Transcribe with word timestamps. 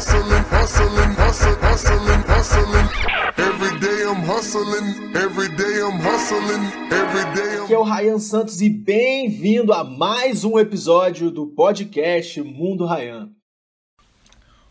hustling, 0.00 0.44
hustling, 0.44 1.12
hustling, 1.12 1.56
hustling, 1.60 2.22
hustling. 2.22 2.88
Every 3.36 3.78
day 3.80 4.02
I'm 4.08 4.22
hustling, 4.24 5.14
every 5.14 5.48
day 5.56 5.82
I'm 5.82 6.00
hustling, 6.00 6.64
every 6.90 7.34
day 7.34 7.58
I'm 7.58 7.64
Aqui 7.64 7.74
é 7.74 7.78
o 7.78 7.82
Ryan 7.82 8.18
Santos 8.18 8.62
e 8.62 8.70
bem-vindo 8.70 9.74
a 9.74 9.84
mais 9.84 10.42
um 10.42 10.58
episódio 10.58 11.30
do 11.30 11.46
podcast 11.48 12.40
Mundo 12.40 12.86
Ryan. 12.86 13.28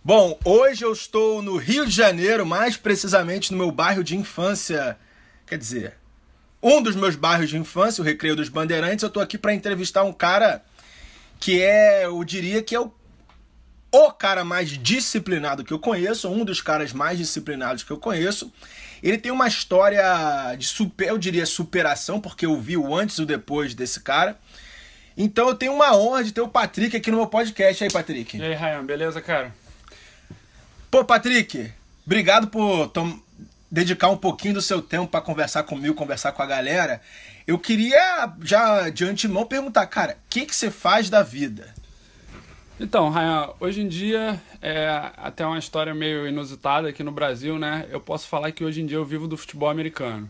Bom, 0.03 0.39
hoje 0.43 0.83
eu 0.83 0.91
estou 0.91 1.43
no 1.43 1.57
Rio 1.57 1.85
de 1.85 1.91
Janeiro, 1.91 2.43
mais 2.43 2.75
precisamente 2.75 3.51
no 3.51 3.57
meu 3.59 3.71
bairro 3.71 4.03
de 4.03 4.17
infância. 4.17 4.97
Quer 5.45 5.59
dizer, 5.59 5.93
um 6.61 6.81
dos 6.81 6.95
meus 6.95 7.15
bairros 7.15 7.51
de 7.51 7.57
infância, 7.57 8.01
o 8.01 8.05
Recreio 8.05 8.35
dos 8.35 8.49
Bandeirantes. 8.49 9.03
Eu 9.03 9.09
estou 9.09 9.21
aqui 9.21 9.37
para 9.37 9.53
entrevistar 9.53 10.03
um 10.03 10.11
cara 10.11 10.63
que 11.39 11.61
é, 11.61 12.05
eu 12.05 12.23
diria 12.23 12.63
que 12.63 12.73
é 12.73 12.79
o, 12.79 12.91
o 13.91 14.11
cara 14.11 14.45
mais 14.45 14.69
disciplinado 14.69 15.63
que 15.63 15.73
eu 15.73 15.79
conheço, 15.79 16.29
um 16.29 16.45
dos 16.45 16.61
caras 16.61 16.93
mais 16.93 17.17
disciplinados 17.17 17.83
que 17.83 17.91
eu 17.91 17.97
conheço. 17.97 18.51
Ele 19.01 19.17
tem 19.17 19.31
uma 19.31 19.47
história 19.47 20.55
de 20.57 20.67
super, 20.67 21.07
eu 21.07 21.17
diria 21.17 21.45
superação, 21.45 22.19
porque 22.19 22.45
eu 22.45 22.59
vi 22.59 22.77
o 22.77 22.95
antes 22.95 23.17
e 23.17 23.21
o 23.21 23.25
depois 23.25 23.73
desse 23.73 24.01
cara. 24.01 24.37
Então 25.17 25.47
eu 25.47 25.55
tenho 25.55 25.73
uma 25.73 25.95
honra 25.95 26.23
de 26.23 26.31
ter 26.31 26.41
o 26.41 26.47
Patrick 26.47 26.95
aqui 26.95 27.09
no 27.09 27.17
meu 27.17 27.27
podcast. 27.27 27.83
E 27.83 27.85
aí, 27.85 27.91
Patrick? 27.91 28.37
E 28.37 28.43
aí, 28.43 28.53
Ryan, 28.53 28.85
beleza, 28.85 29.21
cara? 29.21 29.53
Pô, 30.91 31.03
Patrick, 31.03 31.71
obrigado 32.05 32.47
por 32.47 32.91
dedicar 33.71 34.09
um 34.09 34.17
pouquinho 34.17 34.55
do 34.55 34.61
seu 34.61 34.81
tempo 34.81 35.07
para 35.07 35.21
conversar 35.21 35.63
comigo, 35.63 35.93
conversar 35.95 36.31
com 36.31 36.41
a 36.41 36.45
galera. 36.45 37.01
Eu 37.45 37.57
queria 37.59 38.31
já 38.41 38.89
de 38.89 39.05
antemão 39.05 39.45
perguntar, 39.45 39.85
cara, 39.87 40.13
o 40.13 40.29
que, 40.29 40.45
que 40.45 40.55
você 40.55 40.71
faz 40.71 41.09
da 41.09 41.23
vida? 41.23 41.73
Então, 42.79 43.09
Ryan, 43.09 43.49
hoje 43.59 43.81
em 43.81 43.87
dia 43.87 44.41
é 44.61 44.87
até 45.17 45.45
uma 45.45 45.59
história 45.59 45.93
meio 45.93 46.27
inusitada 46.27 46.87
aqui 46.87 47.03
no 47.03 47.11
Brasil, 47.11 47.59
né? 47.59 47.85
Eu 47.91 47.99
posso 47.99 48.27
falar 48.27 48.51
que 48.51 48.63
hoje 48.63 48.81
em 48.81 48.85
dia 48.85 48.97
eu 48.97 49.03
vivo 49.05 49.27
do 49.27 49.35
futebol 49.35 49.69
americano. 49.69 50.29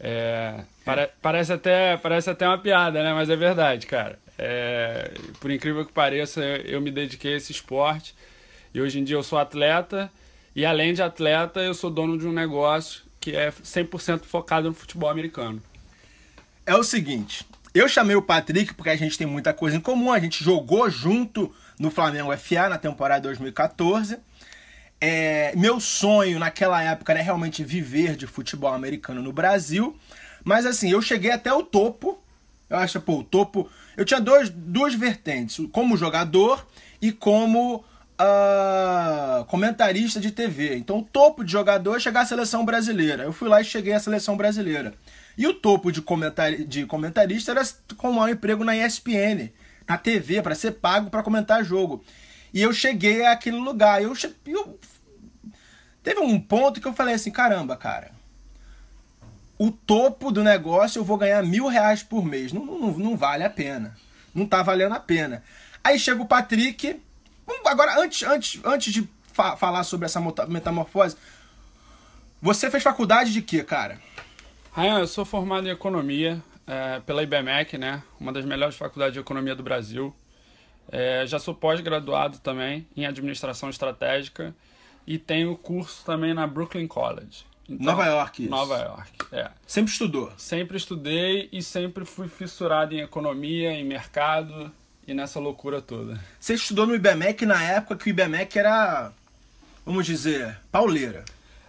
É, 0.00 0.64
pare- 0.84 1.10
parece, 1.22 1.52
até, 1.52 1.96
parece 1.96 2.28
até 2.28 2.46
uma 2.46 2.58
piada, 2.58 3.02
né? 3.02 3.12
Mas 3.14 3.30
é 3.30 3.36
verdade, 3.36 3.86
cara. 3.86 4.18
É, 4.36 5.12
por 5.38 5.50
incrível 5.50 5.84
que 5.86 5.92
pareça, 5.92 6.40
eu 6.44 6.80
me 6.80 6.90
dediquei 6.90 7.34
a 7.34 7.36
esse 7.36 7.52
esporte. 7.52 8.14
E 8.74 8.80
hoje 8.80 8.98
em 8.98 9.04
dia 9.04 9.16
eu 9.16 9.22
sou 9.22 9.38
atleta. 9.38 10.10
E 10.56 10.66
além 10.66 10.92
de 10.92 11.02
atleta, 11.02 11.60
eu 11.60 11.72
sou 11.72 11.88
dono 11.90 12.18
de 12.18 12.26
um 12.26 12.32
negócio 12.32 13.02
que 13.20 13.30
é 13.36 13.50
100% 13.50 14.24
focado 14.24 14.68
no 14.68 14.74
futebol 14.74 15.08
americano. 15.08 15.62
É 16.64 16.74
o 16.74 16.82
seguinte, 16.82 17.46
eu 17.72 17.88
chamei 17.88 18.16
o 18.16 18.22
Patrick 18.22 18.74
porque 18.74 18.90
a 18.90 18.96
gente 18.96 19.16
tem 19.16 19.26
muita 19.26 19.52
coisa 19.52 19.76
em 19.76 19.80
comum, 19.80 20.10
a 20.12 20.18
gente 20.18 20.42
jogou 20.42 20.88
junto 20.90 21.54
no 21.78 21.90
Flamengo 21.90 22.36
FA 22.36 22.68
na 22.68 22.78
temporada 22.78 23.22
2014. 23.22 24.18
É, 25.00 25.52
meu 25.56 25.78
sonho 25.78 26.38
naquela 26.38 26.82
época 26.82 27.12
era 27.12 27.22
realmente 27.22 27.62
viver 27.62 28.16
de 28.16 28.26
futebol 28.26 28.72
americano 28.72 29.22
no 29.22 29.32
Brasil. 29.32 29.96
Mas 30.44 30.64
assim, 30.64 30.90
eu 30.90 31.02
cheguei 31.02 31.30
até 31.30 31.52
o 31.52 31.62
topo. 31.62 32.22
Eu 32.68 32.78
acho, 32.78 33.00
pô, 33.00 33.18
o 33.18 33.24
topo. 33.24 33.70
Eu 33.96 34.04
tinha 34.04 34.20
dois, 34.20 34.48
duas 34.50 34.94
vertentes, 34.94 35.64
como 35.72 35.96
jogador 35.96 36.66
e 37.00 37.12
como 37.12 37.84
ah, 38.18 39.44
comentarista 39.48 40.18
de 40.20 40.30
TV. 40.30 40.76
Então, 40.76 40.98
o 40.98 41.02
topo 41.02 41.44
de 41.44 41.52
jogador 41.52 41.96
é 41.96 42.00
chegar 42.00 42.22
à 42.22 42.26
seleção 42.26 42.64
brasileira. 42.64 43.24
Eu 43.24 43.32
fui 43.32 43.48
lá 43.48 43.60
e 43.60 43.64
cheguei 43.64 43.92
à 43.92 44.00
seleção 44.00 44.36
brasileira. 44.36 44.94
E 45.36 45.46
o 45.46 45.54
topo 45.54 45.92
de, 45.92 46.00
comentari 46.00 46.64
de 46.64 46.86
comentarista 46.86 47.52
era 47.52 47.62
arrumar 47.98 48.24
um 48.24 48.28
emprego 48.28 48.64
na 48.64 48.76
ESPN, 48.76 49.50
na 49.88 49.96
TV, 49.98 50.42
para 50.42 50.54
ser 50.54 50.72
pago 50.72 51.10
para 51.10 51.22
comentar 51.22 51.64
jogo. 51.64 52.04
E 52.52 52.62
eu 52.62 52.72
cheguei 52.72 53.24
àquele 53.24 53.58
lugar. 53.58 54.02
Eu, 54.02 54.14
eu 54.46 54.78
Teve 56.02 56.20
um 56.20 56.40
ponto 56.40 56.80
que 56.80 56.86
eu 56.86 56.92
falei 56.94 57.14
assim, 57.14 57.30
caramba, 57.30 57.76
cara. 57.76 58.12
O 59.58 59.70
topo 59.70 60.30
do 60.30 60.42
negócio 60.44 60.98
eu 61.00 61.04
vou 61.04 61.16
ganhar 61.18 61.42
mil 61.42 61.66
reais 61.66 62.02
por 62.02 62.24
mês. 62.24 62.52
Não, 62.52 62.64
não, 62.64 62.92
não 62.92 63.16
vale 63.16 63.42
a 63.42 63.50
pena. 63.50 63.96
Não 64.34 64.46
tá 64.46 64.62
valendo 64.62 64.94
a 64.94 65.00
pena. 65.00 65.42
Aí 65.82 65.98
chega 65.98 66.22
o 66.22 66.26
Patrick. 66.26 67.00
Agora, 67.64 67.98
antes, 68.00 68.22
antes, 68.22 68.60
antes 68.64 68.92
de 68.92 69.08
fa- 69.32 69.56
falar 69.56 69.82
sobre 69.82 70.06
essa 70.06 70.20
metamorfose, 70.48 71.16
você 72.40 72.70
fez 72.70 72.82
faculdade 72.82 73.32
de 73.32 73.42
quê, 73.42 73.64
cara? 73.64 73.98
Ryan, 74.74 75.00
eu 75.00 75.06
sou 75.06 75.24
formado 75.24 75.66
em 75.66 75.70
economia 75.70 76.42
é, 76.66 77.00
pela 77.00 77.22
IBMEC, 77.22 77.78
né? 77.78 78.02
Uma 78.18 78.32
das 78.32 78.44
melhores 78.44 78.76
faculdades 78.76 79.14
de 79.14 79.20
economia 79.20 79.54
do 79.54 79.62
Brasil. 79.62 80.14
É, 80.90 81.26
já 81.26 81.38
sou 81.38 81.54
pós-graduado 81.54 82.38
também 82.38 82.86
em 82.96 83.06
administração 83.06 83.68
estratégica 83.68 84.54
e 85.06 85.18
tenho 85.18 85.56
curso 85.56 86.04
também 86.04 86.34
na 86.34 86.46
Brooklyn 86.46 86.86
College. 86.86 87.44
Então, 87.68 87.86
Nova 87.86 88.06
York, 88.06 88.42
isso. 88.42 88.50
Nova 88.50 88.78
York, 88.78 89.26
é. 89.32 89.50
Sempre 89.66 89.92
estudou. 89.92 90.32
Sempre 90.36 90.76
estudei 90.76 91.48
e 91.52 91.62
sempre 91.62 92.04
fui 92.04 92.28
fissurado 92.28 92.94
em 92.94 93.00
economia, 93.00 93.72
em 93.72 93.84
mercado 93.84 94.70
e 95.06 95.12
nessa 95.12 95.40
loucura 95.40 95.80
toda. 95.80 96.20
Você 96.38 96.54
estudou 96.54 96.86
no 96.86 96.94
IBMEC 96.94 97.44
na 97.44 97.62
época 97.62 97.96
que 97.96 98.08
o 98.08 98.10
IBMEC 98.10 98.58
era, 98.58 99.12
vamos 99.84 100.06
dizer, 100.06 100.58
pauleira. 100.70 101.24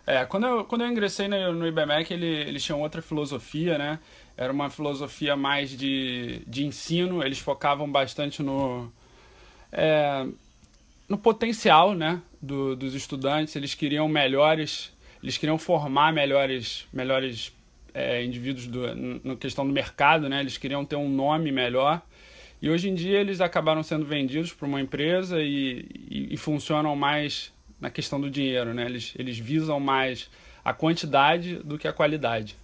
É, 0.08 0.26
quando 0.26 0.48
eu, 0.48 0.64
quando 0.64 0.86
eu 0.86 0.88
ingressei 0.88 1.28
no, 1.28 1.52
no 1.52 1.68
IBMEC, 1.68 2.14
ele, 2.14 2.26
eles 2.26 2.64
tinham 2.64 2.80
outra 2.80 3.02
filosofia, 3.02 3.78
né? 3.78 4.00
Era 4.38 4.54
uma 4.54 4.70
filosofia 4.70 5.36
mais 5.36 5.70
de, 5.78 6.42
de 6.48 6.66
ensino, 6.66 7.22
eles 7.22 7.40
focavam 7.40 7.92
bastante 7.92 8.42
no, 8.42 8.90
é, 9.70 10.26
no 11.10 11.18
potencial 11.18 11.94
né, 11.94 12.22
do, 12.42 12.74
dos 12.74 12.94
estudantes, 12.94 13.56
eles 13.58 13.74
queriam 13.74 14.08
melhores, 14.08 14.94
eles 15.22 15.38
queriam 15.38 15.58
formar 15.58 16.14
melhores, 16.14 16.88
melhores 16.94 17.52
é, 17.94 18.24
indivíduos 18.24 18.70
na 19.26 19.36
questão 19.36 19.68
do 19.68 19.74
mercado, 19.74 20.30
né? 20.30 20.40
Eles 20.40 20.58
queriam 20.58 20.86
ter 20.86 20.96
um 20.96 21.10
nome 21.10 21.52
melhor. 21.52 22.02
E 22.62 22.70
hoje 22.70 22.90
em 22.90 22.96
dia 22.96 23.20
eles 23.20 23.42
acabaram 23.42 23.84
sendo 23.84 24.06
vendidos 24.06 24.54
para 24.54 24.68
uma 24.68 24.80
empresa 24.80 25.42
e, 25.42 25.86
e, 26.10 26.34
e 26.34 26.38
funcionam 26.38 26.96
mais 26.96 27.52
na 27.80 27.90
questão 27.90 28.20
do 28.20 28.30
dinheiro, 28.30 28.74
né? 28.74 28.86
Eles, 28.86 29.14
eles 29.18 29.38
visam 29.38 29.80
mais 29.80 30.30
a 30.64 30.74
quantidade 30.74 31.58
do 31.58 31.78
que 31.78 31.88
a 31.88 31.94
qualidade. 31.94 32.58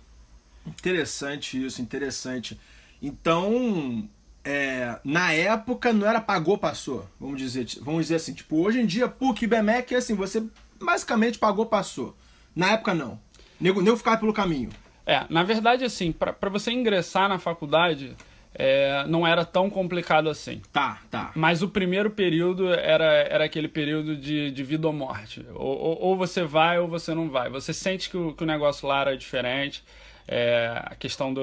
Interessante 0.66 1.64
isso, 1.64 1.82
interessante. 1.82 2.60
Então, 3.02 4.08
é, 4.44 5.00
na 5.04 5.32
época 5.32 5.94
não 5.94 6.08
era 6.08 6.20
pagou, 6.20 6.58
passou. 6.58 7.08
Vamos 7.20 7.40
dizer, 7.40 7.66
vamos 7.82 8.04
dizer 8.04 8.16
assim, 8.16 8.34
tipo, 8.34 8.58
hoje 8.58 8.80
em 8.80 8.86
dia, 8.86 9.08
PUC 9.08 9.44
e 9.44 9.48
BMEC 9.48 9.94
é 9.94 9.98
assim, 9.98 10.16
você 10.16 10.44
basicamente 10.82 11.38
pagou, 11.38 11.66
passou. 11.66 12.16
Na 12.56 12.72
época 12.72 12.94
não. 12.94 13.20
Nego, 13.60 13.82
nego 13.82 13.98
ficava 13.98 14.18
pelo 14.18 14.34
caminho. 14.34 14.70
É, 15.06 15.26
na 15.30 15.44
verdade, 15.44 15.84
assim, 15.84 16.12
para 16.12 16.50
você 16.50 16.72
ingressar 16.72 17.28
na 17.28 17.40
faculdade, 17.40 18.16
é, 18.56 19.04
não 19.08 19.26
era 19.26 19.44
tão 19.44 19.70
complicado 19.70 20.30
assim. 20.30 20.62
Tá, 20.72 21.00
tá. 21.10 21.32
Mas 21.36 21.62
o 21.62 21.70
primeiro 21.70 22.10
período 22.12 22.72
era, 22.74 23.06
era 23.06 23.46
aquele 23.46 23.68
período 23.68 24.16
de, 24.16 24.52
de 24.52 24.64
vida 24.64 24.88
ou 24.88 24.94
morte. 24.94 25.46
Ou, 25.56 25.78
ou, 25.78 26.02
ou 26.02 26.18
você 26.18 26.44
vai 26.44 26.80
ou 26.80 26.88
você 26.88 27.14
não 27.14 27.30
vai. 27.30 27.50
Você 27.50 27.74
sente 27.74 28.10
que 28.10 28.18
o, 28.18 28.34
que 28.34 28.44
o 28.44 28.48
negócio 28.48 28.88
lá 28.88 29.02
era 29.02 29.18
diferente. 29.18 29.84
É, 30.28 30.82
a 30.86 30.96
questão 30.96 31.34
do, 31.34 31.42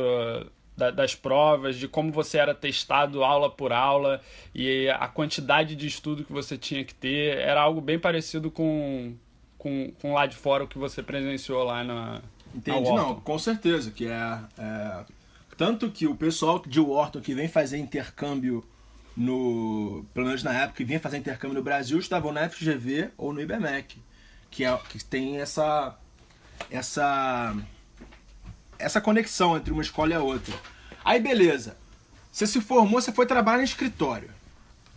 da- 0.77 0.91
das 0.91 1.15
provas, 1.15 1.77
de 1.77 1.87
como 1.89 2.11
você 2.13 2.39
era 2.39 2.55
testado 2.55 3.23
aula 3.25 3.51
por 3.51 3.73
aula 3.73 4.21
e 4.55 4.89
a 4.89 5.07
quantidade 5.09 5.77
de 5.77 5.87
estudo 5.87 6.25
que 6.25 6.33
você 6.33 6.57
tinha 6.57 6.85
que 6.85 6.95
ter. 6.95 7.37
Era 7.39 7.61
algo 7.61 7.81
bem 7.81 7.99
parecido 7.99 8.51
com, 8.51 9.15
com, 9.59 9.93
com 10.01 10.15
lá 10.15 10.27
de 10.27 10.37
fora 10.37 10.65
o 10.65 10.69
que 10.69 10.79
você 10.79 11.03
presenciou 11.03 11.63
lá 11.65 11.85
na. 11.85 12.21
Entendi, 12.55 12.89
na 12.91 12.97
não, 12.97 13.15
com 13.17 13.39
certeza, 13.39 13.91
que 13.91 14.07
é, 14.07 14.39
é, 14.59 15.05
Tanto 15.61 15.91
que 15.91 16.07
o 16.07 16.15
pessoal 16.15 16.59
de 16.67 16.81
Wharton 16.81 17.21
que 17.21 17.35
vem 17.35 17.47
fazer 17.47 17.77
intercâmbio 17.77 18.65
no. 19.15 20.07
Pelo 20.15 20.29
menos 20.29 20.43
na 20.43 20.55
época 20.55 20.79
que 20.79 20.85
vinha 20.85 20.99
fazer 20.99 21.19
intercâmbio 21.19 21.59
no 21.59 21.63
Brasil, 21.63 21.99
estavam 21.99 22.33
na 22.33 22.49
FGV 22.49 23.11
ou 23.19 23.31
no 23.31 23.43
IBMEC. 23.43 23.99
Que, 24.51 24.65
é, 24.65 24.75
que 24.89 25.05
tem 25.05 25.39
essa. 25.39 25.95
Essa. 26.71 27.55
Essa 28.79 29.03
conexão 29.03 29.55
entre 29.55 29.71
uma 29.71 29.83
escola 29.83 30.13
e 30.13 30.15
a 30.15 30.23
outra. 30.23 30.55
Aí 31.05 31.21
beleza. 31.21 31.77
Você 32.33 32.47
se 32.47 32.59
formou, 32.63 32.99
você 32.99 33.13
foi 33.13 33.27
trabalhar 33.27 33.59
no 33.59 33.65
escritório. 33.65 34.31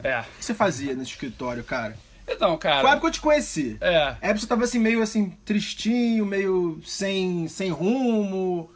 É. 0.01 0.21
O 0.21 0.23
que 0.23 0.45
você 0.45 0.53
fazia 0.53 0.93
nesse 0.93 1.11
escritório, 1.11 1.65
cara? 1.65 1.97
Então, 2.25 2.57
cara. 2.57 2.79
Foi 2.79 2.89
a 2.89 2.93
época 2.93 3.01
que 3.01 3.07
eu 3.07 3.11
te 3.11 3.19
conheci. 3.19 3.77
É. 3.81 4.15
É, 4.21 4.33
você 4.33 4.47
tava 4.47 4.63
assim, 4.63 4.79
meio 4.79 5.01
assim, 5.01 5.31
tristinho, 5.43 6.25
meio 6.25 6.79
sem, 6.85 7.49
sem 7.49 7.69
rumo, 7.69 8.72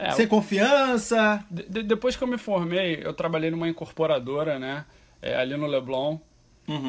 É, 0.00 0.10
sem 0.12 0.26
confiança. 0.26 1.44
De- 1.50 1.64
de- 1.68 1.82
depois 1.82 2.16
que 2.16 2.22
eu 2.24 2.28
me 2.28 2.38
formei, 2.38 3.00
eu 3.04 3.12
trabalhei 3.12 3.50
numa 3.50 3.68
incorporadora, 3.68 4.58
né? 4.58 4.84
é, 5.22 5.36
ali 5.36 5.56
no 5.56 5.66
Leblon. 5.66 6.18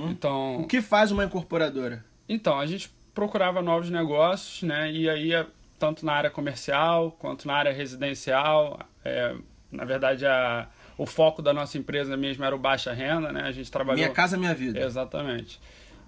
Então, 0.09 0.57
O 0.61 0.67
que 0.67 0.81
faz 0.81 1.11
uma 1.11 1.23
incorporadora? 1.25 2.05
então, 2.29 2.59
a 2.59 2.65
gente 2.65 2.89
procurava 3.13 3.61
novos 3.61 3.89
negócios, 3.89 4.61
né? 4.63 4.89
E 4.91 5.09
aí, 5.09 5.33
é, 5.33 5.45
tanto 5.79 6.05
na 6.05 6.13
área 6.13 6.29
comercial 6.29 7.11
quanto 7.19 7.47
na 7.47 7.55
área 7.55 7.73
residencial. 7.73 8.79
é, 9.03 9.35
na 9.71 9.83
verdade, 9.85 10.25
a, 10.25 10.67
o 10.97 11.05
foco 11.05 11.41
da 11.41 11.53
nossa 11.53 11.77
empresa 11.77 12.15
mesmo 12.15 12.43
era 12.45 12.55
o 12.55 12.59
baixa 12.59 12.93
renda, 12.93 13.31
né? 13.31 13.41
A 13.43 13.51
gente 13.51 13.71
trabalhou... 13.71 13.97
Minha 13.97 14.13
casa, 14.13 14.37
minha 14.37 14.53
vida. 14.53 14.79
Exatamente. 14.79 15.59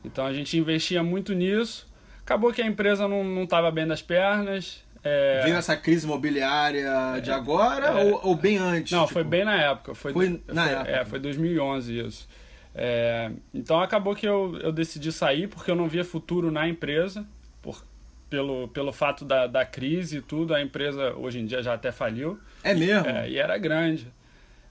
Então 0.05 0.25
a 0.25 0.33
gente 0.33 0.57
investia 0.57 1.01
muito 1.01 1.33
nisso. 1.33 1.91
Acabou 2.21 2.53
que 2.53 2.61
a 2.61 2.65
empresa 2.67 3.07
não 3.07 3.43
estava 3.43 3.71
bem 3.71 3.87
das 3.87 4.01
pernas. 4.01 4.83
É... 5.03 5.41
Veio 5.43 5.57
essa 5.57 5.75
crise 5.75 6.05
imobiliária 6.05 7.19
de 7.21 7.29
agora 7.29 7.87
é. 7.87 8.05
ou, 8.05 8.27
ou, 8.27 8.35
bem 8.35 8.57
antes? 8.57 8.91
Não, 8.91 9.01
tipo... 9.01 9.13
foi 9.13 9.23
bem 9.23 9.43
na 9.43 9.55
época. 9.55 9.93
Foi, 9.93 10.13
foi 10.13 10.41
na 10.47 10.63
foi, 10.63 10.73
época. 10.73 10.91
É, 10.91 11.05
foi 11.05 11.19
2011 11.19 11.99
isso. 11.99 12.29
É, 12.75 13.31
então 13.53 13.79
acabou 13.81 14.15
que 14.15 14.27
eu, 14.27 14.57
eu 14.61 14.71
decidi 14.71 15.11
sair 15.11 15.47
porque 15.47 15.69
eu 15.69 15.75
não 15.75 15.87
via 15.87 16.03
futuro 16.03 16.49
na 16.49 16.67
empresa, 16.67 17.25
por, 17.61 17.85
pelo, 18.29 18.67
pelo 18.69 18.91
fato 18.91 19.25
da, 19.25 19.45
da 19.45 19.65
crise 19.65 20.17
e 20.17 20.21
tudo. 20.21 20.55
A 20.55 20.61
empresa 20.61 21.13
hoje 21.13 21.39
em 21.39 21.45
dia 21.45 21.61
já 21.61 21.73
até 21.73 21.91
faliu. 21.91 22.39
É 22.63 22.73
mesmo? 22.73 23.07
É, 23.07 23.29
e 23.29 23.37
era 23.37 23.57
grande. 23.57 24.07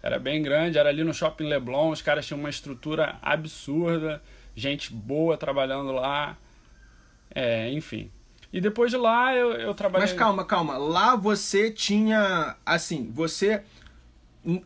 Era 0.02 0.18
bem 0.18 0.42
grande, 0.42 0.78
era 0.78 0.88
ali 0.88 1.04
no 1.04 1.14
Shopping 1.14 1.44
Leblon, 1.44 1.90
os 1.90 2.02
caras 2.02 2.26
tinham 2.26 2.40
uma 2.40 2.50
estrutura 2.50 3.18
absurda, 3.22 4.20
gente 4.56 4.92
boa 4.92 5.36
trabalhando 5.36 5.92
lá. 5.92 6.36
É, 7.32 7.70
enfim. 7.70 8.10
E 8.52 8.60
depois 8.60 8.90
de 8.90 8.96
lá 8.96 9.34
eu, 9.34 9.52
eu 9.52 9.74
trabalhei. 9.74 10.08
Mas 10.08 10.16
calma, 10.16 10.44
calma. 10.44 10.76
Lá 10.76 11.16
você 11.16 11.70
tinha. 11.70 12.56
Assim, 12.66 13.10
você 13.10 13.62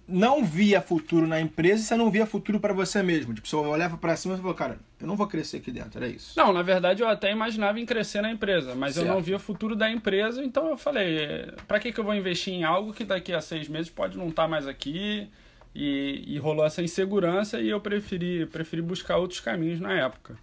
não 0.08 0.42
via 0.42 0.80
futuro 0.80 1.26
na 1.26 1.38
empresa 1.38 1.82
e 1.82 1.84
você 1.84 1.96
não 1.96 2.10
via 2.10 2.24
futuro 2.24 2.58
para 2.58 2.72
você 2.72 3.02
mesmo. 3.02 3.34
Tipo, 3.34 3.46
você 3.46 3.56
olhava 3.56 3.96
para 3.98 4.16
cima 4.16 4.34
e 4.34 4.38
falou, 4.38 4.54
cara, 4.54 4.78
eu 4.98 5.06
não 5.06 5.16
vou 5.16 5.26
crescer 5.26 5.58
aqui 5.58 5.70
dentro, 5.70 5.98
era 6.02 6.08
isso. 6.08 6.32
Não, 6.36 6.52
na 6.52 6.62
verdade 6.62 7.02
eu 7.02 7.08
até 7.08 7.30
imaginava 7.30 7.78
em 7.78 7.84
crescer 7.84 8.22
na 8.22 8.30
empresa, 8.30 8.74
mas 8.74 8.94
Certo. 8.94 9.06
eu 9.06 9.12
não 9.12 9.20
via 9.20 9.38
futuro 9.38 9.76
da 9.76 9.90
empresa, 9.90 10.42
então 10.42 10.70
eu 10.70 10.78
falei, 10.78 11.52
para 11.68 11.78
que, 11.78 11.92
que 11.92 12.00
eu 12.00 12.04
vou 12.04 12.14
investir 12.14 12.54
em 12.54 12.64
algo 12.64 12.92
que 12.92 13.04
daqui 13.04 13.34
a 13.34 13.40
seis 13.40 13.68
meses 13.68 13.90
pode 13.90 14.16
não 14.16 14.28
estar 14.28 14.48
mais 14.48 14.66
aqui? 14.66 15.28
E, 15.74 16.24
e 16.26 16.38
rolou 16.38 16.64
essa 16.64 16.82
insegurança 16.82 17.60
e 17.60 17.68
eu 17.68 17.78
preferi, 17.78 18.46
preferi 18.46 18.80
buscar 18.80 19.18
outros 19.18 19.40
caminhos 19.40 19.78
na 19.78 19.92
época. 19.92 20.38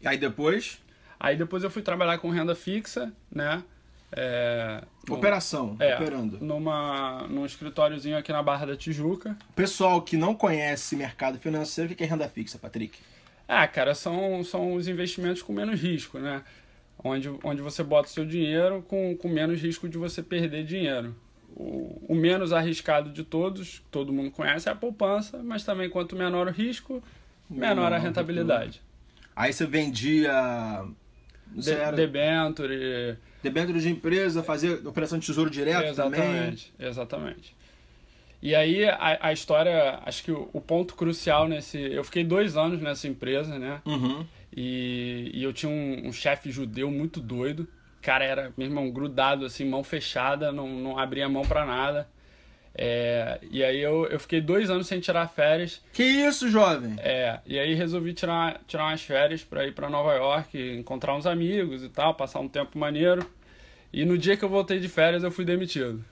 E 0.00 0.06
aí 0.06 0.16
depois, 0.16 0.80
Aí 1.24 1.36
depois 1.36 1.64
eu 1.64 1.70
fui 1.70 1.80
trabalhar 1.80 2.18
com 2.18 2.28
renda 2.28 2.54
fixa, 2.54 3.10
né? 3.32 3.62
É, 4.12 4.82
operação, 5.08 5.74
é, 5.80 5.94
operando. 5.94 6.38
numa, 6.38 7.26
num 7.28 7.46
escritóriozinho 7.46 8.18
aqui 8.18 8.30
na 8.30 8.42
Barra 8.42 8.66
da 8.66 8.76
Tijuca. 8.76 9.34
Pessoal 9.56 10.02
que 10.02 10.18
não 10.18 10.34
conhece 10.34 10.94
mercado 10.94 11.38
financeiro, 11.38 11.90
o 11.90 11.96
que 11.96 12.04
é 12.04 12.06
renda 12.06 12.28
fixa, 12.28 12.58
Patrick? 12.58 12.98
Ah, 13.48 13.66
cara, 13.66 13.94
são, 13.94 14.44
são 14.44 14.74
os 14.74 14.86
investimentos 14.86 15.40
com 15.40 15.54
menos 15.54 15.80
risco, 15.80 16.18
né? 16.18 16.42
Onde, 17.02 17.30
onde 17.42 17.62
você 17.62 17.82
bota 17.82 18.06
o 18.06 18.12
seu 18.12 18.26
dinheiro 18.26 18.84
com, 18.86 19.16
com 19.16 19.28
menos 19.28 19.58
risco 19.62 19.88
de 19.88 19.96
você 19.96 20.22
perder 20.22 20.62
dinheiro. 20.64 21.16
O, 21.56 22.04
o 22.06 22.14
menos 22.14 22.52
arriscado 22.52 23.10
de 23.10 23.24
todos, 23.24 23.82
todo 23.90 24.12
mundo 24.12 24.30
conhece, 24.30 24.68
é 24.68 24.72
a 24.72 24.76
poupança, 24.76 25.40
mas 25.42 25.64
também 25.64 25.88
quanto 25.88 26.14
menor 26.14 26.48
o 26.48 26.50
risco, 26.50 27.02
menor 27.48 27.76
Menor 27.76 27.92
a 27.94 27.98
rentabilidade. 27.98 28.82
Aí 29.34 29.52
você 29.52 29.66
vendia. 29.66 30.84
Era 31.66 31.92
debenture, 31.92 33.16
debênture 33.42 33.80
de 33.80 33.88
empresa, 33.90 34.42
fazia 34.42 34.74
operação 34.88 35.18
de 35.18 35.26
tesouro 35.26 35.50
direto 35.50 35.94
também. 35.94 36.20
Exatamente, 36.20 36.72
exatamente. 36.78 37.56
E 38.42 38.54
aí 38.54 38.84
a, 38.84 39.18
a 39.22 39.32
história, 39.32 40.00
acho 40.04 40.22
que 40.22 40.30
o, 40.30 40.50
o 40.52 40.60
ponto 40.60 40.94
crucial 40.94 41.48
nesse. 41.48 41.78
Eu 41.78 42.04
fiquei 42.04 42.22
dois 42.22 42.56
anos 42.56 42.80
nessa 42.80 43.08
empresa, 43.08 43.58
né? 43.58 43.80
Uhum. 43.86 44.26
E, 44.54 45.30
e 45.32 45.42
eu 45.42 45.52
tinha 45.52 45.70
um, 45.70 46.08
um 46.08 46.12
chefe 46.12 46.50
judeu 46.50 46.90
muito 46.90 47.20
doido. 47.20 47.62
O 47.98 48.02
cara 48.02 48.24
era, 48.24 48.52
meu 48.56 48.66
irmão, 48.66 48.90
grudado, 48.90 49.46
assim, 49.46 49.64
mão 49.64 49.82
fechada, 49.82 50.52
não, 50.52 50.68
não 50.68 50.98
abria 50.98 51.24
a 51.24 51.28
mão 51.28 51.42
pra 51.42 51.64
nada. 51.64 52.06
É, 52.76 53.38
e 53.50 53.62
aí 53.62 53.80
eu, 53.80 54.04
eu 54.06 54.18
fiquei 54.18 54.40
dois 54.40 54.68
anos 54.68 54.88
sem 54.88 54.98
tirar 54.98 55.28
férias. 55.28 55.80
Que 55.92 56.02
isso, 56.02 56.48
jovem? 56.50 56.96
É, 56.98 57.38
e 57.46 57.56
aí 57.58 57.72
resolvi 57.74 58.12
tirar, 58.12 58.60
tirar 58.66 58.86
umas 58.86 59.00
férias 59.02 59.44
pra 59.44 59.64
ir 59.64 59.72
pra 59.72 59.88
Nova 59.88 60.12
York, 60.14 60.58
encontrar 60.78 61.14
uns 61.14 61.24
amigos 61.26 61.84
e 61.84 61.88
tal, 61.88 62.14
passar 62.14 62.40
um 62.40 62.48
tempo 62.48 62.76
maneiro. 62.76 63.24
E 63.92 64.04
no 64.04 64.18
dia 64.18 64.36
que 64.36 64.44
eu 64.44 64.48
voltei 64.48 64.80
de 64.80 64.88
férias 64.88 65.22
eu 65.22 65.30
fui 65.30 65.44
demitido. 65.44 66.04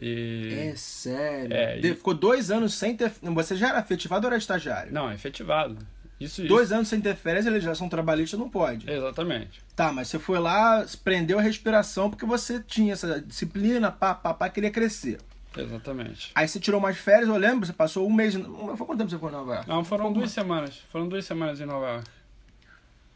E. 0.00 0.70
É 0.70 0.76
sério. 0.76 1.52
É, 1.54 1.78
e- 1.78 1.94
Ficou 1.94 2.14
dois 2.14 2.50
anos 2.50 2.74
sem 2.74 2.96
ter. 2.96 3.12
Você 3.22 3.56
já 3.56 3.68
era 3.68 3.80
efetivado 3.80 4.26
ou 4.26 4.32
era 4.32 4.38
estagiário? 4.38 4.92
Não, 4.92 5.12
efetivado. 5.12 5.78
Isso, 6.20 6.44
Dois 6.46 6.72
anos 6.72 6.88
sem 6.88 7.00
ter 7.00 7.14
férias, 7.14 7.46
a 7.46 7.50
legislação 7.50 7.88
trabalhista 7.88 8.36
não 8.36 8.48
pode. 8.48 8.84
isso. 8.86 8.90
Exatamente. 8.90 9.60
Tá, 9.76 9.92
mas 9.92 10.08
você 10.08 10.18
foi 10.18 10.38
lá, 10.38 10.84
prendeu 11.04 11.38
a 11.38 11.42
respiração 11.42 12.10
porque 12.10 12.26
você 12.26 12.60
tinha 12.60 12.92
essa 12.92 13.20
disciplina, 13.20 13.92
pá, 13.92 14.14
pá, 14.14 14.34
pá, 14.34 14.48
queria 14.48 14.70
crescer. 14.70 15.18
Exatamente. 15.56 16.30
Aí 16.34 16.46
você 16.46 16.60
tirou 16.60 16.80
mais 16.80 16.98
férias, 16.98 17.28
eu 17.28 17.36
lembro, 17.36 17.66
você 17.66 17.72
passou 17.72 18.06
um 18.06 18.12
mês. 18.12 18.34
Foi 18.34 18.86
quanto 18.86 18.98
tempo 18.98 19.10
você 19.10 19.18
foi 19.18 19.28
em 19.30 19.32
Nova 19.32 19.54
York? 19.54 19.68
Não, 19.68 19.84
foram 19.84 20.12
duas 20.12 20.30
semanas. 20.30 20.82
Foram 20.90 21.08
duas 21.08 21.24
semanas 21.24 21.60
em 21.60 21.64
Nova 21.66 21.86
York. 21.86 22.10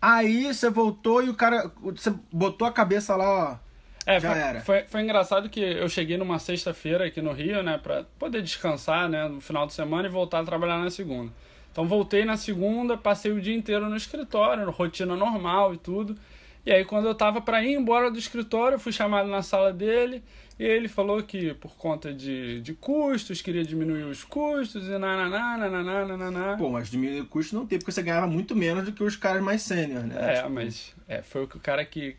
Aí 0.01 0.53
você 0.53 0.69
voltou 0.71 1.23
e 1.23 1.29
o 1.29 1.35
cara. 1.35 1.71
Você 1.83 2.13
botou 2.33 2.67
a 2.67 2.73
cabeça 2.73 3.15
lá, 3.15 3.53
ó. 3.53 3.57
É, 4.05 4.19
Já 4.19 4.31
foi, 4.33 4.41
era. 4.41 4.61
Foi, 4.63 4.85
foi 4.85 5.03
engraçado 5.03 5.49
que 5.49 5.61
eu 5.61 5.89
cheguei 5.89 6.17
numa 6.17 6.39
sexta-feira 6.41 7.07
aqui 7.07 7.23
no 7.23 7.33
Rio, 7.33 7.63
né, 7.63 7.79
pra 7.79 8.05
poder 8.19 8.43
descansar, 8.43 9.09
né, 9.09 9.29
no 9.29 9.41
final 9.41 9.65
de 9.65 9.73
semana 9.75 10.09
e 10.09 10.11
voltar 10.11 10.41
a 10.41 10.45
trabalhar 10.45 10.79
na 10.79 10.91
segunda. 10.91 11.33
Então 11.73 11.89
voltei 11.89 12.25
na 12.25 12.37
segunda, 12.37 12.97
passei 12.97 13.33
o 13.33 13.41
dia 13.41 13.57
inteiro 13.57 13.89
no 13.89 13.97
escritório, 13.97 14.71
rotina 14.71 15.17
normal 15.17 15.75
e 15.75 15.79
tudo. 15.79 16.17
E 16.65 16.71
aí 16.71 16.85
quando 16.85 17.09
eu 17.09 17.15
tava 17.15 17.41
para 17.41 17.65
ir 17.65 17.75
embora 17.75 18.11
do 18.11 18.19
escritório, 18.19 18.77
eu 18.77 18.79
fui 18.79 18.93
chamado 18.93 19.29
na 19.29 19.43
sala 19.43 19.73
dele 19.73 20.23
e 20.59 20.65
ele 20.65 20.87
falou 20.87 21.21
que 21.23 21.55
por 21.55 21.75
conta 21.77 22.13
de, 22.13 22.61
de 22.61 22.75
custos, 22.75 23.41
queria 23.41 23.65
diminuir 23.65 24.05
os 24.05 24.23
custos 24.23 24.87
e 24.87 24.91
nananá, 24.91 25.57
nananá, 25.57 26.05
nananá. 26.05 26.57
Pô, 26.57 26.69
mas 26.71 26.89
diminuir 26.91 27.23
o 27.23 27.27
custo 27.27 27.57
não 27.57 27.67
tem, 27.67 27.79
porque 27.79 27.91
você 27.91 28.03
ganhava 28.03 28.27
muito 28.27 28.55
menos 28.55 28.85
do 28.85 28.93
que 28.93 29.03
os 29.03 29.17
caras 29.17 29.43
mais 29.43 29.63
sênior, 29.63 30.05
né? 30.05 30.15
É, 30.19 30.35
Tipo, 30.37 30.51
mas 30.51 30.95
é, 31.09 31.23
foi 31.23 31.45
o 31.45 31.49
que 31.49 31.57
o 31.57 31.61
cara 31.61 31.85
que 31.85 32.15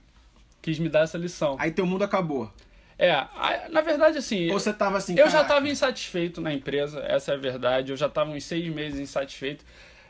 quis 0.61 0.79
me 0.79 0.89
dar 0.89 1.01
essa 1.03 1.17
lição. 1.17 1.55
Aí 1.59 1.71
teu 1.71 1.85
mundo 1.85 2.03
acabou. 2.03 2.51
É, 2.97 3.25
na 3.69 3.81
verdade 3.81 4.17
assim... 4.17 4.51
Ou 4.51 4.59
você 4.59 4.71
tava 4.71 4.97
assim. 4.97 5.13
Eu 5.13 5.25
já 5.25 5.31
"Caraca, 5.31 5.41
estava 5.43 5.69
insatisfeito 5.69 6.39
na 6.39 6.53
empresa, 6.53 6.99
essa 7.07 7.31
é 7.31 7.35
a 7.35 7.37
verdade. 7.37 7.91
Eu 7.91 7.97
já 7.97 8.07
estava 8.07 8.31
uns 8.31 8.43
seis 8.43 8.67
meses 8.73 8.99
insatisfeito. 8.99 9.65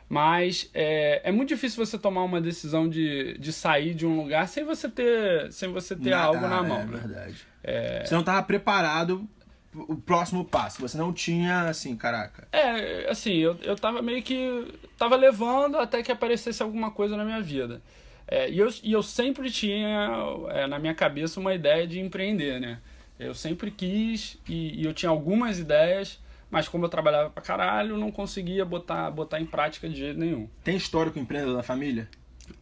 Mas 0.08 0.70
é, 0.74 1.22
é 1.24 1.32
muito 1.32 1.48
difícil 1.48 1.84
você 1.84 1.98
tomar 1.98 2.22
uma 2.22 2.40
decisão 2.40 2.88
de, 2.88 3.38
de 3.38 3.52
sair 3.52 3.94
de 3.94 4.06
um 4.06 4.16
lugar 4.16 4.46
sem 4.48 4.62
você 4.62 4.88
ter, 4.88 5.50
sem 5.50 5.72
você 5.72 5.96
ter 5.96 6.10
nada", 6.10 6.26
algo 6.26 6.46
na 6.46 6.58
é 6.58 6.62
mão. 6.62 6.86
né? 6.86 6.98
verdade. 6.98 7.46
Você 8.04 8.14
não 8.14 8.22
tava 8.22 8.42
preparado 8.42 9.26
o 9.74 9.96
próximo 9.96 10.44
passo. 10.44 10.80
Você 10.82 10.96
não 10.96 11.12
tinha, 11.12 11.68
assim, 11.68 11.96
caraca. 11.96 12.46
É, 12.52 13.10
assim, 13.10 13.34
eu, 13.38 13.56
eu 13.62 13.76
tava 13.76 14.02
meio 14.02 14.22
que. 14.22 14.66
tava 14.98 15.16
levando 15.16 15.78
até 15.78 16.02
que 16.02 16.12
aparecesse 16.12 16.62
alguma 16.62 16.90
coisa 16.90 17.16
na 17.16 17.24
minha 17.24 17.40
vida. 17.40 17.82
É, 18.26 18.50
e, 18.50 18.58
eu, 18.58 18.68
e 18.82 18.92
eu 18.92 19.02
sempre 19.02 19.50
tinha 19.50 20.10
é, 20.50 20.66
na 20.66 20.78
minha 20.78 20.94
cabeça 20.94 21.38
uma 21.38 21.54
ideia 21.54 21.86
de 21.86 22.00
empreender, 22.00 22.60
né? 22.60 22.78
Eu 23.18 23.34
sempre 23.34 23.70
quis 23.70 24.38
e, 24.48 24.80
e 24.80 24.84
eu 24.84 24.92
tinha 24.94 25.10
algumas 25.10 25.58
ideias, 25.58 26.20
mas 26.50 26.66
como 26.68 26.84
eu 26.84 26.88
trabalhava 26.88 27.30
pra 27.30 27.42
caralho, 27.42 27.96
não 27.96 28.10
conseguia 28.10 28.64
botar, 28.64 29.10
botar 29.10 29.40
em 29.40 29.46
prática 29.46 29.88
de 29.88 29.96
jeito 29.96 30.18
nenhum. 30.18 30.48
Tem 30.64 30.76
histórico 30.76 31.18
empreendedor 31.18 31.54
na 31.56 31.62
família? 31.62 32.08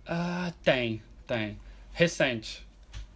Ah, 0.06 0.52
tem, 0.62 1.00
tem. 1.26 1.58
Recente. 1.92 2.66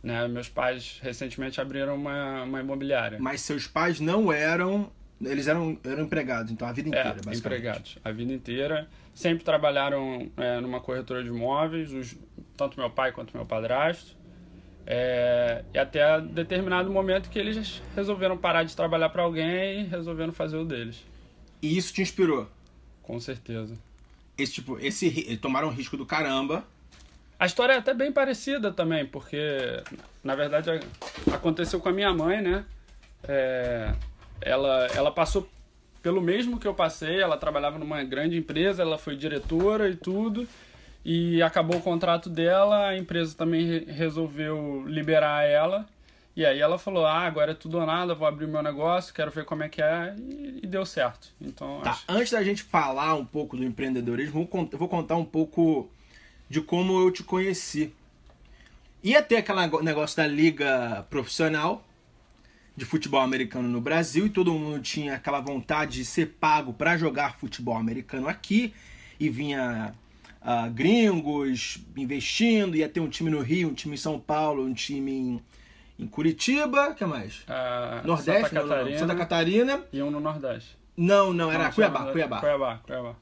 Né? 0.02 0.26
Meus 0.28 0.48
pais 0.48 1.00
recentemente 1.02 1.60
abriram 1.60 1.94
uma, 1.96 2.44
uma 2.44 2.60
imobiliária. 2.60 3.18
Mas 3.20 3.40
seus 3.40 3.66
pais 3.66 3.98
não 4.00 4.32
eram. 4.32 4.90
Eles 5.20 5.46
eram, 5.48 5.78
eram 5.82 6.04
empregados, 6.04 6.52
então 6.52 6.68
a 6.68 6.72
vida 6.72 6.88
inteira, 6.90 7.08
É, 7.08 7.12
basicamente. 7.14 7.38
empregados. 7.40 7.98
A 8.04 8.10
vida 8.12 8.32
inteira. 8.32 8.86
Sempre 9.14 9.44
trabalharam 9.44 10.30
é, 10.36 10.60
numa 10.60 10.78
corretora 10.78 11.22
de 11.22 11.30
imóveis, 11.30 11.90
os- 11.90 12.14
tanto 12.56 12.78
meu 12.78 12.90
pai 12.90 13.12
quanto 13.12 13.36
meu 13.36 13.46
padrasto. 13.46 14.16
É, 14.86 15.64
e 15.74 15.78
até 15.78 16.20
determinado 16.20 16.90
momento 16.90 17.28
que 17.28 17.38
eles 17.38 17.82
resolveram 17.94 18.38
parar 18.38 18.62
de 18.62 18.74
trabalhar 18.76 19.08
para 19.08 19.22
alguém 19.22 19.80
e 19.80 19.84
resolveram 19.84 20.32
fazer 20.32 20.56
o 20.56 20.64
deles. 20.64 21.04
E 21.60 21.76
isso 21.76 21.92
te 21.92 22.02
inspirou. 22.02 22.48
Com 23.02 23.18
certeza. 23.18 23.74
Esse 24.38 24.54
tipo, 24.54 24.78
esse 24.78 25.36
tomaram 25.38 25.68
um 25.68 25.72
risco 25.72 25.96
do 25.96 26.06
caramba. 26.06 26.64
A 27.38 27.46
história 27.46 27.72
é 27.72 27.78
até 27.78 27.92
bem 27.92 28.12
parecida 28.12 28.72
também, 28.72 29.04
porque 29.04 29.82
na 30.22 30.34
verdade 30.34 30.70
aconteceu 31.32 31.80
com 31.80 31.88
a 31.88 31.92
minha 31.92 32.12
mãe, 32.12 32.40
né? 32.40 32.64
É, 33.24 33.92
ela, 34.40 34.86
ela 34.94 35.10
passou 35.10 35.48
pelo 36.02 36.20
mesmo 36.20 36.58
que 36.58 36.68
eu 36.68 36.74
passei, 36.74 37.20
ela 37.20 37.36
trabalhava 37.36 37.78
numa 37.78 38.02
grande 38.04 38.36
empresa, 38.36 38.82
ela 38.82 38.96
foi 38.96 39.16
diretora 39.16 39.88
e 39.88 39.96
tudo, 39.96 40.46
e 41.08 41.40
acabou 41.40 41.76
o 41.78 41.80
contrato 41.82 42.28
dela, 42.28 42.88
a 42.88 42.98
empresa 42.98 43.36
também 43.36 43.64
re- 43.64 43.84
resolveu 43.92 44.84
liberar 44.88 45.44
ela, 45.44 45.86
e 46.34 46.44
aí 46.44 46.58
ela 46.60 46.78
falou, 46.78 47.06
ah, 47.06 47.20
agora 47.20 47.52
é 47.52 47.54
tudo 47.54 47.78
ou 47.78 47.86
nada, 47.86 48.12
vou 48.12 48.26
abrir 48.26 48.48
meu 48.48 48.60
negócio, 48.60 49.14
quero 49.14 49.30
ver 49.30 49.44
como 49.44 49.62
é 49.62 49.68
que 49.68 49.80
é, 49.80 50.16
e, 50.18 50.60
e 50.64 50.66
deu 50.66 50.84
certo. 50.84 51.28
Então, 51.40 51.80
Tá, 51.84 51.92
acho- 51.92 52.04
antes 52.08 52.32
da 52.32 52.42
gente 52.42 52.64
falar 52.64 53.14
um 53.14 53.24
pouco 53.24 53.56
do 53.56 53.62
empreendedorismo, 53.62 54.48
eu 54.72 54.78
vou 54.78 54.88
contar 54.88 55.14
um 55.14 55.24
pouco 55.24 55.88
de 56.50 56.60
como 56.60 56.98
eu 57.00 57.10
te 57.12 57.22
conheci. 57.22 57.94
Ia 59.04 59.22
ter 59.22 59.36
aquele 59.36 59.64
negócio 59.84 60.16
da 60.16 60.26
liga 60.26 61.06
profissional 61.08 61.84
de 62.76 62.84
futebol 62.84 63.20
americano 63.20 63.68
no 63.68 63.80
Brasil 63.80 64.26
e 64.26 64.30
todo 64.30 64.52
mundo 64.52 64.82
tinha 64.82 65.14
aquela 65.14 65.40
vontade 65.40 65.98
de 65.98 66.04
ser 66.04 66.34
pago 66.40 66.72
para 66.72 66.98
jogar 66.98 67.36
futebol 67.36 67.76
americano 67.76 68.28
aqui 68.28 68.74
e 69.20 69.28
vinha 69.30 69.94
ah, 70.48 70.68
gringos 70.68 71.78
investindo, 71.96 72.76
ia 72.76 72.88
ter 72.88 73.00
um 73.00 73.08
time 73.08 73.28
no 73.28 73.40
Rio, 73.40 73.68
um 73.68 73.74
time 73.74 73.94
em 73.94 73.98
São 73.98 74.16
Paulo, 74.16 74.62
um 74.64 74.72
time 74.72 75.10
em, 75.10 75.42
em 75.98 76.06
Curitiba, 76.06 76.90
o 76.90 76.94
que 76.94 77.04
mais? 77.04 77.42
Ah, 77.48 78.00
Nordeste, 78.04 78.50
Santa 78.50 78.54
não, 78.54 78.62
não. 78.62 78.68
Catarina 78.68 78.98
Santa 78.98 79.16
Catarina. 79.16 79.84
e 79.92 80.00
um 80.00 80.08
no 80.08 80.20
Nordeste. 80.20 80.78
Não, 80.96 81.32
não, 81.32 81.50
era 81.50 81.64
Não, 81.64 81.72
Cuiabá, 81.72 82.12
Cuiabá. 82.12 82.38
Cuiabá, 82.38 82.80
Cuiabá. 82.86 83.16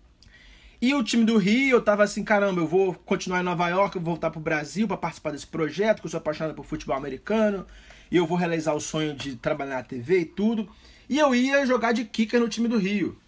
E 0.83 0.93
o 0.93 1.02
time 1.02 1.25
do 1.25 1.38
Rio, 1.38 1.78
eu 1.78 1.81
tava 1.81 2.02
assim, 2.02 2.23
caramba, 2.23 2.61
eu 2.61 2.66
vou 2.66 2.93
continuar 2.93 3.40
em 3.40 3.43
Nova 3.43 3.71
York, 3.71 3.97
eu 3.97 4.02
vou 4.02 4.12
voltar 4.12 4.31
pro 4.31 4.38
Brasil 4.38 4.87
pra 4.87 4.99
participar 4.99 5.31
desse 5.31 5.47
projeto, 5.47 6.00
que 6.00 6.07
eu 6.07 6.11
sou 6.11 6.19
apaixonado 6.19 6.54
por 6.54 6.66
futebol 6.66 6.95
americano, 6.95 7.66
e 8.11 8.19
eu 8.19 8.26
vou 8.26 8.37
realizar 8.37 8.75
o 8.75 8.81
sonho 8.81 9.14
de 9.14 9.35
trabalhar 9.37 9.76
na 9.76 9.83
TV 9.83 10.21
e 10.21 10.25
tudo. 10.26 10.69
E 11.09 11.19
eu 11.19 11.35
ia 11.35 11.64
jogar 11.64 11.93
de 11.93 12.04
kicker 12.04 12.38
no 12.38 12.50
time 12.50 12.69
do 12.69 12.76
Rio. 12.76 13.19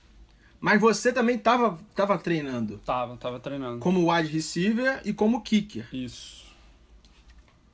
Mas 0.61 0.81
você 0.81 1.13
também 1.13 1.39
tava, 1.39 1.79
tava 1.95 2.17
treinando 2.19 2.79
Tava, 2.79 3.17
tava 3.17 3.39
treinando. 3.39 3.79
como 3.79 4.11
wide 4.13 4.29
receiver 4.33 5.01
e 5.05 5.13
como 5.13 5.43
kicker. 5.43 5.87
Isso. 5.93 6.45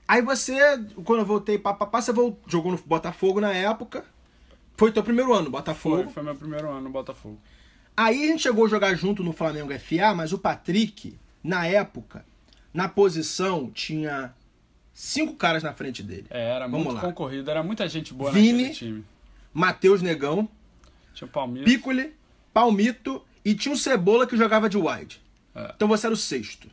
Aí 0.06 0.20
você, 0.20 0.58
quando 1.04 1.20
eu 1.20 1.26
voltei 1.26 1.58
pra 1.58 1.72
Papá, 1.74 2.02
você 2.02 2.12
vol- 2.12 2.38
jogou 2.46 2.72
no 2.72 2.78
Botafogo 2.78 3.40
na 3.40 3.52
época. 3.52 4.04
Foi 4.76 4.90
teu 4.90 5.02
primeiro 5.02 5.32
ano, 5.32 5.48
Botafogo. 5.50 6.04
Foi, 6.04 6.12
foi 6.12 6.22
meu 6.22 6.34
primeiro 6.34 6.68
ano 6.70 6.80
no 6.82 6.90
Botafogo. 6.90 7.38
Aí 7.96 8.24
a 8.24 8.26
gente 8.26 8.42
chegou 8.42 8.66
a 8.66 8.68
jogar 8.68 8.94
junto 8.94 9.22
no 9.22 9.32
Flamengo 9.32 9.72
FA, 9.78 10.14
mas 10.14 10.32
o 10.32 10.38
Patrick, 10.38 11.16
na 11.42 11.66
época, 11.66 12.24
na 12.74 12.88
posição, 12.88 13.70
tinha 13.70 14.34
cinco 14.92 15.34
caras 15.34 15.62
na 15.62 15.72
frente 15.72 16.02
dele. 16.02 16.26
É, 16.30 16.50
era 16.56 16.66
Vamos 16.66 16.86
muito 16.86 16.96
lá. 16.96 17.00
concorrido, 17.02 17.50
era 17.50 17.62
muita 17.62 17.88
gente 17.88 18.12
boa 18.12 18.32
Vini. 18.32 18.52
naquele 18.64 18.74
time. 18.74 19.04
Matheus 19.54 20.02
Negão. 20.02 20.48
Piccoli, 21.64 22.12
Palmito 22.52 23.22
e 23.44 23.54
tinha 23.54 23.72
um 23.72 23.76
Cebola 23.76 24.26
que 24.26 24.36
jogava 24.36 24.68
de 24.68 24.76
wide. 24.76 25.20
É. 25.54 25.72
Então 25.76 25.88
você 25.88 26.06
era 26.06 26.14
o 26.14 26.16
sexto. 26.16 26.68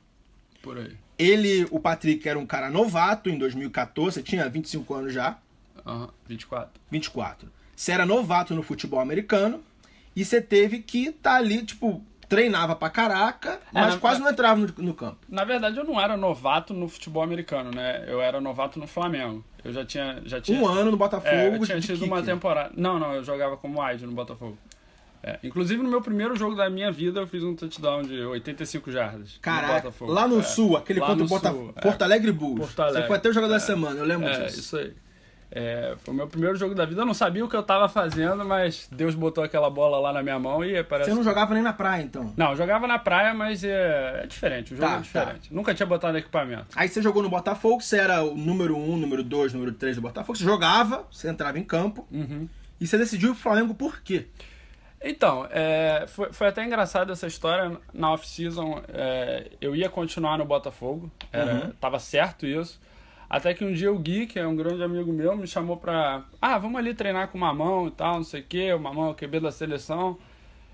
Por 0.62 0.78
aí. 0.78 0.96
Ele, 1.18 1.68
o 1.72 1.80
Patrick, 1.80 2.28
era 2.28 2.40
um 2.40 2.46
cara 2.46 2.70
novato 2.70 3.30
em 3.30 3.38
2014, 3.38 4.16
você 4.16 4.24
tinha 4.24 4.48
25 4.50 4.94
anos 4.94 5.14
já, 5.14 5.38
Aham, 5.86 6.10
24. 6.28 6.70
24. 6.92 7.50
Você 7.76 7.92
era 7.92 8.06
novato 8.06 8.54
no 8.54 8.62
futebol 8.64 9.00
americano 9.00 9.62
e 10.16 10.24
você 10.24 10.42
teve 10.42 10.80
que 10.80 11.08
estar 11.08 11.36
ali, 11.36 11.64
tipo, 11.64 12.04
treinava 12.28 12.76
pra 12.76 12.90
caraca, 12.90 13.60
mas 13.74 13.96
na- 13.96 14.00
quase 14.00 14.22
não 14.22 14.30
entrava 14.30 14.60
no, 14.60 14.68
no 14.78 14.94
campo. 14.94 15.18
Na 15.28 15.44
verdade, 15.44 15.78
eu 15.78 15.84
não 15.84 16.00
era 16.00 16.16
novato 16.16 16.74
no 16.74 16.88
futebol 16.88 17.24
americano, 17.24 17.72
né? 17.72 18.06
Eu 18.08 18.22
era 18.22 18.40
novato 18.40 18.80
no 18.80 18.88
Flamengo. 18.88 19.44
Eu 19.64 19.74
já 19.74 19.84
tinha. 19.86 20.22
Já 20.26 20.40
tinha 20.40 20.58
Um 20.60 20.66
ano 20.68 20.92
no 20.92 20.98
Botafogo 20.98 21.34
É, 21.36 21.56
eu 21.56 21.66
tinha 21.66 21.80
tido 21.82 22.06
uma 22.06 22.22
temporada. 22.24 22.72
Não, 22.78 22.98
não, 23.00 23.14
eu 23.16 23.24
jogava 23.24 23.58
como 23.58 23.84
wide 23.84 24.06
no 24.06 24.12
Botafogo. 24.14 24.58
É, 25.22 25.38
inclusive, 25.44 25.84
no 25.84 25.90
meu 25.90 26.02
primeiro 26.02 26.36
jogo 26.36 26.56
da 26.56 26.70
minha 26.70 26.92
vida, 26.92 27.20
eu 27.20 27.28
fiz 27.28 27.44
um 27.44 27.54
touchdown 27.56 28.04
de 28.04 28.22
85 28.22 28.90
jardas. 28.92 29.34
no 29.36 29.40
Caraca, 29.42 29.74
Botafogo. 29.82 30.12
lá 30.14 30.28
no 30.28 30.40
É, 30.40 30.44
sul, 30.44 30.78
aquele 30.78 31.00
lá 31.02 31.08
contra 31.08 31.22
o 31.22 31.24
no 31.26 31.30
Bota... 31.30 31.50
sul, 31.52 31.74
é. 31.76 31.82
Porto 31.82 32.02
Alegre 32.04 32.32
Bulls. 32.32 32.60
Porto 32.60 32.80
Alegre. 32.82 33.02
Você 33.02 33.08
foi 33.08 33.18
até 33.18 33.30
o 33.30 33.34
jogador 33.34 33.54
da 33.54 33.60
semana, 33.60 34.00
eu 34.00 34.06
lembro 34.06 34.28
É, 34.30 34.46
disso. 34.46 34.60
isso 34.60 34.78
aí. 34.78 34.94
É, 35.52 35.96
foi 36.04 36.14
o 36.14 36.18
meu 36.18 36.28
primeiro 36.28 36.56
jogo 36.56 36.76
da 36.76 36.86
vida. 36.86 37.02
Eu 37.02 37.06
não 37.08 37.14
sabia 37.14 37.44
o 37.44 37.50
que 37.50 37.56
eu 37.56 37.64
tava 37.64 37.90
fazendo, 37.90 38.46
mas 38.46 38.88
Deus 38.92 39.16
botou 39.16 39.44
aquela 39.44 39.68
bola 39.68 39.98
lá 40.00 40.14
na 40.14 40.22
minha 40.22 40.38
mão 40.38 40.64
e 40.64 40.84
parece. 40.84 41.10
Você 41.10 41.16
não 41.16 41.24
jogava 41.24 41.56
nem 41.56 41.64
na 41.64 41.74
praia, 41.74 42.04
então. 42.04 42.32
Não, 42.38 42.52
eu 42.52 42.56
jogava 42.56 42.86
na 42.88 43.00
praia, 43.00 43.34
mas 43.34 43.64
é, 43.64 44.22
é 44.24 44.28
diferente. 44.28 44.74
O 44.74 44.78
jogo 44.78 44.88
Tá, 44.88 44.98
é 44.98 45.02
diferente. 45.02 45.54
Nunca 45.54 45.74
tinha 45.74 45.88
botado 45.88 46.16
equipamento. 46.20 46.68
Aí 46.76 46.88
você 46.88 47.02
jogou 47.02 47.24
no 47.24 47.30
Botafogo, 47.30 47.82
você 47.82 47.98
era 47.98 48.24
o 48.24 48.36
número 48.38 48.78
1, 48.78 48.92
um, 48.94 48.96
número 48.98 49.24
2, 49.24 49.54
número 49.54 49.72
3 49.74 49.96
do 49.96 50.02
Botafogo. 50.04 50.38
Você 50.38 50.44
jogava, 50.44 51.06
você 51.12 51.28
entrava 51.28 51.58
em 51.58 51.64
campo. 51.64 52.08
Uhum. 52.12 52.48
E 52.80 52.86
você 52.88 52.98
decidiu 53.00 53.34
pro 53.34 53.42
Flamengo 53.42 53.74
por 53.74 54.02
quê? 54.02 54.28
Então, 55.02 55.48
é, 55.50 56.06
foi, 56.08 56.32
foi 56.34 56.48
até 56.48 56.64
engraçado 56.64 57.12
essa 57.12 57.26
história. 57.26 57.78
Na 57.94 58.12
off-season, 58.12 58.82
é, 58.90 59.48
eu 59.62 59.76
ia 59.76 59.90
continuar 59.90 60.38
no 60.38 60.46
Botafogo, 60.46 61.10
era, 61.32 61.54
Uhum. 61.54 61.72
tava 61.80 62.00
certo 62.00 62.46
isso. 62.46 62.80
Até 63.30 63.54
que 63.54 63.64
um 63.64 63.72
dia 63.72 63.92
o 63.94 64.00
Gui, 64.00 64.26
que 64.26 64.40
é 64.40 64.46
um 64.48 64.56
grande 64.56 64.84
amigo 64.84 65.14
meu, 65.14 65.38
me 65.38 65.46
chamou 65.48 65.78
pra. 65.78 66.24
Ah, 66.42 66.58
vamos 66.58 66.80
ali 66.80 66.94
treinar 66.96 67.28
com 67.28 67.38
o 67.38 67.42
Mamão 67.42 67.88
e 67.88 67.92
tal, 67.92 68.16
não 68.16 68.24
sei 68.24 68.42
o 68.42 68.44
quê. 68.44 68.74
O 68.74 68.80
Mamão 68.80 69.08
é 69.08 69.12
o 69.12 69.16
QB 69.16 69.40
da 69.40 69.52
seleção. 69.52 70.18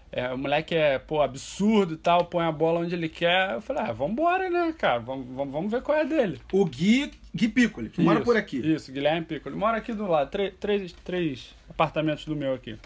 É, 0.09 0.33
o 0.33 0.37
moleque 0.37 0.73
é, 0.73 0.97
pô, 0.97 1.21
absurdo 1.21 1.95
e 1.95 1.97
tal, 1.97 2.23
põe 2.25 2.45
a 2.45 2.51
bola 2.53 2.79
onde 2.79 2.95
ele 2.95 3.09
quer. 3.09 3.55
Eu 3.55 3.61
falei, 3.61 3.83
ah, 3.83 3.91
vambora, 3.91 4.49
né, 4.49 4.73
cara? 4.77 4.99
Vamos, 4.99 5.27
vamos, 5.35 5.51
vamos 5.53 5.69
ver 5.71 5.81
qual 5.81 5.97
é 5.97 6.05
dele. 6.05 6.39
O 6.53 6.63
Gui, 6.63 7.11
Gui 7.35 7.49
Piccoli, 7.49 7.89
que 7.89 8.01
mora 8.01 8.19
Isso, 8.19 8.25
por 8.25 8.37
aqui. 8.37 8.57
Isso, 8.73 8.89
Guilherme 8.93 9.25
Piccoli. 9.25 9.55
Mora 9.57 9.77
aqui 9.77 9.91
do 9.93 10.07
lado, 10.07 10.29
três, 10.31 10.53
três, 10.57 10.93
três 11.03 11.55
apartamentos 11.69 12.23
do 12.23 12.35
meu 12.37 12.53
aqui. 12.53 12.77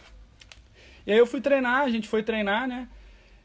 E 1.09 1.11
aí 1.11 1.17
eu 1.17 1.25
fui 1.25 1.41
treinar, 1.41 1.81
a 1.81 1.89
gente 1.89 2.07
foi 2.07 2.21
treinar, 2.21 2.67
né? 2.67 2.87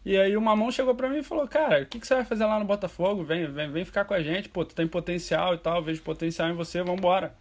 E 0.04 0.18
aí 0.18 0.36
o 0.36 0.40
Mamão 0.42 0.70
chegou 0.70 0.94
pra 0.94 1.08
mim 1.08 1.20
e 1.20 1.22
falou, 1.22 1.48
cara, 1.48 1.80
o 1.80 1.86
que, 1.86 1.98
que 1.98 2.06
você 2.06 2.14
vai 2.14 2.22
fazer 2.22 2.44
lá 2.44 2.58
no 2.58 2.66
Botafogo? 2.66 3.24
Vem, 3.24 3.46
vem, 3.50 3.70
vem 3.70 3.86
ficar 3.86 4.04
com 4.04 4.12
a 4.12 4.20
gente, 4.22 4.50
pô, 4.50 4.66
tu 4.66 4.74
tem 4.74 4.86
potencial 4.86 5.54
e 5.54 5.56
tal, 5.58 5.82
vejo 5.82 6.02
potencial 6.02 6.50
em 6.50 6.52
você, 6.52 6.82
vambora. 6.82 7.34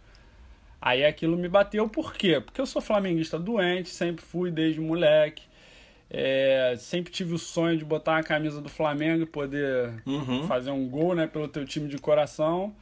Aí 0.80 1.04
aquilo 1.04 1.36
me 1.36 1.46
bateu, 1.46 1.86
por 1.90 2.14
quê? 2.14 2.40
Porque 2.40 2.58
eu 2.58 2.64
sou 2.64 2.80
flamenguista 2.80 3.38
doente, 3.38 3.90
sempre 3.90 4.24
fui 4.24 4.50
desde 4.50 4.80
moleque. 4.80 5.42
É, 6.10 6.74
sempre 6.78 7.12
tive 7.12 7.34
o 7.34 7.38
sonho 7.38 7.76
de 7.76 7.84
botar 7.84 8.16
a 8.16 8.22
camisa 8.22 8.62
do 8.62 8.70
Flamengo 8.70 9.24
e 9.24 9.26
poder 9.26 10.02
Uhum. 10.06 10.46
fazer 10.48 10.70
um 10.70 10.88
gol, 10.88 11.14
né, 11.14 11.26
pelo 11.26 11.48
teu 11.48 11.66
time 11.66 11.86
de 11.86 11.98
coração. 11.98 12.74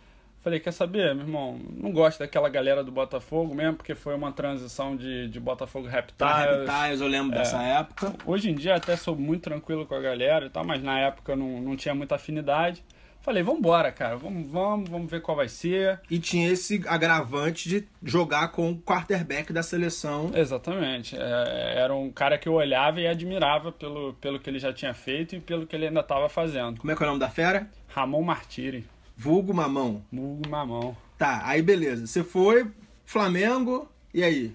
Falei, 0.42 0.58
quer 0.58 0.72
saber, 0.72 1.14
meu 1.14 1.24
irmão, 1.24 1.60
não 1.70 1.92
gosto 1.92 2.18
daquela 2.18 2.48
galera 2.48 2.82
do 2.82 2.90
Botafogo 2.90 3.54
mesmo, 3.54 3.76
porque 3.76 3.94
foi 3.94 4.12
uma 4.12 4.32
transição 4.32 4.96
de, 4.96 5.28
de 5.28 5.38
Botafogo 5.38 5.86
Reptiles. 5.86 6.66
Reptiles, 6.66 7.00
eu 7.00 7.06
lembro 7.06 7.30
dessa 7.30 7.62
época. 7.62 8.12
Hoje 8.26 8.50
em 8.50 8.54
dia 8.54 8.74
até 8.74 8.96
sou 8.96 9.14
muito 9.14 9.42
tranquilo 9.42 9.86
com 9.86 9.94
a 9.94 10.00
galera 10.00 10.46
e 10.46 10.50
tal, 10.50 10.64
mas 10.64 10.82
na 10.82 10.98
época 10.98 11.36
não, 11.36 11.60
não 11.60 11.76
tinha 11.76 11.94
muita 11.94 12.16
afinidade. 12.16 12.82
Falei, 13.20 13.40
vambora, 13.40 13.92
cara, 13.92 14.16
vamos, 14.16 14.50
vamos, 14.50 14.90
vamos 14.90 15.08
ver 15.08 15.22
qual 15.22 15.36
vai 15.36 15.48
ser. 15.48 16.00
E 16.10 16.18
tinha 16.18 16.50
esse 16.50 16.82
agravante 16.88 17.68
de 17.68 17.86
jogar 18.02 18.48
com 18.48 18.68
o 18.72 18.76
quarterback 18.76 19.52
da 19.52 19.62
seleção. 19.62 20.32
Exatamente. 20.34 21.16
É, 21.16 21.74
era 21.76 21.94
um 21.94 22.10
cara 22.10 22.36
que 22.36 22.48
eu 22.48 22.54
olhava 22.54 23.00
e 23.00 23.06
admirava 23.06 23.70
pelo, 23.70 24.14
pelo 24.14 24.40
que 24.40 24.50
ele 24.50 24.58
já 24.58 24.72
tinha 24.72 24.92
feito 24.92 25.36
e 25.36 25.40
pelo 25.40 25.68
que 25.68 25.76
ele 25.76 25.86
ainda 25.86 26.00
estava 26.00 26.28
fazendo. 26.28 26.80
Como 26.80 26.92
é 26.92 26.96
que 26.96 27.02
é 27.04 27.06
o 27.06 27.08
nome 27.10 27.20
da 27.20 27.30
fera? 27.30 27.70
Ramon 27.86 28.22
Martiri, 28.22 28.84
Vulgo 29.16 29.52
Mamão. 29.54 30.04
Mugo 30.10 30.48
Mamão. 30.48 30.96
Tá, 31.18 31.42
aí 31.44 31.62
beleza. 31.62 32.06
Você 32.06 32.24
foi, 32.24 32.66
Flamengo, 33.04 33.88
e 34.12 34.22
aí? 34.24 34.54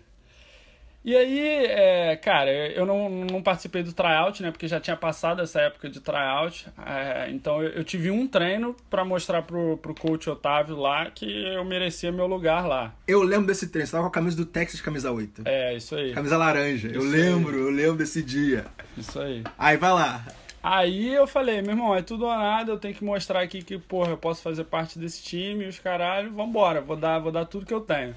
E 1.08 1.16
aí, 1.16 1.40
é, 1.68 2.18
cara, 2.18 2.52
eu 2.52 2.86
não, 2.86 3.08
não 3.10 3.42
participei 3.42 3.82
do 3.82 3.94
tryout, 3.94 4.44
né? 4.44 4.52
Porque 4.52 4.68
já 4.68 4.78
tinha 4.78 4.98
passado 4.98 5.42
essa 5.42 5.62
época 5.62 5.90
de 5.90 6.02
tryout. 6.02 6.68
É, 6.86 7.30
então 7.32 7.64
eu, 7.64 7.70
eu 7.70 7.84
tive 7.86 8.12
um 8.12 8.28
treino 8.28 8.76
pra 8.90 9.06
mostrar 9.06 9.42
pro, 9.44 9.78
pro 9.78 9.96
coach 9.96 10.30
Otávio 10.30 10.76
lá 10.76 11.10
que 11.10 11.26
eu 11.46 11.64
merecia 11.64 12.12
meu 12.12 12.28
lugar 12.28 12.68
lá. 12.68 12.94
Eu 13.08 13.24
lembro 13.24 13.48
desse 13.48 13.70
treino, 13.70 13.88
você 13.88 13.94
tava 13.94 14.04
com 14.04 14.10
a 14.10 14.12
camisa 14.12 14.36
do 14.36 14.46
Texas, 14.46 14.82
camisa 14.82 15.10
8. 15.10 15.44
É, 15.46 15.78
isso 15.78 15.96
aí. 15.96 16.12
Camisa 16.12 16.36
laranja. 16.36 16.90
Eu 16.90 17.00
Isso 17.00 17.10
lembro, 17.10 17.58
eu 17.58 17.70
lembro 17.70 17.96
desse 17.96 18.22
dia. 18.22 18.66
Isso 18.98 19.18
aí. 19.18 19.46
Aí 19.58 19.78
vai 19.78 19.94
lá. 19.94 20.26
Aí 20.70 21.14
eu 21.14 21.26
falei, 21.26 21.62
meu 21.62 21.72
irmão, 21.72 21.96
é 21.96 22.02
tudo 22.02 22.26
ou 22.26 22.38
nada, 22.38 22.74
eu 22.74 22.78
tenho 22.78 22.94
que 22.94 23.02
mostrar 23.02 23.40
aqui 23.40 23.64
que, 23.64 23.78
porra, 23.78 24.10
eu 24.10 24.18
posso 24.18 24.42
fazer 24.42 24.66
parte 24.66 25.00
desse 25.00 25.24
time, 25.24 25.66
os 25.66 25.80
caralho, 25.80 26.30
vambora, 26.30 26.82
vou 26.82 26.98
dar, 26.98 27.20
vou 27.20 27.32
dar 27.32 27.46
tudo 27.46 27.66
que 27.66 27.74
eu 27.74 27.80
tenho. 27.80 28.14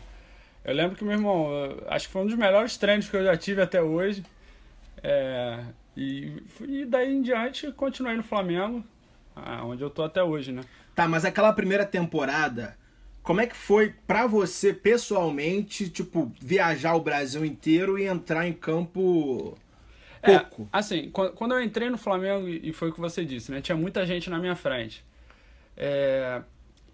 Eu 0.64 0.75
lembro 0.75 0.97
que, 0.97 1.04
meu 1.04 1.12
irmão, 1.12 1.47
acho 1.87 2.09
que 2.09 2.12
foi 2.12 2.23
um 2.23 2.26
dos 2.26 2.35
melhores 2.35 2.76
treinos 2.76 3.09
que 3.09 3.16
eu 3.16 3.23
já 3.23 3.37
tive 3.37 3.62
até 3.62 3.80
hoje. 3.80 4.25
É, 5.00 5.61
e, 5.97 6.42
e 6.66 6.85
daí 6.85 7.14
em 7.14 7.23
diante 7.23 7.71
continuei 7.71 8.16
no 8.16 8.25
Flamengo, 8.25 8.83
onde 9.62 9.85
eu 9.85 9.88
tô 9.88 10.02
até 10.02 10.21
hoje, 10.21 10.50
né? 10.50 10.62
Tá, 10.92 11.07
mas 11.07 11.25
aquela 11.25 11.52
primeira 11.52 11.87
temporada, 11.87 12.76
como 13.23 13.40
é 13.40 13.47
que 13.47 13.54
foi 13.54 13.95
pra 14.09 14.26
você 14.26 14.75
pessoalmente, 14.75 15.88
tipo, 15.88 16.33
viajar 16.40 16.97
o 16.97 17.00
Brasil 17.00 17.45
inteiro 17.45 17.97
e 17.97 18.07
entrar 18.07 18.45
em 18.49 18.52
campo 18.52 19.57
pouco? 20.23 20.69
É, 20.73 20.79
assim, 20.79 21.11
quan- 21.11 21.33
quando 21.33 21.53
eu 21.55 21.62
entrei 21.62 21.89
no 21.91 21.99
Flamengo, 21.99 22.49
e 22.49 22.73
foi 22.73 22.91
o 22.91 22.93
que 22.93 23.00
você 23.00 23.25
disse, 23.25 23.50
né? 23.50 23.61
Tinha 23.61 23.77
muita 23.77 24.05
gente 24.07 24.29
na 24.29 24.39
minha 24.39 24.55
frente. 24.57 25.05
É, 25.77 26.43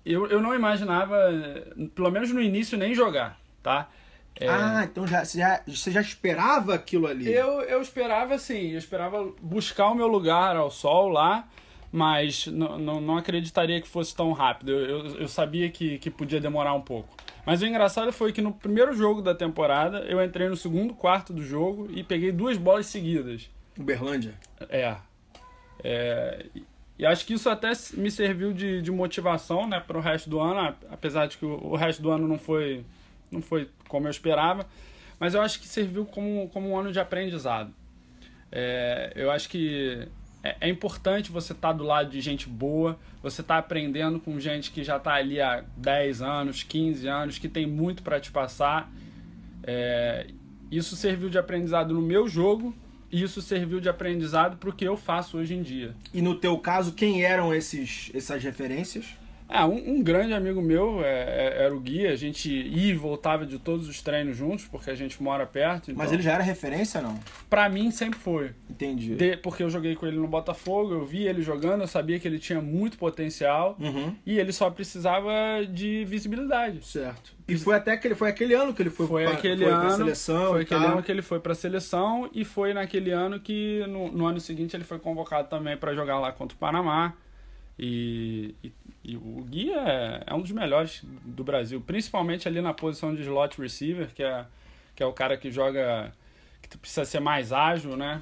eu, 0.05 0.27
eu 0.29 0.41
não 0.43 0.55
imaginava, 0.55 1.17
pelo 1.95 2.11
menos 2.11 2.33
no 2.33 2.41
início, 2.43 2.79
nem 2.79 2.95
jogar, 2.95 3.41
tá? 3.63 3.91
É, 4.41 4.49
Ah, 4.49 4.85
então 4.85 5.07
já, 5.07 5.25
você, 5.25 5.39
já, 5.39 5.63
você 5.67 5.91
já 5.93 6.01
esperava 6.01 6.75
aquilo 6.75 7.07
ali. 7.07 7.39
eu, 7.39 7.61
eu 7.63 7.83
esperava, 7.83 8.35
assim, 8.35 8.71
eu 8.73 8.79
esperava 8.79 9.25
buscar 9.41 9.89
o 9.91 9.95
meu 9.95 10.07
lugar 10.07 10.57
ao 10.57 10.71
sol 10.71 11.09
lá, 11.09 11.49
mas 11.91 12.47
não, 12.47 12.79
não, 12.79 13.01
não 13.01 13.17
acreditaria 13.19 13.81
que 13.81 13.89
fosse 13.89 14.15
tão 14.15 14.33
rápido. 14.33 14.71
Eu, 14.73 14.89
eu, 15.07 15.21
eu 15.23 15.29
sabia 15.29 15.71
que, 15.71 15.99
que 15.99 16.11
podia 16.11 16.41
demorar 16.41 16.75
um 16.75 16.81
pouco. 16.83 17.17
Mas 17.47 17.63
o 17.63 17.67
engraçado 17.67 18.13
foi 18.13 18.33
que 18.33 18.43
no 18.43 18.53
primeiro 18.53 18.93
jogo 18.93 19.23
da 19.23 19.33
temporada, 19.33 20.01
eu 20.01 20.23
entrei 20.23 20.49
no 20.49 20.57
segundo 20.57 20.93
quarto 20.93 21.33
do 21.33 21.43
jogo 21.43 21.89
e 21.93 22.03
peguei 22.03 22.33
duas 22.33 22.59
bolas 22.59 22.87
seguidas. 22.87 23.49
Uberlândia. 23.79 24.35
É. 24.69 24.97
É, 25.85 26.47
e- 26.99 27.07
acho 27.07 27.25
que 27.25 27.35
isso 27.35 27.49
até 27.49 27.71
me 27.95 28.11
serviu 28.11 28.53
de, 28.53 28.83
de 28.83 28.91
motivação 28.91 29.69
né, 29.69 29.79
para 29.79 29.97
o 29.97 30.01
resto 30.01 30.29
do 30.29 30.41
ano, 30.41 30.75
apesar 30.91 31.27
de 31.27 31.37
que 31.39 31.45
o, 31.45 31.53
o 31.67 31.77
resto 31.77 32.03
do 32.03 32.11
ano 32.11 32.27
não 32.27 32.39
foi, 32.39 32.85
não 33.31 33.41
foi 33.41 33.71
como 33.87 34.09
eu 34.09 34.11
esperava, 34.11 34.67
mas 35.21 35.35
eu 35.35 35.41
acho 35.41 35.61
que 35.61 35.69
serviu 35.69 36.05
como, 36.05 36.49
como 36.49 36.71
um 36.71 36.77
ano 36.77 36.91
de 36.91 36.99
aprendizado. 36.99 37.73
É, 38.51 39.13
eu 39.15 39.31
acho 39.31 39.49
que 39.49 40.09
é, 40.47 40.57
é 40.61 40.69
importante 40.69 41.33
você 41.33 41.53
estar 41.53 41.69
tá 41.69 41.75
do 41.75 41.83
lado 41.83 42.11
de 42.11 42.21
gente 42.21 42.49
boa, 42.49 42.97
você 43.21 43.43
tá 43.43 43.59
aprendendo 43.59 44.21
com 44.21 44.39
gente 44.39 44.71
que 44.71 44.85
já 44.85 44.97
está 44.97 45.15
ali 45.15 45.41
há 45.41 45.65
10 45.77 46.23
anos, 46.23 46.63
15 46.63 47.09
anos, 47.09 47.39
que 47.39 47.49
tem 47.49 47.67
muito 47.67 48.03
para 48.03 48.21
te 48.21 48.31
passar. 48.31 48.93
É, 49.65 50.29
isso 50.71 50.95
serviu 50.95 51.29
de 51.29 51.39
aprendizado 51.39 51.93
no 51.93 52.01
meu 52.01 52.29
jogo 52.29 52.73
e 53.11 53.23
isso 53.23 53.43
serviu 53.43 53.81
de 53.81 53.89
aprendizado 53.89 54.57
para 54.57 54.71
o 54.71 54.73
que 54.73 54.85
eu 54.85 54.97
faço 54.97 55.39
hoje 55.39 55.55
em 55.55 55.63
dia. 55.63 55.95
E 56.15 56.23
no 56.23 56.37
teu 56.37 56.57
caso, 56.59 56.93
quem 56.93 57.25
eram 57.25 57.53
esses, 57.53 58.11
essas 58.15 58.43
referências? 58.43 59.07
Ah, 59.49 59.67
um, 59.67 59.97
um, 59.97 60.03
grande 60.03 60.33
amigo 60.33 60.61
meu 60.61 61.05
é, 61.05 61.09
é, 61.09 61.65
era 61.65 61.75
o 61.75 61.81
Gui, 61.81 62.07
a 62.07 62.17
gente 62.17 62.51
ia 62.51 62.93
e 62.93 62.95
voltava 62.95 63.47
de 63.47 63.59
todos 63.59 63.89
os 63.89 64.03
treinos 64.03 64.37
juntos, 64.37 64.65
porque 64.65 64.91
a 64.91 64.95
gente 64.95 65.23
mora 65.23 65.47
perto. 65.47 65.91
Então... 65.91 66.03
Mas 66.03 66.13
ele 66.13 66.23
já 66.23 66.33
era 66.33 66.43
referência, 66.43 67.01
não? 67.01 67.19
Pra 67.49 67.69
mim, 67.69 67.91
sempre 67.91 68.19
foi. 68.19 68.53
Entendi. 68.69 69.15
De, 69.15 69.37
porque 69.37 69.63
eu 69.63 69.71
joguei 69.71 69.95
com 69.95 70.07
ele 70.07 70.17
no 70.17 70.27
Botafogo, 70.27 70.95
eu 70.95 71.05
vi 71.05 71.27
ele 71.27 71.43
jogando, 71.43 71.83
eu 71.83 71.87
sabia 71.87 72.19
que 72.19 72.27
ele 72.27 72.39
tinha 72.39 72.61
muito 72.61 72.99
potencial 72.99 73.77
uhum. 73.79 74.15
e 74.25 74.39
ele 74.39 74.53
só 74.53 74.69
precisava 74.69 75.33
de 75.69 76.05
visibilidade. 76.05 76.85
Certo. 76.85 77.37
E 77.49 77.57
foi 77.57 77.77
até 77.77 77.93
aquele, 77.93 78.17
foi 78.17 78.29
aquele 78.29 78.55
ano 78.55 78.75
que 78.75 78.83
ele 78.83 78.91
foi, 78.91 79.07
foi 79.07 79.25
pra, 79.25 79.33
aquele 79.35 79.65
foi 79.65 79.73
ano, 79.73 79.81
pra 79.81 79.91
seleção. 79.91 80.51
Foi 80.51 80.63
aquele 80.63 80.85
ano 80.85 81.03
que 81.03 81.13
ele 81.13 81.23
foi 81.23 81.39
pra 81.39 81.55
seleção 81.55 82.29
e 82.35 82.45
foi 82.45 82.75
naquele 82.75 83.13
ano 83.13 83.39
que 83.39 83.85
no, 83.89 84.11
no 84.11 84.27
ano 84.27 84.41
seguinte 84.41 84.77
ele 84.77 84.83
foi 84.83 84.99
convocado 84.99 85.49
também 85.49 85.77
para 85.77 85.95
jogar 85.95 86.19
lá 86.19 86.33
contra 86.33 86.57
o 86.57 86.59
Panamá. 86.59 87.15
E, 87.79 88.55
e, 88.65 88.73
e, 89.07 89.17
o 89.17 89.45
Gui 89.49 89.73
é, 89.73 90.25
é 90.27 90.35
um 90.35 90.41
dos 90.41 90.51
melhores 90.51 91.01
do 91.25 91.45
Brasil, 91.45 91.81
principalmente 91.81 92.49
ali 92.49 92.61
na 92.61 92.75
posição 92.75 93.15
de 93.15 93.23
slot 93.23 93.61
receiver, 93.61 94.09
que 94.13 94.23
é, 94.23 94.45
que 94.97 95.03
é 95.03 95.07
o 95.07 95.13
cara 95.13 95.37
que 95.37 95.49
joga, 95.49 96.13
que 96.61 96.77
precisa 96.77 97.05
ser 97.05 97.21
mais 97.21 97.53
ágil, 97.53 97.97
né? 97.97 98.21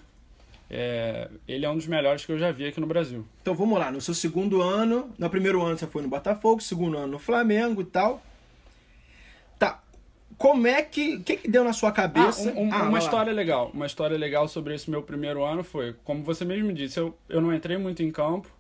É, 0.71 1.31
ele 1.49 1.65
é 1.65 1.71
um 1.71 1.77
dos 1.77 1.87
melhores 1.87 2.27
que 2.27 2.33
eu 2.33 2.39
já 2.39 2.51
vi 2.51 2.67
aqui 2.67 2.81
no 2.81 2.87
Brasil. 2.87 3.25
Então 3.41 3.55
vamos 3.55 3.79
lá, 3.79 3.91
no 3.91 4.01
seu 4.01 4.13
segundo 4.13 4.61
ano, 4.61 5.11
no 5.19 5.31
primeiro 5.31 5.63
ano 5.63 5.79
você 5.79 5.87
foi 5.87 6.03
no 6.03 6.09
Botafogo, 6.09 6.61
segundo 6.61 6.99
ano 6.99 7.13
no 7.13 7.19
Flamengo 7.19 7.81
e 7.81 7.87
tal. 7.87 8.23
Tá. 9.59 9.83
Como 10.37 10.67
é 10.67 10.83
que. 10.83 11.17
O 11.17 11.23
que, 11.23 11.37
que 11.37 11.51
deu 11.51 11.65
na 11.65 11.73
sua 11.73 11.93
cabeça? 11.93 12.51
Ah, 12.51 12.61
um, 12.61 12.69
um, 12.69 12.75
ah, 12.75 12.83
uma 12.83 12.99
história 12.99 13.33
lá. 13.33 13.37
legal. 13.37 13.71
Uma 13.73 13.87
história 13.87 14.19
legal 14.19 14.49
sobre 14.49 14.75
esse 14.75 14.91
meu 14.91 15.03
primeiro 15.03 15.43
ano 15.45 15.65
foi, 15.65 15.95
como 16.05 16.23
você 16.23 16.45
mesmo 16.45 16.73
disse, 16.75 16.99
eu, 17.01 17.17
eu 17.29 17.41
não 17.41 17.55
entrei 17.55 17.79
muito 17.79 18.03
em 18.03 18.11
campo. 18.11 18.54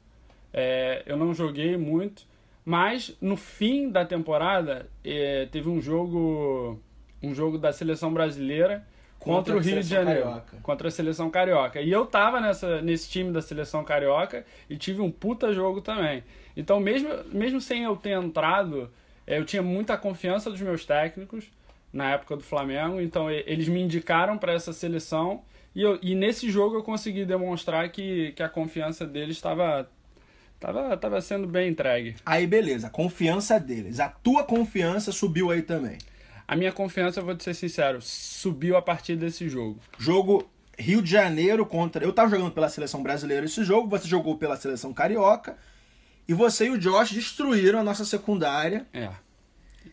É, 0.57 1.03
eu 1.05 1.17
não 1.17 1.35
joguei 1.35 1.77
muito, 1.77 2.23
mas 2.65 3.17
no 3.21 3.37
fim 3.37 3.91
da 3.91 4.05
temporada 4.05 4.87
é, 5.05 5.47
teve 5.47 5.69
um 5.69 5.81
jogo, 5.81 6.81
um 7.21 7.35
jogo 7.35 7.59
da 7.59 7.73
seleção 7.73 8.15
brasileira 8.15 8.87
contra, 9.19 9.53
contra 9.53 9.57
o 9.57 9.59
Rio 9.59 9.83
de 9.83 9.89
Janeiro, 9.89 10.23
carioca. 10.23 10.57
contra 10.63 10.89
a 10.89 10.91
seleção 10.93 11.29
carioca. 11.29 11.81
E 11.81 11.91
eu 11.91 12.07
tava 12.07 12.41
nessa, 12.41 12.81
nesse 12.81 13.11
time 13.11 13.33
da 13.33 13.43
seleção 13.43 13.83
carioca 13.83 14.47
e 14.71 14.77
tive 14.77 15.03
um 15.03 15.11
puta 15.11 15.53
jogo 15.53 15.81
também. 15.81 16.23
Então, 16.57 16.79
mesmo, 16.79 17.11
mesmo 17.33 17.61
sem 17.61 17.83
eu 17.83 17.97
ter 17.97 18.11
entrado, 18.11 18.89
é, 19.27 19.39
eu 19.39 19.45
tinha 19.45 19.63
muita 19.63 19.97
confiança 19.97 20.51
dos 20.51 20.61
meus 20.61 20.85
técnicos 20.85 21.51
na 21.93 22.13
época 22.13 22.37
do 22.37 22.45
Flamengo. 22.45 23.01
Então, 23.01 23.29
eles 23.29 23.67
me 23.67 23.81
indicaram 23.81 24.39
para 24.39 24.53
essa 24.53 24.73
seleção. 24.73 25.43
E, 25.75 25.83
eu, 25.83 25.99
e 26.01 26.15
nesse 26.15 26.49
jogo 26.49 26.77
eu 26.77 26.83
consegui 26.85 27.25
demonstrar 27.25 27.89
que, 27.89 28.31
que 28.33 28.43
a 28.43 28.49
confiança 28.49 29.05
deles 29.05 29.37
estava 29.37 29.89
Tava, 30.65 30.97
tava 30.97 31.21
sendo 31.21 31.47
bem 31.47 31.69
entregue. 31.69 32.17
Aí 32.25 32.47
beleza, 32.47 32.89
confiança 32.89 33.61
deles. 33.61 34.01
A 34.01 34.09
tua 34.09 34.45
confiança 34.45 35.13
subiu 35.13 35.51
aí 35.51 35.61
também. 35.61 35.99
A 36.49 36.57
minha 36.57 36.73
confiança, 36.73 37.21
vou 37.21 37.37
te 37.37 37.45
ser 37.45 37.53
sincero, 37.53 37.99
subiu 38.01 38.75
a 38.75 38.81
partir 38.81 39.15
desse 39.15 39.47
jogo. 39.47 39.79
Jogo 39.99 40.49
Rio 40.79 41.03
de 41.03 41.11
Janeiro 41.11 41.67
contra. 41.67 42.03
Eu 42.03 42.15
tava 42.15 42.31
jogando 42.31 42.51
pela 42.51 42.71
seleção 42.71 43.03
brasileira 43.03 43.45
esse 43.45 43.63
jogo, 43.63 43.91
você 43.91 44.09
jogou 44.09 44.39
pela 44.39 44.57
seleção 44.57 44.95
carioca. 44.95 45.55
E 46.27 46.33
você 46.33 46.65
e 46.65 46.71
o 46.71 46.79
Josh 46.79 47.13
destruíram 47.13 47.79
a 47.81 47.85
nossa 47.85 48.07
secundária. 48.07 48.87
É. 48.91 49.11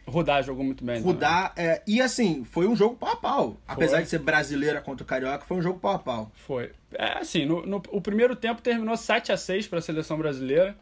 Rudar 0.06 0.42
jogou 0.42 0.64
muito 0.64 0.84
bem. 0.84 1.02
Rudar, 1.02 1.54
é, 1.56 1.82
e 1.86 2.02
assim, 2.02 2.44
foi 2.44 2.68
um 2.68 2.76
jogo 2.76 2.96
pau 2.96 3.12
a 3.12 3.16
pau. 3.16 3.58
Apesar 3.68 4.02
de 4.02 4.10
ser 4.10 4.20
brasileira 4.20 4.82
contra 4.82 5.04
o 5.04 5.08
Carioca, 5.08 5.46
foi 5.46 5.58
um 5.58 5.62
jogo 5.62 5.80
pau 5.80 5.94
a 5.94 6.00
pau. 6.00 6.32
Foi. 6.36 6.72
É 6.94 7.20
assim, 7.20 7.46
no, 7.46 7.66
no 7.66 7.82
o 7.90 8.02
primeiro 8.02 8.36
tempo 8.36 8.62
terminou 8.62 8.98
7 8.98 9.32
a 9.32 9.38
6 9.38 9.68
para 9.68 9.80
a 9.80 9.82
seleção 9.82 10.18
brasileira. 10.18 10.76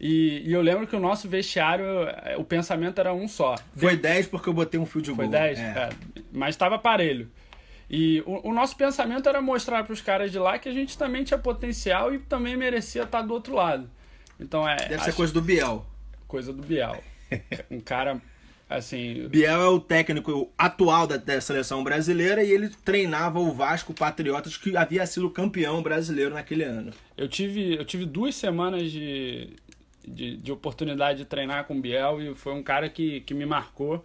E, 0.00 0.42
e, 0.44 0.52
eu 0.52 0.60
lembro 0.60 0.86
que 0.86 0.96
o 0.96 1.00
nosso 1.00 1.28
vestiário, 1.28 1.84
é, 2.24 2.36
o 2.36 2.44
pensamento 2.44 2.98
era 2.98 3.14
um 3.14 3.28
só. 3.28 3.54
Foi 3.76 3.96
10 3.96 4.26
porque 4.26 4.48
eu 4.48 4.52
botei 4.52 4.78
um 4.80 4.86
fio 4.86 5.00
de 5.00 5.14
Foi 5.14 5.24
gol. 5.26 5.32
10? 5.32 5.58
É. 5.58 5.62
É, 5.62 5.90
mas 6.32 6.54
estava 6.54 6.78
parelho. 6.78 7.30
E 7.88 8.22
o, 8.26 8.48
o, 8.48 8.52
nosso 8.52 8.76
pensamento 8.76 9.28
era 9.28 9.40
mostrar 9.40 9.84
para 9.84 9.92
os 9.92 10.00
caras 10.00 10.32
de 10.32 10.38
lá 10.38 10.58
que 10.58 10.68
a 10.68 10.72
gente 10.72 10.98
também 10.98 11.22
tinha 11.22 11.38
potencial 11.38 12.12
e 12.12 12.18
também 12.18 12.56
merecia 12.56 13.02
estar 13.02 13.22
do 13.22 13.32
outro 13.32 13.54
lado. 13.54 13.88
Então 14.40 14.68
é. 14.68 14.76
Deve 14.76 14.94
acho... 14.96 15.04
ser 15.04 15.12
coisa 15.12 15.32
do 15.32 15.40
Biel. 15.40 15.86
Coisa 16.26 16.52
do 16.52 16.62
Biel. 16.62 17.02
um 17.70 17.80
cara 17.80 18.20
Assim, 18.68 19.28
Biel 19.28 19.60
é 19.60 19.68
o 19.68 19.78
técnico 19.78 20.50
atual 20.56 21.06
da, 21.06 21.16
da, 21.18 21.40
seleção 21.40 21.84
brasileira 21.84 22.42
e 22.42 22.50
ele 22.50 22.70
treinava 22.84 23.38
o 23.38 23.52
Vasco 23.52 23.92
Patriotas, 23.92 24.56
que 24.56 24.74
havia 24.76 25.06
sido 25.06 25.28
campeão 25.28 25.82
brasileiro 25.82 26.34
naquele 26.34 26.64
ano. 26.64 26.90
Eu 27.16 27.28
tive, 27.28 27.76
eu 27.76 27.84
tive 27.84 28.06
duas 28.06 28.34
semanas 28.34 28.90
de, 28.90 29.50
de, 30.06 30.38
de 30.38 30.52
oportunidade 30.52 31.18
de 31.18 31.24
treinar 31.26 31.64
com 31.64 31.76
o 31.76 31.80
Biel 31.80 32.22
e 32.22 32.34
foi 32.34 32.54
um 32.54 32.62
cara 32.62 32.88
que, 32.88 33.20
que 33.20 33.34
me 33.34 33.44
marcou 33.44 34.02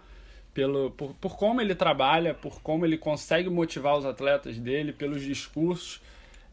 pelo, 0.53 0.91
por, 0.91 1.13
por 1.15 1.37
como 1.37 1.61
ele 1.61 1.73
trabalha, 1.73 2.33
por 2.33 2.61
como 2.61 2.85
ele 2.85 2.97
consegue 2.97 3.49
motivar 3.49 3.97
os 3.97 4.05
atletas 4.05 4.57
dele, 4.57 4.91
pelos 4.91 5.23
discursos. 5.23 6.01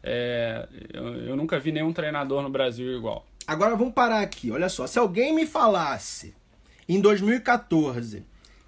É, 0.01 0.65
eu, 0.93 1.15
eu 1.25 1.35
nunca 1.35 1.59
vi 1.59 1.73
nenhum 1.73 1.91
treinador 1.91 2.41
no 2.41 2.49
Brasil 2.49 2.95
igual. 2.95 3.25
Agora 3.45 3.75
vamos 3.75 3.93
parar 3.93 4.21
aqui, 4.21 4.49
olha 4.49 4.69
só. 4.69 4.87
Se 4.87 4.97
alguém 4.97 5.35
me 5.35 5.45
falasse 5.45 6.33
em 6.87 7.01
2014 7.01 8.23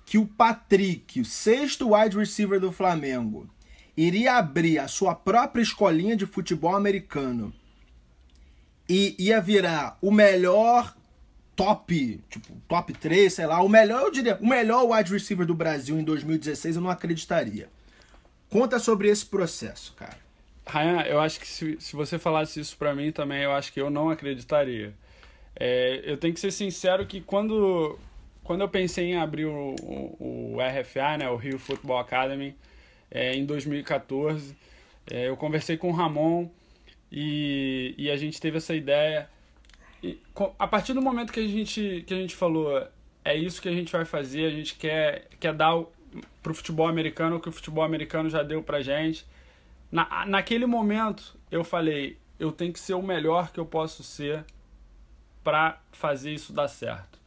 que 0.05 0.17
o 0.17 0.25
Patrick, 0.25 1.21
o 1.21 1.25
sexto 1.25 1.93
wide 1.93 2.17
receiver 2.17 2.59
do 2.59 2.71
Flamengo, 2.71 3.47
iria 3.95 4.37
abrir 4.37 4.79
a 4.79 4.87
sua 4.87 5.13
própria 5.13 5.61
escolinha 5.61 6.15
de 6.15 6.25
futebol 6.25 6.75
americano 6.75 7.53
e 8.89 9.15
ia 9.19 9.39
virar 9.39 9.99
o 10.01 10.11
melhor 10.11 10.95
top, 11.55 12.23
tipo, 12.29 12.53
top 12.67 12.93
3, 12.93 13.33
sei 13.33 13.45
lá, 13.45 13.61
o 13.61 13.69
melhor, 13.69 14.01
eu 14.01 14.11
diria, 14.11 14.39
o 14.41 14.47
melhor 14.47 14.89
wide 14.89 15.11
receiver 15.11 15.45
do 15.45 15.53
Brasil 15.53 15.99
em 15.99 16.03
2016, 16.03 16.77
eu 16.77 16.81
não 16.81 16.89
acreditaria. 16.89 17.69
Conta 18.49 18.79
sobre 18.79 19.09
esse 19.09 19.25
processo, 19.25 19.93
cara. 19.93 20.17
Ryan, 20.65 21.01
eu 21.01 21.19
acho 21.19 21.39
que 21.39 21.47
se, 21.47 21.77
se 21.79 21.95
você 21.95 22.17
falasse 22.17 22.59
isso 22.59 22.77
para 22.77 22.95
mim 22.95 23.11
também, 23.11 23.43
eu 23.43 23.51
acho 23.51 23.73
que 23.73 23.81
eu 23.81 23.89
não 23.89 24.09
acreditaria. 24.09 24.93
É, 25.55 26.01
eu 26.03 26.17
tenho 26.17 26.33
que 26.33 26.39
ser 26.39 26.51
sincero 26.51 27.05
que 27.05 27.19
quando, 27.21 27.99
quando 28.49 28.61
eu 28.61 28.67
pensei 28.67 29.11
em 29.11 29.15
abrir 29.15 29.45
o, 29.45 29.75
o, 29.79 30.55
o 30.55 30.57
RFA, 30.59 31.19
né, 31.19 31.29
o 31.29 31.35
Rio 31.35 31.59
Football 31.59 31.99
Academy, 31.99 32.55
é, 33.11 33.35
em 33.35 33.45
2014, 33.45 34.57
é, 35.05 35.29
eu 35.29 35.37
conversei 35.37 35.77
com 35.77 35.89
o 35.89 35.91
Ramon 35.91 36.49
e, 37.11 37.93
e 37.95 38.09
a 38.09 38.17
gente 38.17 38.41
teve 38.41 38.57
essa 38.57 38.73
ideia. 38.73 39.29
E, 40.01 40.19
a 40.57 40.67
partir 40.67 40.93
do 40.93 41.01
momento 41.01 41.31
que 41.31 41.39
a 41.39 41.47
gente, 41.47 42.03
que 42.07 42.11
a 42.11 42.17
gente 42.17 42.35
falou, 42.35 42.87
é 43.23 43.35
isso 43.35 43.61
que 43.61 43.69
a 43.69 43.71
gente 43.71 43.91
vai 43.91 44.03
fazer, 44.03 44.47
a 44.47 44.49
gente 44.49 44.73
quer, 44.73 45.27
quer 45.39 45.53
dar 45.53 45.83
para 46.41 46.51
o 46.51 46.55
futebol 46.55 46.87
americano 46.87 47.35
o 47.35 47.39
que 47.39 47.49
o 47.49 47.51
futebol 47.51 47.83
americano 47.83 48.31
já 48.31 48.41
deu 48.41 48.63
para 48.63 48.81
gente. 48.81 49.27
Na, 49.91 50.25
naquele 50.25 50.65
momento, 50.65 51.37
eu 51.51 51.63
falei, 51.63 52.17
eu 52.39 52.51
tenho 52.51 52.73
que 52.73 52.79
ser 52.79 52.95
o 52.95 53.03
melhor 53.03 53.51
que 53.51 53.59
eu 53.59 53.65
posso 53.67 54.01
ser 54.01 54.43
para 55.43 55.79
fazer 55.91 56.33
isso 56.33 56.51
dar 56.51 56.67
certo. 56.67 57.18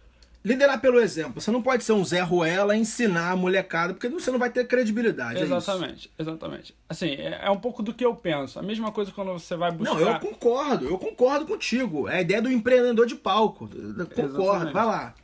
Liderar 0.44 0.80
pelo 0.80 0.98
exemplo. 0.98 1.40
Você 1.40 1.50
não 1.52 1.62
pode 1.62 1.84
ser 1.84 1.92
um 1.92 2.04
Zé 2.04 2.20
Ruela 2.20 2.76
e 2.76 2.80
ensinar 2.80 3.30
a 3.30 3.36
molecada, 3.36 3.94
porque 3.94 4.08
você 4.08 4.30
não 4.30 4.40
vai 4.40 4.50
ter 4.50 4.66
credibilidade. 4.66 5.38
É 5.38 5.42
exatamente, 5.42 6.10
é 6.18 6.22
exatamente. 6.22 6.74
Assim, 6.88 7.10
é, 7.10 7.40
é, 7.44 7.50
um 7.50 7.58
pouco 7.58 7.82
do 7.82 7.94
que 7.94 8.04
eu 8.04 8.14
penso. 8.14 8.58
A 8.58 8.62
mesma 8.62 8.90
coisa 8.90 9.12
quando 9.12 9.32
você 9.32 9.54
vai 9.54 9.70
buscar. 9.70 9.94
Não, 9.94 10.00
eu 10.00 10.18
concordo, 10.18 10.88
eu 10.88 10.98
concordo 10.98 11.46
contigo. 11.46 12.08
É 12.08 12.16
a 12.16 12.20
ideia 12.20 12.42
do 12.42 12.50
empreendedor 12.50 13.06
de 13.06 13.14
palco. 13.14 13.68
Concordo, 13.68 14.32
exatamente. 14.32 14.72
vai 14.72 14.84
lá. 14.84 15.14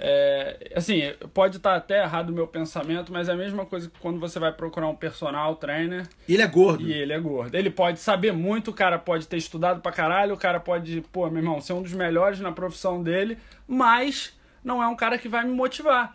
É, 0.00 0.70
assim, 0.76 1.00
pode 1.34 1.56
estar 1.56 1.74
até 1.74 2.04
errado 2.04 2.30
o 2.30 2.32
meu 2.32 2.46
pensamento, 2.46 3.12
mas 3.12 3.28
é 3.28 3.32
a 3.32 3.36
mesma 3.36 3.66
coisa 3.66 3.90
que 3.90 3.98
quando 3.98 4.20
você 4.20 4.38
vai 4.38 4.52
procurar 4.52 4.86
um 4.86 4.94
personal 4.94 5.56
trainer. 5.56 6.06
Ele 6.28 6.40
é 6.40 6.46
gordo. 6.46 6.84
E 6.84 6.92
ele 6.92 7.12
é 7.12 7.18
gordo. 7.18 7.54
Ele 7.54 7.68
pode 7.68 7.98
saber 7.98 8.32
muito, 8.32 8.70
o 8.70 8.74
cara 8.74 8.96
pode 8.96 9.26
ter 9.26 9.36
estudado 9.36 9.80
pra 9.80 9.90
caralho, 9.90 10.34
o 10.34 10.38
cara 10.38 10.60
pode, 10.60 11.00
pô, 11.12 11.28
meu 11.28 11.42
irmão, 11.42 11.60
ser 11.60 11.72
um 11.72 11.82
dos 11.82 11.92
melhores 11.92 12.38
na 12.38 12.52
profissão 12.52 13.02
dele, 13.02 13.38
mas 13.66 14.37
não 14.68 14.82
é 14.82 14.86
um 14.86 14.94
cara 14.94 15.16
que 15.18 15.28
vai 15.28 15.44
me 15.44 15.52
motivar. 15.52 16.14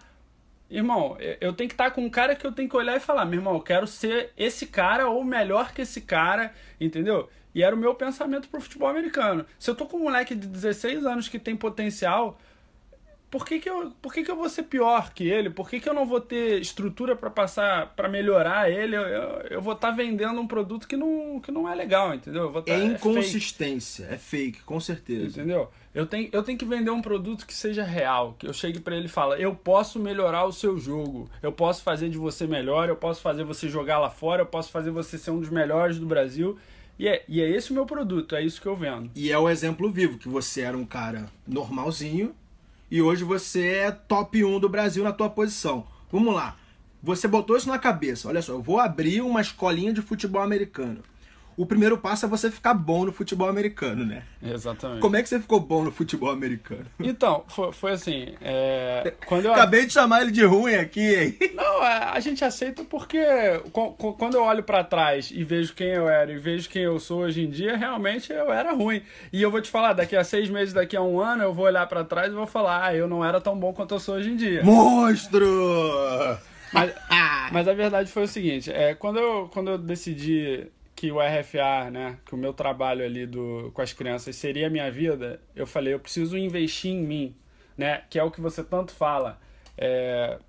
Irmão, 0.69 1.17
eu 1.41 1.51
tenho 1.53 1.67
que 1.67 1.73
estar 1.73 1.91
com 1.91 2.05
um 2.05 2.09
cara 2.09 2.35
que 2.35 2.45
eu 2.45 2.51
tenho 2.51 2.69
que 2.69 2.77
olhar 2.77 2.95
e 2.95 2.99
falar, 2.99 3.25
meu 3.25 3.39
irmão, 3.39 3.55
eu 3.55 3.61
quero 3.61 3.85
ser 3.85 4.31
esse 4.37 4.67
cara 4.67 5.09
ou 5.09 5.23
melhor 5.23 5.73
que 5.73 5.81
esse 5.81 6.01
cara, 6.01 6.53
entendeu? 6.79 7.29
E 7.53 7.61
era 7.61 7.75
o 7.75 7.77
meu 7.77 7.93
pensamento 7.93 8.47
pro 8.47 8.61
futebol 8.61 8.87
americano. 8.87 9.45
Se 9.59 9.69
eu 9.69 9.75
tô 9.75 9.85
com 9.85 9.97
um 9.97 10.03
moleque 10.03 10.33
de 10.33 10.47
16 10.47 11.05
anos 11.05 11.27
que 11.27 11.37
tem 11.37 11.55
potencial, 11.55 12.39
por 13.33 13.47
que, 13.47 13.59
que, 13.59 13.67
eu, 13.67 13.91
por 13.99 14.13
que, 14.13 14.21
que 14.21 14.29
eu 14.29 14.35
vou 14.35 14.47
ser 14.47 14.61
pior 14.61 15.11
que 15.11 15.27
ele? 15.27 15.49
Por 15.49 15.67
que, 15.67 15.79
que 15.79 15.89
eu 15.89 15.93
não 15.95 16.05
vou 16.05 16.21
ter 16.21 16.61
estrutura 16.61 17.15
para 17.15 17.31
passar, 17.31 17.87
para 17.95 18.07
melhorar 18.07 18.69
ele? 18.69 18.95
Eu, 18.95 19.01
eu, 19.01 19.29
eu 19.49 19.59
vou 19.59 19.73
estar 19.73 19.89
tá 19.89 19.95
vendendo 19.95 20.39
um 20.39 20.45
produto 20.45 20.87
que 20.87 20.95
não, 20.95 21.39
que 21.39 21.51
não 21.51 21.67
é 21.67 21.73
legal, 21.73 22.13
entendeu? 22.13 22.51
Tá, 22.61 22.71
é 22.71 22.83
inconsistência, 22.83 24.03
é 24.03 24.09
fake. 24.09 24.13
é 24.13 24.17
fake. 24.19 24.61
com 24.61 24.79
certeza. 24.79 25.41
Entendeu? 25.41 25.67
Eu 25.95 26.05
tenho, 26.05 26.29
eu 26.31 26.43
tenho 26.43 26.59
que 26.59 26.63
vender 26.63 26.91
um 26.91 27.01
produto 27.01 27.47
que 27.47 27.55
seja 27.55 27.83
real, 27.83 28.35
que 28.37 28.45
eu 28.45 28.53
chegue 28.53 28.79
para 28.79 28.95
ele 28.95 29.07
e 29.07 29.09
fale, 29.09 29.43
eu 29.43 29.55
posso 29.55 29.97
melhorar 29.97 30.45
o 30.45 30.53
seu 30.53 30.77
jogo, 30.77 31.27
eu 31.41 31.51
posso 31.51 31.81
fazer 31.81 32.09
de 32.09 32.19
você 32.19 32.45
melhor, 32.45 32.87
eu 32.87 32.95
posso 32.95 33.19
fazer 33.19 33.43
você 33.43 33.67
jogar 33.67 33.97
lá 33.97 34.11
fora, 34.11 34.43
eu 34.43 34.45
posso 34.45 34.69
fazer 34.69 34.91
você 34.91 35.17
ser 35.17 35.31
um 35.31 35.39
dos 35.39 35.49
melhores 35.49 35.97
do 35.97 36.05
Brasil. 36.05 36.55
E 36.99 37.07
é, 37.07 37.23
e 37.27 37.41
é 37.41 37.49
esse 37.49 37.71
o 37.71 37.73
meu 37.73 37.87
produto, 37.87 38.35
é 38.35 38.43
isso 38.43 38.61
que 38.61 38.67
eu 38.67 38.75
vendo. 38.75 39.09
E 39.15 39.31
é 39.31 39.39
o 39.39 39.49
exemplo 39.49 39.89
vivo, 39.89 40.19
que 40.19 40.29
você 40.29 40.61
era 40.61 40.77
um 40.77 40.85
cara 40.85 41.25
normalzinho, 41.47 42.35
e 42.93 43.01
hoje 43.01 43.23
você 43.23 43.69
é 43.69 43.91
top 43.91 44.45
1 44.45 44.59
do 44.59 44.69
Brasil 44.69 45.03
na 45.03 45.11
tua 45.11 45.27
posição. 45.27 45.87
Vamos 46.11 46.31
lá. 46.31 46.55
Você 47.01 47.27
botou 47.27 47.57
isso 47.57 47.67
na 47.67 47.79
cabeça. 47.79 48.27
Olha 48.27 48.39
só, 48.39 48.51
eu 48.51 48.61
vou 48.61 48.79
abrir 48.79 49.19
uma 49.21 49.41
escolinha 49.41 49.91
de 49.91 49.99
futebol 49.99 50.43
americano 50.43 51.01
o 51.55 51.65
primeiro 51.65 51.97
passo 51.97 52.25
é 52.25 52.29
você 52.29 52.49
ficar 52.49 52.73
bom 52.73 53.05
no 53.05 53.11
futebol 53.11 53.47
americano, 53.47 54.05
né? 54.05 54.23
Exatamente. 54.41 55.01
Como 55.01 55.15
é 55.15 55.23
que 55.23 55.29
você 55.29 55.39
ficou 55.39 55.59
bom 55.59 55.83
no 55.83 55.91
futebol 55.91 56.29
americano? 56.29 56.85
Então, 56.99 57.43
foi, 57.47 57.71
foi 57.71 57.91
assim. 57.91 58.33
É, 58.41 59.13
quando 59.25 59.45
eu... 59.45 59.53
Acabei 59.53 59.85
de 59.85 59.93
chamar 59.93 60.21
ele 60.21 60.31
de 60.31 60.43
ruim 60.43 60.75
aqui, 60.75 61.15
hein? 61.15 61.37
Não, 61.53 61.83
é, 61.83 62.09
a 62.11 62.19
gente 62.19 62.43
aceita 62.43 62.83
porque 62.83 63.23
quando 64.17 64.35
eu 64.35 64.43
olho 64.43 64.63
para 64.63 64.83
trás 64.83 65.31
e 65.31 65.43
vejo 65.43 65.73
quem 65.73 65.89
eu 65.89 66.07
era 66.09 66.31
e 66.31 66.37
vejo 66.37 66.69
quem 66.69 66.83
eu 66.83 66.99
sou 66.99 67.21
hoje 67.21 67.43
em 67.43 67.49
dia, 67.49 67.77
realmente 67.77 68.31
eu 68.31 68.51
era 68.51 68.73
ruim. 68.73 69.01
E 69.31 69.41
eu 69.41 69.51
vou 69.51 69.61
te 69.61 69.69
falar, 69.69 69.93
daqui 69.93 70.15
a 70.15 70.23
seis 70.23 70.49
meses, 70.49 70.73
daqui 70.73 70.95
a 70.95 71.01
um 71.01 71.19
ano, 71.19 71.43
eu 71.43 71.53
vou 71.53 71.65
olhar 71.65 71.85
para 71.87 72.03
trás 72.03 72.31
e 72.31 72.35
vou 72.35 72.47
falar, 72.47 72.85
ah, 72.85 72.95
eu 72.95 73.07
não 73.07 73.23
era 73.23 73.39
tão 73.39 73.57
bom 73.57 73.73
quanto 73.73 73.93
eu 73.93 73.99
sou 73.99 74.15
hoje 74.15 74.31
em 74.31 74.35
dia. 74.35 74.63
Monstro! 74.63 75.47
Mas, 76.71 76.93
mas 77.51 77.67
a 77.67 77.73
verdade 77.73 78.11
foi 78.11 78.23
o 78.23 78.27
seguinte, 78.27 78.71
é, 78.71 78.95
quando, 78.95 79.19
eu, 79.19 79.49
quando 79.53 79.71
eu 79.71 79.77
decidi 79.77 80.67
que 81.03 81.11
o 81.11 81.17
RFA, 81.19 81.91
né, 81.91 82.17
que 82.25 82.33
o 82.33 82.37
meu 82.37 82.53
trabalho 82.53 83.03
ali 83.03 83.25
do, 83.25 83.69
com 83.73 83.81
as 83.81 83.91
crianças 83.91 84.37
seria 84.37 84.67
a 84.67 84.69
minha 84.69 84.89
vida, 84.89 85.41
eu 85.53 85.67
falei, 85.67 85.93
eu 85.93 85.99
preciso 85.99 86.37
investir 86.37 86.91
em 86.91 87.03
mim, 87.03 87.35
né, 87.77 88.03
que 88.09 88.17
é 88.17 88.23
o 88.23 88.31
que 88.31 88.39
você 88.39 88.63
tanto 88.63 88.93
fala, 88.93 89.37
é, 89.77 90.39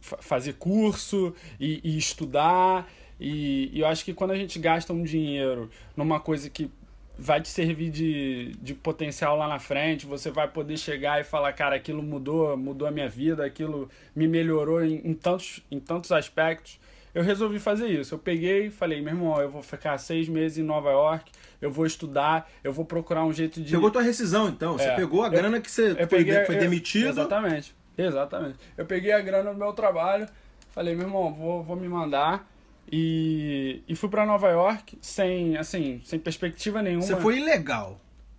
fazer 0.00 0.54
curso 0.54 1.32
e, 1.60 1.80
e 1.84 1.96
estudar, 1.96 2.90
e, 3.20 3.70
e, 3.72 3.78
eu 3.78 3.86
acho 3.86 4.04
que 4.04 4.12
quando 4.12 4.32
a 4.32 4.36
gente 4.36 4.58
gasta 4.58 4.92
um 4.92 5.04
dinheiro 5.04 5.70
numa 5.96 6.18
coisa 6.18 6.50
que 6.50 6.68
vai 7.16 7.40
te 7.40 7.48
servir 7.48 7.90
de, 7.90 8.56
de 8.60 8.74
potencial 8.74 9.36
lá 9.36 9.46
na 9.46 9.60
frente, 9.60 10.04
você 10.04 10.32
vai 10.32 10.48
poder 10.48 10.76
chegar 10.76 11.20
e 11.20 11.22
falar, 11.22 11.52
cara, 11.52 11.76
aquilo 11.76 12.02
mudou, 12.02 12.56
mudou 12.56 12.88
a 12.88 12.90
minha 12.90 13.08
vida, 13.08 13.46
aquilo 13.46 13.88
me 14.16 14.26
melhorou 14.26 14.84
em, 14.84 15.00
em 15.04 15.14
tantos, 15.14 15.60
em 15.70 15.78
tantos 15.78 16.10
aspectos, 16.10 16.80
eu 17.14 17.22
resolvi 17.22 17.58
fazer 17.58 17.88
isso. 17.88 18.14
Eu 18.14 18.18
peguei 18.18 18.66
e 18.66 18.70
falei, 18.70 19.00
meu 19.00 19.14
irmão, 19.14 19.40
eu 19.40 19.48
vou 19.48 19.62
ficar 19.62 19.96
seis 19.98 20.28
meses 20.28 20.58
em 20.58 20.62
Nova 20.62 20.90
York, 20.90 21.30
eu 21.62 21.70
vou 21.70 21.86
estudar, 21.86 22.50
eu 22.62 22.72
vou 22.72 22.84
procurar 22.84 23.24
um 23.24 23.32
jeito 23.32 23.62
de. 23.62 23.72
Pegou 23.72 23.90
tua 23.90 24.02
rescisão, 24.02 24.48
então. 24.48 24.76
Você 24.76 24.88
é, 24.88 24.96
pegou 24.96 25.22
a 25.22 25.28
grana 25.28 25.58
eu, 25.58 25.62
que 25.62 25.70
você 25.70 25.94
foi, 25.94 26.06
peguei, 26.06 26.44
foi 26.44 26.56
demitido. 26.56 27.04
Eu, 27.04 27.10
exatamente. 27.10 27.74
Exatamente. 27.96 28.58
Eu 28.76 28.84
peguei 28.84 29.12
a 29.12 29.20
grana 29.20 29.52
do 29.52 29.58
meu 29.58 29.72
trabalho, 29.72 30.26
falei, 30.72 30.96
meu 30.96 31.06
irmão, 31.06 31.32
vou, 31.32 31.62
vou 31.62 31.76
me 31.76 31.88
mandar. 31.88 32.50
E, 32.90 33.82
e 33.88 33.96
fui 33.96 34.10
para 34.10 34.26
Nova 34.26 34.50
York 34.50 34.98
sem, 35.00 35.56
assim, 35.56 36.02
sem 36.04 36.18
perspectiva 36.18 36.82
nenhuma. 36.82 37.02
Você 37.02 37.16
foi 37.16 37.38
ilegal. 37.38 37.98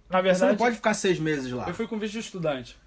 Na 0.09 0.21
verdade. 0.21 0.39
Você 0.39 0.45
não 0.45 0.55
pode 0.55 0.75
ficar 0.75 0.93
seis 0.93 1.19
meses 1.19 1.51
lá. 1.51 1.67
Eu 1.67 1.73
fui 1.73 1.87
com 1.87 1.97
visto 1.97 2.13
de 2.13 2.19
estudante. 2.19 2.77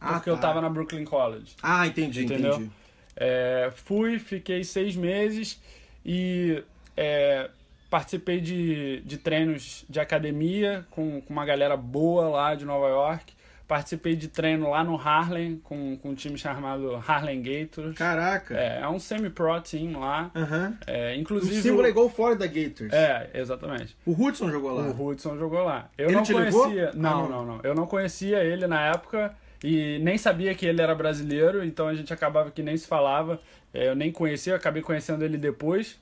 Ah, 0.00 0.14
porque 0.14 0.30
tá. 0.30 0.36
eu 0.36 0.40
tava 0.40 0.60
na 0.60 0.68
Brooklyn 0.68 1.04
College. 1.04 1.56
Ah, 1.62 1.86
entendi, 1.86 2.24
entendeu? 2.24 2.54
entendi. 2.54 2.70
É, 3.16 3.70
fui, 3.74 4.18
fiquei 4.18 4.62
seis 4.62 4.94
meses 4.94 5.60
e 6.04 6.62
é, 6.96 7.48
participei 7.90 8.40
de, 8.40 9.00
de 9.00 9.16
treinos 9.16 9.84
de 9.88 9.98
academia 9.98 10.86
com, 10.90 11.20
com 11.20 11.32
uma 11.32 11.44
galera 11.44 11.76
boa 11.76 12.28
lá 12.28 12.54
de 12.54 12.64
Nova 12.64 12.88
York. 12.88 13.34
Participei 13.66 14.14
de 14.14 14.28
treino 14.28 14.70
lá 14.70 14.84
no 14.84 14.94
Harlem 14.94 15.60
com, 15.64 15.96
com 15.96 16.10
um 16.10 16.14
time 16.14 16.38
chamado 16.38 17.02
Harlem 17.04 17.42
Gators. 17.42 17.96
Caraca! 17.96 18.56
É, 18.56 18.80
é 18.80 18.88
um 18.88 19.00
semi-pro 19.00 19.60
team 19.60 19.98
lá. 19.98 20.30
Uhum. 20.36 20.76
É, 20.86 21.16
inclusive. 21.16 21.58
O 21.58 21.62
símbolo 21.62 21.84
é 21.84 21.90
igual 21.90 22.08
fora 22.08 22.36
da 22.36 22.46
Gators. 22.46 22.92
É, 22.92 23.28
exatamente. 23.34 23.96
O 24.06 24.12
Hudson 24.12 24.50
jogou 24.52 24.70
lá. 24.70 24.84
O 24.84 25.06
Hudson 25.08 25.36
jogou 25.36 25.64
lá. 25.64 25.90
Eu 25.98 26.06
ele 26.06 26.14
não 26.14 26.24
conhecia. 26.24 26.84
Ligou? 26.84 26.94
Não, 26.94 27.10
ah, 27.10 27.28
não, 27.28 27.28
não, 27.28 27.46
não. 27.56 27.60
Eu 27.64 27.74
não 27.74 27.86
conhecia 27.88 28.44
ele 28.44 28.68
na 28.68 28.86
época. 28.86 29.34
E 29.62 29.98
nem 30.00 30.18
sabia 30.18 30.54
que 30.54 30.66
ele 30.66 30.80
era 30.80 30.94
brasileiro, 30.94 31.64
então 31.64 31.88
a 31.88 31.94
gente 31.94 32.12
acabava 32.12 32.50
que 32.50 32.62
nem 32.62 32.76
se 32.76 32.86
falava. 32.86 33.40
É, 33.72 33.88
eu 33.88 33.94
nem 33.94 34.12
conhecia, 34.12 34.52
eu 34.52 34.56
acabei 34.56 34.82
conhecendo 34.82 35.24
ele 35.24 35.36
depois. 35.36 35.98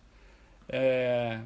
É... 0.69 1.40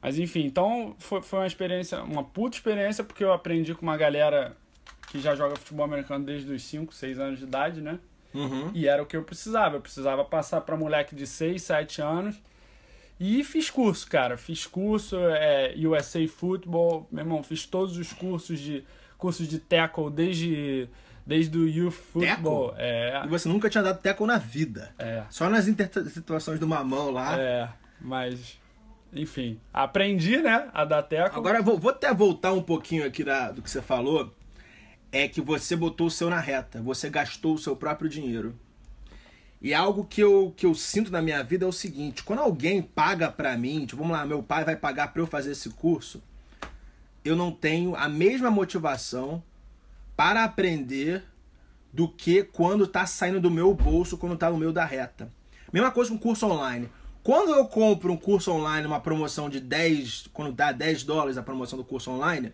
Mas 0.00 0.18
enfim, 0.18 0.44
então 0.44 0.94
foi, 0.98 1.22
foi 1.22 1.40
uma 1.40 1.46
experiência, 1.46 2.02
uma 2.02 2.22
puta 2.22 2.56
experiência, 2.56 3.02
porque 3.02 3.24
eu 3.24 3.32
aprendi 3.32 3.74
com 3.74 3.82
uma 3.82 3.96
galera 3.96 4.56
que 5.10 5.20
já 5.20 5.34
joga 5.34 5.56
futebol 5.56 5.84
americano 5.84 6.24
desde 6.24 6.52
os 6.52 6.62
5, 6.62 6.94
6 6.94 7.18
anos 7.18 7.38
de 7.38 7.44
idade, 7.44 7.80
né? 7.80 7.98
Uhum. 8.32 8.70
E 8.74 8.86
era 8.86 9.02
o 9.02 9.06
que 9.06 9.16
eu 9.16 9.22
precisava. 9.22 9.76
Eu 9.76 9.80
precisava 9.80 10.24
passar 10.24 10.60
para 10.60 10.76
moleque 10.76 11.14
de 11.14 11.26
6, 11.26 11.60
7 11.62 12.02
anos. 12.02 12.40
E 13.18 13.42
fiz 13.42 13.70
curso, 13.70 14.08
cara. 14.08 14.36
Fiz 14.36 14.66
curso, 14.66 15.16
é, 15.18 15.74
USA 15.76 16.26
Football, 16.28 17.08
meu 17.10 17.22
irmão, 17.22 17.42
fiz 17.42 17.66
todos 17.66 17.96
os 17.96 18.12
cursos 18.12 18.60
de 18.60 18.84
cursos 19.16 19.48
de 19.48 19.58
tackle 19.58 20.10
desde 20.10 20.88
desde 21.28 21.58
o 21.58 21.68
youth 21.68 21.92
football. 21.92 22.74
É. 22.78 23.22
E 23.22 23.28
você 23.28 23.46
nunca 23.50 23.68
tinha 23.68 23.84
dado 23.84 24.00
teco 24.00 24.24
na 24.26 24.38
vida. 24.38 24.94
É. 24.98 25.24
Só 25.28 25.50
nas 25.50 25.66
situações 25.66 26.58
do 26.58 26.66
mamão 26.66 27.10
lá. 27.10 27.38
É, 27.38 27.68
mas 28.00 28.58
enfim, 29.12 29.60
aprendi, 29.72 30.38
né, 30.38 30.70
a 30.72 30.86
dar 30.86 31.02
teco. 31.02 31.36
Agora 31.36 31.60
vou, 31.60 31.78
vou 31.78 31.90
até 31.90 32.12
voltar 32.14 32.54
um 32.54 32.62
pouquinho 32.62 33.06
aqui 33.06 33.22
da, 33.22 33.50
do 33.50 33.60
que 33.60 33.70
você 33.70 33.82
falou. 33.82 34.34
É 35.12 35.28
que 35.28 35.40
você 35.40 35.76
botou 35.76 36.06
o 36.06 36.10
seu 36.10 36.30
na 36.30 36.40
reta, 36.40 36.80
você 36.80 37.10
gastou 37.10 37.54
o 37.54 37.58
seu 37.58 37.76
próprio 37.76 38.08
dinheiro. 38.08 38.58
E 39.60 39.74
algo 39.74 40.04
que 40.04 40.22
eu, 40.22 40.54
que 40.56 40.64
eu 40.64 40.74
sinto 40.74 41.10
na 41.10 41.20
minha 41.20 41.42
vida 41.42 41.64
é 41.64 41.68
o 41.68 41.72
seguinte: 41.72 42.22
quando 42.22 42.40
alguém 42.40 42.80
paga 42.80 43.30
pra 43.30 43.56
mim, 43.56 43.84
tipo, 43.84 44.00
vamos 44.00 44.16
lá, 44.16 44.24
meu 44.24 44.42
pai 44.42 44.64
vai 44.64 44.76
pagar 44.76 45.12
pra 45.12 45.20
eu 45.20 45.26
fazer 45.26 45.52
esse 45.52 45.68
curso, 45.70 46.22
eu 47.22 47.36
não 47.36 47.50
tenho 47.50 47.94
a 47.96 48.08
mesma 48.08 48.50
motivação 48.50 49.42
para 50.18 50.42
aprender 50.42 51.22
do 51.92 52.08
que 52.08 52.42
quando 52.42 52.82
está 52.82 53.06
saindo 53.06 53.40
do 53.40 53.52
meu 53.52 53.72
bolso, 53.72 54.18
quando 54.18 54.34
está 54.34 54.50
no 54.50 54.58
meio 54.58 54.72
da 54.72 54.84
reta. 54.84 55.32
Mesma 55.72 55.92
coisa 55.92 56.10
com 56.10 56.18
curso 56.18 56.44
online. 56.44 56.88
Quando 57.22 57.54
eu 57.54 57.64
compro 57.68 58.12
um 58.12 58.16
curso 58.16 58.50
online, 58.50 58.84
uma 58.84 58.98
promoção 58.98 59.48
de 59.48 59.60
10, 59.60 60.30
quando 60.32 60.50
dá 60.50 60.72
10 60.72 61.04
dólares 61.04 61.38
a 61.38 61.42
promoção 61.44 61.78
do 61.78 61.84
curso 61.84 62.10
online, 62.10 62.52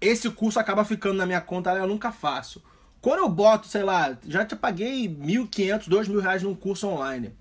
esse 0.00 0.28
curso 0.30 0.58
acaba 0.58 0.84
ficando 0.84 1.14
na 1.14 1.26
minha 1.26 1.40
conta, 1.40 1.70
eu 1.74 1.86
nunca 1.86 2.10
faço. 2.10 2.60
Quando 3.00 3.20
eu 3.20 3.28
boto, 3.28 3.68
sei 3.68 3.84
lá, 3.84 4.18
já 4.26 4.44
te 4.44 4.56
paguei 4.56 5.08
1.500, 5.08 5.88
2.000 5.88 6.20
reais 6.20 6.42
num 6.42 6.56
curso 6.56 6.88
online. 6.88 7.32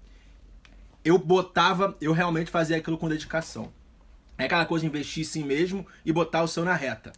Eu 1.03 1.17
botava, 1.17 1.97
eu 1.99 2.13
realmente 2.13 2.51
fazia 2.51 2.77
aquilo 2.77 2.99
com 2.99 3.09
dedicação. 3.09 3.73
É 4.37 4.45
aquela 4.45 4.67
coisa 4.67 4.85
investir 4.85 5.21
em 5.21 5.25
si 5.25 5.43
mesmo 5.43 5.87
e 6.05 6.13
botar 6.13 6.43
o 6.43 6.47
seu 6.47 6.63
na 6.63 6.75
reta. 6.75 7.11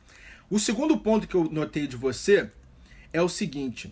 O 0.53 0.59
segundo 0.59 0.95
ponto 0.95 1.27
que 1.27 1.33
eu 1.33 1.45
notei 1.45 1.87
de 1.87 1.97
você 1.97 2.47
é 3.11 3.19
o 3.19 3.27
seguinte. 3.27 3.91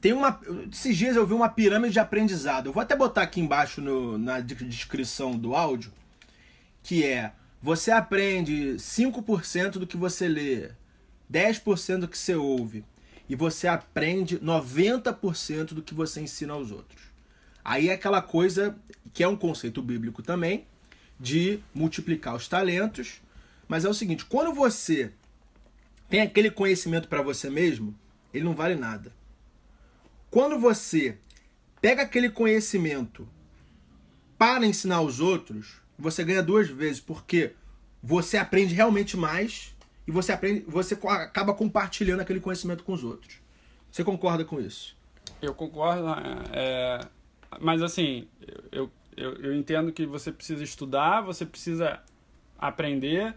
Tem 0.00 0.14
uma. 0.14 0.40
Esses 0.72 0.96
dias 0.96 1.14
eu 1.14 1.26
vi 1.26 1.34
uma 1.34 1.50
pirâmide 1.50 1.92
de 1.92 2.00
aprendizado. 2.00 2.70
Eu 2.70 2.72
vou 2.72 2.82
até 2.82 2.96
botar 2.96 3.20
aqui 3.20 3.38
embaixo 3.38 3.82
no, 3.82 4.16
na 4.16 4.40
descrição 4.40 5.36
do 5.36 5.54
áudio. 5.54 5.92
Que 6.82 7.04
é. 7.04 7.32
Você 7.60 7.90
aprende 7.90 8.76
5% 8.76 9.72
do 9.72 9.86
que 9.86 9.98
você 9.98 10.26
lê, 10.26 10.70
10% 11.30 11.98
do 11.98 12.08
que 12.08 12.16
você 12.16 12.34
ouve. 12.34 12.82
E 13.28 13.36
você 13.36 13.68
aprende 13.68 14.38
90% 14.38 15.74
do 15.74 15.82
que 15.82 15.92
você 15.92 16.22
ensina 16.22 16.54
aos 16.54 16.70
outros. 16.70 17.02
Aí 17.62 17.90
é 17.90 17.92
aquela 17.92 18.22
coisa 18.22 18.74
que 19.12 19.22
é 19.22 19.28
um 19.28 19.36
conceito 19.36 19.82
bíblico 19.82 20.22
também, 20.22 20.66
de 21.20 21.60
multiplicar 21.74 22.34
os 22.34 22.48
talentos 22.48 23.22
mas 23.68 23.84
é 23.84 23.88
o 23.88 23.94
seguinte, 23.94 24.24
quando 24.24 24.52
você 24.52 25.12
tem 26.08 26.20
aquele 26.20 26.50
conhecimento 26.50 27.08
para 27.08 27.22
você 27.22 27.48
mesmo, 27.50 27.94
ele 28.32 28.44
não 28.44 28.54
vale 28.54 28.74
nada. 28.74 29.12
Quando 30.30 30.58
você 30.58 31.18
pega 31.80 32.02
aquele 32.02 32.28
conhecimento 32.28 33.28
para 34.36 34.66
ensinar 34.66 35.00
os 35.00 35.20
outros, 35.20 35.80
você 35.98 36.24
ganha 36.24 36.42
duas 36.42 36.68
vezes, 36.68 37.00
porque 37.00 37.52
você 38.02 38.36
aprende 38.36 38.74
realmente 38.74 39.16
mais 39.16 39.74
e 40.06 40.10
você 40.10 40.32
aprende, 40.32 40.64
você 40.66 40.94
acaba 40.94 41.54
compartilhando 41.54 42.20
aquele 42.20 42.40
conhecimento 42.40 42.84
com 42.84 42.92
os 42.92 43.04
outros. 43.04 43.36
Você 43.90 44.02
concorda 44.04 44.44
com 44.44 44.60
isso? 44.60 44.96
Eu 45.40 45.54
concordo, 45.54 46.04
é, 46.52 47.00
mas 47.60 47.80
assim, 47.80 48.26
eu, 48.72 48.90
eu, 49.16 49.32
eu 49.34 49.54
entendo 49.54 49.92
que 49.92 50.04
você 50.04 50.32
precisa 50.32 50.62
estudar, 50.62 51.20
você 51.20 51.46
precisa 51.46 52.02
aprender 52.58 53.34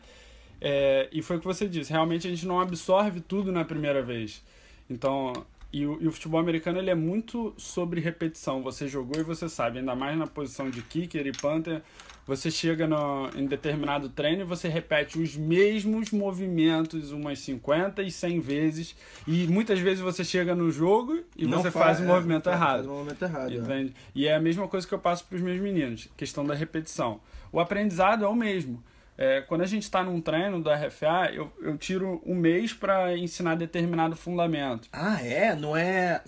É, 0.60 1.08
e 1.12 1.22
foi 1.22 1.38
o 1.38 1.40
que 1.40 1.46
você 1.46 1.68
disse, 1.68 1.92
realmente 1.92 2.26
a 2.26 2.30
gente 2.32 2.48
não 2.48 2.60
absorve 2.60 3.20
tudo 3.22 3.52
na 3.52 3.64
primeira 3.64 4.02
vez. 4.02 4.44
Então, 4.90 5.32
e 5.72 5.86
o, 5.86 6.00
e 6.02 6.08
o 6.08 6.12
futebol 6.12 6.40
americano 6.40 6.80
ele 6.80 6.90
é 6.90 6.96
muito 6.96 7.54
sobre 7.58 8.02
repetição. 8.02 8.64
Você 8.64 8.88
jogou 8.88 9.20
e 9.22 9.24
você 9.24 9.48
sabe, 9.48 9.78
ainda 9.78 9.94
mais 9.96 10.18
na 10.18 10.26
posição 10.26 10.68
de 10.72 10.82
kicker 10.82 11.28
e 11.28 11.32
punter. 11.32 11.84
Você 12.26 12.50
chega 12.50 12.88
no, 12.88 13.30
em 13.36 13.46
determinado 13.46 14.10
treino 14.10 14.42
e 14.42 14.46
você 14.46 14.68
repete 14.68 15.20
os 15.20 15.36
mesmos 15.38 16.10
movimentos 16.12 17.12
umas 17.12 17.38
50 17.40 18.02
e 18.02 18.10
100 18.10 18.40
vezes. 18.40 18.96
E 19.28 19.46
muitas 19.46 19.80
vezes 19.80 20.00
você 20.00 20.24
chega 20.24 20.56
no 20.56 20.72
jogo 20.72 21.20
e 21.38 21.46
Não 21.46 21.60
você 21.62 21.70
faz- 21.70 21.86
faz 21.86 22.00
o 22.00 22.04
é, 22.04 22.08
movimento 22.08 22.46
faz- 22.46 22.56
errado. 22.58 22.76
faz 22.78 22.88
o 22.88 22.90
movimento 22.90 23.22
errado, 23.24 23.72
é. 23.72 23.90
E 24.16 24.26
é 24.28 24.34
a 24.36 24.40
mesma 24.40 24.68
coisa 24.68 24.88
que 24.88 24.94
eu 24.94 25.00
passo 25.00 25.24
para 25.26 25.36
os 25.36 25.42
meus 25.44 25.62
meninos, 25.62 26.10
questão 26.18 26.44
da 26.44 26.56
repetição. 26.56 27.20
O 27.52 27.60
aprendizado 27.60 28.26
é 28.26 28.28
o 28.28 28.36
mesmo. 28.36 28.82
É, 29.18 29.42
quando 29.42 29.62
a 29.62 29.66
gente 29.66 29.84
está 29.84 30.04
num 30.04 30.22
treino 30.22 30.62
da 30.62 30.76
RFA, 30.76 31.32
eu, 31.34 31.52
eu 31.60 31.76
tiro 31.78 32.22
um 32.26 32.36
mês 32.36 32.72
para 32.72 33.18
ensinar 33.18 33.56
determinado 33.56 34.16
fundamento. 34.16 34.88
Ah, 34.94 35.20
é? 35.26 35.56
Não 35.56 35.76
é. 35.76 36.22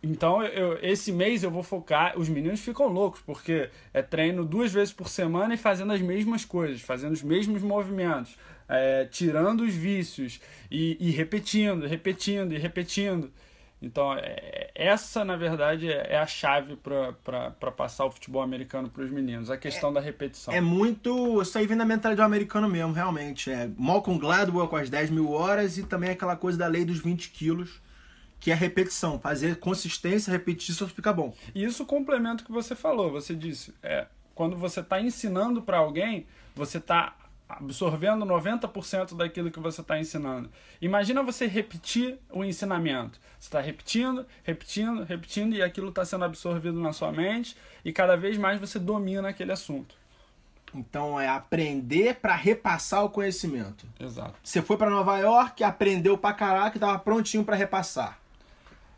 Então, 0.00 0.44
eu, 0.44 0.78
esse 0.80 1.10
mês 1.10 1.42
eu 1.42 1.50
vou 1.50 1.64
focar. 1.64 2.16
Os 2.16 2.28
meninos 2.28 2.60
ficam 2.60 2.86
loucos, 2.86 3.20
porque 3.20 3.68
é 3.92 4.00
treino 4.02 4.44
duas 4.44 4.72
vezes 4.72 4.92
por 4.92 5.08
semana 5.08 5.54
e 5.54 5.56
fazendo 5.56 5.92
as 5.92 6.00
mesmas 6.00 6.44
coisas, 6.44 6.80
fazendo 6.80 7.12
os 7.12 7.22
mesmos 7.22 7.60
movimentos, 7.60 8.38
é, 8.68 9.06
tirando 9.06 9.62
os 9.62 9.74
vícios 9.74 10.40
e, 10.70 10.96
e 11.00 11.10
repetindo, 11.10 11.86
repetindo 11.86 12.54
e 12.54 12.58
repetindo. 12.58 13.32
Então, 13.80 14.12
é- 14.14 14.70
essa, 14.74 15.24
na 15.24 15.36
verdade, 15.36 15.90
é 15.90 16.08
é 16.14 16.18
a 16.18 16.26
chave 16.26 16.76
para 16.76 17.70
passar 17.72 18.04
o 18.06 18.10
futebol 18.10 18.42
americano 18.42 18.88
para 18.88 19.04
os 19.04 19.10
meninos, 19.10 19.50
a 19.50 19.56
questão 19.56 19.92
da 19.92 20.00
repetição. 20.00 20.52
É 20.52 20.60
muito. 20.60 21.40
Isso 21.42 21.56
aí 21.58 21.66
vem 21.66 21.76
da 21.76 21.84
mentalidade 21.84 22.16
do 22.16 22.22
americano 22.24 22.68
mesmo, 22.68 22.92
realmente. 22.92 23.50
É 23.50 23.68
Malcolm 23.76 24.18
Gladwell 24.18 24.66
com 24.68 24.76
as 24.76 24.90
10 24.90 25.10
mil 25.10 25.30
horas 25.30 25.78
e 25.78 25.84
também 25.84 26.10
aquela 26.10 26.36
coisa 26.36 26.58
da 26.58 26.66
lei 26.66 26.84
dos 26.84 26.98
20 26.98 27.30
quilos, 27.30 27.80
que 28.40 28.50
é 28.50 28.54
repetição. 28.54 29.18
Fazer 29.20 29.56
consistência, 29.56 30.30
repetir, 30.30 30.72
isso 30.72 30.86
fica 30.88 31.12
bom. 31.12 31.34
E 31.54 31.64
isso 31.64 31.84
complementa 31.84 32.42
o 32.42 32.46
que 32.46 32.52
você 32.52 32.74
falou. 32.74 33.10
Você 33.12 33.34
disse, 33.34 33.74
é, 33.82 34.06
quando 34.34 34.56
você 34.56 34.80
está 34.80 35.00
ensinando 35.00 35.62
para 35.62 35.78
alguém, 35.78 36.26
você 36.54 36.78
está 36.78 37.14
absorvendo 37.48 38.26
90% 38.26 39.16
daquilo 39.16 39.50
que 39.50 39.58
você 39.58 39.80
está 39.80 39.98
ensinando. 39.98 40.50
Imagina 40.80 41.22
você 41.22 41.46
repetir 41.46 42.18
o 42.30 42.44
ensinamento. 42.44 43.18
Você 43.38 43.46
está 43.46 43.60
repetindo, 43.60 44.26
repetindo, 44.42 45.04
repetindo 45.04 45.54
e 45.54 45.62
aquilo 45.62 45.88
está 45.88 46.04
sendo 46.04 46.24
absorvido 46.24 46.78
na 46.78 46.92
sua 46.92 47.10
mente 47.10 47.56
e 47.84 47.92
cada 47.92 48.16
vez 48.16 48.36
mais 48.36 48.60
você 48.60 48.78
domina 48.78 49.30
aquele 49.30 49.52
assunto. 49.52 49.96
Então 50.74 51.18
é 51.18 51.28
aprender 51.28 52.16
pra 52.16 52.34
repassar 52.34 53.04
o 53.04 53.08
conhecimento. 53.08 53.86
Exato. 53.98 54.34
Você 54.42 54.60
foi 54.60 54.76
pra 54.76 54.90
Nova 54.90 55.18
York, 55.18 55.64
aprendeu 55.64 56.18
pra 56.18 56.34
caraca 56.34 56.76
e 56.76 56.80
tava 56.80 56.98
prontinho 56.98 57.44
pra 57.44 57.56
repassar. 57.56 58.18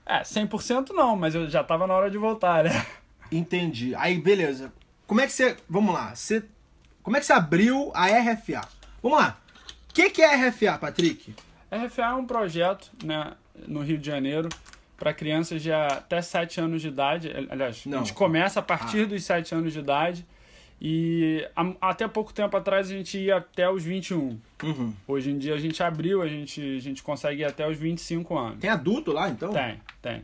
É, 0.04 0.22
100% 0.22 0.90
não, 0.90 1.14
mas 1.14 1.36
eu 1.36 1.48
já 1.48 1.60
estava 1.60 1.86
na 1.86 1.94
hora 1.94 2.10
de 2.10 2.18
voltar, 2.18 2.64
né? 2.64 2.86
Entendi. 3.30 3.94
Aí, 3.94 4.20
beleza. 4.20 4.72
Como 5.06 5.20
é 5.20 5.26
que 5.26 5.32
você. 5.32 5.56
Vamos 5.68 5.94
lá. 5.94 6.14
Você. 6.14 6.44
Como 7.10 7.16
é 7.16 7.20
que 7.20 7.26
você 7.26 7.32
abriu 7.32 7.90
a 7.92 8.06
RFA? 8.06 8.60
Vamos 9.02 9.18
lá. 9.18 9.36
O 9.90 9.92
que, 9.94 10.10
que 10.10 10.22
é 10.22 10.32
a 10.32 10.48
RFA, 10.48 10.78
Patrick? 10.78 11.34
RFA 11.68 12.02
é 12.04 12.14
um 12.14 12.24
projeto 12.24 12.88
né, 13.02 13.32
no 13.66 13.80
Rio 13.82 13.98
de 13.98 14.06
Janeiro 14.06 14.48
para 14.96 15.12
crianças 15.12 15.60
de 15.60 15.72
até 15.72 16.22
7 16.22 16.60
anos 16.60 16.80
de 16.80 16.86
idade. 16.86 17.28
Aliás, 17.50 17.84
Não. 17.84 17.98
a 17.98 18.00
gente 18.02 18.12
começa 18.12 18.60
a 18.60 18.62
partir 18.62 19.00
Ah. 19.00 19.06
dos 19.06 19.24
7 19.24 19.52
anos 19.56 19.72
de 19.72 19.80
idade. 19.80 20.24
E 20.80 21.44
a- 21.56 21.72
até 21.90 22.06
pouco 22.06 22.32
tempo 22.32 22.56
atrás 22.56 22.88
a 22.88 22.94
gente 22.94 23.18
ia 23.18 23.38
até 23.38 23.68
os 23.68 23.82
21. 23.82 24.38
Uhum. 24.62 24.94
Hoje 25.08 25.32
em 25.32 25.36
dia 25.38 25.54
a 25.54 25.58
gente 25.58 25.82
abriu, 25.82 26.22
a 26.22 26.28
gente, 26.28 26.76
a 26.76 26.80
gente 26.80 27.02
consegue 27.02 27.42
ir 27.42 27.44
até 27.44 27.68
os 27.68 27.76
25 27.76 28.38
anos. 28.38 28.60
Tem 28.60 28.70
adulto 28.70 29.10
lá, 29.10 29.28
então? 29.28 29.52
Tem, 29.52 29.80
tem. 30.00 30.22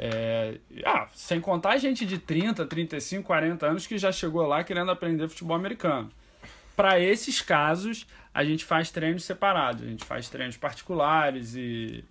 É, 0.00 0.58
ah, 0.86 1.08
sem 1.12 1.40
contar 1.40 1.76
gente 1.78 2.06
de 2.06 2.18
30, 2.18 2.64
35, 2.66 3.24
40 3.26 3.66
anos 3.66 3.86
que 3.86 3.98
já 3.98 4.12
chegou 4.12 4.46
lá 4.46 4.62
querendo 4.62 4.92
aprender 4.92 5.28
futebol 5.28 5.56
americano. 5.56 6.08
Para 6.76 7.00
esses 7.00 7.40
casos, 7.42 8.06
a 8.32 8.44
gente 8.44 8.64
faz 8.64 8.92
treinos 8.92 9.24
separados, 9.24 9.82
a 9.82 9.86
gente 9.86 10.04
faz 10.04 10.28
treinos 10.28 10.56
particulares 10.56 11.56
e 11.56 12.04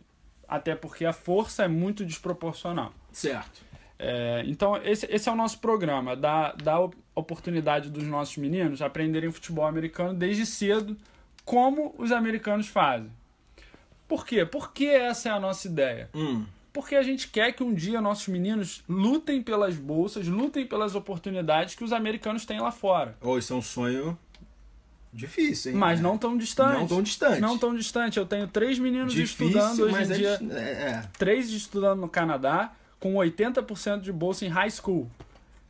até 0.46 0.76
porque 0.76 1.06
a 1.06 1.14
força 1.14 1.64
é 1.64 1.68
muito 1.70 2.04
desproporcional. 2.06 2.94
Certo. 3.12 3.62
É, 3.98 4.44
então, 4.46 4.78
esse, 4.84 5.06
esse 5.10 5.28
é 5.28 5.32
o 5.32 5.36
nosso 5.36 5.60
programa, 5.60 6.16
dar, 6.16 6.56
dar 6.58 6.80
op- 6.82 6.98
oportunidade 7.16 7.90
dos 7.90 8.04
nossos 8.04 8.36
meninos 8.38 8.82
aprenderem 8.82 9.32
futebol 9.32 9.66
americano 9.66 10.14
desde 10.14 10.46
cedo, 10.46 10.96
como 11.46 11.96
os 11.98 12.12
americanos 12.12 12.68
fazem. 12.68 13.10
Por 14.08 14.26
quê? 14.26 14.46
Porque 14.46 14.86
essa 14.86 15.30
é 15.30 15.32
a 15.32 15.40
nossa 15.40 15.68
ideia. 15.68 16.10
Hum. 16.14 16.46
Porque 16.78 16.96
a 16.96 17.02
gente 17.02 17.28
quer 17.30 17.54
que 17.54 17.64
um 17.64 17.74
dia 17.74 18.00
nossos 18.00 18.28
meninos 18.28 18.84
lutem 18.88 19.42
pelas 19.42 19.76
bolsas, 19.76 20.28
lutem 20.28 20.64
pelas 20.64 20.94
oportunidades 20.94 21.74
que 21.74 21.84
os 21.84 21.92
americanos 21.92 22.46
têm 22.46 22.60
lá 22.60 22.72
fora. 22.72 23.18
Oh, 23.20 23.36
isso 23.36 23.52
é 23.52 23.56
um 23.56 23.64
sonho 23.64 24.16
difícil, 25.12 25.72
hein? 25.72 25.78
Mas 25.80 26.00
não 26.00 26.20
tão 26.20 26.38
distante. 26.38 26.78
Não 26.78 26.88
tão 26.88 27.02
distante. 27.02 27.42
Não 27.42 27.58
tão 27.58 27.76
distante. 27.76 28.20
Eu 28.20 28.28
tenho 28.28 28.48
três 28.48 28.78
meninos 28.78 29.12
difícil, 29.12 29.48
estudando 29.48 29.86
hoje 29.86 29.92
mas 29.92 30.12
em 30.12 30.14
é, 30.14 30.18
dia. 30.18 30.40
é, 30.52 30.60
é. 30.60 31.04
Três 31.18 31.50
estudando 31.50 32.00
no 32.00 32.08
Canadá, 32.08 32.72
com 33.00 33.16
80% 33.16 34.02
de 34.02 34.12
bolsa 34.12 34.46
em 34.46 34.50
high 34.50 34.70
school. 34.70 35.10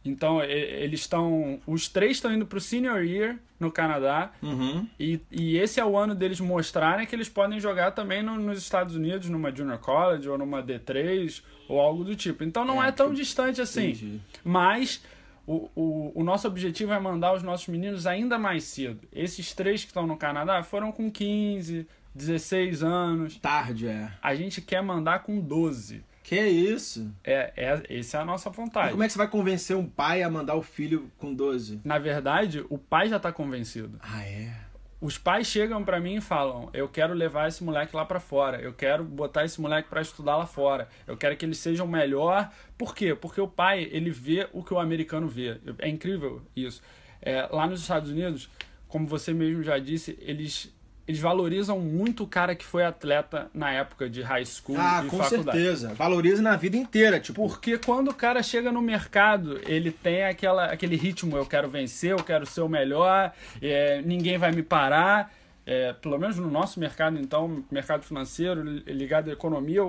Então, 0.08 0.42
eles 0.44 1.02
estão. 1.02 1.60
Os 1.68 1.88
três 1.88 2.18
estão 2.18 2.34
indo 2.34 2.46
pro 2.46 2.60
senior 2.62 3.04
year 3.04 3.38
no 3.60 3.72
Canadá. 3.72 4.32
Uhum. 4.42 4.88
E, 5.00 5.20
e 5.32 5.58
esse 5.58 5.80
é 5.80 5.86
o 5.86 5.98
ano 5.98 6.14
deles 6.16 6.40
mostrarem 6.40 7.06
que 7.08 7.16
eles 7.16 7.28
podem 7.30 7.60
jogar 7.60 7.92
também 7.92 8.22
no- 8.24 8.38
nos 8.38 8.58
Estados 8.60 8.96
Unidos, 8.96 9.30
numa 9.30 9.54
Junior 9.56 9.80
College 9.80 10.30
ou 10.30 10.38
numa 10.38 10.62
D3 10.64 11.42
ou 11.68 11.80
algo 11.82 12.04
do 12.04 12.16
tipo. 12.16 12.44
Então 12.44 12.64
não 12.64 12.84
É, 12.84 12.90
é, 12.90 12.92
tão 12.92 13.10
que- 13.10 13.16
distante 13.16 13.60
assim. 13.62 13.90
Entendi. 13.90 14.22
Mas 14.44 15.04
o, 15.46 15.70
o, 15.76 16.12
o 16.16 16.24
nosso 16.24 16.48
objetivo 16.48 16.94
é 16.94 17.00
mandar 17.00 17.34
os 17.34 17.42
nossos 17.44 17.68
meninos 17.68 18.06
ainda 18.06 18.38
mais 18.38 18.64
cedo. 18.64 19.00
Esses 19.12 19.54
três 19.54 19.82
que 19.82 19.88
estão 19.88 20.06
no 20.06 20.16
Canadá 20.18 20.62
foram 20.62 20.92
com 20.92 21.10
15, 21.12 21.88
16 22.14 22.84
anos. 22.84 23.38
Tarde, 23.38 23.88
é. 23.88 24.12
A 24.22 24.36
gente 24.36 24.62
quer 24.62 24.82
mandar 24.84 25.20
com 25.24 25.40
12. 25.40 26.04
Que 26.28 26.42
isso? 26.42 27.10
É, 27.24 27.54
é, 27.56 27.98
essa 28.00 28.18
é 28.18 28.22
a 28.22 28.26
nossa 28.26 28.50
E 28.50 28.52
vontade. 28.52 28.92
como 28.92 29.02
é 29.02 29.08
que 29.08 29.14
você 29.14 29.18
vai 29.18 29.30
convencer 29.30 29.78
um 29.78 29.88
pai 29.88 30.22
a 30.24 30.30
mandar 30.30 30.56
o 30.56 30.62
filho 30.62 31.10
com 31.18 31.34
12? 31.34 31.80
Na 31.86 31.98
verdade, 31.98 32.66
o 32.70 32.78
pai 32.78 33.08
já 33.08 33.16
está 33.16 33.32
convencido. 33.32 33.98
Ah, 34.02 34.24
é? 34.26 34.54
Os 35.00 35.18
pais 35.18 35.48
chegam 35.48 35.86
pra 35.86 36.02
mim 36.02 36.16
e 36.16 36.22
falam: 36.22 36.70
"Eu 36.74 36.90
quero 36.90 37.14
levar 37.14 37.48
esse 37.48 37.64
moleque 37.64 37.96
lá 37.96 38.04
pra 38.04 38.20
fora. 38.20 38.60
Eu 38.60 38.74
quero 38.74 39.06
botar 39.06 39.46
esse 39.46 39.62
moleque 39.62 39.88
pra 39.88 40.02
estudar 40.02 40.36
lá 40.36 40.46
fora. 40.46 40.90
Eu 41.08 41.16
quero 41.16 41.38
que 41.38 41.46
ele 41.46 41.56
seja 41.56 41.86
o 41.86 41.88
melhor". 41.88 42.52
Por 42.78 42.94
quê? 42.94 43.16
Porque 43.16 43.40
o 43.40 43.48
pai, 43.48 43.88
ele 43.90 44.10
vê 44.12 44.50
o 44.52 44.62
que 44.62 44.74
o 44.74 44.80
americano 44.80 45.30
vê. 45.30 45.62
É 45.80 45.88
incrível 45.88 46.42
isso. 46.54 46.82
É, 47.22 47.44
lá 47.50 47.68
nos 47.68 47.80
Estados 47.80 48.12
Unidos, 48.12 48.50
como 48.90 49.08
você 49.08 49.32
mesmo 49.34 49.64
já 49.64 49.78
disse, 49.80 50.18
eles 50.22 50.76
eles 51.08 51.22
valorizam 51.22 51.80
muito 51.80 52.24
o 52.24 52.28
cara 52.28 52.54
que 52.54 52.66
foi 52.66 52.84
atleta 52.84 53.50
na 53.54 53.72
época 53.72 54.10
de 54.10 54.22
high 54.22 54.46
school 54.46 54.76
Ah, 54.78 55.04
e 55.06 55.10
com 55.10 55.18
faculdade. 55.18 55.58
certeza. 55.58 55.94
Valoriza 55.94 56.42
na 56.42 56.56
vida 56.58 56.76
inteira, 56.76 57.20
tipo. 57.20 57.48
Porque 57.48 57.78
quando 57.78 58.10
o 58.10 58.14
cara 58.14 58.44
chega 58.44 58.72
no 58.72 58.82
mercado, 58.82 59.60
ele 59.66 59.92
tem 59.92 60.26
aquela, 60.26 60.66
aquele 60.66 60.96
ritmo, 60.98 61.38
eu 61.38 61.46
quero 61.46 61.70
vencer, 61.70 62.12
eu 62.12 62.24
quero 62.24 62.46
ser 62.46 62.62
o 62.62 62.68
melhor, 62.70 63.32
é, 63.62 64.02
ninguém 64.02 64.38
vai 64.38 64.52
me 64.52 64.62
parar. 64.64 65.34
É, 65.66 65.92
pelo 65.94 66.18
menos 66.18 66.38
no 66.38 66.50
nosso 66.50 66.80
mercado, 66.80 67.18
então, 67.20 67.64
mercado 67.70 68.04
financeiro, 68.04 68.64
li- 68.64 68.84
ligado 68.88 69.30
à 69.30 69.34
economia, 69.34 69.82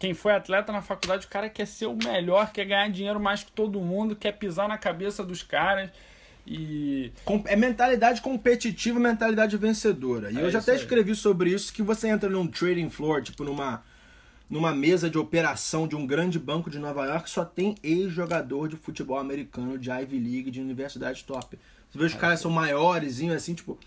quem 0.00 0.12
foi 0.14 0.32
atleta 0.32 0.72
na 0.72 0.82
faculdade, 0.82 1.26
o 1.26 1.28
cara 1.28 1.48
quer 1.48 1.64
ser 1.66 1.86
o 1.86 1.94
melhor, 1.96 2.50
quer 2.52 2.64
ganhar 2.64 2.88
dinheiro 2.90 3.20
mais 3.20 3.44
que 3.44 3.52
todo 3.52 3.80
mundo, 3.80 4.16
quer 4.16 4.32
pisar 4.32 4.68
na 4.68 4.76
cabeça 4.76 5.22
dos 5.24 5.42
caras. 5.44 5.90
E 6.46 7.12
É 7.46 7.56
mentalidade 7.56 8.20
competitiva, 8.20 9.00
mentalidade 9.00 9.56
vencedora. 9.56 10.30
E 10.30 10.38
É 10.38 10.42
eu 10.42 10.50
já 10.50 10.60
até 10.60 10.72
aí. 10.72 10.78
escrevi 10.78 11.14
sobre 11.14 11.50
isso, 11.50 11.72
que 11.72 11.82
você 11.82 12.08
entra 12.08 12.30
num 12.30 12.46
trading 12.46 12.88
floor, 12.88 13.22
tipo 13.22 13.42
numa, 13.42 13.82
numa 14.48 14.72
mesa 14.72 15.10
de 15.10 15.18
operação 15.18 15.88
de 15.88 15.96
um 15.96 16.06
grande 16.06 16.38
banco 16.38 16.70
de 16.70 16.78
Nova 16.78 17.04
York, 17.06 17.28
só 17.28 17.44
tem 17.44 17.74
ex-jogador 17.82 18.68
de 18.68 18.76
futebol 18.76 19.18
americano, 19.18 19.76
de 19.76 19.90
Ivy 19.90 20.18
League, 20.18 20.50
de 20.50 20.60
universidade 20.60 21.24
top. 21.24 21.58
Você 21.90 21.98
vê 21.98 22.04
os 22.04 22.14
caras 22.14 22.40
são 22.40 22.50
maiores, 22.50 23.20
assim, 23.22 23.54
tipo... 23.54 23.78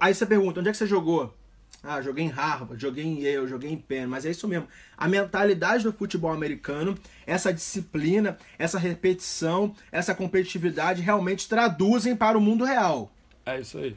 Aí 0.00 0.14
você 0.14 0.24
pergunta, 0.24 0.60
onde 0.60 0.68
é 0.68 0.72
que 0.72 0.78
você 0.78 0.86
jogou? 0.86 1.34
Ah, 1.82 2.02
joguei 2.02 2.24
em 2.24 2.28
Harvard, 2.28 2.80
joguei 2.80 3.04
em 3.04 3.22
Yale, 3.22 3.48
joguei 3.48 3.70
em 3.70 3.76
Penn, 3.76 4.06
mas 4.06 4.26
é 4.26 4.30
isso 4.30 4.46
mesmo. 4.46 4.68
A 4.96 5.08
mentalidade 5.08 5.84
do 5.84 5.92
futebol 5.92 6.30
americano, 6.30 6.96
essa 7.26 7.52
disciplina, 7.52 8.36
essa 8.58 8.78
repetição, 8.78 9.74
essa 9.90 10.14
competitividade 10.14 11.00
realmente 11.00 11.48
traduzem 11.48 12.14
para 12.14 12.36
o 12.36 12.40
mundo 12.40 12.64
real. 12.64 13.10
É 13.46 13.60
isso 13.60 13.78
aí. 13.78 13.96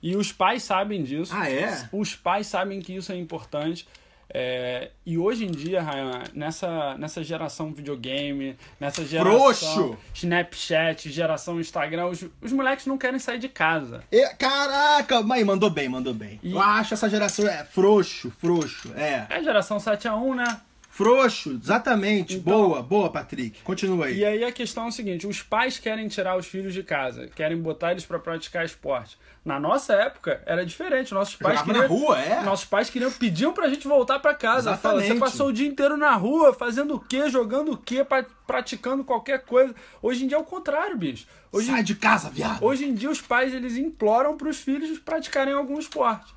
E 0.00 0.14
os 0.16 0.30
pais 0.30 0.62
sabem 0.62 1.02
disso. 1.02 1.32
Ah, 1.34 1.50
é? 1.50 1.88
Os 1.90 2.14
pais 2.14 2.46
sabem 2.46 2.80
que 2.80 2.94
isso 2.94 3.10
é 3.10 3.16
importante. 3.16 3.88
É, 4.36 4.90
e 5.06 5.16
hoje 5.16 5.44
em 5.44 5.50
dia, 5.52 5.80
Ryan, 5.80 6.24
nessa, 6.34 6.96
nessa 6.98 7.22
geração 7.22 7.72
videogame, 7.72 8.56
nessa 8.80 9.04
geração 9.04 9.32
Frouxo! 9.38 9.98
Snapchat, 10.12 11.08
geração 11.08 11.60
Instagram, 11.60 12.06
os, 12.06 12.26
os 12.42 12.52
moleques 12.52 12.84
não 12.86 12.98
querem 12.98 13.20
sair 13.20 13.38
de 13.38 13.48
casa. 13.48 14.02
E- 14.10 14.28
caraca, 14.34 15.22
mas 15.22 15.44
mandou 15.46 15.70
bem, 15.70 15.88
mandou 15.88 16.12
bem. 16.12 16.40
E- 16.42 16.50
Eu 16.52 16.60
acho 16.60 16.94
essa 16.94 17.08
geração 17.08 17.46
é 17.46 17.64
frouxo, 17.64 18.32
frouxo, 18.40 18.92
é. 18.96 19.24
É 19.30 19.36
a 19.36 19.42
geração 19.42 19.78
7x1, 19.78 20.34
né? 20.34 20.60
Frouxo, 20.90 21.58
exatamente. 21.60 22.34
Então- 22.36 22.52
boa, 22.68 22.82
boa, 22.82 23.10
Patrick. 23.10 23.62
Continua 23.62 24.06
aí. 24.06 24.18
E 24.18 24.24
aí 24.24 24.44
a 24.44 24.52
questão 24.52 24.84
é 24.84 24.88
o 24.88 24.92
seguinte: 24.92 25.26
os 25.26 25.42
pais 25.42 25.76
querem 25.78 26.06
tirar 26.06 26.36
os 26.36 26.46
filhos 26.46 26.72
de 26.72 26.84
casa, 26.84 27.28
querem 27.34 27.56
botar 27.60 27.90
eles 27.90 28.04
pra 28.06 28.16
praticar 28.18 28.64
esporte. 28.64 29.18
Na 29.44 29.60
nossa 29.60 29.92
época 29.92 30.42
era 30.46 30.64
diferente. 30.64 31.12
Nossos 31.12 31.36
pais 31.36 31.58
Jogava 31.60 31.78
na 31.78 31.86
queriam, 31.86 32.00
rua, 32.06 32.18
é. 32.18 32.42
Nossos 32.42 32.64
pais 32.64 32.88
queriam 32.88 33.12
pediam 33.12 33.52
pra 33.52 33.68
gente 33.68 33.86
voltar 33.86 34.18
pra 34.18 34.32
casa. 34.34 34.74
Fala, 34.78 35.02
você 35.02 35.14
passou 35.16 35.48
o 35.48 35.52
dia 35.52 35.68
inteiro 35.68 35.98
na 35.98 36.14
rua, 36.14 36.54
fazendo 36.54 36.94
o 36.94 36.98
quê, 37.00 37.28
jogando 37.28 37.72
o 37.72 37.76
quê, 37.76 38.02
pra- 38.02 38.24
praticando 38.46 39.04
qualquer 39.04 39.44
coisa. 39.44 39.74
Hoje 40.00 40.24
em 40.24 40.28
dia 40.28 40.38
é 40.38 40.40
o 40.40 40.44
contrário, 40.44 40.96
bicho. 40.96 41.26
Hoje, 41.52 41.70
Sai 41.70 41.82
de 41.82 41.94
casa, 41.94 42.30
viado. 42.30 42.64
hoje 42.64 42.86
em 42.86 42.94
dia 42.94 43.10
os 43.10 43.20
pais 43.20 43.52
eles 43.52 43.76
imploram 43.76 44.34
pros 44.36 44.58
filhos 44.60 44.98
praticarem 44.98 45.52
algum 45.52 45.78
esporte. 45.78 46.34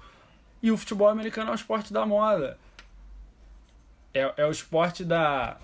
E 0.61 0.69
o 0.69 0.75
futebol 0.77 1.07
americano 1.07 1.49
é 1.49 1.53
o 1.53 1.55
esporte 1.55 1.93
da 1.93 2.05
moda. 2.05 2.57
É, 4.13 4.33
é 4.37 4.45
o 4.45 4.51
esporte 4.51 5.03
da 5.05 5.57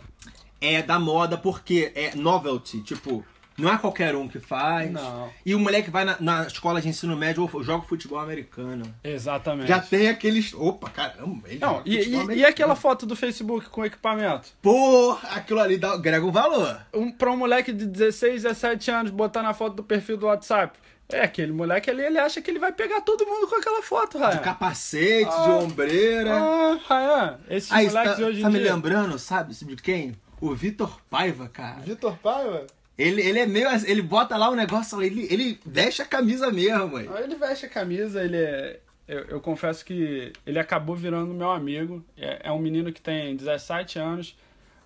É 0.62 0.82
da 0.82 0.98
moda 0.98 1.38
porque 1.38 1.92
é 1.94 2.16
novelty, 2.16 2.82
tipo, 2.84 3.26
não 3.58 3.72
é 3.74 3.78
qualquer 3.78 4.16
um 4.16 4.28
que 4.28 4.40
faz. 4.40 4.92
Não. 4.92 5.30
E 5.46 5.54
o 5.56 5.60
moleque 5.60 5.90
vai 5.90 6.04
na, 6.06 6.18
na 6.20 6.48
escola 6.48 6.82
de 6.82 6.88
ensino 6.90 7.16
médio 7.16 7.50
ou 7.52 7.64
joga 7.64 7.86
futebol 7.86 8.20
americano. 8.20 8.84
Exatamente. 9.04 9.68
Já 9.68 9.80
tem 9.80 10.08
aqueles. 10.10 10.54
Opa, 10.54 10.90
caramba, 10.90 11.48
ele 11.48 11.60
Não, 11.60 11.76
joga 11.78 11.84
e, 11.90 11.98
e- 12.36 12.40
e 12.40 12.46
aquela 12.46 12.76
foto 12.76 13.06
do 13.06 13.16
Facebook 13.16 13.70
com 13.70 13.86
equipamento? 13.86 14.50
Porra, 14.62 15.30
aquilo 15.30 15.60
ali 15.60 15.78
dá, 15.78 15.94
agrega 15.94 16.26
um 16.26 16.32
valor. 16.32 16.80
Um, 16.94 17.12
pra 17.12 17.32
um 17.32 17.38
moleque 17.38 17.72
de 17.72 17.86
16, 17.86 18.44
17 18.44 18.92
anos 18.92 19.12
botar 19.12 19.42
na 19.42 19.54
foto 19.54 19.76
do 19.76 19.84
perfil 19.84 20.18
do 20.18 20.26
WhatsApp. 20.28 20.78
É, 21.10 21.22
aquele 21.22 21.52
moleque 21.52 21.90
ali, 21.92 22.02
ele 22.02 22.18
acha 22.18 22.42
que 22.42 22.50
ele 22.50 22.58
vai 22.60 22.72
pegar 22.72 23.02
todo 23.02 23.26
mundo 23.26 23.46
com 23.48 23.56
aquela 23.58 23.84
foto, 23.84 24.18
De 24.18 24.24
Ryan. 24.24 24.38
capacete, 24.38 25.26
de 25.30 25.50
Ah. 25.52 25.60
ombreira. 25.62 26.34
Ah, 26.34 26.80
Ryan, 26.90 27.40
esses 27.50 27.72
Aí, 27.72 27.88
moleques 27.88 28.12
tá, 28.12 28.16
de 28.18 28.24
hoje 28.24 28.42
tá 28.42 28.50
em 28.50 28.52
me 28.54 28.60
dia... 28.60 28.74
lembrando, 28.74 29.20
sabe, 29.20 29.54
de 29.54 29.76
quem? 29.76 30.16
O 30.42 30.56
Vitor 30.56 31.00
Paiva, 31.10 31.48
cara. 31.50 31.82
Vitor 31.82 32.18
Paiva? 32.18 32.66
Ele, 32.98 33.22
ele 33.22 33.40
é 33.40 33.46
meio. 33.46 33.68
assim, 33.70 33.90
Ele 33.90 34.02
bota 34.02 34.38
lá 34.38 34.50
o 34.50 34.56
negócio, 34.56 35.02
ele, 35.02 35.28
ele 35.30 35.60
veste 35.66 36.02
a 36.02 36.06
camisa 36.06 36.52
mesmo, 36.52 36.90
mãe. 36.90 37.10
Ele 37.24 37.36
veste 37.36 37.66
a 37.66 37.70
camisa, 37.70 38.24
ele 38.24 38.38
é... 38.38 38.80
Eu, 39.08 39.20
eu 39.26 39.42
confesso 39.42 39.84
que 39.84 40.32
ele 40.46 40.60
acabou 40.60 40.96
virando 40.96 41.34
meu 41.34 41.52
amigo. 41.52 42.04
É, 42.18 42.48
é 42.48 42.52
um 42.52 42.60
menino 42.60 42.94
que 42.94 43.02
tem 43.02 43.36
17 43.36 44.00
anos, 44.00 44.38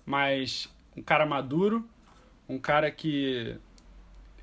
mas 0.04 0.68
um 0.96 1.02
cara 1.02 1.24
maduro, 1.24 1.88
um 2.48 2.58
cara 2.58 2.90
que... 2.90 3.56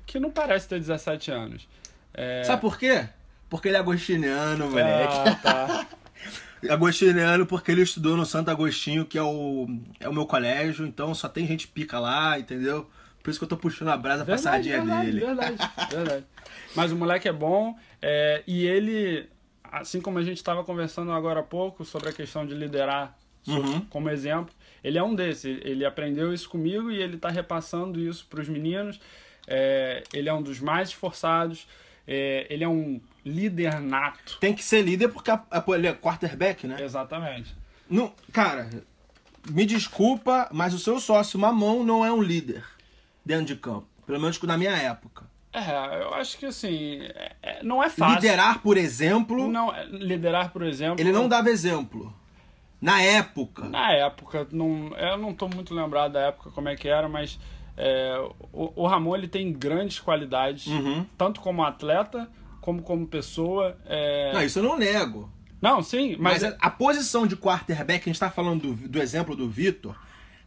que 0.06 0.18
não 0.18 0.30
parece 0.30 0.68
ter 0.68 0.78
17 0.78 1.30
anos. 1.30 1.68
É... 2.14 2.44
Sabe 2.44 2.62
por 2.62 2.78
quê? 2.78 3.06
Porque 3.50 3.68
ele 3.68 3.76
é 3.76 3.80
agostiniano, 3.80 4.70
moleque. 4.70 5.14
Ah, 5.14 5.34
tá. 5.34 5.86
Agostiniano 6.70 7.46
porque 7.46 7.70
ele 7.70 7.82
estudou 7.82 8.16
no 8.16 8.24
Santo 8.24 8.50
Agostinho, 8.50 9.04
que 9.04 9.18
é 9.18 9.22
o, 9.22 9.68
é 10.00 10.08
o 10.08 10.12
meu 10.12 10.26
colégio, 10.26 10.86
então 10.86 11.14
só 11.14 11.28
tem 11.28 11.46
gente 11.46 11.68
pica 11.68 12.00
lá, 12.00 12.38
entendeu? 12.38 12.88
Por 13.26 13.30
isso 13.30 13.40
que 13.40 13.44
eu 13.44 13.48
tô 13.48 13.56
puxando 13.56 13.88
a 13.88 13.96
brasa 13.96 14.24
pra 14.24 14.38
sardinha 14.38 14.76
verdade, 14.78 15.06
dele. 15.06 15.26
Verdade, 15.26 15.56
verdade. 15.90 16.24
Mas 16.76 16.92
o 16.92 16.96
moleque 16.96 17.26
é 17.26 17.32
bom 17.32 17.76
é, 18.00 18.44
e 18.46 18.64
ele, 18.64 19.28
assim 19.64 20.00
como 20.00 20.16
a 20.20 20.22
gente 20.22 20.36
estava 20.36 20.62
conversando 20.62 21.10
agora 21.10 21.40
há 21.40 21.42
pouco 21.42 21.84
sobre 21.84 22.08
a 22.08 22.12
questão 22.12 22.46
de 22.46 22.54
liderar 22.54 23.18
Uhum. 23.48 23.80
como 23.90 24.08
exemplo, 24.10 24.54
ele 24.82 24.96
é 24.96 25.02
um 25.02 25.12
desses. 25.12 25.58
Ele 25.64 25.84
aprendeu 25.84 26.32
isso 26.32 26.48
comigo 26.48 26.88
e 26.88 27.02
ele 27.02 27.16
está 27.16 27.28
repassando 27.28 27.98
isso 27.98 28.24
para 28.30 28.40
os 28.40 28.48
meninos. 28.48 29.00
É, 29.44 30.04
ele 30.12 30.28
é 30.28 30.32
um 30.32 30.40
dos 30.42 30.60
mais 30.60 30.90
esforçados. 30.90 31.66
é, 32.06 32.46
ele 32.48 32.62
é 32.62 32.68
um 32.68 33.00
líder 33.24 33.80
nato. 33.80 34.38
Tem 34.38 34.54
que 34.54 34.62
ser 34.62 34.82
líder 34.82 35.08
porque 35.08 35.32
a- 35.32 35.42
a- 35.50 35.64
ele 35.74 35.88
é 35.88 35.92
quarterback, 35.92 36.64
né? 36.64 36.76
Exatamente. 36.80 37.52
Não, 37.90 38.12
cara, 38.32 38.70
me 39.50 39.66
desculpa, 39.66 40.48
mas 40.52 40.72
o 40.74 40.78
seu 40.78 41.00
sócio 41.00 41.36
mamão 41.36 41.82
não 41.82 42.04
é 42.06 42.12
um 42.12 42.22
líder 42.22 42.62
dentro 43.26 43.44
de 43.46 43.56
campo. 43.56 43.86
Pelo 44.06 44.20
menos 44.20 44.40
na 44.42 44.56
minha 44.56 44.70
época. 44.70 45.26
É, 45.52 46.02
eu 46.02 46.14
acho 46.14 46.38
que 46.38 46.46
assim, 46.46 47.00
é- 47.02 47.32
é- 47.42 47.62
não 47.62 47.82
é 47.82 47.88
fácil. 47.90 48.14
Liderar, 48.14 48.60
por 48.60 48.76
exemplo, 48.76 49.48
Não, 49.48 49.74
é- 49.74 49.84
liderar, 49.86 50.52
por 50.52 50.62
exemplo. 50.62 51.00
ele 51.00 51.10
não 51.12 51.28
dava 51.28 51.50
exemplo. 51.50 52.14
Na 52.80 53.00
época. 53.02 53.64
Na 53.68 53.90
época, 53.92 54.46
não, 54.52 54.94
eu 54.96 55.16
não 55.16 55.32
tô 55.34 55.48
muito 55.48 55.74
lembrado 55.74 56.12
da 56.12 56.20
época 56.20 56.50
como 56.50 56.68
é 56.68 56.76
que 56.76 56.86
era, 56.88 57.08
mas 57.08 57.38
é, 57.76 58.16
o, 58.52 58.70
o 58.82 58.86
Ramon 58.86 59.16
ele 59.16 59.28
tem 59.28 59.50
grandes 59.52 59.98
qualidades, 59.98 60.66
Uhum. 60.66 61.04
tanto 61.16 61.40
como 61.40 61.64
atleta, 61.64 62.28
como 62.60 62.82
como 62.82 63.06
pessoa. 63.06 63.76
é- 63.86 64.32
Não, 64.34 64.42
isso 64.42 64.58
eu 64.58 64.62
não 64.62 64.76
nego. 64.78 65.30
Não, 65.60 65.82
sim, 65.82 66.16
mas, 66.18 66.42
Mas, 66.42 66.52
a, 66.52 66.56
a 66.60 66.70
posição 66.70 67.26
de 67.26 67.34
quarterback, 67.34 68.02
a 68.08 68.12
gente 68.12 68.20
tá 68.20 68.30
falando 68.30 68.74
do, 68.74 68.88
do 68.88 69.00
exemplo 69.00 69.34
do 69.34 69.48
Vitor. 69.48 69.96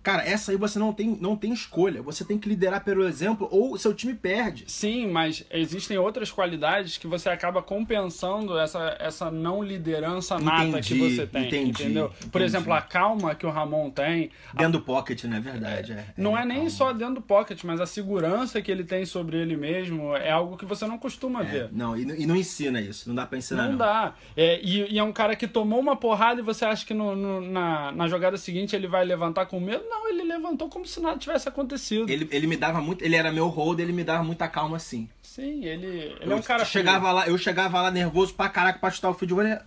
Cara, 0.02 0.24
essa 0.24 0.52
aí 0.52 0.58
você 0.58 0.80
não 0.80 0.94
tem, 0.94 1.18
não 1.20 1.36
tem 1.36 1.52
escolha. 1.52 2.02
Você 2.02 2.24
tem 2.24 2.38
que 2.38 2.48
liderar 2.48 2.84
pelo 2.84 3.06
exemplo 3.08 3.48
ou 3.52 3.78
seu 3.78 3.94
time 3.94 4.14
perde. 4.14 4.64
sim, 4.68 5.08
mas 5.12 5.46
existem 5.52 5.98
outras 5.98 6.32
qualidades 6.32 6.98
que 6.98 7.06
você 7.08 7.30
acaba 7.30 7.62
compensando 7.62 8.58
essa, 8.58 8.96
essa 9.00 9.30
não 9.30 9.62
liderança 9.62 10.40
nata 10.40 10.64
Entendi, 10.66 10.88
que 10.96 11.16
você 11.16 11.28
tem, 11.28 11.48
entendi, 11.48 11.70
entendeu? 11.84 12.10
Por 12.10 12.28
entendi. 12.42 12.44
exemplo, 12.46 12.74
a 12.74 12.82
calma 12.82 13.36
que 13.36 13.46
o 13.46 13.50
Ramon 13.50 13.90
tem, 13.90 14.32
Dentro 14.54 14.74
do 14.80 14.82
pocket, 14.82 15.24
não 15.26 15.38
é 15.38 15.40
verdade? 15.40 15.92
É, 15.94 16.06
Não 16.18 16.38
é, 16.38 16.42
é, 16.44 16.46
nem 16.46 16.58
calma. 16.58 16.70
só 16.70 16.94
dentro 16.94 17.16
do 17.16 17.22
pocket, 17.22 17.64
mas 17.64 17.82
a 17.82 17.86
segurança 17.86 18.62
que 18.62 18.72
ele 18.72 18.84
tem 18.84 19.06
sobre 19.06 19.38
ele 19.38 19.58
mesmo 19.58 20.16
é 20.16 20.32
algo 20.32 20.56
que 20.58 20.66
você 20.66 20.88
não 20.88 20.98
costuma 20.98 21.44
ver. 21.44 21.66
É, 21.66 21.70
não, 21.72 21.98
e, 21.98 22.06
não- 22.06 22.16
e 22.16 22.26
não 22.26 22.36
ensina 22.36 22.80
isso. 22.80 23.08
Não 23.10 23.16
dá 23.16 23.26
pra 23.26 23.38
ensinar, 23.38 23.64
Não, 23.64 23.72
não. 23.72 23.78
dá. 23.78 24.14
É, 24.36 24.60
e, 24.64 24.94
e 24.94 24.98
é 25.00 25.04
um 25.04 25.12
cara 25.12 25.36
que 25.36 25.48
tomou 25.48 25.80
uma 25.80 25.96
porrada 25.96 26.40
e 26.40 26.44
você 26.44 26.64
acha 26.66 26.86
que 26.86 26.94
no- 26.94 27.16
no- 27.16 27.42
na, 27.42 27.92
na 27.92 28.08
jogada 28.08 28.38
seguinte 28.38 28.76
ele 28.76 28.88
vai 28.88 29.04
levantar 29.04 29.46
com 29.46 29.60
medo? 29.60 29.89
Não, 29.90 30.08
ele 30.08 30.24
levantou 30.24 30.70
como 30.70 30.86
se 30.86 31.00
nada 31.00 31.18
tivesse 31.18 31.50
acontecido. 31.50 32.10
Ele, 32.10 32.28
ele 32.32 32.46
me 32.48 32.56
dava 32.56 32.80
muito. 32.80 33.04
Ele 33.04 33.16
era 33.16 33.32
meu 33.32 33.48
hold, 33.48 33.80
ele 33.80 33.92
me 33.92 34.04
dava 34.04 34.24
muita 34.24 34.48
calma 34.48 34.78
assim. 34.78 35.10
Sim, 35.22 35.66
ele, 35.66 35.88
ele 35.88 36.18
eu 36.22 36.32
é 36.32 36.36
um 36.36 36.42
cara. 36.42 36.64
chegava 36.66 37.12
lá, 37.12 37.28
eu 37.28 37.38
chegava 37.38 37.82
lá 37.82 37.90
nervoso 37.92 38.34
pra 38.34 38.50
caraca 38.50 38.78
pra 38.80 38.92
chutar 38.92 39.10
o 39.10 39.14
field 39.14 39.34
goal. 39.34 39.46
ele 39.48 39.60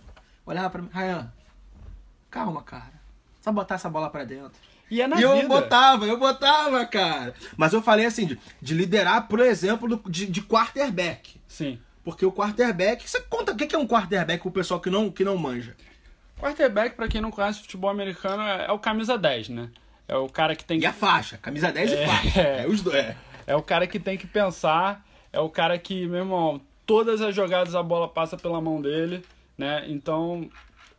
Olhava 0.45 0.69
pra 0.69 0.81
mim, 0.81 0.89
Ryan, 0.93 1.31
calma, 2.29 2.61
cara. 2.63 2.93
Só 3.41 3.51
botar 3.51 3.75
essa 3.75 3.89
bola 3.89 4.09
pra 4.09 4.23
dentro. 4.23 4.51
E 4.89 5.01
é 5.01 5.07
na 5.07 5.17
e 5.19 5.21
eu 5.23 5.47
botava, 5.47 6.05
eu 6.05 6.17
botava, 6.19 6.85
cara. 6.85 7.33
Mas 7.57 7.73
eu 7.73 7.81
falei 7.81 8.05
assim, 8.05 8.25
de, 8.27 8.39
de 8.61 8.73
liderar, 8.73 9.27
por 9.27 9.39
exemplo, 9.39 9.87
do- 9.97 10.09
de, 10.09 10.25
de 10.27 10.41
quarterback. 10.41 11.39
Sim. 11.47 11.79
Porque 12.03 12.25
o 12.25 12.31
quarterback. 12.31 13.09
Você 13.09 13.21
conta 13.21 13.53
o 13.53 13.55
que 13.55 13.73
é 13.75 13.79
um 13.79 13.87
quarterback 13.87 14.41
pro 14.41 14.51
pessoal 14.51 14.79
que 14.79 14.89
não, 14.89 15.09
que 15.09 15.23
não 15.23 15.37
manja? 15.37 15.75
Quarterback, 16.39 16.95
pra 16.95 17.07
quem 17.07 17.21
não 17.21 17.31
conhece 17.31 17.61
futebol 17.61 17.89
americano, 17.89 18.43
é, 18.43 18.65
é 18.65 18.71
o 18.71 18.77
camisa 18.79 19.17
10, 19.17 19.49
né? 19.49 19.69
É 20.13 20.17
o 20.17 20.29
cara 20.29 20.55
que 20.55 20.63
tem 20.63 20.77
E 20.77 20.81
que. 20.81 20.85
a 20.85 20.93
faixa, 20.93 21.37
camisa 21.37 21.71
10 21.71 21.91
É. 21.91 22.03
e 22.03 22.07
faixa. 22.07 22.41
É, 22.41 22.67
os 22.67 22.81
dois. 22.81 22.95
É. 22.95 23.15
É 23.47 23.55
o 23.55 23.61
cara 23.61 23.87
que 23.87 23.99
tem 23.99 24.17
que 24.17 24.27
pensar, 24.27 25.05
é 25.31 25.39
o 25.39 25.49
cara 25.49 25.77
que, 25.77 26.05
meu 26.07 26.19
irmão, 26.19 26.61
todas 26.85 27.19
as 27.21 27.35
jogadas 27.35 27.75
a 27.75 27.81
bola 27.83 28.07
passa 28.07 28.37
pela 28.37 28.61
mão 28.61 28.81
dele, 28.81 29.23
né? 29.57 29.83
Então, 29.87 30.49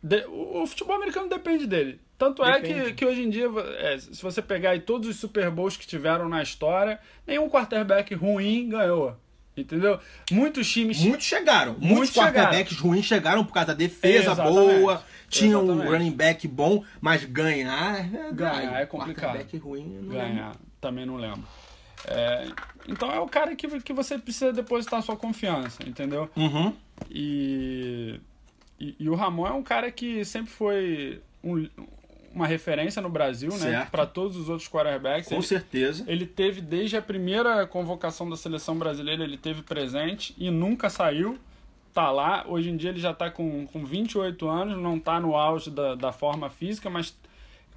de- 0.03 0.25
o, 0.27 0.61
o 0.63 0.67
futebol 0.67 0.95
americano 0.95 1.27
depende 1.29 1.65
dele. 1.65 1.99
Tanto 2.17 2.43
é 2.45 2.61
que, 2.61 2.93
que 2.93 3.05
hoje 3.05 3.23
em 3.23 3.29
dia, 3.29 3.47
é, 3.77 3.97
se 3.97 4.21
você 4.21 4.41
pegar 4.41 4.69
aí 4.71 4.79
todos 4.79 5.09
os 5.09 5.15
Super 5.17 5.49
Bowls 5.49 5.75
que 5.75 5.85
tiveram 5.87 6.29
na 6.29 6.41
história, 6.43 6.99
nenhum 7.27 7.49
quarterback 7.49 8.13
ruim 8.15 8.69
ganhou. 8.69 9.17
Entendeu? 9.57 9.99
Muitos 10.31 10.69
times. 10.69 10.99
Muitos 10.99 11.25
chegaram. 11.25 11.73
Muitos, 11.73 11.89
Muitos 11.89 12.15
quarterbacks 12.15 12.77
ruins 12.77 13.05
chegaram 13.05 13.43
por 13.45 13.53
causa 13.53 13.67
da 13.67 13.73
defesa 13.73 14.31
Exatamente. 14.31 14.53
boa. 14.81 15.03
Tinha 15.29 15.57
um 15.57 15.63
Exatamente. 15.63 15.91
running 15.91 16.11
back 16.11 16.47
bom, 16.47 16.83
mas 17.01 17.23
ganhar. 17.25 17.99
é, 18.13 18.31
Ganhar 18.33 18.81
é 18.81 18.85
complicado. 18.85 19.31
Quarterback 19.33 19.57
ruim. 19.57 19.99
Não 20.01 20.09
ganhar. 20.13 20.55
Também 20.81 21.05
não 21.05 21.15
lembro. 21.15 21.43
É, 22.07 22.47
então 22.87 23.11
é 23.11 23.19
o 23.19 23.25
cara 23.27 23.55
que, 23.55 23.79
que 23.79 23.93
você 23.93 24.17
precisa 24.19 24.53
depositar 24.53 25.01
sua 25.01 25.15
confiança, 25.15 25.81
entendeu? 25.87 26.29
Uhum. 26.35 26.71
E, 27.09 28.19
e, 28.79 28.95
e 28.99 29.09
o 29.09 29.15
Ramon 29.15 29.47
é 29.47 29.51
um 29.51 29.63
cara 29.63 29.89
que 29.91 30.23
sempre 30.25 30.51
foi 30.51 31.21
um- 31.43 31.67
uma 32.35 32.45
referência 32.45 33.01
no 33.01 33.09
Brasil, 33.09 33.49
né? 33.57 33.87
Para 33.89 34.05
todos 34.05 34.35
os 34.35 34.49
outros 34.49 34.67
quarterbacks. 34.69 35.29
Com 35.29 35.35
Ele, 35.35 35.43
certeza. 35.43 36.03
ele 36.05 36.25
teve 36.25 36.59
desde 36.61 36.97
a 36.97 37.01
primeira 37.01 37.65
convocação 37.65 38.29
da 38.29 38.35
seleção 38.35 38.77
brasileira, 38.77 39.23
ele 39.23 39.37
teve 39.37 39.61
presente 39.63 40.35
e 40.37 40.51
nunca 40.51 40.89
saiu. 40.89 41.39
Tá 41.93 42.11
lá, 42.11 42.43
hoje 42.45 42.69
em 42.69 42.75
dia 42.75 42.89
ele 42.89 42.99
já 42.99 43.13
tá 43.13 43.31
com, 43.31 43.65
com 43.67 43.85
28 43.85 44.47
anos, 44.49 44.77
não 44.77 44.99
tá 44.99 45.17
no 45.17 45.33
auge 45.33 45.71
da, 45.71 45.95
da 45.95 46.11
forma 46.11 46.49
física, 46.49 46.89
mas 46.89 47.17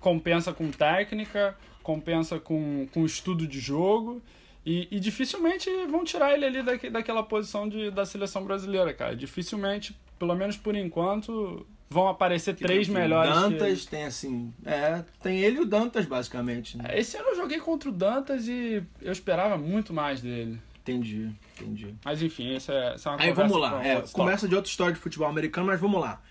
compensa 0.00 0.52
com 0.52 0.70
técnica, 0.72 1.56
compensa 1.84 2.38
com, 2.40 2.88
com 2.92 3.04
estudo 3.06 3.46
de 3.46 3.60
jogo. 3.60 4.20
E, 4.66 4.88
e 4.90 4.98
dificilmente 5.00 5.70
vão 5.86 6.04
tirar 6.04 6.34
ele 6.34 6.44
ali 6.44 6.62
daque- 6.64 6.90
daquela 6.90 7.22
posição 7.22 7.68
de, 7.68 7.90
da 7.92 8.04
seleção 8.04 8.44
brasileira, 8.44 8.92
cara. 8.92 9.14
Dificilmente, 9.16 9.96
pelo 10.18 10.34
menos 10.34 10.56
por 10.56 10.74
enquanto, 10.74 11.64
vão 11.90 12.08
aparecer 12.08 12.54
três 12.54 12.86
Tem 12.86 12.94
melhores. 12.94 13.30
O 13.30 13.34
que 13.34 13.40
Dantas 13.50 13.86
tem 13.86 14.04
assim. 14.04 14.52
É, 14.64 15.02
tem 15.22 15.40
ele 15.40 15.58
e 15.58 15.60
o 15.60 15.66
Dantas, 15.66 16.06
basicamente. 16.06 16.76
né? 16.76 16.98
Esse 16.98 17.16
ano 17.16 17.28
eu 17.28 17.36
joguei 17.36 17.58
contra 17.58 17.88
o 17.88 17.92
Dantas 17.92 18.46
e 18.46 18.82
eu 19.00 19.12
esperava 19.12 19.56
muito 19.56 19.92
mais 19.92 20.20
dele. 20.20 20.60
Entendi, 20.82 21.30
entendi. 21.54 21.94
Mas 22.04 22.22
enfim, 22.22 22.54
essa 22.54 22.72
é, 22.72 22.94
essa 22.94 23.08
é 23.08 23.12
uma 23.12 23.20
Aí 23.20 23.28
conversa 23.28 23.54
vamos 23.54 23.70
lá. 23.70 23.84
É, 23.86 24.00
começa 24.12 24.48
de 24.48 24.54
outra 24.54 24.70
história 24.70 24.94
de 24.94 25.00
futebol 25.00 25.28
americano, 25.28 25.66
mas 25.66 25.80
vamos 25.80 26.00
lá. 26.00 26.22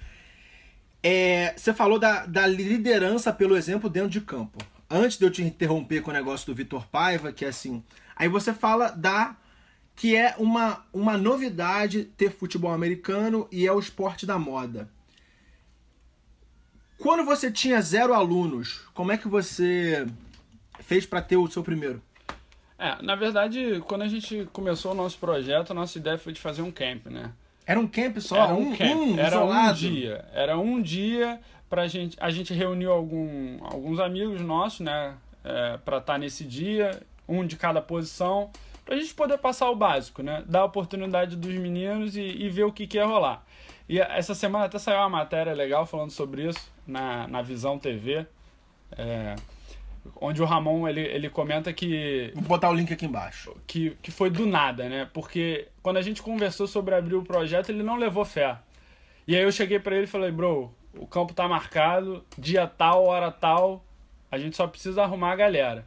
É, 1.03 1.53
você 1.55 1.74
falou 1.74 1.99
da, 1.99 2.26
da 2.26 2.47
liderança 2.47 3.32
pelo 3.32 3.55
exemplo 3.55 3.89
dentro 3.89 4.10
de 4.10 4.22
campo. 4.22 4.58
Antes 4.89 5.18
de 5.18 5.26
eu 5.26 5.32
te 5.32 5.43
interromper 5.43 6.01
com 6.01 6.10
o 6.10 6.14
negócio 6.14 6.45
do 6.47 6.55
Vitor 6.55 6.88
Paiva, 6.88 7.32
que 7.32 7.45
é 7.45 7.49
assim. 7.49 7.84
Aí 8.16 8.28
você 8.28 8.51
fala 8.53 8.89
da. 8.89 9.36
que 9.95 10.16
é 10.16 10.34
uma, 10.39 10.84
uma 10.91 11.18
novidade 11.18 12.05
ter 12.18 12.32
futebol 12.32 12.72
americano 12.72 13.47
e 13.51 13.68
é 13.68 13.72
o 13.72 13.80
esporte 13.80 14.26
da 14.26 14.39
moda. 14.39 14.89
Quando 17.00 17.24
você 17.24 17.52
tinha 17.52 17.80
zero 17.80 18.14
alunos, 18.14 18.82
como 18.93 19.12
é 19.12 19.18
que 19.18 19.28
você 19.28 20.08
fez 20.80 21.06
para 21.06 21.22
ter 21.22 21.38
o 21.38 21.48
seu 21.48 21.64
primeiro? 21.64 22.02
É, 22.78 23.02
na 23.02 23.16
verdade, 23.16 23.82
quando 23.88 24.04
a 24.04 24.08
gente 24.08 24.48
começou 24.52 24.91
o 24.91 24.95
nosso 24.95 25.18
projeto, 25.18 25.72
a 25.72 25.74
nossa 25.74 25.98
ideia 25.98 26.18
foi 26.18 26.34
de 26.34 26.39
fazer 26.39 26.62
um 26.62 26.72
camp, 26.72 27.08
né? 27.08 27.32
Era 27.66 27.80
um 27.80 27.88
camp 27.88 28.18
só, 28.20 28.43
era 28.45 28.54
um, 28.54 28.70
um 28.70 28.76
camp, 28.76 28.95
um 28.95 29.20
era 29.20 29.28
isolado. 29.28 29.72
um 29.72 29.74
dia. 29.74 30.26
Era 30.34 30.58
um 30.58 30.82
dia 30.82 31.39
pra 31.70 31.88
gente. 31.88 32.18
A 32.20 32.32
gente 32.32 32.54
reuniu 32.54 32.91
algum, 32.91 33.64
alguns 33.64 34.00
amigos 34.00 34.41
nossos, 34.41 34.80
né? 34.80 35.16
É, 35.43 35.78
pra 35.78 35.98
estar 35.98 36.18
nesse 36.18 36.43
dia, 36.43 37.00
um 37.28 37.45
de 37.45 37.56
cada 37.56 37.82
posição, 37.82 38.50
pra 38.84 38.95
gente 38.95 39.14
poder 39.14 39.38
passar 39.38 39.70
o 39.70 39.76
básico, 39.76 40.24
né? 40.24 40.43
Dar 40.48 40.62
a 40.62 40.66
oportunidade 40.66 41.36
dos 41.36 41.54
meninos 41.54 42.16
e, 42.16 42.22
e 42.22 42.50
ver 42.50 42.64
o 42.64 42.72
que, 42.72 42.88
que 42.88 42.98
ia 42.98 43.06
rolar. 43.06 43.43
E 43.88 44.00
essa 44.00 44.36
semana 44.36 44.66
até 44.66 44.78
saiu 44.80 45.00
uma 45.00 45.10
matéria 45.10 45.54
legal 45.54 45.86
falando 45.86 46.12
sobre 46.12 46.48
isso 46.48 46.77
na, 46.88 47.28
na 47.28 47.42
Visão 47.42 47.78
TV. 47.78 48.26
é, 48.98 49.36
onde 50.22 50.42
o 50.42 50.46
Ramon 50.46 50.88
ele, 50.88 51.02
ele 51.02 51.30
comenta 51.30 51.74
que 51.74 52.32
Vou 52.34 52.44
botar 52.44 52.70
o 52.70 52.74
link 52.74 52.92
aqui 52.94 53.06
embaixo. 53.06 53.56
que, 53.68 53.98
que 54.02 54.12
foi 54.12 54.30
do 54.30 54.46
nada, 54.46 54.88
né? 54.88 55.10
Porque 55.14 55.68
quando 55.82 55.98
a 55.98 56.02
gente 56.02 56.22
conversou 56.22 56.68
sobre 56.68 56.96
abrir 56.96 57.16
o 57.16 57.24
projeto, 57.24 57.70
ele 57.70 57.84
não 57.84 57.98
levou 57.98 58.24
fé. 58.24 58.58
E 59.28 59.36
aí 59.36 59.44
eu 59.44 59.52
cheguei 59.52 59.80
pra 59.80 59.96
ele 59.96 60.06
e 60.06 60.08
falei, 60.08 60.32
bro, 60.32 60.74
o 60.98 61.06
campo 61.06 61.34
tá 61.34 61.48
marcado, 61.48 62.24
dia 62.38 62.66
tal, 62.66 63.06
hora 63.06 63.30
tal, 63.30 63.84
a 64.32 64.38
gente 64.38 64.56
só 64.56 64.66
precisa 64.68 65.04
arrumar 65.04 65.34
a 65.34 65.36
galera. 65.36 65.86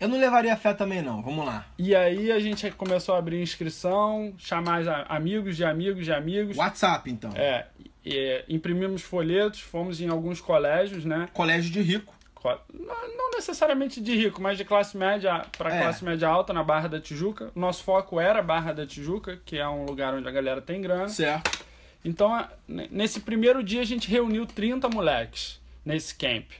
Eu 0.00 0.08
não 0.08 0.18
levaria 0.18 0.56
fé 0.56 0.74
também, 0.74 1.00
não. 1.00 1.22
Vamos 1.22 1.46
lá. 1.46 1.66
E 1.78 1.94
aí 1.94 2.32
a 2.32 2.40
gente 2.40 2.68
começou 2.72 3.14
a 3.14 3.18
abrir 3.18 3.40
inscrição, 3.40 4.34
chamar 4.36 4.82
amigos 5.08 5.56
de 5.56 5.64
amigos 5.64 6.04
de 6.04 6.12
amigos. 6.12 6.56
WhatsApp, 6.56 7.10
então. 7.10 7.30
É, 7.34 7.66
e, 8.04 8.44
imprimimos 8.48 9.02
folhetos, 9.02 9.60
fomos 9.60 10.00
em 10.00 10.08
alguns 10.08 10.40
colégios, 10.40 11.04
né? 11.04 11.28
Colégio 11.32 11.70
de 11.70 11.80
rico. 11.80 12.14
Co- 12.34 12.58
Não, 12.72 13.16
não 13.16 13.30
necessariamente 13.32 14.00
de 14.00 14.14
rico, 14.14 14.40
mas 14.42 14.58
de 14.58 14.64
classe 14.64 14.96
média 14.96 15.44
para 15.56 15.74
É. 15.74 15.80
classe 15.80 16.04
média 16.04 16.28
alta 16.28 16.52
na 16.52 16.62
Barra 16.62 16.88
da 16.88 17.00
Tijuca. 17.00 17.50
Nosso 17.54 17.82
foco 17.82 18.20
era 18.20 18.42
Barra 18.42 18.72
da 18.72 18.86
Tijuca, 18.86 19.40
que 19.44 19.56
é 19.58 19.66
um 19.68 19.84
lugar 19.86 20.12
onde 20.14 20.28
a 20.28 20.30
galera 20.32 20.60
tem 20.60 20.80
grana. 20.82 21.08
Certo. 21.08 21.64
Então, 22.04 22.46
nesse 22.68 23.20
primeiro 23.20 23.62
dia 23.62 23.80
a 23.80 23.84
gente 23.86 24.10
reuniu 24.10 24.44
30 24.44 24.88
moleques 24.90 25.58
nesse 25.84 26.14
camp. 26.14 26.50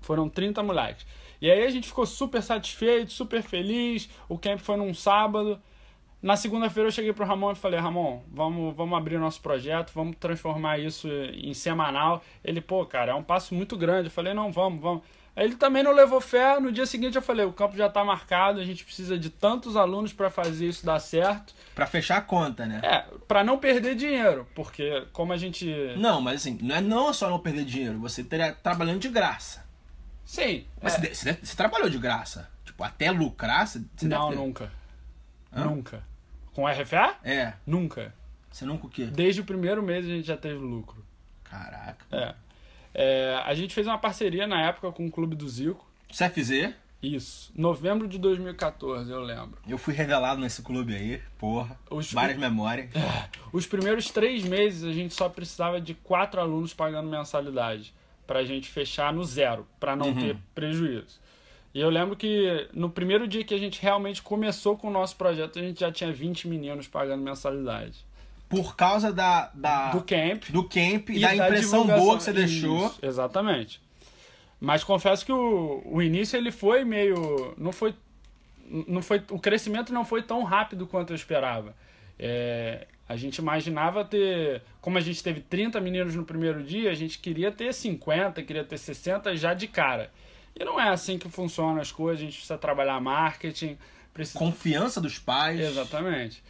Foram 0.00 0.28
30 0.28 0.62
moleques. 0.62 1.04
E 1.42 1.50
aí 1.50 1.64
a 1.64 1.70
gente 1.70 1.88
ficou 1.88 2.06
super 2.06 2.40
satisfeito, 2.42 3.10
super 3.12 3.42
feliz. 3.42 4.08
O 4.28 4.38
camp 4.38 4.60
foi 4.60 4.76
num 4.76 4.94
sábado. 4.94 5.60
Na 6.22 6.36
segunda-feira 6.36 6.88
eu 6.88 6.92
cheguei 6.92 7.12
pro 7.14 7.24
Ramon 7.24 7.52
e 7.52 7.56
falei, 7.56 7.80
Ramon, 7.80 8.22
vamos, 8.30 8.76
vamos 8.76 8.96
abrir 8.98 9.16
o 9.16 9.20
nosso 9.20 9.40
projeto, 9.40 9.90
vamos 9.94 10.16
transformar 10.20 10.78
isso 10.78 11.08
em 11.08 11.54
semanal. 11.54 12.22
Ele, 12.44 12.60
pô, 12.60 12.84
cara, 12.84 13.12
é 13.12 13.14
um 13.14 13.22
passo 13.22 13.54
muito 13.54 13.74
grande. 13.76 14.08
Eu 14.08 14.10
falei, 14.10 14.34
não, 14.34 14.52
vamos, 14.52 14.82
vamos. 14.82 15.02
Aí 15.34 15.44
ele 15.46 15.54
também 15.56 15.82
não 15.82 15.92
levou 15.92 16.20
fé. 16.20 16.60
No 16.60 16.70
dia 16.70 16.84
seguinte 16.84 17.16
eu 17.16 17.22
falei, 17.22 17.46
o 17.46 17.52
campo 17.54 17.74
já 17.74 17.88
tá 17.88 18.04
marcado, 18.04 18.60
a 18.60 18.64
gente 18.64 18.84
precisa 18.84 19.16
de 19.18 19.30
tantos 19.30 19.76
alunos 19.76 20.12
para 20.12 20.28
fazer 20.28 20.66
isso 20.66 20.84
dar 20.84 20.98
certo. 20.98 21.54
Pra 21.74 21.86
fechar 21.86 22.18
a 22.18 22.20
conta, 22.20 22.66
né? 22.66 22.80
É, 22.82 23.06
para 23.26 23.42
não 23.42 23.56
perder 23.56 23.94
dinheiro, 23.94 24.46
porque 24.54 25.06
como 25.14 25.32
a 25.32 25.38
gente 25.38 25.72
Não, 25.96 26.20
mas 26.20 26.42
assim, 26.42 26.58
não 26.60 26.74
é 26.76 26.80
não 26.82 27.14
só 27.14 27.30
não 27.30 27.38
perder 27.38 27.64
dinheiro, 27.64 27.98
você 27.98 28.20
estaria 28.20 28.52
trabalhando 28.52 28.98
de 29.00 29.08
graça. 29.08 29.64
Sim. 30.24 30.66
Mas 30.82 30.96
é. 30.96 30.98
você, 30.98 31.14
você- 31.14 31.38
você 31.42 31.56
trabalhou 31.56 31.88
de 31.88 31.96
graça. 31.96 32.50
Tipo, 32.64 32.84
até 32.84 33.10
lucrar, 33.10 33.66
você, 33.66 33.80
você 33.96 34.06
Não, 34.06 34.28
ter- 34.30 34.36
nunca. 34.36 34.72
Hã? 35.52 35.64
Nunca. 35.64 36.09
Com 36.54 36.66
RFA? 36.66 37.16
É. 37.24 37.52
Nunca. 37.66 38.14
Você 38.50 38.64
nunca 38.64 38.86
o 38.86 38.90
quê? 38.90 39.04
Desde 39.06 39.40
o 39.40 39.44
primeiro 39.44 39.82
mês 39.82 40.04
a 40.04 40.08
gente 40.08 40.26
já 40.26 40.36
teve 40.36 40.56
lucro. 40.58 41.04
Caraca. 41.44 42.04
É. 42.10 42.34
É, 42.92 43.42
a 43.44 43.54
gente 43.54 43.72
fez 43.72 43.86
uma 43.86 43.98
parceria 43.98 44.46
na 44.46 44.60
época 44.66 44.90
com 44.90 45.06
o 45.06 45.10
Clube 45.10 45.36
do 45.36 45.48
Zico. 45.48 45.88
CFZ, 46.12 46.74
Isso. 47.00 47.52
Novembro 47.56 48.08
de 48.08 48.18
2014, 48.18 49.10
eu 49.12 49.20
lembro. 49.20 49.58
eu 49.68 49.78
fui 49.78 49.94
revelado 49.94 50.40
nesse 50.40 50.60
clube 50.62 50.94
aí, 50.94 51.22
porra. 51.38 51.78
Os- 51.88 52.12
Várias 52.12 52.36
memórias. 52.38 52.90
Os 53.52 53.64
primeiros 53.66 54.10
três 54.10 54.42
meses 54.44 54.82
a 54.84 54.92
gente 54.92 55.14
só 55.14 55.28
precisava 55.28 55.80
de 55.80 55.94
quatro 55.94 56.40
alunos 56.40 56.74
pagando 56.74 57.08
mensalidade. 57.08 57.94
Pra 58.26 58.44
gente 58.44 58.68
fechar 58.68 59.12
no 59.12 59.24
zero, 59.24 59.66
pra 59.80 59.96
não 59.96 60.08
Uhum. 60.08 60.14
ter 60.20 60.36
prejuízo. 60.54 61.20
E 61.72 61.80
eu 61.80 61.88
lembro 61.88 62.16
que 62.16 62.68
no 62.74 62.90
primeiro 62.90 63.28
dia 63.28 63.44
que 63.44 63.54
a 63.54 63.58
gente 63.58 63.80
realmente 63.80 64.20
começou 64.22 64.76
com 64.76 64.88
o 64.88 64.90
nosso 64.90 65.14
projeto, 65.16 65.58
a 65.58 65.62
gente 65.62 65.80
já 65.80 65.92
tinha 65.92 66.12
20 66.12 66.48
meninos 66.48 66.88
pagando 66.88 67.22
mensalidade. 67.22 68.04
Por 68.48 68.74
causa 68.74 69.12
da, 69.12 69.50
da- 69.54 69.90
Do 69.92 70.02
camp. 70.02 70.50
do 70.50 70.64
camp 70.64 71.10
e, 71.10 71.18
E 71.18 71.20
da 71.20 71.36
impressão 71.36 71.86
boa 71.86 72.16
que 72.16 72.24
você 72.24 72.32
deixou. 72.32 72.86
Isso, 72.86 72.98
exatamente. 73.00 73.80
Mas 74.60 74.82
confesso 74.82 75.24
que 75.24 75.30
o, 75.32 75.82
o 75.86 76.02
início 76.02 76.36
ele 76.36 76.50
foi 76.50 76.84
meio. 76.84 77.54
Não 77.56 77.70
foi, 77.72 77.94
não 78.88 79.00
foi. 79.00 79.22
O 79.30 79.38
crescimento 79.38 79.92
não 79.92 80.04
foi 80.04 80.22
tão 80.22 80.42
rápido 80.42 80.86
quanto 80.88 81.10
eu 81.12 81.16
esperava. 81.16 81.74
É, 82.18 82.88
a 83.08 83.14
gente 83.16 83.36
imaginava 83.36 84.04
ter. 84.04 84.62
Como 84.80 84.98
a 84.98 85.00
gente 85.00 85.22
teve 85.22 85.40
30 85.40 85.80
meninos 85.80 86.14
no 86.16 86.24
primeiro 86.24 86.62
dia, 86.64 86.90
a 86.90 86.94
gente 86.94 87.20
queria 87.20 87.52
ter 87.52 87.72
50, 87.72 88.42
queria 88.42 88.64
ter 88.64 88.76
60 88.76 89.34
já 89.36 89.54
de 89.54 89.68
cara. 89.68 90.10
E 90.58 90.64
não 90.64 90.80
é 90.80 90.88
assim 90.88 91.18
que 91.18 91.28
funcionam 91.28 91.80
as 91.80 91.92
coisas, 91.92 92.20
a 92.20 92.24
gente 92.24 92.34
precisa 92.34 92.58
trabalhar 92.58 93.00
marketing, 93.00 93.78
precisa 94.12 94.38
Confiança 94.38 95.00
dos 95.00 95.18
pais. 95.18 95.60
Exatamente. 95.60 96.42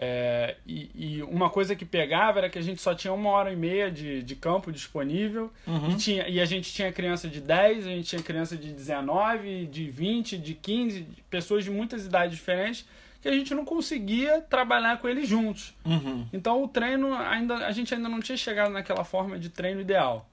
É, 0.00 0.54
e, 0.64 0.90
e 0.94 1.22
uma 1.24 1.50
coisa 1.50 1.74
que 1.74 1.84
pegava 1.84 2.38
era 2.38 2.48
que 2.48 2.56
a 2.56 2.62
gente 2.62 2.80
só 2.80 2.94
tinha 2.94 3.12
uma 3.12 3.30
hora 3.30 3.52
e 3.52 3.56
meia 3.56 3.90
de, 3.90 4.22
de 4.22 4.36
campo 4.36 4.70
disponível 4.70 5.52
Uhum. 5.66 5.90
e, 5.90 5.96
tinha, 5.96 6.28
e 6.28 6.40
a 6.40 6.44
gente 6.44 6.72
tinha 6.72 6.92
criança 6.92 7.26
de 7.26 7.40
10, 7.40 7.84
a 7.84 7.90
gente 7.90 8.08
tinha 8.08 8.22
criança 8.22 8.56
de 8.56 8.72
19, 8.72 9.66
de 9.66 9.90
20, 9.90 10.38
de 10.38 10.54
15, 10.54 11.00
de 11.00 11.22
pessoas 11.22 11.64
de 11.64 11.70
muitas 11.72 12.06
idades 12.06 12.38
diferentes 12.38 12.86
que 13.20 13.28
a 13.28 13.32
gente 13.32 13.52
não 13.52 13.64
conseguia 13.64 14.40
trabalhar 14.40 14.98
com 14.98 15.08
eles 15.08 15.28
juntos. 15.28 15.74
Uhum. 15.84 16.24
Então 16.32 16.62
o 16.62 16.68
treino 16.68 17.12
ainda 17.14 17.66
a 17.66 17.72
gente 17.72 17.92
ainda 17.92 18.08
não 18.08 18.20
tinha 18.20 18.38
chegado 18.38 18.70
naquela 18.70 19.02
forma 19.02 19.36
de 19.36 19.48
treino 19.48 19.80
ideal. 19.80 20.28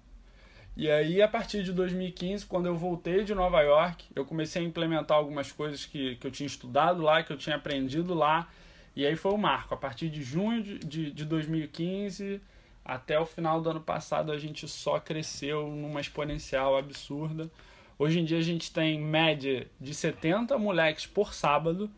E 0.77 0.91
aí 0.91 1.21
a 1.21 1.27
partir 1.27 1.63
de 1.63 1.71
2015, 1.71 2.45
quando 2.45 2.65
eu 2.65 2.75
voltei 2.75 3.23
de 3.23 3.33
Nova 3.33 3.61
York, 3.61 4.05
eu 4.13 4.25
comecei 4.25 4.61
a 4.61 4.65
implementar 4.65 5.17
algumas 5.17 5.51
coisas 5.51 5.85
que, 5.85 6.15
que 6.17 6.27
eu 6.27 6.31
tinha 6.31 6.47
estudado 6.47 7.01
lá, 7.01 7.23
que 7.23 7.31
eu 7.31 7.37
tinha 7.37 7.55
aprendido 7.55 8.13
lá. 8.13 8.49
E 8.93 9.05
aí 9.05 9.15
foi 9.15 9.31
o 9.31 9.37
marco. 9.37 9.73
A 9.73 9.77
partir 9.77 10.09
de 10.09 10.21
junho 10.21 10.61
de, 10.61 10.79
de, 10.79 11.11
de 11.11 11.25
2015 11.25 12.41
até 12.83 13.19
o 13.19 13.25
final 13.25 13.61
do 13.61 13.69
ano 13.69 13.81
passado 13.81 14.31
a 14.31 14.37
gente 14.37 14.67
só 14.67 14.99
cresceu 14.99 15.67
numa 15.67 16.01
exponencial 16.01 16.77
absurda. 16.77 17.49
Hoje 17.97 18.19
em 18.19 18.25
dia 18.25 18.37
a 18.37 18.43
gente 18.43 18.71
tem 18.71 18.99
média 18.99 19.67
de 19.79 19.93
70 19.93 20.57
moleques 20.57 21.07
por 21.07 21.33
sábado. 21.33 21.89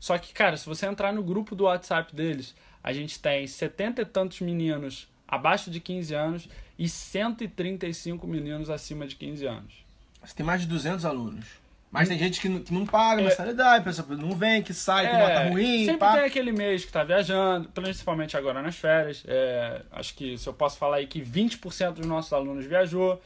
Só 0.00 0.16
que, 0.16 0.32
cara, 0.32 0.56
se 0.56 0.66
você 0.66 0.86
entrar 0.86 1.12
no 1.12 1.22
grupo 1.22 1.54
do 1.54 1.64
WhatsApp 1.64 2.14
deles, 2.14 2.54
a 2.82 2.92
gente 2.92 3.20
tem 3.20 3.46
70 3.46 4.00
e 4.00 4.04
tantos 4.06 4.40
meninos 4.40 5.06
abaixo 5.26 5.70
de 5.70 5.78
15 5.78 6.14
anos 6.14 6.48
e 6.78 6.88
135 6.88 8.26
meninos 8.26 8.70
acima 8.70 9.06
de 9.06 9.16
15 9.16 9.46
anos. 9.46 9.84
Você 10.22 10.34
tem 10.34 10.46
mais 10.46 10.60
de 10.60 10.66
200 10.66 11.04
alunos. 11.04 11.44
Mas 11.90 12.06
tem 12.06 12.18
gente 12.18 12.38
que 12.38 12.48
não, 12.50 12.60
que 12.60 12.72
não 12.72 12.84
paga 12.84 13.22
mensalidade, 13.22 13.82
pensa, 13.82 14.04
não 14.10 14.32
vem, 14.32 14.62
que 14.62 14.74
sai, 14.74 15.08
que 15.08 15.16
É, 15.16 15.18
nota 15.18 15.48
ruim, 15.48 15.86
sempre 15.86 15.98
pá. 15.98 16.12
tem 16.16 16.24
aquele 16.26 16.52
mês 16.52 16.84
que 16.84 16.92
tá 16.92 17.02
viajando, 17.02 17.68
principalmente 17.70 18.36
agora 18.36 18.60
nas 18.60 18.76
férias. 18.76 19.24
É, 19.26 19.80
acho 19.92 20.14
que 20.14 20.36
se 20.36 20.46
eu 20.46 20.52
posso 20.52 20.76
falar 20.76 20.96
aí 20.96 21.06
que 21.06 21.20
20% 21.20 21.92
dos 21.94 22.06
nossos 22.06 22.30
alunos 22.32 22.66
viajou, 22.66 23.20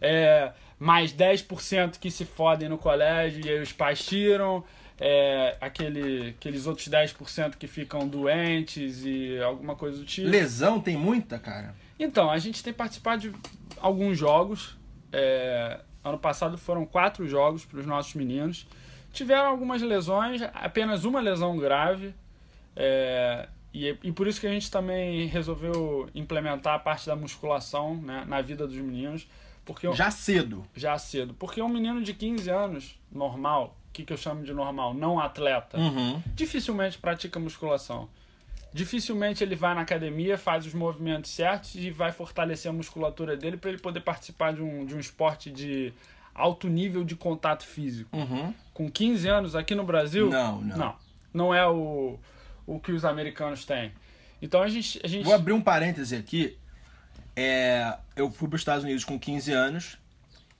é, 0.00 0.50
mais 0.78 1.12
10% 1.12 1.98
que 1.98 2.10
se 2.10 2.24
fodem 2.24 2.70
no 2.70 2.78
colégio 2.78 3.44
e 3.44 3.50
aí 3.50 3.60
os 3.60 3.72
pais 3.72 4.02
tiram, 4.02 4.64
é, 4.98 5.56
aquele, 5.60 6.30
aqueles 6.30 6.66
outros 6.66 6.88
10% 6.88 7.56
que 7.56 7.66
ficam 7.66 8.08
doentes 8.08 9.04
e 9.04 9.38
alguma 9.42 9.76
coisa 9.76 9.98
do 9.98 10.06
tipo. 10.06 10.26
Lesão 10.26 10.80
tem 10.80 10.96
muita, 10.96 11.38
cara. 11.38 11.74
Então, 11.98 12.30
a 12.30 12.38
gente 12.38 12.62
tem 12.62 12.72
participado 12.72 13.22
de 13.30 13.32
alguns 13.80 14.18
jogos. 14.18 14.76
É, 15.12 15.80
ano 16.04 16.18
passado 16.18 16.58
foram 16.58 16.84
quatro 16.84 17.26
jogos 17.26 17.64
para 17.64 17.80
os 17.80 17.86
nossos 17.86 18.14
meninos. 18.14 18.66
Tiveram 19.12 19.48
algumas 19.48 19.80
lesões, 19.82 20.42
apenas 20.54 21.04
uma 21.04 21.20
lesão 21.20 21.56
grave. 21.56 22.14
é, 22.74 23.48
e, 23.72 23.88
e 24.02 24.12
por 24.12 24.26
isso 24.26 24.40
que 24.40 24.46
a 24.46 24.50
gente 24.52 24.70
também 24.70 25.26
resolveu 25.26 26.08
implementar 26.14 26.74
a 26.74 26.78
parte 26.78 27.06
da 27.06 27.14
musculação 27.14 27.94
né, 27.96 28.24
na 28.26 28.40
vida 28.40 28.66
dos 28.66 28.76
meninos. 28.76 29.26
Porque 29.66 29.90
Já 29.92 30.10
cedo. 30.10 30.64
já 30.74 30.96
cedo. 30.96 31.34
Porque 31.34 31.60
um 31.60 31.68
menino 31.68 32.02
de 32.02 32.14
15 32.14 32.48
anos, 32.50 32.98
normal, 33.12 33.76
o 33.88 33.92
que, 33.92 34.04
que 34.04 34.12
eu 34.12 34.16
chamo 34.16 34.44
de 34.44 34.52
normal? 34.54 34.94
Não 34.94 35.18
atleta, 35.20 35.76
Uhum. 35.78 36.22
dificilmente 36.34 36.96
pratica 36.98 37.38
musculação. 37.40 38.08
Dificilmente 38.76 39.42
ele 39.42 39.56
vai 39.56 39.74
na 39.74 39.80
academia, 39.80 40.36
faz 40.36 40.66
os 40.66 40.74
movimentos 40.74 41.30
certos 41.30 41.74
e 41.76 41.90
vai 41.90 42.12
fortalecer 42.12 42.70
a 42.70 42.74
musculatura 42.74 43.34
dele 43.34 43.56
para 43.56 43.70
ele 43.70 43.78
poder 43.78 44.00
participar 44.00 44.52
de 44.52 44.60
um, 44.60 44.84
de 44.84 44.94
um 44.94 45.00
esporte 45.00 45.50
de 45.50 45.94
alto 46.34 46.68
nível 46.68 47.02
de 47.02 47.16
contato 47.16 47.64
físico. 47.64 48.14
Uhum. 48.14 48.52
Com 48.74 48.90
15 48.90 49.26
anos 49.28 49.56
aqui 49.56 49.74
no 49.74 49.82
Brasil, 49.82 50.28
Não, 50.28 50.60
não. 50.60 50.76
não, 50.76 50.96
não 51.32 51.54
é 51.54 51.66
o, 51.66 52.18
o 52.66 52.78
que 52.78 52.92
os 52.92 53.02
americanos 53.06 53.64
têm. 53.64 53.92
Então 54.42 54.60
a 54.60 54.68
gente, 54.68 55.00
a 55.02 55.08
gente 55.08 55.24
Vou 55.24 55.34
abrir 55.34 55.54
um 55.54 55.62
parêntese 55.62 56.14
aqui. 56.14 56.58
É, 57.34 57.96
eu 58.14 58.30
fui 58.30 58.46
para 58.46 58.56
os 58.56 58.60
Estados 58.60 58.84
Unidos 58.84 59.06
com 59.06 59.18
15 59.18 59.52
anos 59.52 59.96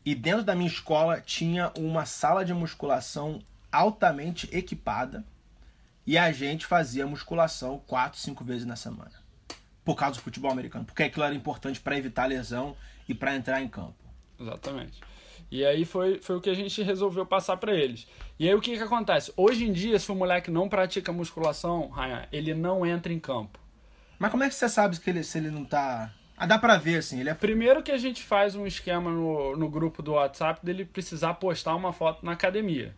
e 0.06 0.14
dentro 0.14 0.42
da 0.42 0.54
minha 0.54 0.70
escola 0.70 1.20
tinha 1.20 1.70
uma 1.76 2.06
sala 2.06 2.46
de 2.46 2.54
musculação 2.54 3.42
altamente 3.70 4.48
equipada 4.56 5.22
e 6.06 6.16
a 6.16 6.30
gente 6.30 6.64
fazia 6.66 7.06
musculação 7.06 7.82
4, 7.86 8.18
5 8.18 8.44
vezes 8.44 8.66
na 8.66 8.76
semana. 8.76 9.12
Por 9.84 9.96
causa 9.96 10.18
do 10.18 10.22
futebol 10.22 10.50
americano. 10.50 10.84
Porque 10.84 11.02
aquilo 11.02 11.24
era 11.24 11.34
importante 11.34 11.80
para 11.80 11.96
evitar 11.96 12.26
lesão 12.26 12.76
e 13.08 13.14
para 13.14 13.34
entrar 13.34 13.60
em 13.60 13.68
campo. 13.68 13.94
Exatamente. 14.38 15.00
E 15.50 15.64
aí 15.64 15.84
foi, 15.84 16.20
foi 16.20 16.36
o 16.36 16.40
que 16.40 16.50
a 16.50 16.54
gente 16.54 16.82
resolveu 16.82 17.24
passar 17.24 17.56
pra 17.56 17.74
eles. 17.74 18.06
E 18.38 18.48
aí 18.48 18.54
o 18.54 18.60
que 18.60 18.76
que 18.76 18.82
acontece? 18.82 19.32
Hoje 19.36 19.64
em 19.64 19.72
dia, 19.72 19.98
se 19.98 20.10
o 20.10 20.14
moleque 20.14 20.50
não 20.50 20.68
pratica 20.68 21.12
musculação, 21.12 21.90
Ryan, 21.90 22.26
ele 22.32 22.52
não 22.52 22.84
entra 22.84 23.12
em 23.12 23.18
campo. 23.18 23.58
Mas 24.18 24.30
como 24.30 24.42
é 24.42 24.48
que 24.48 24.54
você 24.54 24.68
sabe 24.68 24.98
que 24.98 25.10
ele, 25.10 25.22
se 25.22 25.38
ele 25.38 25.50
não 25.50 25.64
tá. 25.64 26.12
Ah, 26.36 26.46
dá 26.46 26.58
pra 26.58 26.76
ver 26.76 26.98
assim, 26.98 27.20
ele 27.20 27.30
é. 27.30 27.34
Primeiro 27.34 27.82
que 27.82 27.92
a 27.92 27.98
gente 27.98 28.22
faz 28.22 28.54
um 28.54 28.66
esquema 28.66 29.10
no, 29.10 29.56
no 29.56 29.68
grupo 29.70 30.02
do 30.02 30.12
WhatsApp 30.12 30.64
dele 30.64 30.84
precisar 30.84 31.34
postar 31.34 31.74
uma 31.74 31.92
foto 31.92 32.24
na 32.24 32.32
academia. 32.32 32.94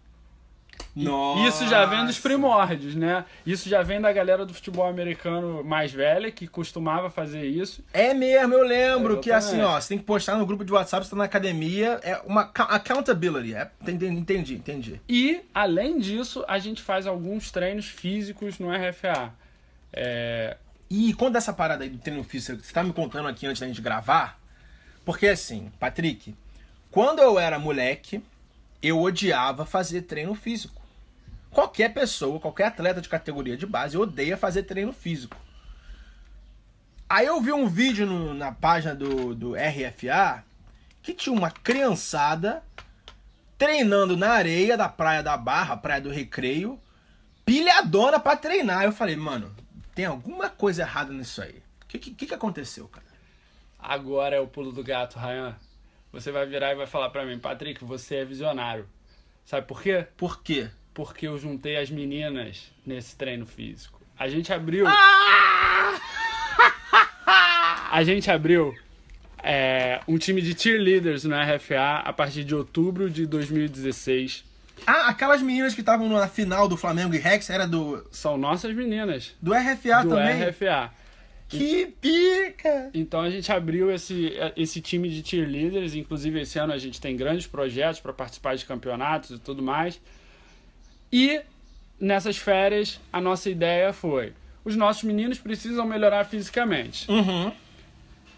Nossa. 0.94 1.48
Isso 1.48 1.68
já 1.70 1.84
vem 1.84 2.04
dos 2.04 2.18
primórdios, 2.18 2.94
né? 2.94 3.24
Isso 3.46 3.68
já 3.68 3.82
vem 3.82 4.00
da 4.00 4.12
galera 4.12 4.44
do 4.44 4.52
futebol 4.52 4.86
americano 4.86 5.62
mais 5.62 5.92
velha, 5.92 6.30
que 6.30 6.46
costumava 6.48 7.08
fazer 7.08 7.44
isso. 7.44 7.84
É 7.92 8.12
mesmo, 8.12 8.54
eu 8.54 8.64
lembro 8.64 9.20
que 9.20 9.30
Exatamente. 9.30 9.62
assim, 9.62 9.76
ó, 9.76 9.80
você 9.80 9.88
tem 9.90 9.98
que 9.98 10.04
postar 10.04 10.36
no 10.36 10.44
grupo 10.46 10.64
de 10.64 10.72
WhatsApp, 10.72 11.04
você 11.04 11.10
tá 11.10 11.16
na 11.16 11.24
academia, 11.24 12.00
é 12.02 12.20
uma 12.26 12.50
accountability. 12.52 13.54
É, 13.54 13.70
entendi, 13.82 14.06
entendi, 14.06 14.54
entendi. 14.54 15.00
E, 15.08 15.40
além 15.54 15.98
disso, 15.98 16.44
a 16.48 16.58
gente 16.58 16.82
faz 16.82 17.06
alguns 17.06 17.50
treinos 17.52 17.86
físicos 17.86 18.58
no 18.58 18.68
RFA. 18.70 19.32
É, 19.92 20.56
E 20.90 21.12
quando 21.14 21.36
essa 21.36 21.52
parada 21.52 21.84
aí 21.84 21.90
do 21.90 21.98
treino 21.98 22.24
físico, 22.24 22.62
você 22.62 22.72
tá 22.72 22.82
me 22.82 22.92
contando 22.92 23.28
aqui 23.28 23.46
antes 23.46 23.60
da 23.60 23.66
gente 23.66 23.80
gravar? 23.80 24.38
Porque 25.04 25.28
assim, 25.28 25.70
Patrick, 25.78 26.34
quando 26.90 27.20
eu 27.20 27.38
era 27.38 27.58
moleque, 27.58 28.22
eu 28.82 29.00
odiava 29.00 29.66
fazer 29.66 30.02
treino 30.02 30.34
físico. 30.34 30.80
Qualquer 31.50 31.92
pessoa, 31.94 32.38
qualquer 32.38 32.66
atleta 32.66 33.00
de 33.00 33.08
categoria 33.08 33.56
de 33.56 33.66
base 33.66 33.96
odeia 33.96 34.36
fazer 34.36 34.64
treino 34.64 34.92
físico. 34.92 35.36
Aí 37.08 37.26
eu 37.26 37.40
vi 37.40 37.52
um 37.52 37.66
vídeo 37.66 38.06
no- 38.06 38.34
na 38.34 38.52
página 38.52 38.94
do, 38.94 39.34
do 39.34 39.54
RFA 39.56 40.44
que 41.02 41.14
tinha 41.14 41.34
uma 41.34 41.50
criançada 41.50 42.62
treinando 43.56 44.16
na 44.16 44.30
areia 44.30 44.76
da 44.76 44.88
Praia 44.88 45.22
da 45.22 45.36
Barra, 45.36 45.76
Praia 45.76 46.00
do 46.02 46.10
Recreio, 46.10 46.78
pilhadona 47.46 48.20
pra 48.20 48.36
treinar. 48.36 48.84
Eu 48.84 48.92
falei, 48.92 49.16
mano, 49.16 49.54
tem 49.94 50.04
alguma 50.04 50.50
coisa 50.50 50.82
errada 50.82 51.12
nisso 51.12 51.40
aí. 51.42 51.62
O 51.82 51.86
que, 51.88 51.98
que, 51.98 52.26
que 52.26 52.34
aconteceu, 52.34 52.86
cara? 52.88 53.06
Agora 53.78 54.36
é 54.36 54.40
o 54.40 54.46
pulo 54.46 54.70
do 54.70 54.84
gato, 54.84 55.18
Ryan. 55.18 55.56
Você 56.12 56.32
vai 56.32 56.46
virar 56.46 56.72
e 56.72 56.74
vai 56.74 56.86
falar 56.86 57.10
pra 57.10 57.24
mim, 57.24 57.38
Patrick, 57.38 57.84
você 57.84 58.16
é 58.16 58.24
visionário. 58.24 58.88
Sabe 59.44 59.66
por 59.66 59.82
quê? 59.82 60.06
Por 60.16 60.42
quê? 60.42 60.68
Porque 60.94 61.28
eu 61.28 61.38
juntei 61.38 61.76
as 61.76 61.90
meninas 61.90 62.72
nesse 62.84 63.16
treino 63.16 63.46
físico. 63.46 64.00
A 64.18 64.28
gente 64.28 64.52
abriu. 64.52 64.86
A 67.90 68.04
gente 68.04 68.30
abriu 68.30 68.74
é, 69.42 70.00
um 70.06 70.18
time 70.18 70.42
de 70.42 70.58
cheerleaders 70.60 71.24
no 71.24 71.34
RFA 71.34 72.02
a 72.04 72.12
partir 72.12 72.44
de 72.44 72.54
outubro 72.54 73.08
de 73.08 73.24
2016. 73.26 74.44
Ah, 74.86 75.08
aquelas 75.08 75.40
meninas 75.42 75.74
que 75.74 75.80
estavam 75.80 76.08
na 76.08 76.28
final 76.28 76.68
do 76.68 76.76
Flamengo 76.76 77.14
e 77.14 77.18
Rex 77.18 77.48
era 77.50 77.66
do, 77.66 78.06
São 78.12 78.36
nossas 78.36 78.74
meninas 78.74 79.34
do 79.40 79.52
RFA 79.52 80.02
do 80.02 80.10
também? 80.10 80.50
RFA. 80.50 80.92
Que 81.48 81.86
pica! 81.86 82.90
Então 82.92 83.20
a 83.20 83.30
gente 83.30 83.50
abriu 83.50 83.90
esse, 83.90 84.34
esse 84.54 84.80
time 84.80 85.08
de 85.08 85.26
cheerleaders, 85.26 85.94
inclusive 85.94 86.40
esse 86.40 86.58
ano 86.58 86.72
a 86.72 86.78
gente 86.78 87.00
tem 87.00 87.16
grandes 87.16 87.46
projetos 87.46 88.00
para 88.00 88.12
participar 88.12 88.54
de 88.54 88.66
campeonatos 88.66 89.30
e 89.30 89.38
tudo 89.38 89.62
mais. 89.62 90.00
E 91.10 91.40
nessas 91.98 92.36
férias 92.36 93.00
a 93.10 93.20
nossa 93.20 93.48
ideia 93.48 93.92
foi: 93.92 94.34
os 94.64 94.76
nossos 94.76 95.04
meninos 95.04 95.38
precisam 95.38 95.86
melhorar 95.86 96.24
fisicamente. 96.24 97.10
Uhum. 97.10 97.50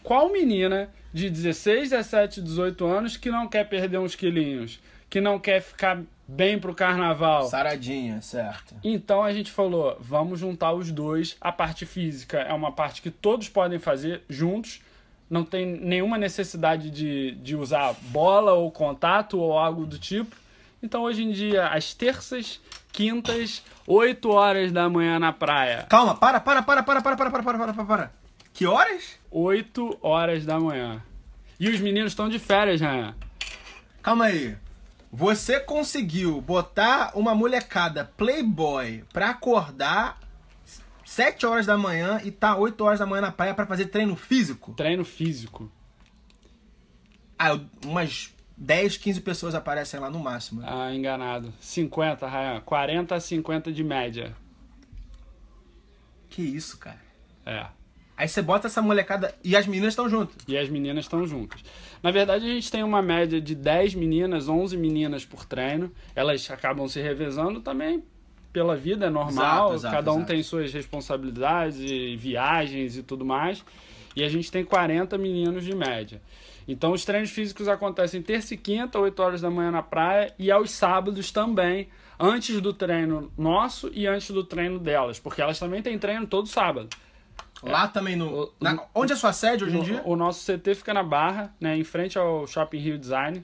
Qual 0.02 0.30
menina 0.32 0.88
de 1.12 1.28
16, 1.28 1.90
17, 1.90 2.40
18 2.40 2.84
anos 2.86 3.16
que 3.16 3.30
não 3.30 3.48
quer 3.48 3.68
perder 3.68 3.98
uns 3.98 4.14
quilinhos, 4.14 4.78
que 5.08 5.20
não 5.20 5.38
quer 5.38 5.60
ficar 5.60 6.00
bem 6.30 6.58
pro 6.58 6.74
carnaval? 6.74 7.44
Saradinha, 7.44 8.20
certo. 8.22 8.74
Então 8.84 9.22
a 9.22 9.32
gente 9.32 9.50
falou, 9.50 9.96
vamos 10.00 10.38
juntar 10.38 10.72
os 10.72 10.90
dois. 10.92 11.36
A 11.40 11.50
parte 11.50 11.84
física 11.84 12.38
é 12.38 12.52
uma 12.54 12.72
parte 12.72 13.02
que 13.02 13.10
todos 13.10 13.48
podem 13.48 13.78
fazer 13.78 14.22
juntos. 14.28 14.80
Não 15.28 15.44
tem 15.44 15.66
nenhuma 15.66 16.16
necessidade 16.16 16.90
de, 16.90 17.32
de 17.32 17.56
usar 17.56 17.94
bola 18.08 18.52
ou 18.52 18.70
contato 18.70 19.38
ou 19.38 19.58
algo 19.58 19.84
do 19.86 19.98
tipo. 19.98 20.36
Então 20.82 21.02
hoje 21.02 21.22
em 21.24 21.30
dia, 21.30 21.68
às 21.68 21.92
terças, 21.92 22.60
quintas, 22.92 23.62
8 23.86 24.30
horas 24.30 24.72
da 24.72 24.88
manhã 24.88 25.18
na 25.18 25.32
praia. 25.32 25.86
Calma, 25.88 26.14
para, 26.16 26.40
para, 26.40 26.62
para, 26.62 26.82
para, 26.82 27.02
para, 27.02 27.16
para, 27.16 27.30
para, 27.30 27.42
para, 27.42 27.58
para, 27.58 27.74
para, 27.74 27.84
para. 27.84 28.12
Que 28.54 28.66
horas? 28.66 29.18
8 29.30 29.98
horas 30.00 30.44
da 30.46 30.58
manhã. 30.58 31.02
E 31.58 31.68
os 31.68 31.78
meninos 31.80 32.12
estão 32.12 32.28
de 32.28 32.38
férias, 32.38 32.80
né? 32.80 33.14
Calma 34.02 34.26
aí. 34.26 34.56
Você 35.12 35.58
conseguiu 35.58 36.40
botar 36.40 37.12
uma 37.14 37.34
molecada 37.34 38.04
playboy 38.16 39.04
pra 39.12 39.30
acordar 39.30 40.20
7 41.04 41.44
horas 41.46 41.66
da 41.66 41.76
manhã 41.76 42.20
e 42.22 42.30
tá 42.30 42.56
8 42.56 42.84
horas 42.84 43.00
da 43.00 43.06
manhã 43.06 43.22
na 43.22 43.32
praia 43.32 43.52
pra 43.52 43.66
fazer 43.66 43.86
treino 43.86 44.14
físico? 44.14 44.72
Treino 44.74 45.04
físico. 45.04 45.70
Ah, 47.36 47.58
umas 47.84 48.32
10, 48.56 48.98
15 48.98 49.20
pessoas 49.22 49.54
aparecem 49.54 49.98
lá 49.98 50.08
no 50.08 50.20
máximo. 50.20 50.62
Ah, 50.64 50.94
enganado. 50.94 51.52
50, 51.60 52.28
Ryan. 52.28 52.60
40 52.60 53.14
a 53.14 53.20
50 53.20 53.72
de 53.72 53.82
média. 53.82 54.36
Que 56.28 56.42
isso, 56.42 56.78
cara. 56.78 57.00
É. 57.44 57.66
Aí 58.20 58.28
você 58.28 58.42
bota 58.42 58.66
essa 58.66 58.82
molecada 58.82 59.34
e 59.42 59.56
as 59.56 59.66
meninas 59.66 59.94
estão 59.94 60.06
juntas. 60.06 60.36
E 60.46 60.58
as 60.58 60.68
meninas 60.68 61.06
estão 61.06 61.26
juntas. 61.26 61.64
Na 62.02 62.10
verdade, 62.10 62.44
a 62.44 62.48
gente 62.50 62.70
tem 62.70 62.82
uma 62.82 63.00
média 63.00 63.40
de 63.40 63.54
10 63.54 63.94
meninas, 63.94 64.46
11 64.46 64.76
meninas 64.76 65.24
por 65.24 65.46
treino. 65.46 65.90
Elas 66.14 66.50
acabam 66.50 66.86
se 66.86 67.00
revezando 67.00 67.60
também 67.60 68.04
pela 68.52 68.76
vida, 68.76 69.06
é 69.06 69.10
normal. 69.10 69.68
Exato, 69.68 69.74
exato, 69.74 69.94
Cada 69.94 70.12
um 70.12 70.16
exato. 70.16 70.32
tem 70.32 70.42
suas 70.42 70.70
responsabilidades 70.70 71.78
e 71.80 72.14
viagens 72.14 72.98
e 72.98 73.02
tudo 73.02 73.24
mais. 73.24 73.64
E 74.14 74.22
a 74.22 74.28
gente 74.28 74.52
tem 74.52 74.66
40 74.66 75.16
meninos 75.16 75.64
de 75.64 75.74
média. 75.74 76.20
Então, 76.68 76.92
os 76.92 77.06
treinos 77.06 77.30
físicos 77.30 77.68
acontecem 77.68 78.20
terça 78.20 78.52
e 78.52 78.58
quinta, 78.58 78.98
8 78.98 79.18
horas 79.22 79.40
da 79.40 79.48
manhã 79.48 79.70
na 79.70 79.82
praia, 79.82 80.30
e 80.38 80.50
aos 80.50 80.72
sábados 80.72 81.32
também, 81.32 81.88
antes 82.18 82.60
do 82.60 82.74
treino 82.74 83.32
nosso 83.38 83.90
e 83.94 84.06
antes 84.06 84.30
do 84.30 84.44
treino 84.44 84.78
delas, 84.78 85.18
porque 85.18 85.40
elas 85.40 85.58
também 85.58 85.80
têm 85.80 85.98
treino 85.98 86.26
todo 86.26 86.46
sábado. 86.46 86.90
Lá 87.62 87.86
também 87.88 88.16
no. 88.16 88.44
O- 88.44 88.52
na- 88.60 88.84
onde 88.94 89.12
é 89.12 89.14
a 89.14 89.18
sua 89.18 89.32
sede 89.32 89.64
hoje 89.64 89.76
em 89.76 89.82
dia? 89.82 90.02
O 90.04 90.16
nosso 90.16 90.44
CT 90.44 90.74
fica 90.74 90.94
na 90.94 91.02
Barra, 91.02 91.54
né, 91.60 91.76
em 91.76 91.84
frente 91.84 92.18
ao 92.18 92.46
Shopping 92.46 92.78
Rio 92.78 92.98
Design, 92.98 93.40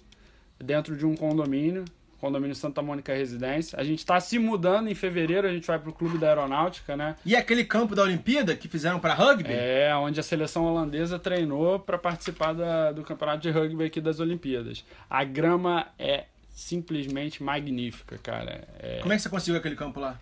dentro 0.58 0.96
de 0.96 1.04
um 1.04 1.14
condomínio, 1.14 1.84
condomínio 2.18 2.54
Santa 2.56 2.80
Mônica 2.80 3.12
Residência. 3.14 3.78
A 3.78 3.84
gente 3.84 3.98
está 3.98 4.18
se 4.18 4.38
mudando 4.38 4.88
em 4.88 4.94
fevereiro, 4.94 5.46
a 5.46 5.50
gente 5.52 5.66
vai 5.66 5.78
pro 5.78 5.92
Clube 5.92 6.16
da 6.16 6.28
Aeronáutica, 6.28 6.96
né? 6.96 7.14
E 7.26 7.36
aquele 7.36 7.62
campo 7.64 7.94
da 7.94 8.02
Olimpíada 8.02 8.56
que 8.56 8.68
fizeram 8.68 8.98
pra 8.98 9.12
rugby? 9.12 9.50
É, 9.52 9.94
onde 9.96 10.18
a 10.18 10.22
seleção 10.22 10.64
holandesa 10.64 11.18
treinou 11.18 11.78
para 11.78 11.98
participar 11.98 12.54
da- 12.54 12.92
do 12.92 13.02
campeonato 13.02 13.40
de 13.42 13.50
rugby 13.50 13.84
aqui 13.84 14.00
das 14.00 14.18
Olimpíadas. 14.18 14.82
A 15.10 15.22
grama 15.24 15.88
é 15.98 16.24
simplesmente 16.50 17.42
magnífica, 17.42 18.18
cara. 18.22 18.66
É- 18.78 18.98
Como 19.02 19.12
é 19.12 19.16
que 19.16 19.22
você 19.22 19.28
conseguiu 19.28 19.58
aquele 19.58 19.76
campo 19.76 20.00
lá? 20.00 20.18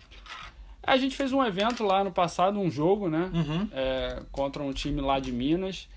A 0.85 0.97
gente 0.97 1.15
fez 1.15 1.33
um 1.33 1.43
evento 1.43 1.83
lá 1.83 2.03
no 2.03 2.11
passado, 2.11 2.59
um 2.59 2.69
jogo, 2.69 3.09
né? 3.09 3.31
Uhum. 3.33 3.67
É, 3.71 4.21
contra 4.31 4.61
um 4.61 4.71
time 4.71 5.01
lá 5.01 5.19
de 5.19 5.31
Minas. 5.31 5.87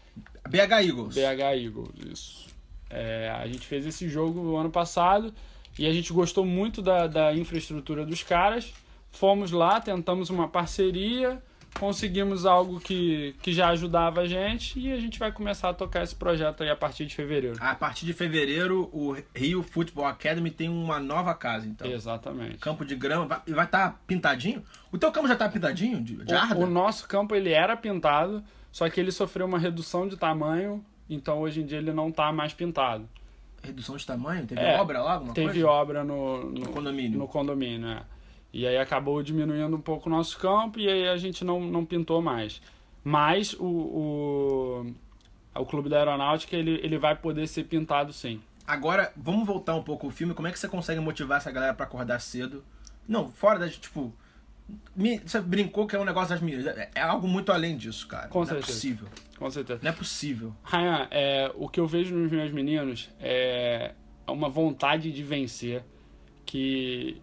BH 0.49 0.73
Eagles. 0.87 1.15
BH 1.15 1.43
Eagles, 1.63 1.91
isso. 2.11 2.49
É, 2.89 3.31
a 3.39 3.47
gente 3.47 3.67
fez 3.67 3.85
esse 3.85 4.09
jogo 4.09 4.43
no 4.43 4.57
ano 4.57 4.71
passado 4.71 5.33
e 5.79 5.87
a 5.87 5.93
gente 5.93 6.13
gostou 6.13 6.45
muito 6.45 6.81
da, 6.81 7.07
da 7.07 7.35
infraestrutura 7.35 8.07
dos 8.07 8.23
caras. 8.23 8.73
Fomos 9.11 9.51
lá, 9.51 9.81
tentamos 9.81 10.31
uma 10.31 10.49
parceria, 10.49 11.43
conseguimos 11.75 12.47
algo 12.47 12.81
que, 12.81 13.35
que 13.43 13.53
já 13.53 13.69
ajudava 13.69 14.23
a 14.23 14.27
gente 14.27 14.79
e 14.79 14.93
a 14.93 14.97
gente 14.99 15.19
vai 15.19 15.33
começar 15.33 15.71
a 15.71 15.75
tocar 15.75 16.03
esse 16.03 16.15
projeto 16.15 16.63
aí 16.63 16.71
a 16.71 16.77
partir 16.77 17.07
de 17.07 17.15
fevereiro. 17.15 17.57
A 17.61 17.75
partir 17.75 18.07
de 18.07 18.13
fevereiro, 18.13 18.89
o 18.93 19.17
Rio 19.35 19.63
Football 19.63 20.07
Academy 20.07 20.51
tem 20.51 20.69
uma 20.69 20.99
nova 20.99 21.35
casa, 21.35 21.67
então. 21.67 21.91
Exatamente. 21.91 22.59
Campo 22.59 22.85
de 22.85 22.95
grama, 22.95 23.27
vai 23.27 23.65
estar 23.65 23.67
tá 23.67 23.99
pintadinho? 24.07 24.63
O 24.91 24.99
teu 24.99 25.11
campo 25.13 25.29
já 25.29 25.37
tá 25.37 25.49
pintadinho? 25.49 26.01
De, 26.01 26.17
de 26.17 26.35
o, 26.35 26.61
o 26.61 26.67
nosso 26.67 27.07
campo 27.07 27.35
ele 27.35 27.53
era 27.53 27.77
pintado, 27.77 28.43
só 28.73 28.89
que 28.89 29.01
ele 29.01 29.13
sofreu 29.13 29.47
uma 29.47 29.59
redução 29.59 30.09
de 30.09 30.17
tamanho, 30.17 30.85
então 31.09 31.41
hoje 31.41 31.61
em 31.61 31.67
dia 31.67 31.79
ele 31.79 31.93
não 31.93 32.11
tá 32.11 32.33
mais 32.33 32.53
pintado. 32.53 33.09
Redução 33.63 33.97
de 33.97 34.07
tamanho? 34.07 34.47
Teve 34.47 34.61
é, 34.61 34.81
obra 34.81 35.03
lá? 35.03 35.15
Alguma 35.15 35.35
teve 35.35 35.53
coisa? 35.53 35.69
obra 35.69 36.05
no, 36.05 36.45
no, 36.45 36.51
no 36.51 36.69
condomínio. 36.69 37.19
No 37.19 37.29
condomínio, 37.29 37.89
é. 37.89 38.03
E 38.53 38.67
aí 38.67 38.79
acabou 38.79 39.23
diminuindo 39.23 39.77
um 39.77 39.81
pouco 39.81 40.09
o 40.09 40.13
nosso 40.13 40.39
campo 40.39 40.79
e 40.79 40.89
aí 40.89 41.09
a 41.09 41.17
gente 41.17 41.45
não, 41.45 41.61
não 41.61 41.85
pintou 41.85 42.23
mais. 42.23 42.63
Mas 43.05 43.53
o, 43.55 43.65
o, 43.65 44.95
o 45.55 45.67
Clube 45.67 45.89
da 45.89 45.99
Aeronáutica 45.99 46.57
ele, 46.57 46.81
ele 46.83 46.99
vai 46.99 47.15
poder 47.15 47.47
ser 47.47 47.65
pintado 47.65 48.13
sim. 48.13 48.41
Agora, 48.67 49.13
vamos 49.17 49.47
voltar 49.47 49.75
um 49.75 49.83
pouco 49.83 50.07
ao 50.07 50.13
filme. 50.13 50.35
Como 50.35 50.47
é 50.47 50.53
que 50.53 50.59
você 50.59 50.69
consegue 50.69 51.01
motivar 51.01 51.39
essa 51.39 51.51
galera 51.51 51.73
para 51.73 51.87
acordar 51.87 52.21
cedo? 52.21 52.63
Não, 53.09 53.31
fora 53.31 53.59
da. 53.59 53.69
Tipo. 53.69 54.13
Você 55.25 55.41
brincou 55.41 55.87
que 55.87 55.97
é 55.97 55.99
um 55.99 56.05
negócio 56.05 56.29
das 56.29 56.43
meninas. 56.43 56.67
É, 56.67 56.91
é 56.95 57.01
algo 57.01 57.27
muito 57.27 57.51
além 57.51 57.79
disso, 57.79 58.07
cara. 58.07 58.29
Com 58.29 58.41
não 58.41 58.47
certeza. 58.47 58.71
é 58.71 58.75
possível. 58.75 59.09
Com 59.39 59.51
certeza. 59.51 59.81
Não 59.83 59.91
é 59.91 59.95
possível. 59.95 60.55
Ryan, 60.63 61.09
é, 61.11 61.51
o 61.55 61.67
que 61.67 61.81
eu 61.81 61.87
vejo 61.87 62.15
nos 62.15 62.31
meus 62.31 62.53
meninos 62.53 63.09
é 63.19 63.95
uma 64.27 64.51
vontade 64.51 65.11
de 65.11 65.23
vencer 65.23 65.83
que 66.45 67.23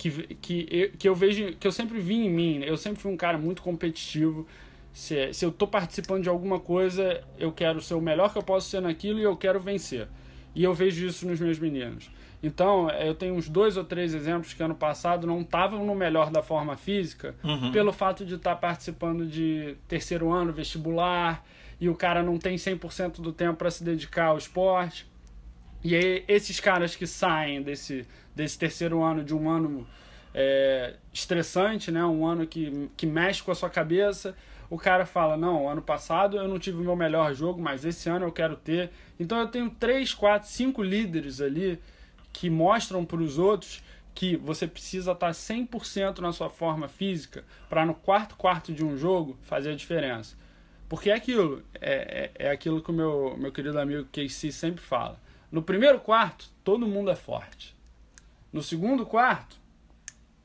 que, 0.00 0.34
que, 0.36 0.66
eu, 0.70 0.90
que 0.98 1.08
eu 1.08 1.14
vejo, 1.14 1.54
que 1.56 1.66
eu 1.66 1.72
sempre 1.72 2.00
vi 2.00 2.14
em 2.14 2.30
mim. 2.30 2.58
Né? 2.60 2.70
Eu 2.70 2.76
sempre 2.78 3.02
fui 3.02 3.12
um 3.12 3.16
cara 3.18 3.36
muito 3.36 3.60
competitivo. 3.60 4.46
Se, 4.94 5.32
se 5.34 5.44
eu 5.44 5.50
estou 5.50 5.68
participando 5.68 6.22
de 6.22 6.28
alguma 6.30 6.58
coisa, 6.58 7.22
eu 7.38 7.52
quero 7.52 7.82
ser 7.82 7.94
o 7.94 8.00
melhor 8.00 8.32
que 8.32 8.38
eu 8.38 8.42
posso 8.42 8.70
ser 8.70 8.80
naquilo 8.80 9.18
e 9.18 9.22
eu 9.22 9.36
quero 9.36 9.60
vencer. 9.60 10.08
E 10.54 10.64
eu 10.64 10.72
vejo 10.72 11.06
isso 11.06 11.28
nos 11.28 11.38
meus 11.38 11.58
meninos. 11.58 12.10
Então, 12.42 12.88
eu 12.88 13.14
tenho 13.14 13.34
uns 13.34 13.46
dois 13.46 13.76
ou 13.76 13.84
três 13.84 14.14
exemplos 14.14 14.54
que 14.54 14.62
ano 14.62 14.74
passado 14.74 15.26
não 15.26 15.42
estavam 15.42 15.84
no 15.84 15.94
melhor 15.94 16.30
da 16.30 16.42
forma 16.42 16.74
física, 16.74 17.34
uhum. 17.44 17.70
pelo 17.70 17.92
fato 17.92 18.24
de 18.24 18.36
estar 18.36 18.54
tá 18.54 18.56
participando 18.56 19.26
de 19.26 19.76
terceiro 19.86 20.32
ano, 20.32 20.50
vestibular, 20.50 21.44
e 21.78 21.90
o 21.90 21.94
cara 21.94 22.22
não 22.22 22.38
tem 22.38 22.56
100% 22.56 23.20
do 23.20 23.32
tempo 23.34 23.58
para 23.58 23.70
se 23.70 23.84
dedicar 23.84 24.28
ao 24.28 24.38
esporte. 24.38 25.06
E 25.84 25.94
aí, 25.94 26.24
esses 26.26 26.58
caras 26.58 26.96
que 26.96 27.06
saem 27.06 27.62
desse, 27.62 28.06
desse 28.40 28.58
terceiro 28.58 29.02
ano, 29.02 29.22
de 29.22 29.34
um 29.34 29.50
ano 29.50 29.86
é, 30.34 30.94
estressante, 31.12 31.90
né? 31.90 32.02
um 32.04 32.26
ano 32.26 32.46
que, 32.46 32.90
que 32.96 33.06
mexe 33.06 33.42
com 33.42 33.50
a 33.50 33.54
sua 33.54 33.68
cabeça, 33.68 34.34
o 34.70 34.78
cara 34.78 35.04
fala: 35.04 35.36
Não, 35.36 35.68
ano 35.68 35.82
passado 35.82 36.38
eu 36.38 36.48
não 36.48 36.58
tive 36.58 36.78
o 36.78 36.84
meu 36.84 36.96
melhor 36.96 37.34
jogo, 37.34 37.60
mas 37.60 37.84
esse 37.84 38.08
ano 38.08 38.26
eu 38.26 38.32
quero 38.32 38.56
ter. 38.56 38.90
Então 39.18 39.38
eu 39.38 39.48
tenho 39.48 39.68
três, 39.68 40.14
quatro, 40.14 40.48
cinco 40.48 40.82
líderes 40.82 41.40
ali 41.40 41.78
que 42.32 42.48
mostram 42.48 43.04
para 43.04 43.20
os 43.20 43.38
outros 43.38 43.82
que 44.14 44.36
você 44.36 44.66
precisa 44.66 45.14
tá 45.14 45.30
estar 45.30 45.54
100% 45.54 46.18
na 46.18 46.32
sua 46.32 46.48
forma 46.48 46.88
física 46.88 47.44
para 47.68 47.84
no 47.84 47.94
quarto 47.94 48.36
quarto 48.36 48.72
de 48.72 48.84
um 48.84 48.96
jogo 48.96 49.36
fazer 49.42 49.72
a 49.72 49.76
diferença. 49.76 50.36
Porque 50.88 51.10
é 51.10 51.14
aquilo, 51.14 51.62
é, 51.80 52.30
é, 52.38 52.46
é 52.46 52.50
aquilo 52.50 52.82
que 52.82 52.90
o 52.90 52.94
meu, 52.94 53.36
meu 53.38 53.52
querido 53.52 53.78
amigo 53.78 54.08
Casey 54.12 54.50
sempre 54.50 54.82
fala. 54.82 55.20
No 55.52 55.62
primeiro 55.62 56.00
quarto, 56.00 56.46
todo 56.64 56.86
mundo 56.86 57.10
é 57.10 57.16
forte. 57.16 57.78
No 58.52 58.62
segundo 58.62 59.06
quarto, 59.06 59.56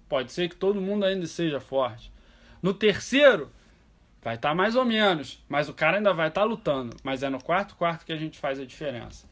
pode 0.07 0.31
ser 0.31 0.49
que 0.49 0.55
todo 0.55 0.81
mundo 0.81 1.05
ainda 1.05 1.25
seja 1.27 1.59
forte. 1.59 2.11
No 2.61 2.73
terceiro, 2.73 3.51
vai 4.21 4.35
estar 4.35 4.49
tá 4.49 4.55
mais 4.55 4.75
ou 4.75 4.85
menos, 4.85 5.43
mas 5.47 5.69
o 5.69 5.73
cara 5.73 5.97
ainda 5.97 6.13
vai 6.13 6.29
estar 6.29 6.41
tá 6.41 6.47
lutando. 6.47 6.95
Mas 7.03 7.23
é 7.23 7.29
no 7.29 7.43
quarto 7.43 7.75
quarto 7.75 8.05
que 8.05 8.11
a 8.11 8.17
gente 8.17 8.39
faz 8.39 8.59
a 8.59 8.65
diferença. 8.65 9.25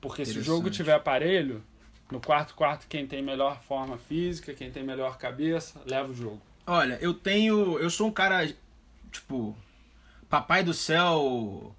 Porque 0.00 0.24
se 0.24 0.38
o 0.38 0.42
jogo 0.42 0.70
tiver 0.70 0.94
aparelho, 0.94 1.62
no 2.10 2.20
quarto 2.20 2.54
quarto 2.54 2.86
quem 2.88 3.06
tem 3.06 3.22
melhor 3.22 3.60
forma 3.62 3.98
física, 3.98 4.54
quem 4.54 4.70
tem 4.70 4.84
melhor 4.84 5.18
cabeça, 5.18 5.80
leva 5.86 6.10
o 6.10 6.14
jogo. 6.14 6.40
Olha, 6.66 6.98
eu 7.00 7.14
tenho, 7.14 7.78
eu 7.78 7.90
sou 7.90 8.08
um 8.08 8.12
cara 8.12 8.46
tipo 9.10 9.56
papai 10.28 10.62
do 10.62 10.74
céu 10.74 11.74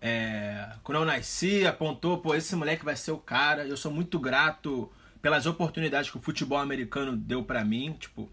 é, 0.00 0.68
quando 0.82 0.98
eu 0.98 1.04
nasci, 1.04 1.64
apontou, 1.64 2.18
pô, 2.18 2.34
esse 2.34 2.56
moleque 2.56 2.84
vai 2.84 2.96
ser 2.96 3.12
o 3.12 3.18
cara. 3.18 3.64
Eu 3.64 3.76
sou 3.76 3.92
muito 3.92 4.18
grato 4.18 4.90
pelas 5.22 5.46
oportunidades 5.46 6.10
que 6.10 6.18
o 6.18 6.20
futebol 6.20 6.58
americano 6.58 7.16
deu 7.16 7.42
para 7.44 7.64
mim, 7.64 7.96
tipo, 7.98 8.28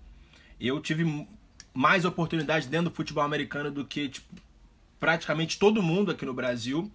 eu 0.59 0.81
tive 0.81 1.27
mais 1.73 2.03
oportunidades 2.03 2.67
dentro 2.67 2.89
do 2.89 2.95
futebol 2.95 3.23
americano 3.23 3.71
do 3.71 3.85
que 3.85 4.09
tipo, 4.09 4.27
praticamente 4.99 5.59
todo 5.59 5.81
mundo 5.83 6.11
aqui 6.11 6.25
no 6.25 6.33
Brasil. 6.33 6.91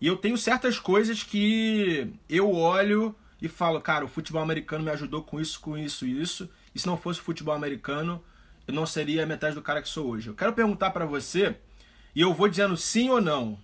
E 0.00 0.06
eu 0.06 0.16
tenho 0.16 0.36
certas 0.36 0.78
coisas 0.78 1.22
que 1.22 2.10
eu 2.28 2.52
olho 2.52 3.14
e 3.40 3.46
falo, 3.48 3.80
cara, 3.80 4.04
o 4.04 4.08
futebol 4.08 4.42
americano 4.42 4.84
me 4.84 4.90
ajudou 4.90 5.22
com 5.22 5.40
isso, 5.40 5.60
com 5.60 5.76
isso 5.76 6.06
e 6.06 6.20
isso. 6.20 6.50
E 6.74 6.78
se 6.78 6.86
não 6.86 6.96
fosse 6.96 7.20
o 7.20 7.22
futebol 7.22 7.54
americano, 7.54 8.22
eu 8.66 8.74
não 8.74 8.86
seria 8.86 9.26
metade 9.26 9.54
do 9.54 9.62
cara 9.62 9.80
que 9.80 9.88
sou 9.88 10.08
hoje. 10.08 10.28
Eu 10.28 10.34
quero 10.34 10.52
perguntar 10.52 10.90
para 10.90 11.06
você, 11.06 11.56
e 12.14 12.20
eu 12.20 12.34
vou 12.34 12.48
dizendo 12.48 12.76
sim 12.76 13.10
ou 13.10 13.20
não. 13.20 13.58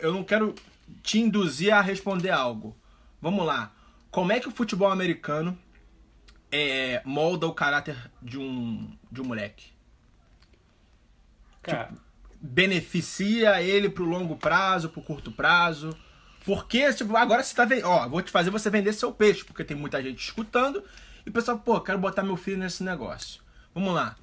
Eu 0.00 0.12
não 0.12 0.22
quero 0.22 0.54
te 1.02 1.18
induzir 1.18 1.72
a 1.72 1.80
responder 1.80 2.30
algo. 2.30 2.76
Vamos 3.20 3.46
lá. 3.46 3.72
Como 4.18 4.32
é 4.32 4.40
que 4.40 4.48
o 4.48 4.50
futebol 4.50 4.90
americano 4.90 5.56
é, 6.50 7.00
molda 7.04 7.46
o 7.46 7.54
caráter 7.54 7.96
de 8.20 8.36
um, 8.36 8.92
de 9.12 9.20
um 9.22 9.24
moleque? 9.24 9.66
Cara. 11.62 11.86
Tipo, 11.86 12.00
beneficia 12.40 13.62
ele 13.62 13.88
pro 13.88 14.04
longo 14.04 14.36
prazo, 14.36 14.88
pro 14.88 15.02
curto 15.02 15.30
prazo? 15.30 15.96
Porque, 16.44 16.92
tipo, 16.94 17.16
agora 17.16 17.44
você 17.44 17.54
tá 17.54 17.64
vendo. 17.64 17.86
Ó, 17.86 18.08
vou 18.08 18.20
te 18.20 18.32
fazer 18.32 18.50
você 18.50 18.68
vender 18.68 18.92
seu 18.92 19.12
peixe, 19.12 19.44
porque 19.44 19.62
tem 19.62 19.76
muita 19.76 20.02
gente 20.02 20.18
escutando 20.18 20.82
e 21.24 21.30
o 21.30 21.32
pessoal, 21.32 21.60
pô, 21.60 21.80
quero 21.80 22.00
botar 22.00 22.24
meu 22.24 22.36
filho 22.36 22.58
nesse 22.58 22.82
negócio. 22.82 23.40
Vamos 23.72 23.94
lá. 23.94 24.16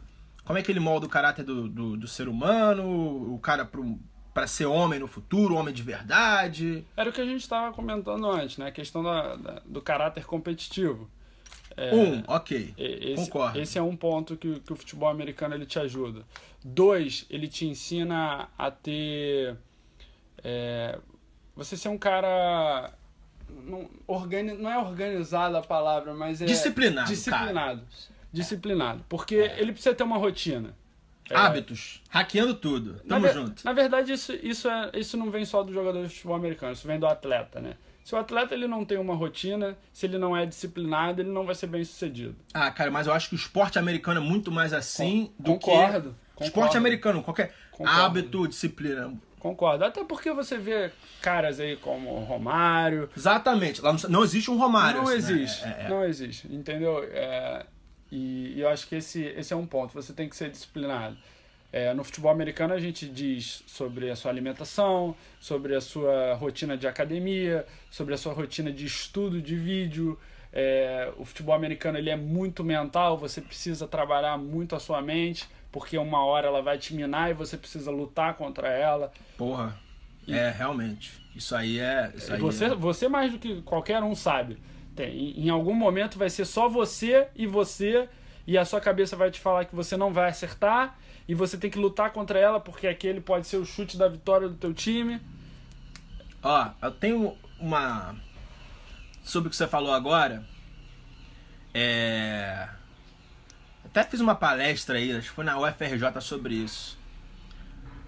Como 0.43 0.59
é 0.59 0.61
que 0.61 0.69
ele 0.69 0.81
molda 0.81 1.05
o 1.05 1.09
caráter 1.09 1.45
do, 1.45 1.69
do, 1.69 1.95
do 1.95 2.07
ser 2.09 2.27
humano, 2.27 3.33
o 3.33 3.39
cara 3.39 3.63
pro, 3.63 3.97
para 4.35 4.47
ser 4.47 4.65
homem 4.65 4.99
no 4.99 5.07
futuro, 5.07 5.55
homem 5.55 5.73
de 5.73 5.81
verdade. 5.81 6.85
Era 6.97 7.09
o 7.09 7.13
que 7.13 7.21
a 7.21 7.25
gente 7.25 7.39
estava 7.39 7.73
comentando 7.73 8.29
antes, 8.29 8.57
né? 8.57 8.67
A 8.67 8.71
questão 8.71 9.01
da, 9.01 9.37
da 9.37 9.61
do 9.65 9.81
caráter 9.81 10.25
competitivo. 10.25 11.09
É, 11.77 11.95
um, 11.95 12.21
ok. 12.27 12.73
Esse, 12.77 13.15
Concordo. 13.15 13.57
Esse 13.57 13.77
é 13.77 13.81
um 13.81 13.95
ponto 13.95 14.35
que, 14.35 14.59
que 14.59 14.73
o 14.73 14.75
futebol 14.75 15.07
americano 15.07 15.55
ele 15.55 15.65
te 15.65 15.79
ajuda. 15.79 16.25
Dois, 16.61 17.25
ele 17.29 17.47
te 17.47 17.65
ensina 17.65 18.49
a 18.57 18.69
ter. 18.69 19.55
É, 20.43 20.99
você 21.55 21.77
ser 21.77 21.87
um 21.87 21.97
cara. 21.97 22.91
Não, 23.63 23.89
organi, 24.05 24.51
não 24.51 24.69
é 24.69 24.77
organizado 24.77 25.55
a 25.55 25.61
palavra, 25.61 26.13
mas 26.13 26.41
é. 26.41 26.45
Disciplinado. 26.45 27.07
Disciplinado. 27.07 27.79
Cara. 27.79 28.15
Disciplinado. 28.33 29.05
Porque 29.07 29.35
é. 29.35 29.61
ele 29.61 29.71
precisa 29.71 29.95
ter 29.95 30.03
uma 30.03 30.17
rotina. 30.17 30.75
É. 31.29 31.35
Hábitos. 31.35 32.01
Hackeando 32.09 32.53
tudo. 32.53 32.99
Tamo 33.07 33.25
na 33.25 33.33
junto. 33.33 33.65
Na 33.65 33.73
verdade, 33.73 34.13
isso, 34.13 34.33
isso, 34.33 34.69
é, 34.69 34.91
isso 34.93 35.17
não 35.17 35.31
vem 35.31 35.45
só 35.45 35.63
do 35.63 35.73
jogador 35.73 36.03
de 36.03 36.09
futebol 36.09 36.35
americano, 36.35 36.73
isso 36.73 36.87
vem 36.87 36.99
do 36.99 37.07
atleta, 37.07 37.59
né? 37.59 37.75
Se 38.03 38.13
o 38.13 38.17
atleta 38.19 38.53
ele 38.53 38.67
não 38.67 38.85
tem 38.85 38.99
uma 38.99 39.15
rotina, 39.15 39.75
se 39.91 40.05
ele 40.05 40.19
não 40.19 40.37
é 40.37 40.45
disciplinado, 40.45 41.21
ele 41.21 41.31
não 41.31 41.43
vai 41.43 41.55
ser 41.55 41.65
bem 41.65 41.83
sucedido. 41.83 42.35
Ah, 42.53 42.69
cara, 42.69 42.91
mas 42.91 43.07
eu 43.07 43.13
acho 43.13 43.29
que 43.29 43.35
o 43.35 43.37
esporte 43.37 43.79
americano 43.79 44.21
é 44.21 44.23
muito 44.23 44.51
mais 44.51 44.73
assim 44.73 45.31
Com, 45.37 45.43
do 45.43 45.59
concordo, 45.59 46.09
que. 46.09 46.15
Concordo. 46.35 46.43
Esporte 46.43 46.77
americano, 46.77 47.23
qualquer 47.23 47.51
concordo. 47.71 48.01
hábito, 48.01 48.47
disciplina. 48.47 49.11
Concordo. 49.39 49.85
Até 49.85 50.03
porque 50.03 50.31
você 50.31 50.57
vê 50.57 50.91
caras 51.21 51.59
aí 51.59 51.77
como 51.77 52.19
Romário. 52.19 53.09
Exatamente. 53.15 53.81
Lá 53.81 53.93
não, 53.93 53.99
não 54.09 54.23
existe 54.23 54.51
um 54.51 54.57
Romário. 54.57 55.01
Não 55.01 55.07
assim, 55.07 55.17
existe. 55.17 55.65
Né? 55.65 55.75
É, 55.79 55.85
é. 55.85 55.89
Não 55.89 56.03
existe. 56.03 56.47
Entendeu? 56.53 57.03
É, 57.11 57.65
e, 58.15 58.53
e, 58.55 58.61
eu 58.61 58.69
acho 58.69 58.87
que 58.87 58.95
esse, 58.95 59.23
esse 59.23 59.53
é 59.53 59.55
um 59.55 59.65
ponto. 59.65 59.93
Você 59.93 60.13
tem 60.13 60.29
que 60.29 60.35
ser 60.35 60.49
disciplinado. 60.49 61.17
É, 61.71 61.93
no 61.93 62.05
futebol 62.05 62.31
americano 62.31 62.73
a 62.73 62.79
gente 62.79 63.05
diz 63.05 63.61
sobre 63.67 64.09
a 64.09 64.15
sua 64.15 64.31
alimentação, 64.31 65.13
sobre 65.41 65.75
a 65.75 65.81
sua 65.81 66.33
rotina 66.35 66.77
de 66.77 66.87
academia, 66.87 67.65
sobre 67.91 68.13
a 68.13 68.17
sua 68.17 68.33
rotina 68.33 68.71
de 68.71 68.85
estudo 68.85 69.41
de 69.41 69.55
vídeo. 69.57 70.17
É, 70.53 71.11
o 71.17 71.25
futebol 71.25 71.53
americano 71.53 71.97
ele 71.97 72.09
é 72.09 72.15
muito 72.15 72.63
mental, 72.63 73.17
você 73.17 73.41
precisa 73.41 73.85
trabalhar 73.85 74.37
muito 74.37 74.73
a 74.73 74.79
sua 74.79 75.01
mente, 75.01 75.49
porque 75.69 75.97
uma 75.97 76.23
hora 76.23 76.47
ela 76.47 76.61
vai 76.61 76.77
te 76.77 76.93
minar 76.93 77.29
e 77.29 77.33
você 77.33 77.57
precisa 77.57 77.91
lutar 77.91 78.35
contra 78.35 78.69
ela. 78.69 79.11
Porra, 79.37 79.77
e, 80.25 80.33
é 80.33 80.49
realmente. 80.49 81.11
Isso 81.35 81.53
aí 81.53 81.79
é. 81.79 82.13
Isso 82.15 82.31
aí 82.31 82.39
você, 82.39 82.65
é... 82.65 82.75
você 82.75 83.09
mais 83.09 83.33
do 83.33 83.37
que 83.37 83.61
qualquer 83.63 84.01
um 84.01 84.15
sabe. 84.15 84.57
Tem, 84.95 85.33
em 85.37 85.49
algum 85.49 85.73
momento 85.73 86.17
vai 86.17 86.29
ser 86.29 86.45
só 86.45 86.69
você 86.69 87.27
e 87.35 87.45
você, 87.45 88.07
e 88.47 88.57
a 88.57 88.63
sua 88.63 88.79
cabeça 88.79 89.15
vai 89.15 89.29
te 89.29 89.39
falar 89.39 89.65
que 89.65 89.75
você 89.75 89.97
não 89.97 90.13
vai 90.13 90.29
acertar 90.29 90.97
e 91.27 91.33
você 91.33 91.57
tem 91.57 91.69
que 91.69 91.79
lutar 91.79 92.11
contra 92.11 92.39
ela 92.39 92.59
porque 92.59 92.87
aquele 92.87 93.19
pode 93.19 93.47
ser 93.47 93.57
o 93.57 93.65
chute 93.65 93.97
da 93.97 94.07
vitória 94.07 94.47
do 94.47 94.55
teu 94.55 94.73
time. 94.73 95.19
Ó, 96.41 96.69
eu 96.81 96.91
tenho 96.91 97.37
uma 97.59 98.15
sobre 99.23 99.47
o 99.47 99.49
que 99.49 99.55
você 99.57 99.67
falou 99.67 99.91
agora. 99.91 100.45
É 101.73 102.69
Até 103.83 104.03
fiz 104.03 104.21
uma 104.21 104.35
palestra 104.35 104.97
aí, 104.97 105.11
acho 105.11 105.29
que 105.29 105.35
foi 105.35 105.43
na 105.43 105.59
UFRJ 105.59 106.21
sobre 106.21 106.53
isso. 106.53 106.97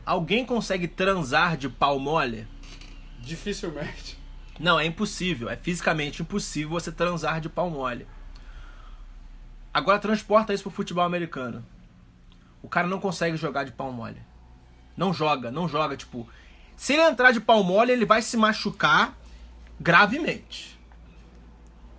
Alguém 0.06 0.46
consegue 0.46 0.88
transar 0.88 1.58
de 1.58 1.68
pau 1.68 2.00
mole? 2.00 2.48
Dificilmente. 3.20 4.17
Não, 4.60 4.80
é 4.80 4.86
impossível. 4.86 5.50
É 5.50 5.56
fisicamente 5.56 6.22
impossível 6.22 6.70
você 6.70 6.92
transar 6.92 7.40
de 7.40 7.50
pau 7.50 7.70
mole. 7.70 8.08
Agora 9.74 10.00
transporta 10.00 10.54
isso 10.54 10.64
pro 10.64 10.72
futebol 10.72 11.04
americano. 11.04 11.64
O 12.64 12.68
cara 12.68 12.88
não 12.88 13.00
consegue 13.00 13.38
jogar 13.38 13.64
de 13.64 13.72
pau 13.72 13.92
mole. 13.92 14.22
Não 14.96 15.14
joga, 15.14 15.52
não 15.52 15.70
joga, 15.70 15.96
tipo. 15.96 16.28
Se 16.76 16.94
ele 16.94 17.04
entrar 17.04 17.32
de 17.32 17.40
pau 17.40 17.64
mole, 17.64 17.92
ele 17.92 18.06
vai 18.06 18.22
se 18.22 18.36
machucar 18.36 19.16
gravemente. 19.80 20.78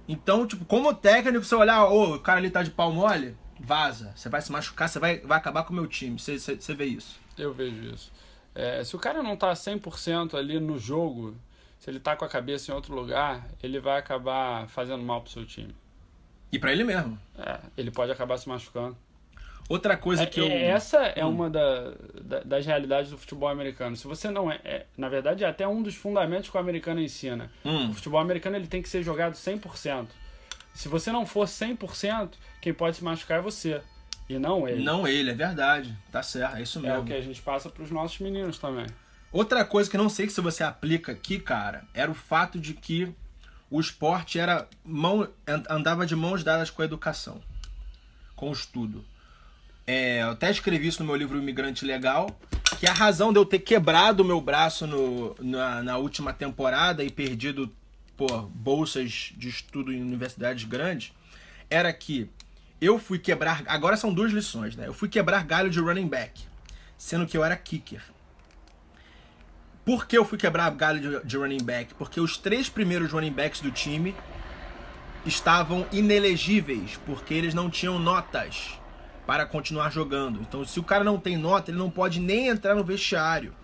Então, 0.09 0.46
tipo, 0.46 0.64
como 0.64 0.92
técnico, 0.94 1.44
você 1.44 1.54
olhar, 1.54 1.84
ô, 1.84 2.14
o 2.14 2.20
cara 2.20 2.38
ali 2.38 2.50
tá 2.50 2.62
de 2.62 2.70
pau 2.70 2.92
mole, 2.92 3.36
vaza. 3.61 4.12
Você 4.16 4.28
vai 4.28 4.40
se 4.40 4.50
machucar, 4.50 4.88
você 4.88 4.98
vai, 4.98 5.20
vai 5.20 5.38
acabar 5.38 5.64
com 5.64 5.72
o 5.72 5.76
meu 5.76 5.86
time. 5.86 6.18
Você, 6.18 6.38
você, 6.38 6.56
você 6.56 6.74
vê 6.74 6.86
isso. 6.86 7.20
Eu 7.36 7.52
vejo 7.52 7.94
isso. 7.94 8.11
É, 8.54 8.82
se 8.82 8.96
o 8.96 8.98
cara 8.98 9.22
não 9.22 9.36
tá 9.36 9.52
100% 9.52 10.34
ali 10.34 10.59
no 10.59 10.78
jogo, 10.78 11.36
se 11.79 11.91
ele 11.91 12.01
tá 12.01 12.16
com 12.16 12.24
a 12.24 12.29
cabeça 12.29 12.70
em 12.70 12.74
outro 12.74 12.95
lugar, 12.95 13.47
ele 13.62 13.79
vai 13.81 13.99
acabar 13.99 14.68
fazendo 14.68 15.03
mal 15.03 15.20
pro 15.20 15.31
seu 15.31 15.45
time. 15.47 15.74
E 16.51 16.59
pra 16.59 16.72
ele 16.72 16.85
mesmo. 16.85 17.18
É, 17.39 17.59
ele 17.76 17.91
pode 17.91 18.11
acabar 18.11 18.37
se 18.39 18.49
machucando. 18.49 18.97
Outra 19.68 19.99
coisa 19.99 20.22
É, 20.22 20.26
que 20.26 20.41
eu. 20.41 20.47
Hum. 20.47 20.51
é, 20.51 20.64
Essa 20.68 20.99
é 20.99 21.22
uma 21.26 21.51
da, 21.51 21.91
da- 22.22 22.41
das 22.41 22.64
realidades 22.64 23.11
do 23.11 23.18
futebol 23.18 23.51
americano. 23.51 23.95
Se 23.97 24.07
você 24.07 24.31
não 24.31 24.51
é, 24.51 24.59
é- 24.64 24.87
Na 24.97 25.11
verdade, 25.11 25.45
é 25.45 25.47
até 25.47 25.68
um 25.68 25.83
dos 25.83 25.95
fundamentos 25.95 26.49
que 26.49 26.57
o 26.57 26.61
americano 26.61 27.01
ensina. 27.03 27.51
Hum. 27.64 27.91
O 27.91 27.93
futebol 27.93 28.18
americano 28.18 28.57
ele 28.57 28.66
tem 28.66 28.81
que 28.81 28.89
ser 28.89 29.03
jogado 29.03 29.35
100%. 29.35 30.09
Se 30.72 30.89
você 30.89 31.12
não 31.12 31.26
for 31.26 31.47
100%, 31.47 32.31
quem 32.62 32.72
pode 32.72 32.97
se 32.97 33.05
machucar 33.05 33.41
é 33.41 33.43
você. 33.43 33.83
E 34.26 34.39
não 34.39 34.66
ele. 34.66 34.83
Não 34.83 35.07
ele, 35.07 35.31
é 35.31 35.35
verdade. 35.35 35.95
Tá 36.11 36.22
certo, 36.22 36.57
é 36.57 36.62
isso 36.62 36.79
É 36.79 36.83
mesmo. 36.83 37.01
o 37.03 37.05
que 37.05 37.12
a 37.12 37.20
gente 37.20 37.43
passa 37.43 37.68
pros 37.68 37.91
nossos 37.91 38.18
meninos 38.20 38.59
também. 38.59 38.87
Outra 39.33 39.64
coisa 39.64 39.91
que 39.91 39.97
não 39.99 40.09
sei 40.09 40.29
se 40.31 40.41
você 40.41 40.62
aplica 40.64 41.12
aqui, 41.12 41.39
cara, 41.39 41.85
era 41.93 42.11
o 42.11 42.14
fato 42.14 42.59
de 42.59 42.72
que 42.74 43.12
o 43.70 43.79
esporte 43.81 44.39
era 44.39 44.66
mão, 44.85 45.29
an- 45.47 45.62
andava 45.68 46.07
de 46.07 46.16
mãos 46.16 46.43
dadas 46.43 46.70
com 46.70 46.81
a 46.81 46.85
educação, 46.85 47.41
com 48.35 48.49
o 48.49 48.53
estudo. 48.53 49.05
É, 49.87 50.22
eu 50.22 50.31
até 50.31 50.51
escrevi 50.51 50.87
isso 50.89 51.01
no 51.03 51.07
meu 51.07 51.16
livro 51.16 51.39
Imigrante 51.39 51.85
Legal, 51.85 52.39
que 52.79 52.87
a 52.87 52.93
razão 52.93 53.33
de 53.33 53.39
eu 53.39 53.45
ter 53.45 53.59
quebrado 53.59 54.22
o 54.22 54.26
meu 54.26 54.41
braço 54.41 54.87
no, 54.87 55.35
na, 55.41 55.83
na 55.83 55.97
última 55.99 56.33
temporada 56.33 57.05
e 57.05 57.11
perdido 57.11 57.70
por 58.16 58.47
bolsas 58.49 59.33
de 59.37 59.49
estudo 59.49 59.93
em 59.93 60.01
universidades 60.01 60.64
grandes 60.64 61.12
era 61.70 61.93
que 61.93 62.29
eu 62.81 62.99
fui 62.99 63.18
quebrar. 63.18 63.62
Agora 63.66 63.97
são 63.97 64.12
duas 64.12 64.33
lições, 64.33 64.74
né? 64.76 64.87
Eu 64.87 64.95
fui 64.95 65.09
quebrar 65.09 65.45
galho 65.45 65.70
de 65.70 65.81
running 65.81 66.09
back, 66.09 66.43
sendo 66.97 67.26
que 67.26 67.37
eu 67.37 67.45
era 67.45 67.57
kicker. 67.57 68.03
Por 69.89 70.07
que 70.07 70.18
eu 70.18 70.24
fui 70.26 70.36
quebrar 70.36 70.70
galho 70.72 71.01
de, 71.01 71.26
de 71.26 71.36
running 71.39 71.64
back? 71.64 71.95
Porque 71.95 72.20
os 72.20 72.36
três 72.36 72.68
primeiros 72.68 73.11
running 73.11 73.32
backs 73.32 73.62
do 73.62 73.70
time 73.70 74.14
estavam 75.24 75.86
inelegíveis, 75.91 77.01
porque 77.07 77.32
eles 77.32 77.55
não 77.55 77.70
tinham 77.70 77.99
notas 77.99 78.78
para 79.26 79.47
continuar 79.47 79.91
jogando. 79.91 80.43
Então, 80.43 80.62
se 80.62 80.78
o 80.78 80.84
cara 80.84 81.03
não 81.03 81.18
tem 81.18 81.39
nota, 81.39 81.70
ele 81.70 81.78
não 81.78 81.89
pode 81.89 82.20
nem 82.20 82.49
entrar 82.49 82.74
no 82.74 82.84
vestiário. 82.84 83.55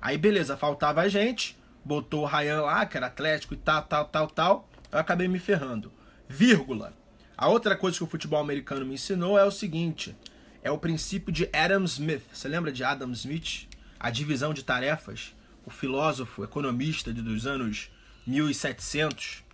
Aí, 0.00 0.18
beleza, 0.18 0.56
faltava 0.56 1.02
a 1.02 1.08
gente, 1.08 1.56
botou 1.84 2.24
o 2.24 2.26
Ryan 2.26 2.62
lá, 2.62 2.84
que 2.84 2.96
era 2.96 3.06
atlético 3.06 3.54
e 3.54 3.56
tal, 3.56 3.84
tal, 3.84 4.06
tal, 4.06 4.26
tal. 4.26 4.68
Eu 4.90 4.98
acabei 4.98 5.28
me 5.28 5.38
ferrando. 5.38 5.92
Vírgula. 6.28 6.92
A 7.38 7.46
outra 7.46 7.76
coisa 7.76 7.96
que 7.96 8.02
o 8.02 8.08
futebol 8.08 8.40
americano 8.40 8.84
me 8.84 8.94
ensinou 8.94 9.38
é 9.38 9.44
o 9.44 9.52
seguinte: 9.52 10.16
é 10.60 10.72
o 10.72 10.78
princípio 10.78 11.32
de 11.32 11.48
Adam 11.52 11.84
Smith. 11.84 12.24
Você 12.32 12.48
lembra 12.48 12.72
de 12.72 12.82
Adam 12.82 13.12
Smith? 13.12 13.68
A 13.98 14.10
divisão 14.10 14.52
de 14.52 14.64
tarefas? 14.64 15.35
O 15.66 15.70
filósofo, 15.70 16.44
economista 16.44 17.12
dos 17.12 17.46
anos 17.46 17.90
1700. 18.26 19.44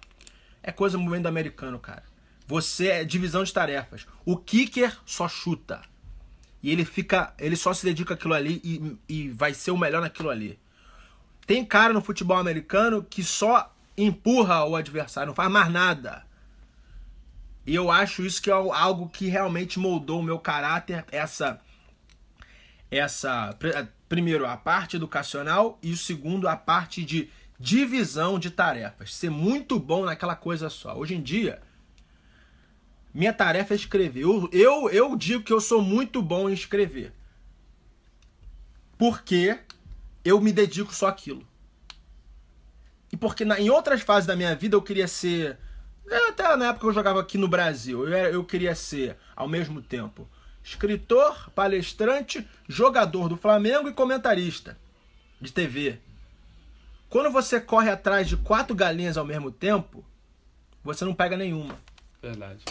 É 0.62 0.70
coisa 0.70 0.98
movimento 0.98 1.26
americano, 1.26 1.78
cara. 1.78 2.04
Você 2.46 2.88
é 2.88 3.04
divisão 3.04 3.42
de 3.42 3.52
tarefas. 3.52 4.06
O 4.24 4.36
kicker 4.36 4.96
só 5.06 5.26
chuta. 5.26 5.80
E 6.62 6.70
ele 6.70 6.84
fica. 6.84 7.34
Ele 7.38 7.56
só 7.56 7.72
se 7.72 7.84
dedica 7.84 8.14
àquilo 8.14 8.34
ali 8.34 8.60
e, 8.62 8.96
e 9.08 9.28
vai 9.30 9.54
ser 9.54 9.70
o 9.70 9.78
melhor 9.78 10.02
naquilo 10.02 10.28
ali. 10.28 10.58
Tem 11.46 11.64
cara 11.64 11.92
no 11.92 12.02
futebol 12.02 12.36
americano 12.36 13.02
que 13.02 13.24
só 13.24 13.74
empurra 13.96 14.64
o 14.64 14.76
adversário, 14.76 15.28
não 15.28 15.34
faz 15.34 15.50
mais 15.50 15.70
nada. 15.70 16.24
E 17.66 17.74
eu 17.74 17.90
acho 17.90 18.22
isso 18.22 18.42
que 18.42 18.50
é 18.50 18.52
algo 18.52 19.08
que 19.08 19.28
realmente 19.28 19.78
moldou 19.78 20.20
o 20.20 20.22
meu 20.22 20.38
caráter, 20.38 21.04
essa 21.10 21.60
essa 22.90 23.56
primeiro 24.12 24.46
a 24.46 24.58
parte 24.58 24.96
educacional 24.96 25.78
e 25.82 25.90
o 25.90 25.96
segundo 25.96 26.46
a 26.46 26.54
parte 26.54 27.02
de 27.02 27.30
divisão 27.58 28.38
de 28.38 28.50
tarefas, 28.50 29.14
ser 29.14 29.30
muito 29.30 29.80
bom 29.80 30.04
naquela 30.04 30.36
coisa 30.36 30.68
só. 30.68 30.94
Hoje 30.98 31.14
em 31.14 31.22
dia, 31.22 31.62
minha 33.14 33.32
tarefa 33.32 33.72
é 33.72 33.76
escrever. 33.76 34.20
Eu, 34.20 34.50
eu, 34.52 34.90
eu 34.90 35.16
digo 35.16 35.42
que 35.42 35.50
eu 35.50 35.62
sou 35.62 35.80
muito 35.80 36.20
bom 36.20 36.50
em 36.50 36.52
escrever. 36.52 37.10
Porque 38.98 39.58
eu 40.22 40.38
me 40.42 40.52
dedico 40.52 40.94
só 40.94 41.06
àquilo. 41.06 41.48
E 43.10 43.16
porque 43.16 43.46
na- 43.46 43.58
em 43.58 43.70
outras 43.70 44.02
fases 44.02 44.26
da 44.26 44.36
minha 44.36 44.54
vida 44.54 44.76
eu 44.76 44.82
queria 44.82 45.08
ser. 45.08 45.58
Até 46.28 46.54
na 46.54 46.66
época 46.66 46.80
que 46.80 46.86
eu 46.86 46.92
jogava 46.92 47.18
aqui 47.18 47.38
no 47.38 47.48
Brasil, 47.48 48.06
eu, 48.06 48.14
era- 48.14 48.28
eu 48.30 48.44
queria 48.44 48.74
ser, 48.74 49.16
ao 49.34 49.48
mesmo 49.48 49.80
tempo, 49.80 50.28
escritor, 50.64 51.50
palestrante, 51.50 52.46
jogador 52.68 53.28
do 53.28 53.36
Flamengo 53.36 53.88
e 53.88 53.92
comentarista 53.92 54.78
de 55.40 55.52
TV. 55.52 55.98
Quando 57.08 57.30
você 57.30 57.60
corre 57.60 57.90
atrás 57.90 58.28
de 58.28 58.36
quatro 58.36 58.74
galinhas 58.74 59.16
ao 59.16 59.24
mesmo 59.24 59.50
tempo, 59.50 60.04
você 60.82 61.04
não 61.04 61.14
pega 61.14 61.36
nenhuma. 61.36 61.78
Verdade. 62.22 62.64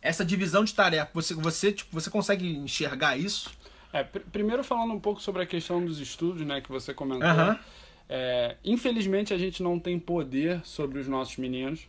Essa 0.00 0.24
divisão 0.24 0.64
de 0.64 0.74
tarefa, 0.74 1.10
você, 1.14 1.34
você, 1.34 1.72
tipo, 1.72 1.90
você 1.92 2.10
consegue 2.10 2.48
enxergar 2.56 3.16
isso? 3.16 3.50
É, 3.92 4.02
pr- 4.02 4.20
primeiro 4.32 4.62
falando 4.64 4.92
um 4.92 5.00
pouco 5.00 5.20
sobre 5.20 5.42
a 5.42 5.46
questão 5.46 5.84
dos 5.84 5.98
estudos, 6.00 6.44
né, 6.46 6.60
que 6.60 6.68
você 6.68 6.92
comentou. 6.94 7.28
Aham. 7.28 7.58
É, 8.08 8.56
infelizmente 8.64 9.32
a 9.32 9.38
gente 9.38 9.62
não 9.62 9.78
tem 9.78 9.98
poder 9.98 10.60
sobre 10.64 10.98
os 10.98 11.08
nossos 11.08 11.36
meninos. 11.36 11.80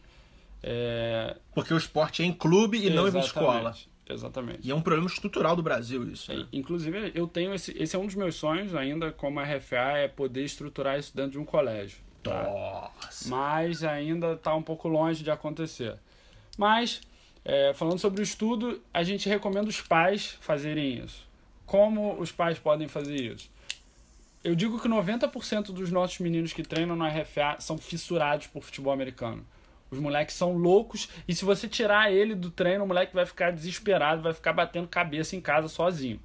É, 0.62 1.36
Porque 1.54 1.74
o 1.74 1.78
esporte 1.78 2.22
é 2.22 2.26
em 2.26 2.32
clube 2.32 2.78
e 2.78 2.89
não 2.89 3.04
em 3.04 3.08
exatamente, 3.08 3.26
escola. 3.28 3.76
Exatamente. 4.10 4.60
E 4.68 4.72
é 4.72 4.76
um 4.76 4.82
problema 4.82 5.08
estrutural 5.08 5.56
do 5.56 5.64
Brasil 5.64 6.04
isso. 6.12 6.32
É, 6.32 6.38
né? 6.38 6.47
Inclusive, 6.51 7.12
eu 7.16 7.28
tenho 7.28 7.54
esse. 7.54 7.76
Esse 7.82 7.95
é 7.95 7.99
um 7.99 8.06
dos 8.06 8.16
meus 8.16 8.36
sonhos 8.36 8.76
ainda 8.76 9.12
como 9.12 9.39
RFA, 9.39 9.97
é 9.97 10.08
poder 10.08 10.43
estruturar 10.43 10.99
isso 10.99 11.16
dentro 11.16 11.32
de 11.32 11.39
um 11.39 11.45
colégio. 11.45 11.99
tá? 12.22 12.43
Nossa. 12.43 13.30
Mas 13.30 13.84
ainda 13.84 14.34
está 14.34 14.54
um 14.56 14.62
pouco 14.62 14.88
longe 14.88 15.24
de 15.24 15.32
acontecer. 15.32 15.97
Mas, 16.58 17.01
é, 17.43 17.74
falando 17.74 17.99
sobre 17.99 18.22
o 18.22 18.24
estudo, 18.24 18.82
a 18.93 19.04
gente 19.04 19.28
recomenda 19.30 19.70
os 19.70 19.82
pais 19.82 20.38
fazerem 20.41 21.04
isso. 21.04 21.26
Como 21.66 22.20
os 22.20 22.32
pais 22.32 22.60
podem 22.60 22.88
fazer 22.88 23.16
isso? 23.16 23.49
Eu 24.43 24.56
digo 24.56 24.80
que 24.80 24.89
90% 24.89 25.72
dos 25.72 25.89
nossos 25.89 26.20
meninos 26.20 26.51
que 26.51 26.64
treinam 26.64 26.97
no 26.97 27.06
RFA 27.06 27.56
são 27.60 27.78
fissurados 27.78 28.47
por 28.47 28.62
futebol 28.62 28.91
americano. 28.91 29.45
Os 29.94 30.00
moleques 30.00 30.36
são 30.36 30.58
loucos 30.58 31.08
e 31.28 31.36
se 31.36 31.46
você 31.46 31.68
tirar 31.68 32.12
ele 32.12 32.36
do 32.36 32.50
treino, 32.50 32.84
o 32.84 32.88
moleque 32.88 33.14
vai 33.14 33.26
ficar 33.26 33.52
desesperado, 33.52 34.22
vai 34.22 34.34
ficar 34.34 34.54
batendo 34.54 34.88
cabeça 34.88 35.36
em 35.36 35.41
casa 35.41 35.68
sozinho. 35.68 36.20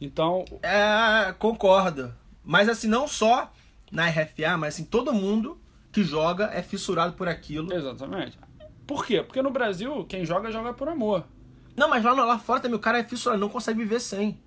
Então, 0.00 0.44
É, 0.62 1.32
concordo. 1.38 2.14
Mas 2.44 2.68
assim, 2.68 2.88
não 2.88 3.08
só 3.08 3.52
na 3.90 4.06
RFA, 4.08 4.56
mas 4.58 4.74
assim, 4.74 4.84
todo 4.84 5.12
mundo 5.12 5.60
que 5.92 6.04
joga 6.04 6.50
é 6.52 6.62
fissurado 6.62 7.14
por 7.14 7.28
aquilo. 7.28 7.72
exatamente. 7.72 8.38
Por 8.86 9.06
quê? 9.06 9.22
Porque 9.22 9.42
no 9.42 9.50
Brasil, 9.50 10.04
quem 10.06 10.24
joga, 10.24 10.50
joga 10.50 10.72
por 10.72 10.88
amor. 10.88 11.24
Não, 11.76 11.88
mas 11.88 12.02
lá, 12.04 12.12
lá 12.12 12.38
fora 12.38 12.60
também 12.60 12.76
o 12.76 12.80
cara 12.80 12.98
é 12.98 13.04
fissurado, 13.04 13.40
não 13.40 13.48
consegue 13.48 13.78
viver 13.78 14.00
sem. 14.00 14.38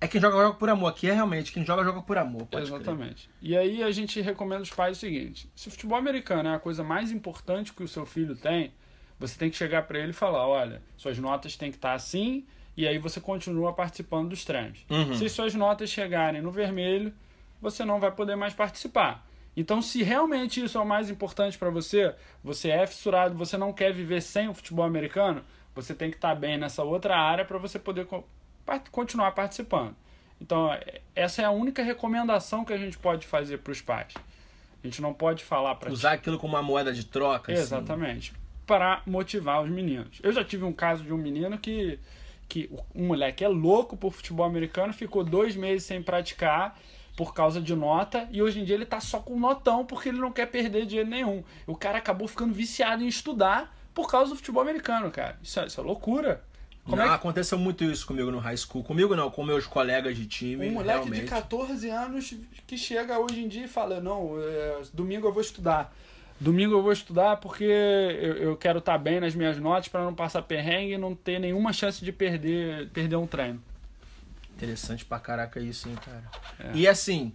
É 0.00 0.08
quem 0.08 0.20
joga, 0.20 0.36
joga 0.36 0.54
por 0.54 0.68
amor. 0.70 0.88
Aqui 0.88 1.08
é 1.08 1.12
realmente, 1.12 1.52
quem 1.52 1.64
joga, 1.64 1.84
joga 1.84 2.00
por 2.00 2.16
amor. 2.16 2.46
Pode 2.46 2.66
crer. 2.66 2.80
Exatamente. 2.80 3.28
E 3.42 3.56
aí 3.56 3.82
a 3.82 3.90
gente 3.90 4.20
recomenda 4.20 4.62
os 4.62 4.70
pais 4.70 4.96
o 4.96 5.00
seguinte: 5.00 5.50
se 5.54 5.68
o 5.68 5.70
futebol 5.70 5.98
americano 5.98 6.48
é 6.48 6.54
a 6.54 6.58
coisa 6.58 6.82
mais 6.82 7.12
importante 7.12 7.72
que 7.72 7.82
o 7.82 7.88
seu 7.88 8.06
filho 8.06 8.34
tem, 8.34 8.72
você 9.18 9.38
tem 9.38 9.50
que 9.50 9.56
chegar 9.56 9.82
para 9.82 9.98
ele 9.98 10.10
e 10.10 10.14
falar: 10.14 10.46
olha, 10.46 10.82
suas 10.96 11.18
notas 11.18 11.56
têm 11.56 11.70
que 11.70 11.76
estar 11.76 11.92
assim, 11.92 12.46
e 12.76 12.88
aí 12.88 12.98
você 12.98 13.20
continua 13.20 13.74
participando 13.74 14.30
dos 14.30 14.44
treinos. 14.44 14.86
Uhum. 14.88 15.14
Se 15.14 15.28
suas 15.28 15.54
notas 15.54 15.90
chegarem 15.90 16.40
no 16.40 16.50
vermelho, 16.50 17.12
você 17.60 17.84
não 17.84 18.00
vai 18.00 18.10
poder 18.10 18.36
mais 18.36 18.54
participar. 18.54 19.26
Então, 19.54 19.82
se 19.82 20.02
realmente 20.02 20.64
isso 20.64 20.78
é 20.78 20.80
o 20.80 20.86
mais 20.86 21.10
importante 21.10 21.58
para 21.58 21.68
você, 21.68 22.14
você 22.42 22.70
é 22.70 22.86
fissurado, 22.86 23.34
você 23.34 23.58
não 23.58 23.72
quer 23.72 23.92
viver 23.92 24.22
sem 24.22 24.48
o 24.48 24.54
futebol 24.54 24.84
americano, 24.84 25.42
você 25.74 25.92
tem 25.92 26.08
que 26.08 26.16
estar 26.16 26.34
bem 26.34 26.56
nessa 26.56 26.82
outra 26.82 27.16
área 27.16 27.44
para 27.44 27.58
você 27.58 27.78
poder 27.78 28.06
continuar 28.78 29.32
participando. 29.32 29.94
Então, 30.40 30.72
é- 30.72 31.00
essa 31.14 31.42
é 31.42 31.44
a 31.44 31.50
única 31.50 31.82
recomendação 31.82 32.64
que 32.64 32.72
a 32.72 32.78
gente 32.78 32.96
pode 32.98 33.26
fazer 33.26 33.58
para 33.58 33.72
os 33.72 33.80
pais. 33.80 34.14
A 34.82 34.86
gente 34.86 35.02
não 35.02 35.12
pode 35.12 35.44
falar 35.44 35.74
para 35.74 35.92
Usar 35.92 36.12
aquilo 36.12 36.38
como 36.38 36.54
uma 36.54 36.62
moeda 36.62 36.92
de 36.92 37.04
troca. 37.04 37.52
assim. 37.52 37.60
Exatamente. 37.60 38.32
para 38.66 39.02
motivar 39.04 39.60
os 39.64 39.68
meninos. 39.68 40.20
Eu 40.22 40.30
já 40.32 40.44
tive 40.44 40.62
um 40.64 40.72
caso 40.72 41.02
de 41.02 41.12
um 41.12 41.16
menino 41.16 41.58
que, 41.58 41.98
que 42.48 42.70
um 42.94 43.08
moleque 43.08 43.42
é 43.44 43.48
louco 43.48 43.96
por 43.96 44.12
futebol 44.12 44.46
americano, 44.46 44.92
ficou 44.92 45.24
dois 45.24 45.56
meses 45.56 45.82
sem 45.82 46.00
praticar 46.00 46.78
por 47.16 47.34
causa 47.34 47.60
de 47.60 47.74
nota 47.74 48.28
e 48.30 48.40
hoje 48.40 48.60
em 48.60 48.64
dia 48.64 48.76
ele 48.76 48.86
tá 48.86 49.00
só 49.00 49.18
com 49.18 49.36
notão 49.40 49.84
porque 49.84 50.08
ele 50.10 50.18
não 50.20 50.30
quer 50.30 50.46
perder 50.46 50.86
dinheiro 50.86 51.10
nenhum. 51.10 51.42
O 51.66 51.74
cara 51.74 51.98
acabou 51.98 52.28
ficando 52.28 52.54
viciado 52.54 53.02
em 53.02 53.08
estudar 53.08 53.76
por 53.92 54.08
causa 54.08 54.30
do 54.30 54.36
futebol 54.36 54.62
americano, 54.62 55.10
cara. 55.10 55.36
Isso 55.42 55.58
é, 55.58 55.66
isso 55.66 55.80
é 55.80 55.82
loucura. 55.82 56.44
Como 56.84 56.96
não, 56.96 57.04
é 57.04 57.08
que 57.08 57.14
aconteceu 57.14 57.58
muito 57.58 57.84
isso 57.84 58.06
comigo 58.06 58.30
no 58.30 58.38
high 58.38 58.56
school. 58.56 58.82
Comigo 58.82 59.14
não, 59.14 59.30
com 59.30 59.44
meus 59.44 59.66
colegas 59.66 60.16
de 60.16 60.26
time. 60.26 60.68
um 60.68 60.72
moleque 60.72 60.98
realmente. 61.00 61.22
de 61.22 61.28
14 61.28 61.90
anos 61.90 62.34
que 62.66 62.76
chega 62.76 63.18
hoje 63.18 63.40
em 63.40 63.48
dia 63.48 63.64
e 63.64 63.68
fala: 63.68 64.00
Não, 64.00 64.40
é, 64.40 64.82
domingo 64.92 65.28
eu 65.28 65.32
vou 65.32 65.42
estudar. 65.42 65.94
Domingo 66.40 66.74
eu 66.74 66.82
vou 66.82 66.92
estudar 66.92 67.36
porque 67.36 67.64
eu, 67.64 68.34
eu 68.36 68.56
quero 68.56 68.78
estar 68.78 68.96
bem 68.96 69.20
nas 69.20 69.34
minhas 69.34 69.58
notas 69.58 69.88
para 69.88 70.02
não 70.02 70.14
passar 70.14 70.40
perrengue 70.40 70.94
e 70.94 70.98
não 70.98 71.14
ter 71.14 71.38
nenhuma 71.38 71.70
chance 71.70 72.02
de 72.02 72.10
perder, 72.10 72.88
perder 72.88 73.16
um 73.16 73.26
treino. 73.26 73.62
Interessante 74.56 75.04
pra 75.04 75.18
caraca 75.20 75.60
isso, 75.60 75.88
hein, 75.88 75.96
cara. 76.02 76.24
É. 76.58 76.76
E 76.76 76.88
assim, 76.88 77.32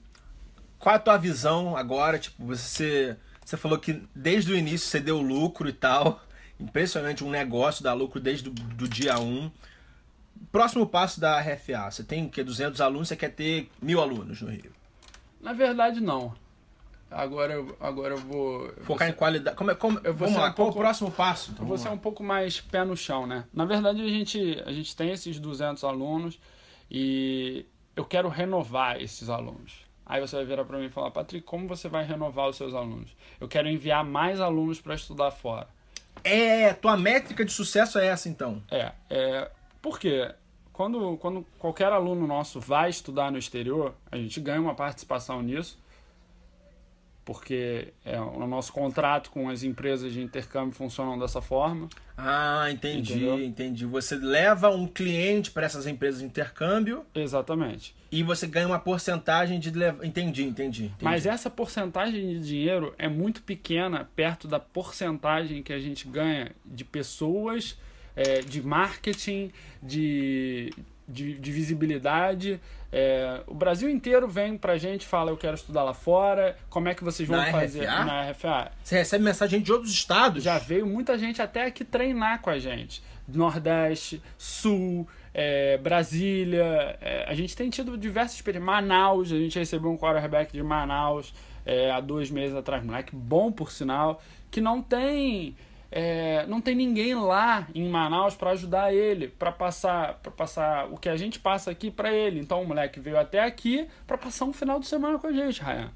qual 0.80 0.96
a 0.96 1.00
tua 1.00 1.18
visão 1.18 1.78
agora? 1.78 2.18
Tipo, 2.18 2.46
você, 2.46 3.16
você 3.44 3.56
falou 3.56 3.78
que 3.78 4.02
desde 4.14 4.52
o 4.52 4.56
início 4.56 4.88
você 4.88 5.00
deu 5.00 5.22
lucro 5.22 5.70
e 5.70 5.74
tal. 5.74 6.22
Impressionante 6.60 7.24
um 7.24 7.30
negócio 7.30 7.84
dar 7.84 7.94
lucro 7.94 8.20
desde 8.20 8.50
do 8.50 8.88
dia 8.88 9.20
1. 9.20 9.52
Próximo 10.52 10.86
passo 10.88 11.20
da 11.20 11.40
RFA, 11.40 11.90
você 11.92 12.04
tem 12.04 12.26
o 12.26 12.30
quê? 12.30 12.44
200 12.44 12.80
alunos, 12.82 13.08
você 13.08 13.16
quer 13.16 13.30
ter 13.30 13.70
mil 13.82 14.02
alunos 14.02 14.42
no 14.42 14.50
Rio. 14.50 14.72
Na 15.42 15.54
verdade, 15.54 16.00
não. 16.02 16.34
Agora, 17.12 17.54
eu- 17.54 17.78
agora 17.80 18.14
eu 18.16 18.18
vou. 18.18 18.66
eu 18.66 18.74
vou 18.76 18.84
Focar 18.86 19.08
em 19.10 19.14
qualidade. 19.14 19.56
Como, 19.56 19.72
é- 19.72 19.76
como, 19.76 20.00
Eu 20.04 20.14
vou 20.14 20.28
vamos 20.28 20.42
lá, 20.42 20.50
um 20.50 20.54
qual 20.54 20.70
o 20.70 20.74
próximo 20.74 21.12
passo? 21.12 21.52
Então, 21.52 21.64
Eu 21.64 21.68
vou 21.68 21.78
ser 21.78 21.90
lá. 21.90 21.94
um 21.94 21.98
pouco 21.98 22.24
mais 22.24 22.60
pé 22.60 22.84
no 22.84 22.96
chão, 22.98 23.28
né? 23.28 23.46
Na 23.54 23.64
verdade, 23.64 24.02
a 24.02 24.08
gente, 24.08 24.62
a 24.66 24.72
gente 24.72 24.96
tem 24.96 25.12
esses 25.12 25.40
200 25.40 25.84
alunos 25.84 26.40
e 26.90 27.66
eu 27.96 28.04
quero 28.06 28.28
renovar 28.28 29.00
esses 29.02 29.30
alunos. 29.30 29.86
Aí 30.06 30.20
você 30.22 30.36
vai 30.36 30.46
virar 30.46 30.66
para 30.66 30.78
mim 30.78 30.86
e 30.86 30.90
falar, 30.90 31.12
Patrick, 31.12 31.46
como 31.46 31.68
você 31.68 31.88
vai 31.88 32.04
renovar 32.06 32.48
os 32.50 32.58
seus 32.58 32.74
alunos? 32.74 33.16
Eu 33.40 33.48
quero 33.48 33.68
enviar 33.70 34.04
mais 34.04 34.40
alunos 34.42 34.80
para 34.82 34.96
estudar 34.96 35.32
fora. 35.32 35.68
É, 36.26 36.74
tua 36.74 36.98
métrica 36.98 37.46
de 37.46 37.52
sucesso 37.52 38.00
é 38.00 38.08
essa 38.08 38.28
então. 38.28 38.62
É, 38.72 38.92
é 39.10 39.52
por 39.82 40.00
quê? 40.00 40.34
Quando, 40.74 41.16
quando 41.18 41.46
qualquer 41.60 41.92
aluno 41.94 42.26
nosso 42.28 42.60
vai 42.60 42.90
estudar 42.90 43.32
no 43.32 43.38
exterior, 43.38 43.94
a 44.12 44.18
gente 44.18 44.42
ganha 44.42 44.60
uma 44.60 44.76
participação 44.76 45.42
nisso, 45.42 45.80
porque 47.24 47.94
é, 48.04 48.20
o 48.20 48.46
nosso 48.46 48.74
contrato 48.74 49.32
com 49.32 49.50
as 49.50 49.64
empresas 49.64 50.12
de 50.12 50.22
intercâmbio 50.22 50.74
funcionam 50.74 51.18
dessa 51.18 51.42
forma. 51.42 51.88
Ah, 52.18 52.70
entendi, 52.72 53.14
Entendeu? 53.14 53.44
entendi. 53.44 53.86
Você 53.86 54.16
leva 54.16 54.70
um 54.70 54.88
cliente 54.88 55.52
para 55.52 55.66
essas 55.66 55.88
empresas 55.88 56.20
de 56.20 56.26
intercâmbio 56.26 57.06
Exatamente. 57.14 57.96
E 58.16 58.24
você 58.24 58.48
ganha 58.48 58.66
uma 58.66 58.80
porcentagem 58.80 59.60
de 59.60 59.70
levar. 59.72 60.06
Entendi, 60.06 60.44
entendi. 60.44 60.86
entendi. 60.86 61.04
Mas 61.04 61.26
essa 61.26 61.50
porcentagem 61.50 62.30
de 62.30 62.40
dinheiro 62.40 62.96
é 62.98 63.10
muito 63.10 63.44
pequena 63.44 64.10
perto 64.16 64.48
da 64.48 64.58
porcentagem 64.58 65.62
que 65.62 65.74
a 65.74 65.80
gente 65.80 66.08
ganha 66.08 66.54
de 66.66 66.86
pessoas, 66.86 67.78
é, 68.16 68.40
de 68.40 68.62
marketing, 68.62 69.52
de, 69.84 70.72
de, 71.06 71.38
de 71.38 71.52
visibilidade. 71.52 72.58
É, 72.90 73.42
o 73.48 73.54
Brasil 73.54 73.90
inteiro 73.90 74.30
vem 74.30 74.58
pra 74.58 74.78
gente 74.78 75.02
e 75.02 75.06
fala: 75.06 75.30
Eu 75.30 75.36
quero 75.36 75.56
estudar 75.56 75.84
lá 75.84 75.94
fora, 75.94 76.58
como 76.70 76.88
é 76.88 76.96
que 76.96 77.04
vocês 77.04 77.28
vão 77.28 77.38
Na 77.38 77.52
fazer 77.52 77.84
RFA? 77.84 78.06
na 78.06 78.32
RFA? 78.32 78.72
Você 78.82 78.96
recebe 78.96 79.26
mensagem 79.26 79.62
de 79.62 79.74
outros 79.74 79.92
estados? 79.92 80.42
Já 80.42 80.58
veio 80.58 80.86
muita 80.86 81.18
gente 81.18 81.42
até 81.42 81.66
aqui 81.66 81.84
treinar 81.84 82.40
com 82.42 82.50
a 82.50 82.58
gente. 82.58 83.04
Nordeste, 83.28 84.22
Sul, 84.38 85.08
é, 85.34 85.78
Brasília. 85.78 86.98
é, 87.02 87.26
a 87.28 87.34
gente 87.34 87.56
tem 87.56 87.70
tido 87.70 87.98
diversas 87.98 88.36
experiências. 88.36 88.66
Manaus, 88.66 89.32
a 89.32 89.38
gente 89.38 89.60
recebeu 89.60 89.92
um 89.92 89.98
quarterback 89.98 90.52
de 90.52 90.64
Manaus 90.64 91.34
é, 91.66 91.92
há 91.92 92.00
dois 92.00 92.30
meses 92.32 92.56
atrás. 92.56 92.84
Moleque 92.84 93.16
bom, 93.16 93.52
por 93.52 93.72
sinal, 93.72 94.22
que 94.50 94.62
não 94.62 94.82
tem. 94.82 95.56
é, 95.92 96.46
não 96.48 96.62
tem 96.62 96.76
ninguém 96.76 97.16
lá 97.16 97.68
em 97.74 97.90
Manaus 97.90 98.36
para 98.36 98.52
ajudar 98.52 98.94
ele, 98.94 99.28
para 99.28 99.52
passar, 99.52 100.16
para 100.16 100.32
passar 100.32 100.92
o 100.92 100.98
que 100.98 101.10
a 101.10 101.18
gente 101.18 101.40
passa 101.40 101.72
aqui 101.72 101.92
para 101.92 102.14
ele. 102.14 102.40
Então 102.40 102.62
o 102.62 102.68
moleque 102.68 103.00
veio 103.00 103.20
até 103.20 103.44
aqui 103.44 103.88
para 104.08 104.18
passar 104.18 104.46
um 104.46 104.54
final 104.54 104.80
de 104.80 104.88
semana 104.88 105.20
com 105.20 105.28
a 105.28 105.34
gente, 105.34 105.62
Ryan 105.62 105.92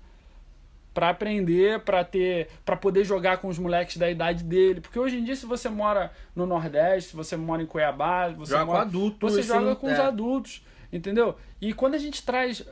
Pra 1.00 1.12
aprender, 1.12 1.80
pra 1.80 2.04
ter, 2.04 2.50
para 2.66 2.76
poder 2.76 3.06
jogar 3.06 3.38
com 3.38 3.48
os 3.48 3.58
moleques 3.58 3.96
da 3.96 4.12
idade 4.12 4.44
dele, 4.44 4.82
porque 4.82 5.00
hoje 5.00 5.18
em 5.18 5.24
dia 5.24 5.34
se 5.34 5.46
você 5.46 5.70
mora 5.70 6.12
no 6.36 6.46
Nordeste, 6.46 7.12
se 7.12 7.16
você 7.16 7.38
mora 7.38 7.64
em 7.64 7.66
Cuiabá, 7.66 8.28
você 8.28 8.52
Joga 8.52 8.66
com 8.66 8.72
mora, 8.74 8.82
adulto, 8.82 9.30
você 9.30 9.42
joga 9.42 9.78
com 9.78 9.88
os 9.88 9.94
é. 9.94 10.02
adultos, 10.02 10.62
entendeu? 10.92 11.36
E 11.62 11.74
quando 11.74 11.96
a 11.96 11.98
gente 11.98 12.24
traz, 12.24 12.64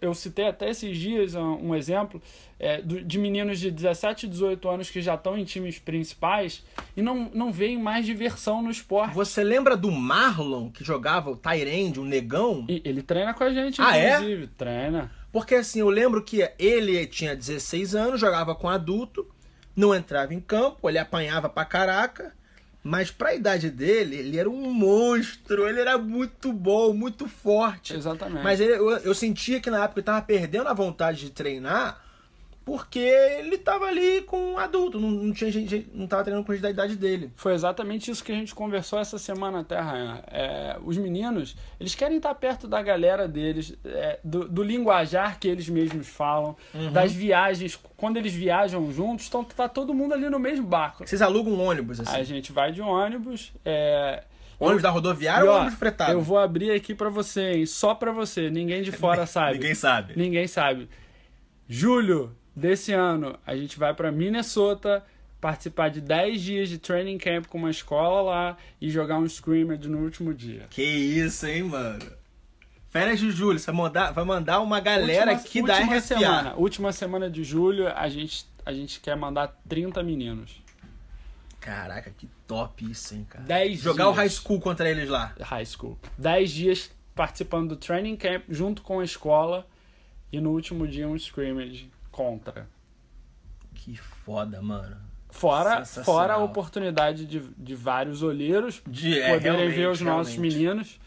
eu 0.00 0.14
citei 0.14 0.46
até 0.46 0.70
esses 0.70 0.96
dias 0.96 1.34
um 1.34 1.74
exemplo 1.74 2.20
é, 2.58 2.80
de 2.80 3.18
meninos 3.18 3.58
de 3.60 3.70
17 3.70 4.26
e 4.26 4.28
18 4.28 4.68
anos 4.68 4.90
que 4.90 5.00
já 5.02 5.14
estão 5.14 5.36
em 5.36 5.44
times 5.44 5.78
principais 5.78 6.64
e 6.96 7.02
não, 7.02 7.30
não 7.34 7.52
veem 7.52 7.78
mais 7.78 8.06
diversão 8.06 8.62
no 8.62 8.70
esporte. 8.70 9.14
Você 9.14 9.42
lembra 9.44 9.76
do 9.76 9.90
Marlon 9.90 10.70
que 10.70 10.82
jogava 10.84 11.30
o 11.30 11.36
Tyrande, 11.36 12.00
o 12.00 12.04
negão? 12.04 12.64
E 12.68 12.80
ele 12.84 13.02
treina 13.02 13.34
com 13.34 13.44
a 13.44 13.52
gente, 13.52 13.80
Ah, 13.80 13.96
é? 13.96 14.14
inclusive, 14.14 14.46
treina. 14.48 15.10
Porque 15.30 15.54
assim, 15.54 15.80
eu 15.80 15.88
lembro 15.88 16.22
que 16.22 16.48
ele 16.58 17.06
tinha 17.06 17.34
16 17.34 17.94
anos, 17.94 18.20
jogava 18.20 18.54
com 18.54 18.68
adulto, 18.68 19.26
não 19.74 19.94
entrava 19.94 20.34
em 20.34 20.40
campo, 20.40 20.88
ele 20.88 20.98
apanhava 20.98 21.48
pra 21.48 21.64
caraca, 21.64 22.34
mas 22.82 23.10
pra 23.10 23.34
idade 23.34 23.70
dele, 23.70 24.16
ele 24.16 24.38
era 24.38 24.50
um 24.50 24.72
monstro, 24.72 25.68
ele 25.68 25.80
era 25.80 25.96
muito 25.98 26.52
bom, 26.52 26.92
muito 26.92 27.28
forte. 27.28 27.94
Exatamente. 27.94 28.42
Mas 28.42 28.60
ele- 28.60 28.72
eu, 28.72 28.90
eu 28.98 29.14
sentia 29.14 29.60
que 29.60 29.70
na 29.70 29.84
época 29.84 30.00
ele 30.00 30.04
tava 30.06 30.22
perdendo 30.22 30.68
a 30.68 30.74
vontade 30.74 31.20
de 31.20 31.30
treinar, 31.30 32.01
porque 32.64 32.98
ele 32.98 33.58
tava 33.58 33.86
ali 33.86 34.22
com 34.22 34.52
um 34.54 34.58
adulto, 34.58 35.00
não, 35.00 35.10
não 35.10 35.32
tinha 35.32 35.50
gente, 35.50 35.86
não 35.92 36.06
tava 36.06 36.22
treinando 36.22 36.46
com 36.46 36.52
gente 36.52 36.62
da 36.62 36.70
idade 36.70 36.96
dele. 36.96 37.32
Foi 37.36 37.52
exatamente 37.54 38.10
isso 38.10 38.22
que 38.22 38.30
a 38.30 38.34
gente 38.34 38.54
conversou 38.54 38.98
essa 38.98 39.18
semana 39.18 39.60
até, 39.60 39.80
Ryan. 39.80 40.22
É, 40.28 40.76
os 40.84 40.96
meninos, 40.96 41.56
eles 41.80 41.94
querem 41.94 42.18
estar 42.18 42.34
perto 42.34 42.68
da 42.68 42.80
galera 42.82 43.26
deles, 43.26 43.74
é, 43.84 44.18
do, 44.22 44.48
do 44.48 44.62
linguajar 44.62 45.38
que 45.40 45.48
eles 45.48 45.68
mesmos 45.68 46.08
falam, 46.08 46.56
Uhum. 46.74 46.92
das 46.92 47.12
viagens. 47.12 47.78
Quando 47.96 48.16
eles 48.16 48.32
viajam 48.32 48.90
juntos, 48.92 49.26
então 49.28 49.42
tá 49.44 49.68
todo 49.68 49.92
mundo 49.94 50.14
ali 50.14 50.28
no 50.30 50.38
mesmo 50.38 50.66
barco. 50.66 51.06
Vocês 51.06 51.20
alugam 51.22 51.52
um 51.52 51.60
ônibus, 51.60 52.00
assim? 52.00 52.16
A 52.16 52.22
gente 52.22 52.52
vai 52.52 52.72
de 52.72 52.80
ônibus. 52.80 53.52
É, 53.64 54.24
ônibus 54.58 54.82
da 54.82 54.90
rodoviária 54.90 55.44
e, 55.44 55.48
ou 55.48 55.54
ó, 55.54 55.58
ônibus 55.60 55.78
fretado? 55.78 56.12
Eu 56.12 56.20
vou 56.20 56.38
abrir 56.38 56.70
aqui 56.72 56.94
pra 56.94 57.08
você, 57.10 57.52
hein? 57.54 57.66
Só 57.66 57.94
pra 57.94 58.12
você. 58.12 58.50
Ninguém 58.50 58.82
de 58.82 58.92
fora 58.92 59.26
sabe. 59.26 59.54
Ninguém 59.54 59.74
sabe. 59.74 60.12
Ninguém 60.16 60.46
sabe. 60.46 60.88
Julho 61.68 62.34
desse 62.54 62.92
ano, 62.92 63.38
a 63.46 63.56
gente 63.56 63.78
vai 63.78 63.94
para 63.94 64.10
Minnesota 64.12 65.04
participar 65.40 65.88
de 65.88 66.00
10 66.00 66.40
dias 66.40 66.68
de 66.68 66.78
training 66.78 67.18
camp 67.18 67.46
com 67.46 67.58
uma 67.58 67.70
escola 67.70 68.22
lá 68.22 68.56
e 68.80 68.88
jogar 68.90 69.18
um 69.18 69.26
scrimmage 69.26 69.88
no 69.88 69.98
último 69.98 70.32
dia. 70.32 70.66
Que 70.70 70.82
isso, 70.82 71.46
hein, 71.46 71.64
mano? 71.64 72.12
Férias 72.90 73.18
de 73.18 73.30
julho, 73.30 73.58
você 73.58 73.66
vai 73.66 73.74
mandar, 73.74 74.10
vai 74.12 74.24
mandar 74.24 74.60
uma 74.60 74.78
galera 74.78 75.32
Última- 75.32 75.48
aqui 75.48 75.62
da 75.62 75.74
última 75.78 75.96
RFA. 75.96 76.00
semana, 76.06 76.54
última 76.54 76.92
semana 76.92 77.30
de 77.30 77.42
julho, 77.42 77.88
a 77.88 78.08
gente 78.08 78.46
a 78.64 78.72
gente 78.72 79.00
quer 79.00 79.16
mandar 79.16 79.48
30 79.68 80.02
meninos. 80.04 80.62
Caraca, 81.60 82.10
que 82.16 82.28
top 82.46 82.88
isso, 82.90 83.14
hein, 83.14 83.26
cara. 83.28 83.44
10 83.44 83.80
Jogar 83.80 84.04
dias. 84.04 84.14
o 84.14 84.16
high 84.18 84.28
school 84.28 84.60
contra 84.60 84.88
eles 84.88 85.08
lá. 85.08 85.34
High 85.40 85.64
school. 85.66 85.98
10 86.18 86.50
dias 86.50 86.90
participando 87.14 87.70
do 87.70 87.76
training 87.76 88.16
camp 88.16 88.44
junto 88.48 88.82
com 88.82 89.00
a 89.00 89.04
escola 89.04 89.66
e 90.32 90.40
no 90.40 90.50
último 90.50 90.86
dia 90.86 91.08
um 91.08 91.16
scrimmage 91.16 91.90
contra. 92.12 92.68
Que 93.74 93.96
foda, 93.96 94.62
mano. 94.62 94.96
Fora, 95.30 95.84
fora 95.86 96.34
a 96.34 96.38
oportunidade 96.38 97.24
de, 97.26 97.40
de 97.56 97.74
vários 97.74 98.22
olheiros 98.22 98.82
De, 98.86 99.18
é, 99.18 99.32
poderem 99.32 99.56
realmente, 99.56 99.76
ver 99.76 99.88
os 99.88 100.00
nossos 100.02 100.34
realmente. 100.34 100.54
meninos. 100.56 101.00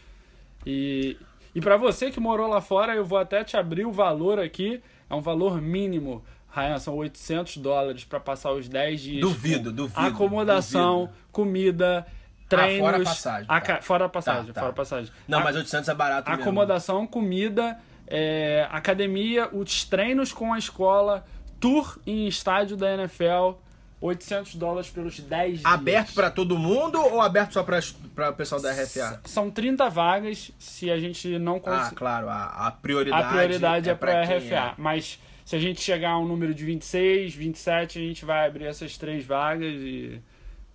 E, 0.66 1.16
e 1.54 1.60
para 1.60 1.76
você 1.76 2.10
que 2.10 2.18
morou 2.18 2.48
lá 2.48 2.60
fora, 2.60 2.94
eu 2.94 3.04
vou 3.04 3.18
até 3.18 3.44
te 3.44 3.56
abrir 3.56 3.86
o 3.86 3.92
valor 3.92 4.40
aqui. 4.40 4.82
É 5.08 5.14
um 5.14 5.20
valor 5.20 5.60
mínimo. 5.62 6.24
Ryan, 6.50 6.78
são 6.80 6.96
800 6.96 7.58
dólares 7.58 8.04
para 8.04 8.18
passar 8.18 8.50
os 8.52 8.68
10 8.68 9.00
dias. 9.00 9.20
Duvido, 9.20 9.70
duvido, 9.72 10.00
Acomodação, 10.00 11.00
duvido. 11.02 11.18
comida, 11.30 12.06
treinos. 12.48 12.80
fora 12.80 12.96
a 12.96 13.04
passagem, 13.04 13.44
a 13.48 13.54
tá. 13.54 13.60
ca- 13.60 13.82
Fora 13.82 14.04
a 14.06 14.08
passagem, 14.08 14.46
Tá, 14.46 14.52
tá. 14.54 14.60
fora 14.60 14.72
a 14.72 14.74
passagem. 14.76 15.12
Não, 15.28 15.38
A- 15.38 15.44
mas 15.44 15.54
800 15.54 15.88
é 15.88 15.94
barato 15.94 16.28
mesmo. 16.30 16.42
acomodação, 16.42 17.06
comida, 17.06 17.78
é, 18.06 18.66
academia, 18.70 19.48
os 19.52 19.84
treinos 19.84 20.32
com 20.32 20.52
a 20.52 20.58
escola, 20.58 21.24
tour 21.60 21.98
em 22.06 22.26
estádio 22.26 22.76
da 22.76 22.92
NFL, 22.94 23.58
800 24.00 24.54
dólares 24.56 24.90
pelos 24.90 25.18
10 25.18 25.60
dias. 25.60 25.64
Aberto 25.64 26.12
pra 26.14 26.30
todo 26.30 26.58
mundo 26.58 27.00
ou 27.00 27.20
aberto 27.20 27.52
só 27.54 27.62
pra, 27.62 27.80
pra 28.14 28.30
o 28.30 28.34
pessoal 28.34 28.60
da 28.60 28.70
RFA? 28.72 29.20
São 29.24 29.50
30 29.50 29.88
vagas 29.88 30.52
se 30.58 30.90
a 30.90 30.98
gente 30.98 31.38
não 31.38 31.56
Ah, 31.56 31.60
conseguir. 31.60 31.96
claro, 31.96 32.28
a, 32.28 32.66
a 32.66 32.70
prioridade, 32.70 33.22
a 33.24 33.28
prioridade 33.30 33.90
é, 33.90 33.94
para 33.94 34.20
a 34.20 34.22
RFA. 34.24 34.54
é. 34.54 34.74
Mas 34.76 35.18
se 35.44 35.56
a 35.56 35.58
gente 35.58 35.80
chegar 35.80 36.10
a 36.10 36.18
um 36.18 36.26
número 36.26 36.54
de 36.54 36.64
26, 36.64 37.34
27, 37.34 37.98
a 37.98 38.02
gente 38.02 38.24
vai 38.24 38.46
abrir 38.46 38.64
essas 38.66 38.98
três 38.98 39.24
vagas 39.24 39.72
e, 39.74 40.20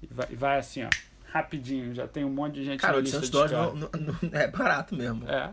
E 0.01 0.07
vai, 0.09 0.27
e 0.31 0.35
vai 0.35 0.57
assim, 0.57 0.83
ó, 0.83 0.89
rapidinho. 1.31 1.93
Já 1.93 2.07
tem 2.07 2.25
um 2.25 2.29
monte 2.29 2.55
de 2.55 2.65
gente 2.65 2.79
Cara, 2.79 2.93
na 2.95 3.01
lista 3.01 3.17
800 3.17 3.29
de 3.49 3.53
dólares 3.53 3.83
espera. 3.83 4.03
não- 4.03 4.13
não- 4.13 4.29
não- 4.31 4.39
é 4.39 4.47
barato 4.47 4.95
mesmo. 4.95 5.29
É, 5.29 5.49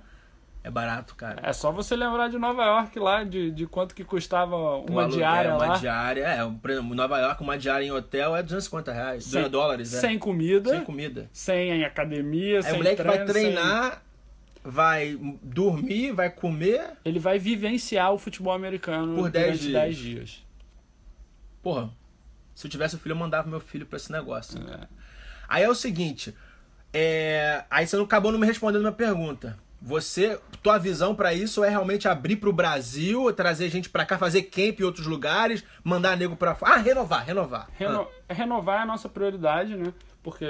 É. 0.69 0.71
barato, 0.71 1.15
cara. 1.15 1.41
É 1.43 1.53
só 1.53 1.73
você 1.73 1.97
lembrar 1.97 2.29
de 2.29 2.39
Nova 2.39 2.63
York 2.65 2.99
lá, 2.99 3.25
de, 3.25 3.51
de 3.51 3.67
quanto 3.67 3.95
que 3.95 4.05
custava 4.05 4.55
O 4.57 4.87
uma 4.91 5.09
diária 5.09 5.55
uma 5.55 5.67
lá. 5.67 5.77
diária, 5.77 6.23
é, 6.25 6.45
um, 6.45 6.55
por 6.57 6.71
exemplo, 6.71 6.93
em 6.93 6.97
Nova 6.97 7.19
York, 7.19 7.43
uma 7.43 7.59
diária 7.59 7.85
em 7.85 7.91
hotel 7.93 8.35
é 8.37 8.43
250 8.43 8.93
reais, 8.93 9.25
Sem- 9.25 9.33
200 9.43 9.51
dólares, 9.53 9.95
é. 9.95 10.01
Sem 10.01 10.19
comida, 10.19 10.71
Sem 10.71 10.79
sem, 10.79 10.87
comida. 10.87 11.29
academia, 11.87 12.57
Aí 12.59 12.63
sem 12.63 12.73
o 12.75 12.77
moleque 12.77 13.03
vai 13.03 13.25
treino, 13.25 13.33
sem- 13.33 13.55
treinar, 13.55 14.03
vai 14.65 15.19
dormir, 15.43 16.13
vai 16.13 16.31
comer. 16.31 16.93
Ele 17.05 17.19
vai 17.19 17.39
vivenciar 17.39 18.13
o 18.13 18.19
futebol 18.19 18.53
americano 18.53 19.15
Por 19.15 19.31
10 19.31 19.45
durante 19.47 19.61
dias. 19.63 19.73
10 19.83 19.97
dias. 19.97 20.45
Porra, 21.63 21.91
se 22.55 22.67
eu 22.67 22.71
tivesse 22.71 22.97
um 22.97 22.99
filho, 22.99 23.13
eu 23.13 23.17
mandava 23.17 23.49
meu 23.49 23.61
filho 23.61 23.87
pra 23.87 23.97
esse 23.97 24.11
negócio. 24.13 24.59
É. 24.71 24.87
Aí 25.49 25.63
é 25.63 25.69
o 25.69 25.75
seguinte, 25.75 26.35
é... 26.93 27.65
aí 27.71 27.87
você 27.87 27.97
não 27.97 28.05
acabou 28.05 28.31
não 28.33 28.39
me 28.39 28.47
respondendo 28.47 28.81
a 28.81 28.83
minha 28.83 28.93
pergunta. 28.93 29.59
Você, 29.81 30.39
tua 30.63 30.79
visão 30.79 31.15
pra 31.15 31.33
isso 31.35 31.63
é 31.65 31.69
realmente 31.69 32.09
abrir 32.09 32.37
pro 32.37 32.53
Brasil, 32.53 33.33
trazer 33.33 33.69
gente 33.71 33.89
pra 33.89 34.05
cá, 34.05 34.19
fazer 34.19 34.43
camp 34.43 34.81
em 34.81 34.85
outros 34.85 35.07
lugares, 35.07 35.65
mandar 35.85 36.17
nego 36.17 36.37
pra 36.37 36.55
fora. 36.55 36.75
Ah, 36.75 36.77
renovar, 36.77 37.25
renovar. 37.25 37.69
Reno- 37.77 38.09
Renovar 38.29 38.81
é 38.81 38.83
a 38.83 38.87
nossa 38.87 39.09
prioridade, 39.09 39.77
né? 39.77 39.93
Porque 40.23 40.45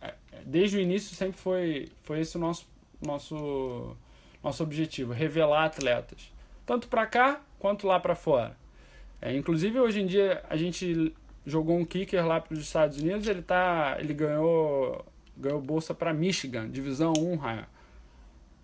é, 0.00 0.14
desde 0.44 0.76
o 0.76 0.80
início 0.80 1.14
sempre 1.16 1.38
foi, 1.38 1.88
foi 2.02 2.20
esse 2.20 2.36
o 2.36 2.40
nosso, 2.40 2.66
nosso, 3.04 3.96
nosso 4.42 4.62
objetivo, 4.62 5.12
revelar 5.12 5.64
atletas. 5.66 6.32
Tanto 6.66 6.88
pra 6.88 7.06
cá 7.06 7.40
quanto 7.58 7.86
lá 7.86 7.98
pra 7.98 8.14
fora. 8.14 8.56
É, 9.20 9.34
inclusive 9.34 9.80
hoje 9.80 10.00
em 10.00 10.06
dia 10.06 10.42
a 10.48 10.56
gente 10.56 11.14
jogou 11.46 11.78
um 11.78 11.84
kicker 11.84 12.26
lá 12.26 12.40
para 12.40 12.52
os 12.54 12.60
Estados 12.60 12.98
Unidos, 12.98 13.26
ele 13.26 13.42
tá, 13.42 13.96
ele 13.98 14.12
ganhou 14.12 15.04
ganhou 15.36 15.60
bolsa 15.60 15.94
para 15.94 16.12
Michigan, 16.12 16.68
divisão 16.68 17.12
1, 17.16 17.36
Ryan. 17.36 17.64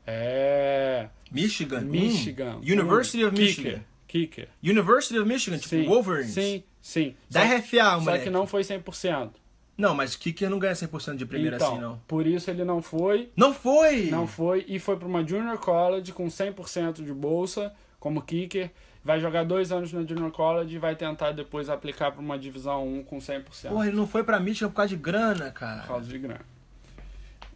É, 0.06 1.08
Michigan. 1.30 1.80
Michigan. 1.82 2.56
Hum. 2.56 2.62
University 2.62 3.24
um, 3.24 3.28
of 3.28 3.38
Michigan. 3.38 3.80
Kicker. 4.06 4.46
kicker. 4.46 4.48
University 4.62 5.18
of 5.18 5.26
Michigan, 5.28 5.56
tipo 5.58 5.68
Sim, 5.70 5.86
Wolverines. 5.86 6.32
Sim, 6.32 6.62
sim. 6.80 7.14
Da 7.30 7.40
Só- 7.46 7.56
RFA, 7.56 8.00
Só 8.04 8.18
que 8.18 8.30
não 8.30 8.46
foi 8.46 8.62
100%. 8.62 9.30
Não, 9.76 9.92
mas 9.94 10.14
kicker 10.14 10.48
não 10.48 10.58
ganha 10.60 10.74
100% 10.74 11.16
de 11.16 11.26
primeira 11.26 11.56
então, 11.56 11.72
assim, 11.72 11.80
não. 11.80 11.98
por 12.06 12.26
isso 12.28 12.48
ele 12.48 12.64
não 12.64 12.80
foi, 12.80 13.30
Não 13.36 13.52
foi! 13.52 14.08
não 14.08 14.24
foi 14.24 14.64
e 14.68 14.78
foi 14.78 14.96
para 14.96 15.08
uma 15.08 15.26
Junior 15.26 15.58
College 15.58 16.12
com 16.12 16.26
100% 16.28 17.02
de 17.04 17.12
bolsa 17.12 17.72
como 17.98 18.22
kicker. 18.22 18.70
Vai 19.02 19.18
jogar 19.20 19.44
dois 19.44 19.72
anos 19.72 19.92
na 19.92 20.02
Junior 20.02 20.30
College 20.30 20.76
e 20.76 20.78
vai 20.78 20.94
tentar 20.94 21.32
depois 21.32 21.68
aplicar 21.68 22.12
para 22.12 22.20
uma 22.20 22.38
divisão 22.38 22.86
1 22.86 23.02
com 23.02 23.18
100% 23.18 23.68
Porra, 23.70 23.88
ele 23.88 23.96
não 23.96 24.06
foi 24.06 24.22
pra 24.22 24.38
Michigan 24.38 24.68
por 24.70 24.76
causa 24.76 24.90
de 24.90 24.96
grana, 24.96 25.46
por 25.46 25.52
cara. 25.54 25.82
causa 25.82 26.08
de 26.08 26.18
grana. 26.18 26.40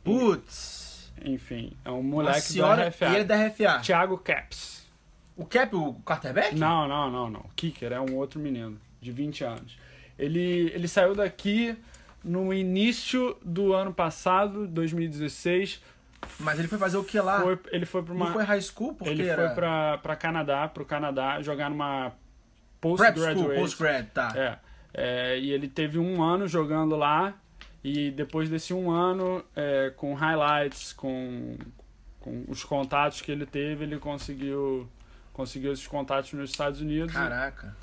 Putz. 0.03 0.88
Enfim, 1.25 1.73
é 1.85 1.91
um 1.91 2.03
moleque 2.03 2.41
senhora, 2.43 2.85
do 2.85 2.89
RFA. 2.89 3.07
e 3.07 3.09
ele 3.09 3.21
é 3.21 3.25
da 3.25 3.47
RFA. 3.47 3.81
Thiago 3.81 4.19
Caps. 4.19 4.87
O 5.37 5.45
Cap, 5.45 5.75
o 5.77 5.95
quarterback? 6.05 6.57
Não, 6.57 6.89
não, 6.89 7.11
não, 7.11 7.31
não. 7.31 7.45
Kicker 7.55 7.93
é 7.93 8.01
um 8.01 8.17
outro 8.17 8.41
menino, 8.41 8.77
de 9.01 9.13
20 9.13 9.45
anos. 9.45 9.79
Ele, 10.19 10.73
ele 10.75 10.89
saiu 10.89 11.15
daqui 11.15 11.77
no 12.25 12.53
início 12.53 13.37
do 13.45 13.73
ano 13.73 13.95
passado, 13.95 14.67
2016. 14.67 15.81
Mas 16.41 16.59
ele 16.59 16.67
foi 16.67 16.77
fazer 16.77 16.97
o 16.97 17.05
que 17.05 17.21
lá? 17.21 17.41
Foi, 17.41 17.59
ele 17.71 17.87
foi 17.87 18.03
para 18.03 18.13
uma. 18.13 18.27
Não 18.27 18.33
foi 18.33 18.43
high 18.43 18.61
school? 18.61 18.95
Porque 18.95 19.11
ele 19.11 19.29
era 19.29 19.47
foi 19.47 19.55
pra, 19.55 19.99
pra 19.99 20.17
Canadá, 20.17 20.67
pro 20.67 20.85
Canadá, 20.85 21.41
jogar 21.41 21.71
numa 21.71 22.13
postgraduate. 22.81 23.61
post-grad, 23.61 24.07
tá. 24.07 24.33
É, 24.35 24.59
é, 24.93 25.39
e 25.39 25.53
ele 25.53 25.69
teve 25.69 25.99
um 26.01 26.21
ano 26.21 26.49
jogando 26.49 26.97
lá, 26.97 27.35
e 27.83 28.11
depois 28.11 28.49
desse 28.49 28.75
um 28.75 28.91
ano, 28.91 29.45
é, 29.55 29.93
com 29.97 30.15
highlights, 30.15 30.93
com, 30.93 31.57
com 32.21 32.45
os 32.49 32.65
contatos 32.65 33.21
que 33.21 33.31
ele 33.31 33.47
teve, 33.47 33.85
ele 33.85 33.99
conseguiu, 33.99 34.89
conseguiu 35.33 35.73
esses 35.73 35.87
contatos 35.87 36.33
nos 36.33 36.51
Estados 36.51 36.81
Unidos. 36.81 37.13
Caraca. 37.13 37.77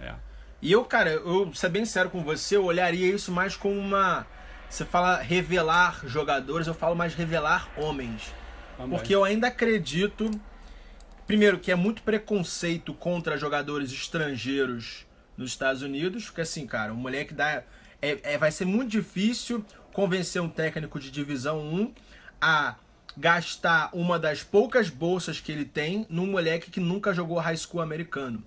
É. 0.00 0.14
E 0.60 0.72
eu, 0.72 0.84
cara, 0.84 1.10
eu 1.10 1.52
ser 1.54 1.68
bem 1.68 1.84
sério 1.84 2.10
com 2.10 2.22
você, 2.22 2.56
eu 2.56 2.64
olharia 2.64 3.06
isso 3.14 3.30
mais 3.30 3.56
como 3.56 3.78
uma. 3.78 4.26
Você 4.68 4.84
fala 4.84 5.16
revelar 5.16 6.06
jogadores, 6.06 6.66
eu 6.66 6.74
falo 6.74 6.94
mais 6.94 7.14
revelar 7.14 7.68
homens. 7.76 8.32
Também. 8.76 8.98
Porque 8.98 9.14
eu 9.14 9.24
ainda 9.24 9.46
acredito, 9.46 10.30
primeiro, 11.26 11.58
que 11.58 11.70
é 11.70 11.74
muito 11.74 12.02
preconceito 12.02 12.92
contra 12.92 13.38
jogadores 13.38 13.92
estrangeiros 13.92 15.06
nos 15.36 15.50
Estados 15.50 15.82
Unidos, 15.82 16.26
porque 16.26 16.40
assim, 16.40 16.66
cara, 16.66 16.92
um 16.92 16.96
moleque 16.96 17.32
dá. 17.32 17.62
É, 18.00 18.34
é- 18.34 18.38
vai 18.38 18.50
ser 18.50 18.64
muito 18.64 18.90
difícil 18.90 19.64
convencer 19.92 20.40
um 20.40 20.48
técnico 20.48 21.00
de 21.00 21.10
divisão 21.10 21.60
1 21.60 21.92
a 22.40 22.76
gastar 23.16 23.90
uma 23.92 24.18
das 24.18 24.42
poucas 24.42 24.88
bolsas 24.88 25.40
que 25.40 25.50
ele 25.50 25.64
tem 25.64 26.06
num 26.08 26.26
moleque 26.26 26.70
que 26.70 26.78
nunca 26.78 27.12
jogou 27.12 27.38
high 27.38 27.56
school 27.56 27.80
americano. 27.80 28.42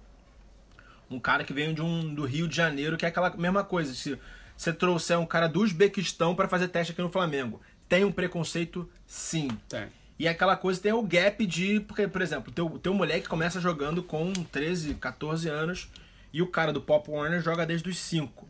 Um 1.09 1.19
cara 1.19 1.43
que 1.43 1.51
veio 1.51 1.73
de 1.73 1.81
um, 1.81 2.13
do 2.13 2.23
Rio 2.25 2.47
de 2.47 2.55
Janeiro, 2.55 2.95
que 2.95 3.05
é 3.05 3.09
aquela 3.09 3.35
mesma 3.35 3.65
coisa. 3.65 3.93
Se 3.93 4.17
você 4.55 4.71
trouxer 4.71 5.19
um 5.19 5.25
cara 5.25 5.47
do 5.47 5.61
Uzbequistão 5.61 6.33
para 6.33 6.47
fazer 6.47 6.69
teste 6.69 6.93
aqui 6.93 7.01
no 7.01 7.11
Flamengo, 7.11 7.61
tem 7.89 8.05
um 8.05 8.11
preconceito? 8.11 8.89
Sim. 9.05 9.49
Tem. 9.67 9.87
E 10.17 10.27
aquela 10.27 10.55
coisa 10.55 10.79
tem 10.79 10.93
o 10.93 11.01
gap 11.01 11.45
de. 11.45 11.81
Porque, 11.81 12.07
por 12.07 12.21
exemplo, 12.21 12.53
teu, 12.53 12.69
teu 12.79 12.93
moleque 12.93 13.27
começa 13.27 13.59
jogando 13.59 14.01
com 14.01 14.31
13, 14.31 14.93
14 14.93 15.49
anos 15.49 15.89
e 16.31 16.41
o 16.41 16.47
cara 16.47 16.71
do 16.71 16.79
Pop 16.79 17.09
Warner 17.09 17.41
joga 17.41 17.65
desde 17.65 17.89
os 17.89 17.97
5. 17.97 18.47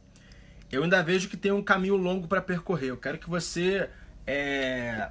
Eu 0.71 0.83
ainda 0.83 1.03
vejo 1.03 1.27
que 1.27 1.37
tem 1.37 1.51
um 1.51 1.61
caminho 1.61 1.95
longo 1.95 2.27
para 2.27 2.41
percorrer. 2.41 2.89
Eu 2.89 2.97
quero 2.97 3.17
que 3.17 3.29
você. 3.29 3.89
é, 4.25 5.09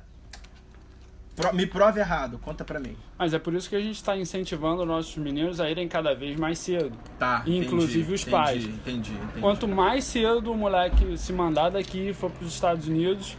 me 1.54 1.66
prove 1.66 2.00
errado, 2.00 2.38
conta 2.38 2.64
pra 2.64 2.78
mim. 2.78 2.96
Mas 3.18 3.32
é 3.32 3.38
por 3.38 3.54
isso 3.54 3.68
que 3.68 3.76
a 3.76 3.80
gente 3.80 3.96
está 3.96 4.16
incentivando 4.16 4.84
nossos 4.84 5.16
meninos 5.16 5.60
a 5.60 5.70
irem 5.70 5.88
cada 5.88 6.14
vez 6.14 6.36
mais 6.36 6.58
cedo. 6.58 6.92
Tá. 7.18 7.42
Inclusive 7.46 8.12
os 8.12 8.20
entendi, 8.22 8.30
pais. 8.30 8.64
Entendi, 8.64 9.12
entendi. 9.12 9.40
Quanto 9.40 9.66
mais 9.66 10.04
cedo 10.04 10.52
o 10.52 10.56
moleque 10.56 11.16
se 11.16 11.32
mandar 11.32 11.70
daqui 11.70 12.10
e 12.10 12.14
for 12.14 12.30
para 12.30 12.44
os 12.44 12.52
Estados 12.52 12.86
Unidos, 12.88 13.36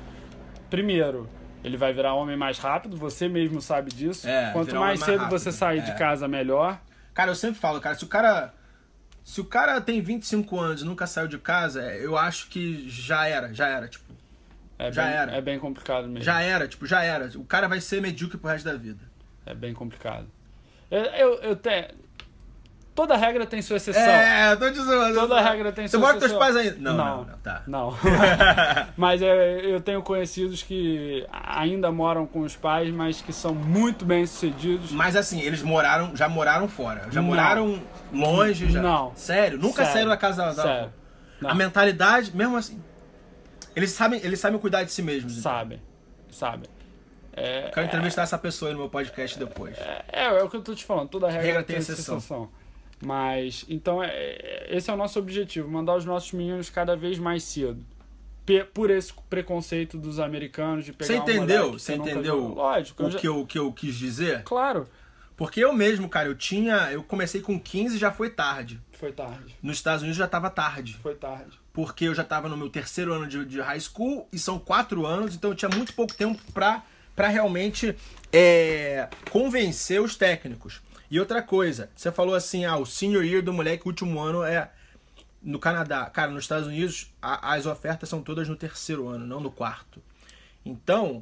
primeiro, 0.70 1.30
ele 1.64 1.78
vai 1.78 1.94
virar 1.94 2.14
homem 2.16 2.36
mais 2.36 2.58
rápido, 2.58 2.98
você 2.98 3.28
mesmo 3.28 3.62
sabe 3.62 3.92
disso. 3.92 4.28
É, 4.28 4.52
Quanto 4.52 4.76
mais 4.76 4.78
homem 4.78 4.80
mais 4.80 5.00
cedo 5.00 5.30
você 5.30 5.52
sair 5.52 5.80
é. 5.80 5.82
de 5.82 5.96
casa, 5.98 6.28
melhor. 6.28 6.80
Cara, 7.14 7.32
eu 7.32 7.36
sempre 7.36 7.60
falo, 7.60 7.80
cara, 7.80 7.96
se 7.96 8.04
o 8.04 8.08
cara. 8.08 8.54
Se 9.24 9.40
o 9.40 9.46
cara 9.46 9.80
tem 9.80 10.02
25 10.02 10.60
anos 10.60 10.82
e 10.82 10.86
nunca 10.86 11.06
saiu 11.06 11.28
de 11.28 11.38
casa, 11.38 11.82
eu 11.96 12.18
acho 12.18 12.48
que 12.50 12.90
já 12.90 13.28
era, 13.28 13.54
já 13.54 13.68
era, 13.68 13.88
tipo. 13.88 14.12
É 14.78 14.92
Já 14.92 15.04
bem, 15.06 15.14
era. 15.14 15.32
É 15.36 15.42
bem 15.42 15.60
complicado 15.60 16.08
mesmo. 16.08 16.24
Já 16.24 16.42
era, 16.42 16.68
tipo, 16.68 16.88
já 16.88 17.04
era. 17.04 17.26
O 17.36 17.46
cara 17.46 17.68
vai 17.68 17.80
ser 17.80 18.02
medíocre 18.02 18.38
pro 18.38 18.50
resto 18.50 18.66
da 18.66 18.76
vida. 18.76 19.04
É 19.46 19.54
bem 19.54 19.74
complicado. 19.74 20.28
Eu, 20.90 21.04
eu, 21.04 21.34
eu 21.42 21.56
te... 21.56 21.94
Toda 22.94 23.16
regra 23.16 23.46
tem 23.46 23.62
sua 23.62 23.78
exceção. 23.78 24.02
É, 24.04 24.52
eu 24.52 24.60
tô 24.60 24.70
te 24.70 24.78
zoando. 24.82 25.14
Toda 25.16 25.40
regra 25.40 25.72
tem 25.72 25.88
Você 25.88 25.92
sua 25.92 26.00
mora 26.02 26.14
com 26.16 26.20
teus 26.20 26.32
exceção. 26.34 26.54
pais 26.54 26.56
ainda? 26.58 26.78
Não, 26.80 26.98
não, 26.98 27.06
Não. 27.06 27.24
não, 27.26 27.38
tá. 27.38 27.64
Não. 27.66 27.98
mas 28.98 29.22
é, 29.22 29.62
eu 29.66 29.80
tenho 29.80 30.02
conhecidos 30.02 30.62
que 30.62 31.26
ainda 31.32 31.90
moram 31.90 32.26
com 32.28 32.42
os 32.42 32.56
pais, 32.56 32.94
mas 32.94 33.22
que 33.22 33.32
são 33.32 33.56
muito 33.56 34.04
bem 34.04 34.26
sucedidos. 34.26 34.92
Mas 34.92 35.16
assim, 35.16 35.40
eles 35.42 35.62
moraram, 35.62 36.16
já 36.18 36.28
moraram 36.28 36.68
fora. 36.68 37.08
Já 37.12 37.22
Não. 37.22 37.28
moraram 37.30 37.82
longe 38.12 38.70
já. 38.70 38.82
Não. 38.82 39.14
Sério? 39.16 39.58
Nunca 39.58 39.78
Sério. 39.78 39.92
saíram 39.94 40.10
da 40.10 40.18
casa 40.18 40.54
da 40.54 40.62
Sério. 40.62 40.94
A 41.46 41.56
mentalidade, 41.56 42.36
mesmo 42.36 42.58
assim. 42.58 42.82
Eles 43.74 43.92
sabem, 43.92 44.20
eles 44.22 44.40
sabem 44.40 44.60
cuidar 44.60 44.84
de 44.84 44.92
si 44.92 45.02
mesmos. 45.02 45.38
então. 45.38 45.50
Sabem. 45.52 45.82
Sabem. 46.30 46.70
É, 47.34 47.72
Quero 47.74 47.86
entrevistar 47.88 48.24
essa 48.24 48.38
pessoa 48.38 48.70
aí 48.70 48.74
no 48.74 48.82
meu 48.82 48.90
podcast 48.90 49.40
depois. 49.40 49.78
é, 50.12 50.26
é 50.26 50.44
o 50.44 50.50
que 50.50 50.58
eu 50.58 50.62
tô 50.62 50.76
te 50.76 50.84
falando. 50.84 51.08
Toda 51.08 51.28
regra, 51.28 51.42
Regra 51.42 51.64
tem 51.64 51.76
tem 51.78 51.82
exceção. 51.82 52.18
exceção. 52.18 52.50
Mas, 53.04 53.66
então, 53.68 54.04
é, 54.04 54.08
é- 54.10 54.68
esse 54.72 54.90
é 54.90 54.94
o 54.94 54.98
nosso 54.98 55.18
objetivo. 55.20 55.70
Mandar 55.70 55.96
os 55.96 56.06
nossos 56.06 56.32
meninos 56.34 56.70
cada 56.70 56.96
vez 56.96 57.18
mais 57.18 57.44
cedo. 57.44 57.84
Pe- 58.46 58.64
por 58.64 58.90
esse 58.90 59.14
preconceito 59.30 59.98
dos 59.98 60.20
americanos 60.20 60.86
de 60.86 60.94
pegar 60.94 61.08
Você 61.08 61.16
entendeu? 61.18 61.72
que 61.74 61.80
Você 61.80 61.96
entendeu. 61.96 62.48
Lógico. 62.50 63.04
o 63.04 63.12
já- 63.12 63.20
que 63.20 63.28
eu, 63.28 63.40
o 63.42 63.46
que 63.46 63.58
eu 63.60 63.72
quis 63.72 63.96
dizer? 63.96 64.44
Claro. 64.44 64.88
Porque 65.38 65.60
eu 65.64 65.74
mesmo, 65.74 66.08
cara, 66.08 66.28
eu 66.28 66.36
tinha. 66.36 66.92
Eu 66.92 67.02
comecei 67.04 67.42
com 67.42 67.60
15 67.60 67.96
e 67.96 68.00
já 68.00 68.12
foi 68.12 68.30
tarde. 68.30 68.80
Foi 68.94 69.12
tarde. 69.12 69.56
Nos 69.64 69.78
Estados 69.78 70.02
Unidos 70.04 70.18
já 70.18 70.28
tava 70.28 70.50
tarde. 70.52 70.98
Foi 71.02 71.16
tarde. 71.16 71.60
Porque 71.74 72.06
eu 72.06 72.14
já 72.14 72.24
tava 72.24 72.48
no 72.48 72.56
meu 72.58 72.70
terceiro 72.70 73.14
ano 73.14 73.26
de, 73.26 73.44
de 73.46 73.60
high 73.62 73.80
school 73.80 74.28
e 74.32 74.38
são 74.38 74.60
quatro 74.60 75.06
anos, 75.06 75.34
então 75.34 75.50
eu 75.52 75.56
tinha 75.56 75.70
muito 75.70 75.94
pouco 75.94 76.14
tempo 76.14 76.40
pra, 76.54 76.84
pra 77.16 77.28
realmente 77.30 77.96
é, 78.32 79.08
convencer 79.32 80.00
os 80.02 80.16
técnicos. 80.16 80.82
E 81.12 81.20
outra 81.20 81.42
coisa, 81.44 81.90
você 81.96 82.10
falou 82.12 82.34
assim, 82.34 82.64
ah, 82.64 82.78
o 82.78 82.86
senior 82.86 83.24
year 83.26 83.44
do 83.44 83.52
moleque, 83.52 83.84
o 83.86 83.90
último 83.90 84.18
ano 84.20 84.42
é 84.44 84.72
no 85.44 85.60
Canadá. 85.60 86.06
Cara, 86.06 86.32
nos 86.32 86.46
Estados 86.46 86.68
Unidos 86.68 87.12
a- 87.22 87.54
as 87.54 87.66
ofertas 87.66 88.08
são 88.08 88.22
todas 88.24 88.48
no 88.48 88.56
terceiro 88.56 89.10
ano, 89.10 89.28
não 89.28 89.42
no 89.42 89.52
quarto. 89.52 90.02
Então, 90.66 91.22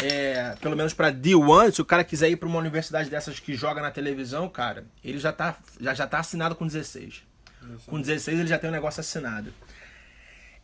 é, 0.00 0.54
pelo 0.60 0.76
menos 0.76 0.94
pra 0.94 1.10
D1, 1.10 1.72
se 1.72 1.82
o 1.82 1.84
cara 1.84 2.04
quiser 2.04 2.28
ir 2.30 2.36
pra 2.36 2.48
uma 2.48 2.58
universidade 2.60 3.10
dessas 3.10 3.40
que 3.40 3.54
joga 3.54 3.82
na 3.82 3.90
televisão, 3.90 4.48
cara, 4.48 4.84
ele 5.02 5.18
já 5.18 5.32
tá, 5.32 5.56
já, 5.80 5.92
já 5.94 6.06
tá 6.06 6.20
assinado 6.20 6.54
com 6.54 6.64
16. 6.66 7.22
Com 7.86 8.00
16 8.00 8.38
ele 8.38 8.48
já 8.48 8.58
tem 8.58 8.70
um 8.70 8.72
negócio 8.72 9.00
assinado. 9.00 9.52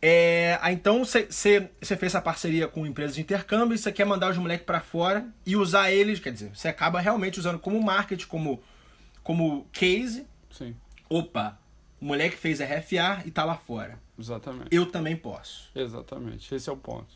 É, 0.01 0.59
então 0.71 1.05
você 1.05 1.27
fez 1.81 2.01
essa 2.01 2.21
parceria 2.21 2.67
com 2.67 2.87
empresas 2.87 3.15
de 3.15 3.21
intercâmbio 3.21 3.75
e 3.75 3.77
você 3.77 3.91
quer 3.91 4.05
mandar 4.05 4.31
os 4.31 4.37
moleques 4.37 4.65
para 4.65 4.81
fora 4.81 5.27
e 5.45 5.55
usar 5.55 5.91
eles, 5.91 6.19
quer 6.19 6.31
dizer, 6.33 6.49
você 6.55 6.67
acaba 6.67 6.99
realmente 6.99 7.39
usando 7.39 7.59
como 7.59 7.79
marketing, 7.81 8.25
como, 8.27 8.63
como 9.23 9.67
case. 9.71 10.25
Sim, 10.49 10.75
Opa, 11.07 11.59
o 12.01 12.05
moleque 12.05 12.35
fez 12.35 12.59
RFA 12.59 13.21
e 13.25 13.31
tá 13.31 13.43
lá 13.43 13.55
fora. 13.55 13.99
exatamente. 14.17 14.67
Eu 14.73 14.87
também 14.87 15.15
posso. 15.15 15.69
Exatamente, 15.75 16.53
esse 16.55 16.67
é 16.67 16.73
o 16.73 16.77
ponto. 16.77 17.13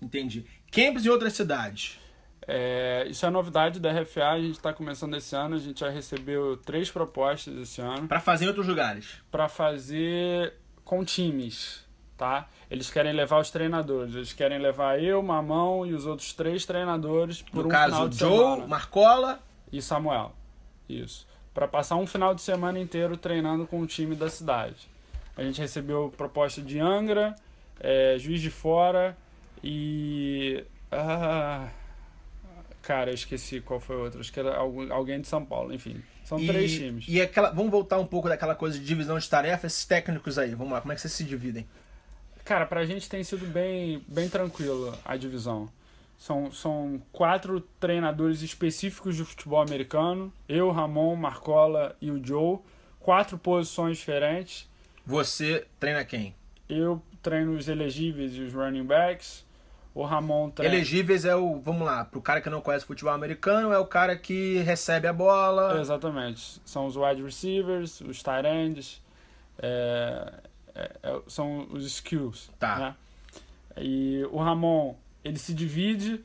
Entendi. 0.00 0.46
Camps 0.70 1.04
em 1.04 1.10
outras 1.10 1.34
cidades. 1.34 1.98
É, 2.48 3.06
isso 3.08 3.24
é 3.26 3.30
novidade 3.30 3.78
da 3.78 3.92
RFA, 3.92 4.30
a 4.30 4.40
gente 4.40 4.56
está 4.56 4.72
começando 4.72 5.14
esse 5.16 5.36
ano, 5.36 5.54
a 5.54 5.58
gente 5.58 5.78
já 5.80 5.90
recebeu 5.90 6.56
três 6.56 6.90
propostas 6.90 7.54
esse 7.56 7.80
ano 7.80 8.08
Pra 8.08 8.18
fazer 8.20 8.46
em 8.46 8.48
outros 8.48 8.66
lugares. 8.66 9.22
para 9.30 9.48
fazer 9.48 10.54
com 10.82 11.04
times, 11.04 11.84
tá? 12.16 12.48
Eles 12.70 12.90
querem 12.90 13.12
levar 13.12 13.38
os 13.40 13.50
treinadores, 13.50 14.14
eles 14.14 14.32
querem 14.32 14.58
levar 14.58 15.02
eu, 15.02 15.22
Mamão 15.22 15.84
e 15.86 15.92
os 15.92 16.06
outros 16.06 16.32
três 16.32 16.64
treinadores 16.66 17.42
por 17.42 17.62
No 17.62 17.66
um 17.66 17.70
caso, 17.70 17.92
final 17.92 18.08
de 18.08 18.18
Joe, 18.18 18.38
semana. 18.38 18.66
Marcola. 18.66 19.40
E 19.72 19.80
Samuel. 19.82 20.32
Isso. 20.88 21.26
Para 21.54 21.66
passar 21.68 21.96
um 21.96 22.06
final 22.06 22.34
de 22.34 22.40
semana 22.42 22.78
inteiro 22.78 23.16
treinando 23.16 23.66
com 23.66 23.80
o 23.80 23.86
time 23.86 24.14
da 24.14 24.28
cidade. 24.30 24.88
A 25.36 25.42
gente 25.42 25.60
recebeu 25.60 26.12
proposta 26.16 26.60
de 26.60 26.78
Angra, 26.78 27.34
é, 27.80 28.16
Juiz 28.18 28.40
de 28.40 28.50
Fora 28.50 29.16
e. 29.64 30.62
Ah, 30.90 31.68
cara, 32.82 33.10
eu 33.10 33.14
esqueci 33.14 33.60
qual 33.60 33.80
foi 33.80 33.96
o 33.96 34.00
outro. 34.04 34.20
Acho 34.20 34.32
que 34.32 34.40
era 34.40 34.56
algum- 34.56 34.92
alguém 34.92 35.20
de 35.20 35.28
São 35.28 35.44
Paulo. 35.44 35.72
Enfim, 35.72 36.02
são 36.24 36.38
e, 36.38 36.46
três 36.46 36.72
times. 36.72 37.04
E 37.08 37.20
aquela, 37.20 37.50
vamos 37.50 37.70
voltar 37.70 37.98
um 37.98 38.06
pouco 38.06 38.28
daquela 38.28 38.54
coisa 38.54 38.78
de 38.78 38.84
divisão 38.84 39.18
de 39.18 39.28
tarefas, 39.28 39.72
esses 39.72 39.84
técnicos 39.86 40.38
aí. 40.38 40.54
Vamos 40.54 40.72
lá, 40.72 40.80
como 40.80 40.92
é 40.92 40.94
que 40.94 41.00
vocês 41.00 41.12
se 41.12 41.24
dividem? 41.24 41.66
Cara, 42.52 42.66
pra 42.66 42.84
gente 42.84 43.08
tem 43.08 43.24
sido 43.24 43.46
bem, 43.46 44.04
bem 44.06 44.28
tranquilo 44.28 44.94
a 45.06 45.16
divisão. 45.16 45.70
São, 46.18 46.52
são 46.52 47.00
quatro 47.10 47.62
treinadores 47.80 48.42
específicos 48.42 49.16
de 49.16 49.24
futebol 49.24 49.62
americano. 49.62 50.30
Eu, 50.46 50.70
Ramon, 50.70 51.16
Marcola 51.16 51.96
e 51.98 52.10
o 52.10 52.22
Joe. 52.22 52.58
Quatro 53.00 53.38
posições 53.38 53.96
diferentes. 53.96 54.68
Você 55.06 55.66
treina 55.80 56.04
quem? 56.04 56.34
Eu 56.68 57.02
treino 57.22 57.56
os 57.56 57.68
elegíveis 57.68 58.34
e 58.36 58.42
os 58.42 58.52
running 58.52 58.84
backs. 58.84 59.46
O 59.94 60.04
Ramon 60.04 60.50
treina. 60.50 60.74
Elegíveis 60.74 61.24
é 61.24 61.34
o, 61.34 61.58
vamos 61.58 61.86
lá, 61.86 62.04
pro 62.04 62.20
cara 62.20 62.42
que 62.42 62.50
não 62.50 62.60
conhece 62.60 62.84
futebol 62.84 63.14
americano, 63.14 63.72
é 63.72 63.78
o 63.78 63.86
cara 63.86 64.14
que 64.14 64.58
recebe 64.58 65.08
a 65.08 65.12
bola. 65.14 65.80
Exatamente. 65.80 66.60
São 66.66 66.84
os 66.84 66.96
wide 66.96 67.22
receivers, 67.22 68.02
os 68.02 68.22
tight 68.22 68.46
ends. 68.46 69.00
é, 69.58 70.34
é, 70.74 70.90
é, 71.02 71.20
são 71.28 71.66
os 71.70 71.84
skills. 71.86 72.50
Tá. 72.58 72.78
né? 72.78 72.96
E 73.78 74.26
o 74.30 74.38
Ramon, 74.38 74.94
ele 75.24 75.38
se 75.38 75.54
divide. 75.54 76.20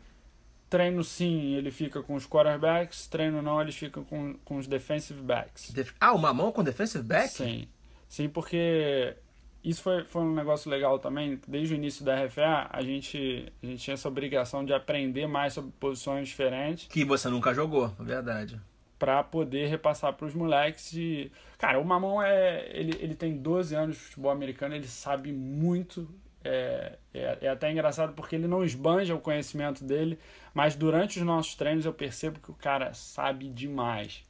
Treino 0.69 1.01
sim, 1.03 1.53
ele 1.53 1.71
fica 1.71 2.01
com 2.03 2.13
os 2.15 2.27
quarterbacks. 2.27 3.07
Treino 3.07 3.41
não, 3.41 3.61
ele 3.61 3.71
fica 3.71 4.01
com, 4.01 4.33
com 4.43 4.57
os 4.57 4.67
defensive 4.67 5.21
backs. 5.21 5.71
Def- 5.71 5.93
Ah, 5.99 6.13
o 6.13 6.17
Mamão 6.19 6.51
com 6.51 6.61
defensive 6.63 7.03
back? 7.03 7.29
Sim. 7.29 7.67
Sim, 8.09 8.27
porque 8.27 9.15
isso 9.63 9.81
foi, 9.81 10.03
foi 10.03 10.21
um 10.23 10.33
negócio 10.33 10.69
legal 10.69 10.99
também. 10.99 11.39
Desde 11.47 11.73
o 11.73 11.77
início 11.77 12.03
da 12.03 12.21
RFA, 12.25 12.67
a 12.69 12.81
gente, 12.81 13.51
a 13.63 13.65
gente 13.65 13.81
tinha 13.81 13.93
essa 13.93 14.09
obrigação 14.09 14.65
de 14.65 14.73
aprender 14.73 15.25
mais 15.25 15.53
sobre 15.53 15.71
posições 15.79 16.27
diferentes 16.27 16.87
Que 16.87 17.05
você 17.05 17.29
nunca 17.29 17.53
jogou, 17.53 17.93
é 17.97 18.03
verdade. 18.03 18.59
Para 18.99 19.23
poder 19.23 19.67
repassar 19.67 20.13
para 20.13 20.25
os 20.25 20.33
moleques. 20.33 20.91
E, 20.93 21.31
cara, 21.57 21.79
o 21.79 21.85
Mamão 21.85 22.21
é. 22.21 22.67
Ele, 22.71 22.97
ele 22.99 23.15
tem 23.15 23.37
12 23.37 23.75
anos 23.75 23.95
de 23.95 24.01
futebol 24.01 24.31
americano, 24.31 24.75
ele 24.75 24.87
sabe 24.87 25.31
muito. 25.31 26.07
É, 26.43 26.93
é, 27.13 27.37
é 27.41 27.49
até 27.49 27.69
engraçado 27.71 28.13
porque 28.13 28.35
ele 28.35 28.47
não 28.47 28.63
esbanja 28.63 29.13
o 29.13 29.19
conhecimento 29.19 29.83
dele, 29.83 30.17
mas 30.53 30.75
durante 30.75 31.19
os 31.19 31.25
nossos 31.25 31.55
treinos 31.55 31.85
eu 31.85 31.91
percebo 31.93 32.39
que 32.39 32.49
o 32.51 32.53
cara 32.53 32.93
sabe 32.93 33.49
demais. 33.49 34.23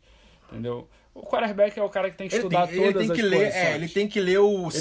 Entendeu? 0.49 0.87
O 1.13 1.21
quarterback 1.23 1.77
é 1.79 1.83
o 1.83 1.89
cara 1.89 2.09
que 2.09 2.15
tem 2.17 2.27
que 2.27 2.35
Ele 2.35 2.43
estudar 2.43 2.67
tem, 2.67 2.77
ele 2.77 2.93
todas 2.93 3.07
tem 3.07 3.15
que 3.15 3.21
as 3.21 3.27
ler, 3.27 3.37
posições. 3.45 3.65
é, 3.65 3.75
ele 3.75 3.89
tem 3.89 4.07
que 4.07 4.19
ler 4.21 4.37
o 4.37 4.53
tem 4.53 4.69
que 4.69 4.77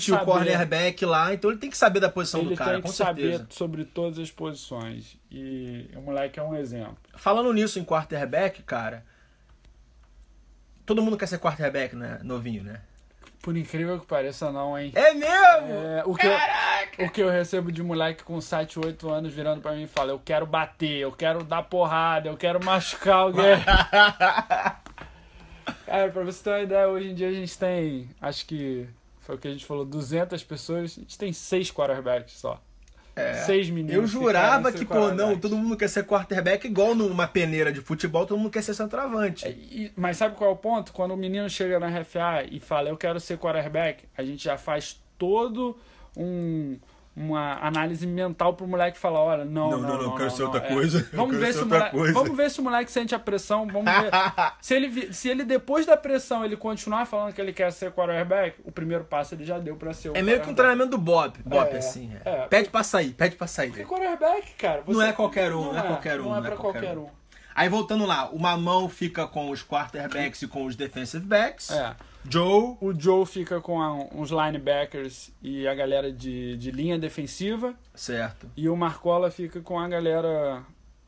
safety, 0.00 0.12
o 0.12 0.18
cornerback 0.24 1.04
lá, 1.04 1.34
então 1.34 1.50
ele 1.50 1.58
tem 1.58 1.68
que 1.68 1.76
saber 1.76 2.00
da 2.00 2.08
posição 2.08 2.40
Ele 2.40 2.50
do 2.50 2.56
cara, 2.56 2.72
tem 2.74 2.82
com 2.82 2.88
que 2.88 2.94
certeza. 2.94 3.38
saber 3.38 3.52
sobre 3.52 3.84
todas 3.84 4.18
as 4.18 4.30
posições. 4.30 5.16
E 5.30 5.88
o 5.94 6.00
moleque 6.00 6.38
é 6.38 6.42
um 6.42 6.56
exemplo. 6.56 6.96
Falando 7.16 7.52
nisso 7.52 7.78
em 7.78 7.84
quarterback, 7.84 8.62
cara, 8.62 9.04
todo 10.90 11.02
mundo 11.02 11.16
quer 11.16 11.28
ser 11.28 11.38
quarterback, 11.38 11.94
né? 11.94 12.18
Novinho, 12.24 12.64
né? 12.64 12.80
Por 13.40 13.56
incrível 13.56 14.00
que 14.00 14.06
pareça, 14.06 14.50
não, 14.50 14.76
hein? 14.76 14.90
É 14.96 15.14
mesmo? 15.14 15.72
É, 15.72 16.02
o, 16.04 16.16
que 16.16 16.26
eu, 16.26 16.32
o 17.06 17.10
que 17.10 17.22
eu 17.22 17.30
recebo 17.30 17.70
de 17.70 17.80
moleque 17.80 18.24
com 18.24 18.40
7, 18.40 18.80
8 18.80 19.08
anos 19.08 19.32
virando 19.32 19.62
pra 19.62 19.70
mim 19.70 19.84
e 19.84 19.86
fala: 19.86 20.10
Eu 20.10 20.18
quero 20.18 20.44
bater, 20.44 20.98
eu 20.98 21.12
quero 21.12 21.44
dar 21.44 21.62
porrada, 21.62 22.28
eu 22.28 22.36
quero 22.36 22.62
machucar 22.64 23.18
alguém. 23.18 23.56
Cara, 25.86 26.10
pra 26.10 26.24
você 26.24 26.42
ter 26.42 26.50
uma 26.50 26.60
ideia, 26.60 26.88
hoje 26.88 27.10
em 27.10 27.14
dia 27.14 27.28
a 27.28 27.32
gente 27.32 27.56
tem, 27.56 28.10
acho 28.20 28.44
que 28.44 28.88
foi 29.20 29.36
o 29.36 29.38
que 29.38 29.46
a 29.46 29.52
gente 29.52 29.64
falou, 29.64 29.84
200 29.84 30.42
pessoas, 30.42 30.96
a 30.98 31.00
gente 31.00 31.16
tem 31.16 31.32
6 31.32 31.70
quarterbacks 31.70 32.34
só. 32.34 32.60
Seis 33.46 33.68
meninos. 33.70 33.94
Eu 33.94 34.06
jurava 34.06 34.70
que, 34.72 34.84
pô, 34.84 35.10
não, 35.12 35.36
todo 35.38 35.56
mundo 35.56 35.76
quer 35.76 35.88
ser 35.88 36.04
quarterback 36.04 36.66
igual 36.66 36.94
numa 36.94 37.26
peneira 37.26 37.72
de 37.72 37.80
futebol, 37.80 38.26
todo 38.26 38.38
mundo 38.38 38.50
quer 38.50 38.62
ser 38.62 38.74
centroavante. 38.74 39.46
E- 39.48 39.92
mas 39.96 40.16
sabe 40.16 40.36
qual 40.36 40.50
é 40.50 40.52
o 40.52 40.56
ponto? 40.56 40.92
Quando 40.92 41.12
o 41.12 41.16
menino 41.16 41.48
chega 41.48 41.78
na 41.80 41.88
RFA 41.88 42.44
e 42.50 42.58
fala, 42.60 42.88
eu 42.88 42.96
quero 42.96 43.18
ser 43.20 43.38
quarterback, 43.38 44.04
a 44.16 44.22
gente 44.22 44.42
já 44.44 44.56
faz 44.58 45.00
todo 45.18 45.76
um 46.16 46.78
uma 47.16 47.58
análise 47.60 48.06
mental 48.06 48.54
pro 48.54 48.66
moleque 48.66 48.96
falar, 48.96 49.20
olha, 49.20 49.44
não, 49.44 49.70
Não, 49.70 49.78
não, 49.80 49.88
não, 49.88 50.02
não, 50.04 50.10
quero 50.12 50.24
não, 50.24 50.30
ser 50.30 50.42
não, 50.42 50.50
outra 50.52 50.66
é. 50.66 50.72
coisa, 50.72 51.08
Vamos 51.12 51.30
quero 51.36 51.46
ver 51.46 51.52
se 51.52 51.64
moleque, 51.64 51.90
coisa. 51.90 52.12
vamos 52.14 52.36
ver 52.36 52.50
se 52.50 52.60
o 52.60 52.62
moleque 52.62 52.92
sente 52.92 53.14
a 53.14 53.18
pressão, 53.18 53.66
vamos 53.66 53.84
ver. 53.92 54.10
se 54.60 54.74
ele 54.74 55.12
se 55.12 55.28
ele 55.28 55.44
depois 55.44 55.84
da 55.84 55.96
pressão 55.96 56.44
ele 56.44 56.56
continuar 56.56 57.04
falando 57.06 57.32
que 57.34 57.40
ele 57.40 57.52
quer 57.52 57.70
ser 57.72 57.90
quarterback, 57.92 58.60
o 58.64 58.70
primeiro 58.72 59.04
passo 59.04 59.34
ele 59.34 59.44
já 59.44 59.58
deu 59.58 59.76
pra 59.76 59.92
ser 59.92 60.10
o 60.10 60.16
É 60.16 60.22
meio 60.22 60.40
que 60.40 60.48
um 60.48 60.54
treinamento 60.54 60.90
do 60.90 60.98
Bob, 60.98 61.34
Bob 61.44 61.68
É, 61.68 61.78
assim. 61.78 62.12
é. 62.24 62.30
é. 62.30 62.46
Pede 62.46 62.70
pra 62.70 62.82
sair, 62.82 63.12
pede 63.12 63.36
pra 63.36 63.46
sair. 63.46 63.70
Porque 63.70 63.84
quarterback, 63.84 64.54
cara, 64.54 64.82
Não 64.86 65.02
é 65.02 65.12
qualquer 65.12 65.52
um, 65.52 65.72
não 65.72 65.78
é 65.78 65.82
qualquer 65.82 66.20
um, 66.20 66.24
Não 66.24 66.36
é 66.36 66.40
pra 66.40 66.56
qualquer 66.56 66.96
um. 66.96 67.06
Aí 67.54 67.68
voltando 67.68 68.06
lá, 68.06 68.30
o 68.30 68.38
Mamão 68.38 68.88
fica 68.88 69.26
com 69.26 69.50
os 69.50 69.62
quarterbacks 69.62 70.40
e 70.42 70.46
com 70.48 70.64
os 70.64 70.76
defensive 70.76 71.26
backs. 71.26 71.70
É. 71.72 71.94
Joe, 72.28 72.76
O 72.80 72.92
Joe 72.98 73.24
fica 73.26 73.60
com 73.60 73.80
a- 73.80 73.92
uns 74.14 74.30
linebackers 74.30 75.32
e 75.42 75.66
a 75.66 75.74
galera 75.74 76.12
de, 76.12 76.56
de 76.56 76.70
linha 76.70 76.98
defensiva. 76.98 77.74
certo. 77.94 78.50
E 78.56 78.68
o 78.68 78.76
Marcola 78.76 79.30
fica 79.30 79.60
com 79.60 79.78
a 79.78 79.88
galera 79.88 80.62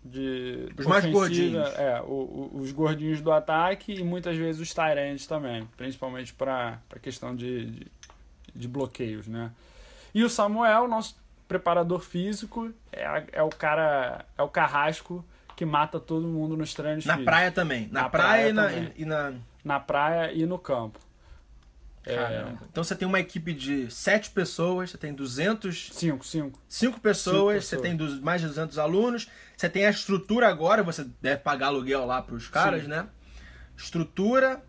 de. 0.04 0.68
Os 0.78 0.86
mais 0.86 1.04
gordinhos. 1.06 1.68
É, 1.76 2.00
o- 2.00 2.50
o- 2.54 2.58
os 2.60 2.72
gordinhos 2.72 3.20
do 3.20 3.30
ataque 3.30 3.92
e 3.94 4.02
muitas 4.02 4.36
vezes 4.36 4.60
os 4.60 4.72
Tyrants 4.74 5.26
também. 5.26 5.68
Principalmente 5.76 6.32
para 6.32 6.78
a 6.94 6.98
questão 6.98 7.36
de, 7.36 7.66
de, 7.66 7.86
de 8.54 8.68
bloqueios, 8.68 9.28
né? 9.28 9.50
E 10.14 10.24
o 10.24 10.28
Samuel, 10.30 10.88
nosso 10.88 11.16
preparador 11.46 12.00
físico, 12.00 12.72
é, 12.92 13.24
é 13.32 13.42
o 13.42 13.48
cara. 13.50 14.24
É 14.36 14.42
o 14.42 14.48
carrasco 14.48 15.24
que 15.54 15.64
mata 15.66 16.00
todo 16.00 16.26
mundo 16.26 16.56
nos 16.56 16.72
treinos 16.74 17.04
Na 17.04 17.12
físicos. 17.14 17.24
praia 17.26 17.52
também. 17.52 17.88
Na, 17.92 18.02
Na 18.02 18.08
praia, 18.08 18.52
praia 18.54 18.78
e, 18.78 18.80
na, 18.82 18.90
e 18.96 19.04
na. 19.04 19.34
Na 19.64 19.78
praia 19.80 20.32
e 20.32 20.44
no 20.46 20.58
campo. 20.58 20.98
É, 22.04 22.16
Caramba. 22.16 22.58
Então 22.68 22.82
você 22.82 22.96
tem 22.96 23.06
uma 23.06 23.20
equipe 23.20 23.52
de 23.52 23.88
sete 23.88 24.30
pessoas, 24.30 24.90
você 24.90 24.98
tem 24.98 25.14
200, 25.14 25.90
cinco, 25.92 26.26
cinco. 26.26 26.58
cinco 26.68 26.98
pessoas, 27.00 27.64
Cinco 27.64 27.70
você 27.70 27.76
pessoas. 27.76 27.82
tem 27.82 27.96
dos- 27.96 28.20
mais 28.20 28.40
de 28.40 28.48
200 28.48 28.76
alunos, 28.76 29.28
você 29.56 29.68
tem 29.68 29.86
a 29.86 29.90
estrutura 29.90 30.48
agora, 30.48 30.82
você 30.82 31.04
deve 31.20 31.42
pagar 31.42 31.68
aluguel 31.68 32.04
lá 32.04 32.20
pros 32.20 32.48
caras, 32.48 32.82
Sim. 32.82 32.88
né? 32.88 33.06
Estrutura. 33.76 34.60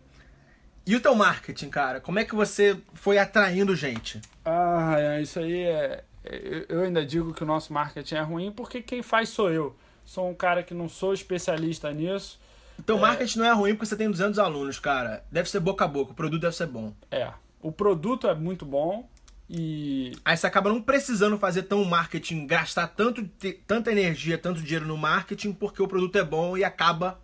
E 0.86 0.94
o 0.94 1.00
teu 1.00 1.14
marketing, 1.14 1.70
cara? 1.70 2.00
Como 2.00 2.18
é 2.18 2.24
que 2.24 2.34
você 2.34 2.78
foi 2.92 3.18
atraindo 3.18 3.74
gente? 3.74 4.20
Ah, 4.44 4.94
é, 4.98 5.22
isso 5.22 5.38
aí 5.38 5.62
é. 5.62 6.04
é- 6.24 6.66
Eu 6.68 6.82
ainda 6.82 7.04
digo 7.04 7.32
que 7.34 7.42
o 7.42 7.46
nosso 7.46 7.72
marketing 7.72 8.14
é 8.16 8.20
ruim 8.20 8.52
porque 8.52 8.80
quem 8.82 9.02
faz 9.02 9.28
sou 9.30 9.50
eu. 9.50 9.74
Sou 10.04 10.28
um 10.30 10.34
cara 10.34 10.62
que 10.62 10.74
não 10.74 10.88
sou 10.88 11.14
especialista 11.14 11.90
nisso. 11.92 12.38
O 12.78 12.82
teu 12.82 12.98
marketing 12.98 13.38
não 13.38 13.46
é 13.46 13.52
ruim 13.52 13.74
porque 13.74 13.86
você 13.86 13.96
tem 13.96 14.10
200 14.10 14.38
alunos, 14.38 14.78
cara. 14.78 15.24
Deve 15.30 15.48
ser 15.48 15.60
boca 15.60 15.84
a 15.84 15.88
boca, 15.88 16.12
o 16.12 16.14
produto 16.14 16.42
deve 16.42 16.56
ser 16.56 16.66
bom. 16.66 16.92
É. 17.10 17.32
O 17.62 17.72
produto 17.72 18.28
é 18.28 18.34
muito 18.34 18.64
bom 18.64 19.08
e. 19.48 20.12
Aí 20.24 20.36
você 20.36 20.46
acaba 20.46 20.68
não 20.70 20.82
precisando 20.82 21.38
fazer 21.38 21.64
tão 21.64 21.84
marketing, 21.84 22.46
gastar 22.46 22.88
tanto, 22.88 23.24
tanta 23.66 23.90
energia, 23.90 24.36
tanto 24.36 24.60
dinheiro 24.60 24.86
no 24.86 24.96
marketing, 24.96 25.52
porque 25.52 25.82
o 25.82 25.88
produto 25.88 26.16
é 26.16 26.24
bom 26.24 26.56
e 26.56 26.64
acaba 26.64 27.18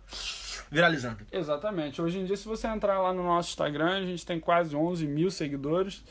viralizando. 0.71 1.19
Exatamente. 1.31 2.01
Hoje 2.01 2.19
em 2.19 2.25
dia, 2.25 2.37
se 2.37 2.45
você 2.45 2.67
entrar 2.67 2.99
lá 3.01 3.13
no 3.13 3.23
nosso 3.23 3.49
Instagram, 3.49 3.97
a 3.97 4.05
gente 4.05 4.25
tem 4.25 4.39
quase 4.39 4.75
11 4.75 5.05
mil 5.05 5.29
seguidores. 5.29 6.03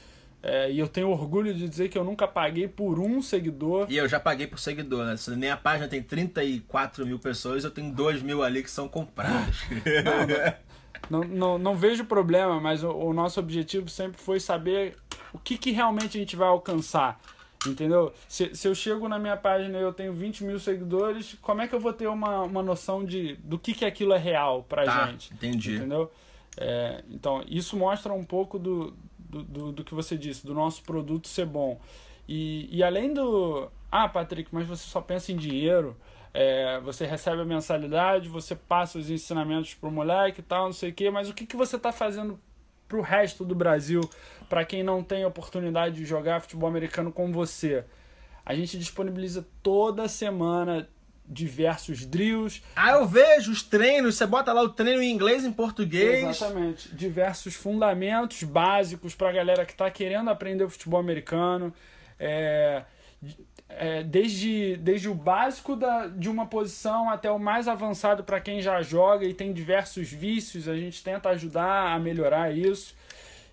É, 0.43 0.71
e 0.73 0.79
eu 0.79 0.89
tenho 0.89 1.11
orgulho 1.11 1.53
de 1.53 1.69
dizer 1.69 1.89
que 1.91 1.99
eu 1.99 2.05
nunca 2.05 2.27
paguei 2.27 2.67
por 2.67 2.99
um 2.99 3.21
seguidor. 3.21 3.87
E 3.91 3.97
eu 3.99 4.09
já 4.09 4.19
paguei 4.19 4.47
por 4.47 4.59
seguidor, 4.59 5.05
né? 5.05 5.17
Se 5.17 5.31
minha 5.37 5.57
página 5.57 5.87
tem 5.87 6.03
34 6.03 7.05
mil 7.07 7.19
pessoas, 7.19 7.63
eu 7.63 7.71
tenho 7.71 7.93
2 7.93 8.23
mil 8.23 8.43
ali 8.43 8.63
que 8.63 8.71
são 8.71 8.89
compradas. 8.89 9.57
Não, 11.09 11.21
não, 11.25 11.59
não 11.59 11.77
vejo 11.77 12.05
problema, 12.05 12.61
mas 12.61 12.83
o, 12.85 12.91
o 12.91 13.13
nosso 13.13 13.41
objetivo 13.41 13.89
sempre 13.89 14.21
foi 14.21 14.39
saber 14.39 14.97
o 15.33 15.39
que, 15.39 15.59
que 15.59 15.73
realmente 15.73 16.17
a 16.17 16.21
gente 16.21 16.37
vai 16.37 16.49
alcançar. 16.49 17.21
Entendeu? 17.67 18.13
Se, 18.27 18.55
se 18.55 18.67
eu 18.67 18.75
chego 18.75 19.09
na 19.09 19.19
minha 19.19 19.37
página 19.37 19.79
e 19.79 19.83
eu 19.83 19.93
tenho 19.93 20.15
20 20.15 20.45
mil 20.45 20.59
seguidores, 20.59 21.37
como 21.43 21.61
é 21.61 21.69
que 21.69 21.75
eu 21.75 21.81
vou 21.81 21.93
ter 21.93 22.07
uma, 22.07 22.43
uma 22.43 22.63
noção 22.63 23.05
de 23.05 23.35
do 23.45 23.59
que, 23.59 23.75
que 23.75 23.85
aquilo 23.85 24.15
é 24.15 24.19
real 24.19 24.63
pra 24.63 24.85
Tá, 24.85 25.07
gente? 25.07 25.33
entendi. 25.35 25.77
Entendeu? 25.77 26.11
É, 26.57 27.03
então, 27.11 27.45
isso 27.47 27.77
mostra 27.77 28.13
um 28.13 28.25
pouco 28.25 28.59
do, 28.59 28.95
do, 29.31 29.73
do, 29.73 29.85
que 29.85 29.95
você 29.95 30.17
disse, 30.17 30.47
do 30.47 30.55
nosso 30.55 30.83
produto 30.83 31.29
ser 31.29 31.47
bom. 31.47 31.81
E, 32.29 32.69
e 32.71 32.83
além 32.83 33.13
do. 33.13 33.71
Ah, 33.91 34.09
Patrick, 34.09 34.49
mas 34.53 34.67
você 34.67 34.85
só 34.89 35.01
pensa 35.01 35.33
em 35.33 35.37
dinheiro. 35.37 35.97
é, 36.33 36.81
você 36.81 37.07
recebe 37.07 37.43
a 37.43 37.45
mensalidade, 37.45 38.29
você 38.29 38.55
passa 38.55 38.99
os 38.99 39.11
ensinamentos 39.11 39.75
pro 39.75 39.91
moleque 39.91 40.41
e 40.41 40.45
tal, 40.45 40.67
não 40.67 40.73
sei 40.73 40.91
o 40.91 40.95
quê, 40.95 41.11
mas 41.11 41.29
o 41.29 41.35
que, 41.35 41.47
que 41.47 41.57
você 41.57 41.79
tá 41.79 41.91
fazendo 41.93 42.39
pro 42.87 43.01
resto 43.01 43.45
do 43.45 43.55
Brasil, 43.55 44.01
para 44.49 44.65
quem 44.65 44.83
não 44.83 45.03
tem 45.03 45.25
oportunidade 45.25 45.97
de 45.97 46.05
jogar 46.05 46.41
futebol 46.41 46.69
americano 46.69 47.13
com 47.13 47.33
você? 47.33 47.85
A 48.45 48.55
gente 48.55 48.79
disponibiliza 48.79 49.47
toda 49.63 50.09
semana 50.09 50.89
diversos 51.31 52.05
drills, 52.05 52.61
Ah, 52.75 52.93
eu 52.93 53.07
vejo 53.07 53.53
os 53.53 53.63
treinos, 53.63 54.17
você 54.17 54.27
bota 54.27 54.53
lá 54.53 54.63
o 54.63 54.69
treino 54.69 55.01
em 55.01 55.11
inglês 55.13 55.45
e 55.45 55.47
em 55.47 55.53
português. 55.53 56.25
Exatamente. 56.25 56.95
Diversos 56.95 57.55
fundamentos 57.55 58.43
básicos 58.43 59.15
para 59.15 59.29
a 59.29 59.33
galera 59.33 59.65
que 59.65 59.73
está 59.73 59.89
querendo 59.91 60.29
aprender 60.29 60.65
o 60.65 60.69
futebol 60.69 60.99
americano. 60.99 61.73
É, 62.19 62.83
é, 63.69 64.03
desde, 64.03 64.77
desde 64.77 65.09
o 65.09 65.15
básico 65.15 65.77
da, 65.77 66.09
de 66.09 66.29
uma 66.29 66.47
posição 66.47 67.09
até 67.09 67.31
o 67.31 67.39
mais 67.39 67.69
avançado 67.69 68.25
para 68.25 68.41
quem 68.41 68.61
já 68.61 68.83
joga 68.83 69.25
e 69.25 69.33
tem 69.33 69.53
diversos 69.53 70.11
vícios. 70.11 70.69
A 70.69 70.77
gente 70.77 71.03
tenta 71.03 71.29
ajudar 71.31 71.93
a 71.95 71.99
melhorar 71.99 72.53
isso. 72.53 72.95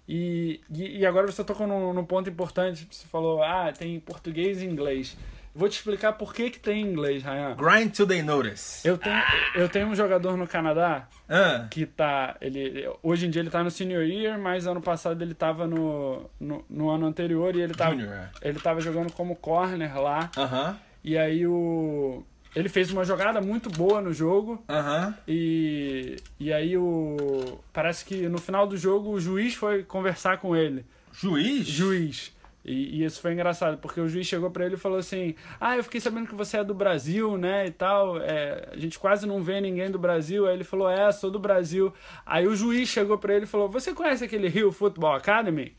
E, 0.09 0.61
e, 0.73 0.99
e 0.99 1.05
agora 1.05 1.27
você 1.27 1.43
tocou 1.43 1.67
num, 1.67 1.93
num 1.93 2.05
ponto 2.05 2.29
importante. 2.29 2.87
Você 2.89 3.05
falou, 3.07 3.43
ah, 3.43 3.71
tem 3.77 3.99
português 3.99 4.61
e 4.61 4.65
inglês. 4.65 5.15
Vou 5.57 5.67
te 5.67 5.73
explicar 5.73 6.13
por 6.13 6.33
que, 6.35 6.51
que 6.51 6.59
tem 6.59 6.81
inglês, 6.81 7.23
Ryan. 7.23 7.55
Grind 7.55 7.91
till 7.91 8.05
they 8.05 8.21
notice. 8.21 8.87
Eu 8.87 8.95
tenho, 8.97 9.23
eu 9.55 9.67
tenho 9.67 9.87
um 9.87 9.95
jogador 9.95 10.37
no 10.37 10.47
Canadá 10.47 11.07
Ah, 11.27 11.65
que 11.71 11.85
tá. 11.87 12.35
Ele, 12.39 12.87
hoje 13.01 13.25
em 13.25 13.29
dia 13.31 13.41
ele 13.41 13.49
tá 13.49 13.63
no 13.63 13.71
senior 13.71 14.03
year, 14.03 14.39
mas 14.39 14.67
ano 14.67 14.81
passado 14.81 15.19
ele 15.23 15.33
tava 15.33 15.65
no, 15.65 16.29
no, 16.39 16.63
no 16.69 16.89
ano 16.91 17.07
anterior 17.07 17.55
e 17.55 17.61
ele 17.61 17.73
tava, 17.73 17.91
Junior, 17.91 18.13
é. 18.13 18.29
ele 18.43 18.59
tava 18.59 18.79
jogando 18.81 19.11
como 19.11 19.35
corner 19.35 19.99
lá. 19.99 20.29
Aham, 20.37 20.77
E 21.03 21.17
aí 21.17 21.47
o. 21.47 22.23
Ele 22.55 22.69
fez 22.69 22.91
uma 22.91 23.03
jogada 23.03 23.39
muito 23.41 23.69
boa 23.69 23.99
no 24.01 24.11
jogo. 24.13 24.63
aham. 24.69 25.13
E, 25.27 26.17
e 26.39 26.53
aí 26.53 26.77
o. 26.77 27.59
Parece 27.73 28.05
que 28.05 28.29
no 28.29 28.37
final 28.37 28.67
do 28.67 28.77
jogo 28.77 29.09
o 29.11 29.19
juiz 29.19 29.53
foi 29.55 29.83
conversar 29.83 30.37
com 30.37 30.55
ele. 30.55 30.85
Juiz? 31.11 31.65
Juiz. 31.67 32.31
E, 32.67 32.99
e 32.99 33.05
isso 33.05 33.21
foi 33.21 33.31
engraçado, 33.31 33.77
porque 33.77 34.01
o 34.01 34.09
juiz 34.09 34.27
chegou 34.27 34.51
pra 34.51 34.65
ele 34.65 34.75
e 34.75 34.77
falou 34.77 34.97
assim: 34.97 35.33
Ah, 35.59 35.77
eu 35.77 35.83
fiquei 35.83 36.01
sabendo 36.01 36.27
que 36.27 36.35
você 36.35 36.57
é 36.57 36.63
do 36.65 36.73
Brasil, 36.73 37.37
né? 37.37 37.65
E 37.67 37.71
tal. 37.71 38.21
É, 38.21 38.67
a 38.73 38.77
gente 38.77 38.99
quase 38.99 39.25
não 39.25 39.41
vê 39.41 39.61
ninguém 39.61 39.89
do 39.89 39.97
Brasil. 39.97 40.45
Aí 40.45 40.53
ele 40.53 40.65
falou: 40.65 40.89
É, 40.89 41.09
sou 41.13 41.31
do 41.31 41.39
Brasil. 41.39 41.93
Aí 42.25 42.45
o 42.45 42.55
juiz 42.55 42.89
chegou 42.89 43.17
pra 43.17 43.33
ele 43.33 43.45
e 43.45 43.47
falou: 43.47 43.69
Você 43.69 43.93
conhece 43.93 44.25
aquele 44.25 44.49
Rio 44.49 44.71
Football 44.71 45.13
Academy? 45.15 45.73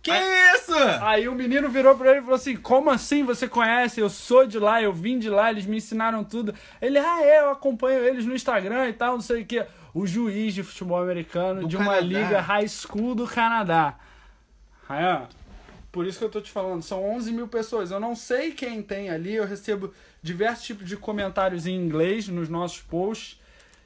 Que 0.00 0.12
isso? 0.54 0.72
Aí 1.02 1.28
o 1.28 1.34
menino 1.34 1.68
virou 1.68 1.96
pra 1.96 2.10
ele 2.10 2.20
e 2.20 2.22
falou 2.22 2.36
assim: 2.36 2.54
Como 2.54 2.88
assim 2.90 3.24
você 3.24 3.48
conhece? 3.48 4.00
Eu 4.00 4.08
sou 4.08 4.46
de 4.46 4.58
lá, 4.58 4.80
eu 4.80 4.92
vim 4.92 5.18
de 5.18 5.28
lá, 5.28 5.50
eles 5.50 5.66
me 5.66 5.78
ensinaram 5.78 6.22
tudo. 6.22 6.54
Ele, 6.80 6.98
ah, 6.98 7.20
é, 7.22 7.40
eu 7.40 7.50
acompanho 7.50 8.04
eles 8.04 8.24
no 8.24 8.34
Instagram 8.34 8.88
e 8.88 8.92
tal, 8.92 9.14
não 9.14 9.20
sei 9.20 9.42
o 9.42 9.46
que. 9.46 9.66
O 9.92 10.06
juiz 10.06 10.54
de 10.54 10.62
futebol 10.62 11.02
americano 11.02 11.62
Do 11.62 11.68
de 11.68 11.76
uma 11.76 11.96
Canadá. 11.96 12.06
liga 12.06 12.40
high 12.40 12.68
school 12.68 13.16
do 13.16 13.26
Canadá. 13.26 13.96
Ryan, 14.88 15.28
por 15.90 16.06
isso 16.06 16.18
que 16.18 16.24
eu 16.24 16.28
tô 16.30 16.40
te 16.40 16.50
falando, 16.50 16.82
são 16.82 17.02
11 17.02 17.32
mil 17.32 17.48
pessoas. 17.48 17.90
Eu 17.90 17.98
não 18.00 18.14
sei 18.14 18.52
quem 18.52 18.82
tem 18.82 19.10
ali, 19.10 19.34
eu 19.34 19.46
recebo 19.46 19.92
diversos 20.22 20.64
tipos 20.66 20.86
de 20.88 20.96
comentários 20.96 21.66
em 21.66 21.74
inglês 21.74 22.28
nos 22.28 22.48
nossos 22.48 22.80
posts. 22.80 23.40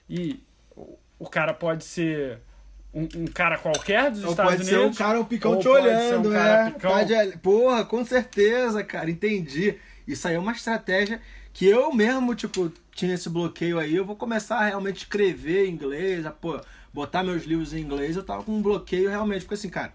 E 0.09 0.43
o- 0.77 1.29
cara 1.31 1.55
pode 1.55 1.85
ser 1.85 2.39
um, 2.93 3.09
um 3.17 3.27
cara 3.27 3.57
qualquer 3.57 4.11
dos 4.11 4.25
Ou 4.25 4.31
Estados 4.31 4.53
pode 4.53 4.65
ser 4.67 4.77
Unidos. 4.79 4.97
um 4.97 4.99
cara 4.99 5.21
um 5.21 5.25
picão 5.25 5.59
te 5.59 5.65
pode 5.67 5.85
ser 5.89 5.93
um 5.93 5.95
olhando, 6.21 6.31
cara 6.33 6.69
é. 6.69 6.71
picão. 6.73 6.91
Pode- 6.91 7.39
Porra, 7.39 7.85
com 7.85 8.05
certeza, 8.05 8.83
cara, 8.85 9.11
entendi. 9.11 9.77
Isso 10.07 10.27
aí 10.29 10.35
é 10.35 10.39
uma 10.39 10.53
estratégia 10.53 11.21
que 11.53 11.67
eu 11.67 11.93
mesmo, 11.95 12.35
tipo, 12.35 12.71
tinha 12.95 13.15
esse 13.15 13.29
bloqueio 13.31 13.79
aí. 13.79 13.95
Eu 13.95 14.05
vou 14.05 14.17
começar 14.17 14.57
a 14.57 14.65
realmente 14.67 14.99
escrever 14.99 15.67
em 15.67 15.71
inglês, 15.73 16.27
a, 16.27 16.31
pô, 16.31 16.61
botar 16.93 17.23
meus 17.23 17.45
livros 17.45 17.73
em 17.73 17.79
inglês. 17.81 18.17
Eu 18.17 18.23
tava 18.25 18.43
com 18.43 18.53
um 18.53 18.61
bloqueio 18.61 19.09
realmente, 19.09 19.43
porque 19.43 19.55
assim, 19.55 19.71
cara, 19.71 19.93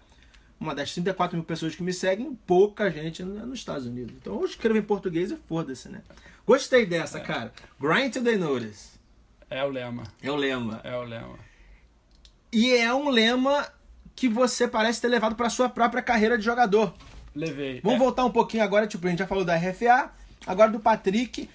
uma 0.60 0.74
das 0.74 0.92
34 0.92 1.36
mil 1.36 1.44
pessoas 1.44 1.74
que 1.74 1.82
me 1.82 1.92
seguem, 1.92 2.34
pouca 2.46 2.90
gente 2.90 3.22
é 3.22 3.24
nos 3.24 3.58
Estados 3.58 3.86
Unidos. 3.86 4.14
Então 4.20 4.34
eu 4.40 4.44
escrevo 4.44 4.78
em 4.78 4.82
português 4.82 5.30
e 5.30 5.36
foda-se, 5.36 5.88
né? 5.88 6.02
Gostei 6.46 6.84
dessa, 6.86 7.20
cara. 7.20 7.52
Grind 7.80 8.12
to 8.12 8.22
the 8.22 8.36
notice. 8.36 8.98
É 9.50 9.64
o 9.64 9.68
lema. 9.68 10.04
É 10.22 10.30
o 10.30 10.36
lema. 10.36 10.80
É 10.84 10.96
o 10.96 11.02
lema. 11.02 11.38
E 12.52 12.72
é 12.74 12.92
um 12.92 13.08
lema 13.08 13.66
que 14.16 14.28
você 14.28 14.66
parece 14.66 15.00
ter 15.00 15.08
levado 15.08 15.36
pra 15.36 15.48
sua 15.50 15.68
própria 15.68 16.02
carreira 16.02 16.36
de 16.36 16.44
jogador. 16.44 16.94
Levei. 17.34 17.80
Vamos 17.82 17.96
É, 17.96 17.98
voltar 18.04 18.24
um 18.24 18.30
pouquinho 18.30 18.64
agora, 18.64 18.86
tipo, 18.86 19.06
a 19.06 19.10
gente 19.10 19.20
já 19.20 19.26
falou 19.26 19.44
da 19.44 19.54
RFA, 19.56 20.10
agora 20.46 20.70
do 20.70 20.80
Patrick. 20.80 21.48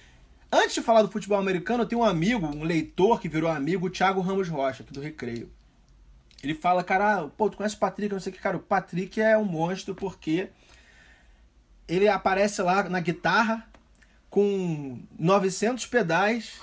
Antes 0.51 0.75
de 0.75 0.81
falar 0.81 1.01
do 1.01 1.09
futebol 1.11 1.37
americano, 1.39 1.83
eu 1.83 1.87
tenho 1.87 2.01
um 2.01 2.05
amigo, 2.05 2.45
um 2.45 2.63
leitor 2.63 3.19
que 3.19 3.27
virou 3.27 3.49
amigo, 3.49 3.87
o 3.87 3.89
Thiago 3.89 4.21
Ramos 4.21 4.47
Rocha, 4.47 4.83
aqui 4.83 4.93
do 4.93 5.01
Recreio. 5.01 5.49
Ele 6.43 6.53
fala, 6.53 6.83
cara, 6.83 7.27
pô, 7.37 7.49
tu 7.49 7.55
conhece 7.57 7.75
o 7.75 7.79
Patrick, 7.79 8.13
não 8.13 8.19
sei 8.19 8.31
o 8.31 8.35
que, 8.35 8.41
cara, 8.41 8.57
o 8.57 8.59
Patrick 8.59 9.19
é 9.21 9.37
um 9.37 9.45
monstro 9.45 9.95
porque 9.95 10.49
ele 11.87 12.07
aparece 12.09 12.61
lá 12.61 12.83
na 12.89 12.99
guitarra 12.99 13.65
com 14.29 14.99
900 15.17 15.85
pedais. 15.85 16.59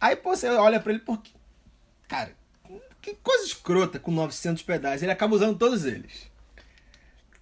Aí, 0.00 0.14
pô, 0.14 0.36
você 0.36 0.48
olha 0.50 0.78
pra 0.78 0.92
ele, 0.92 1.00
porque, 1.00 1.30
cara, 2.06 2.32
que 3.00 3.14
coisa 3.14 3.44
escrota 3.44 3.98
com 3.98 4.10
900 4.10 4.62
pedais. 4.62 5.02
Ele 5.02 5.12
acaba 5.12 5.34
usando 5.34 5.56
todos 5.58 5.84
eles. 5.86 6.30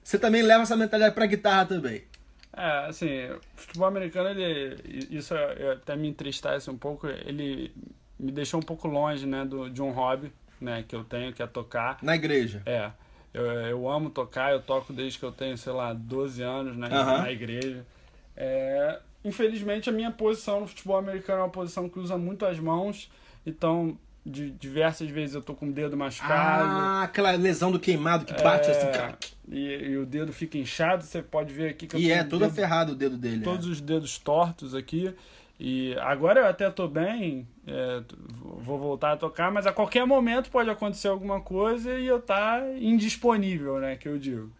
Você 0.04 0.18
também 0.18 0.42
leva 0.42 0.62
essa 0.62 0.76
mentalidade 0.76 1.14
pra 1.14 1.26
guitarra 1.26 1.66
também. 1.66 2.04
É, 2.56 2.86
assim, 2.86 3.08
futebol 3.56 3.88
americano, 3.88 4.28
ele. 4.28 5.08
Isso 5.10 5.34
é- 5.34 5.72
até 5.72 5.96
me 5.96 6.06
entristece 6.08 6.70
um 6.70 6.76
pouco. 6.76 7.08
Ele 7.08 7.74
me 8.18 8.30
deixou 8.30 8.60
um 8.60 8.62
pouco 8.62 8.86
longe, 8.86 9.26
né, 9.26 9.44
do, 9.44 9.68
de 9.68 9.82
um 9.82 9.90
hobby, 9.90 10.32
né, 10.64 10.84
que 10.86 10.96
eu 10.96 11.04
tenho, 11.04 11.32
que 11.32 11.42
é 11.42 11.46
tocar. 11.46 11.98
Na 12.02 12.14
igreja. 12.16 12.62
É. 12.66 12.90
Eu, 13.32 13.44
eu 13.46 13.88
amo 13.90 14.10
tocar, 14.10 14.52
eu 14.52 14.60
toco 14.62 14.92
desde 14.92 15.18
que 15.18 15.24
eu 15.24 15.32
tenho, 15.32 15.56
sei 15.58 15.72
lá, 15.72 15.92
12 15.92 16.40
anos, 16.42 16.76
né, 16.76 16.88
Aham. 16.90 17.22
na 17.22 17.32
igreja. 17.32 17.84
É, 18.36 18.98
infelizmente, 19.24 19.88
a 19.88 19.92
minha 19.92 20.10
posição 20.10 20.60
no 20.60 20.66
futebol 20.66 20.96
americano 20.96 21.40
é 21.40 21.42
uma 21.42 21.48
posição 21.50 21.88
que 21.88 21.98
usa 21.98 22.16
muito 22.16 22.46
as 22.46 22.58
mãos, 22.58 23.10
então, 23.44 23.98
de, 24.24 24.50
diversas 24.52 25.08
vezes 25.10 25.34
eu 25.34 25.42
tô 25.42 25.52
com 25.54 25.66
o 25.68 25.72
dedo 25.72 25.96
machucado. 25.96 26.64
Ah, 26.64 27.02
aquela 27.02 27.32
lesão 27.32 27.70
do 27.72 27.78
queimado 27.80 28.24
que 28.24 28.32
bate 28.42 28.68
É, 28.68 28.70
assim. 28.70 28.90
cara. 28.92 29.18
E, 29.48 29.58
e 29.90 29.96
o 29.98 30.06
dedo 30.06 30.32
fica 30.32 30.56
inchado, 30.56 31.02
você 31.04 31.20
pode 31.22 31.52
ver 31.52 31.70
aqui 31.70 31.86
que 31.86 31.96
eu 31.96 32.00
E 32.00 32.10
é 32.10 32.22
todo 32.24 32.40
dedo- 32.40 32.54
ferrado 32.54 32.92
o 32.92 32.94
dedo 32.94 33.16
dele. 33.16 33.42
todos 33.44 33.66
é. 33.66 33.70
os 33.70 33.80
dedos 33.80 34.16
tortos 34.18 34.74
aqui. 34.74 35.12
E 35.58 35.94
agora 36.00 36.40
eu 36.40 36.46
até 36.46 36.68
tô 36.68 36.88
bem, 36.88 37.46
é, 37.66 38.02
vou 38.40 38.78
voltar 38.78 39.12
a 39.12 39.16
tocar, 39.16 39.52
mas 39.52 39.66
a 39.66 39.72
qualquer 39.72 40.04
momento 40.04 40.50
pode 40.50 40.68
acontecer 40.68 41.08
alguma 41.08 41.40
coisa 41.40 41.96
e 41.96 42.06
eu 42.06 42.20
tá 42.20 42.60
indisponível, 42.76 43.78
né, 43.78 43.96
que 43.96 44.08
eu 44.08 44.18
digo. 44.18 44.50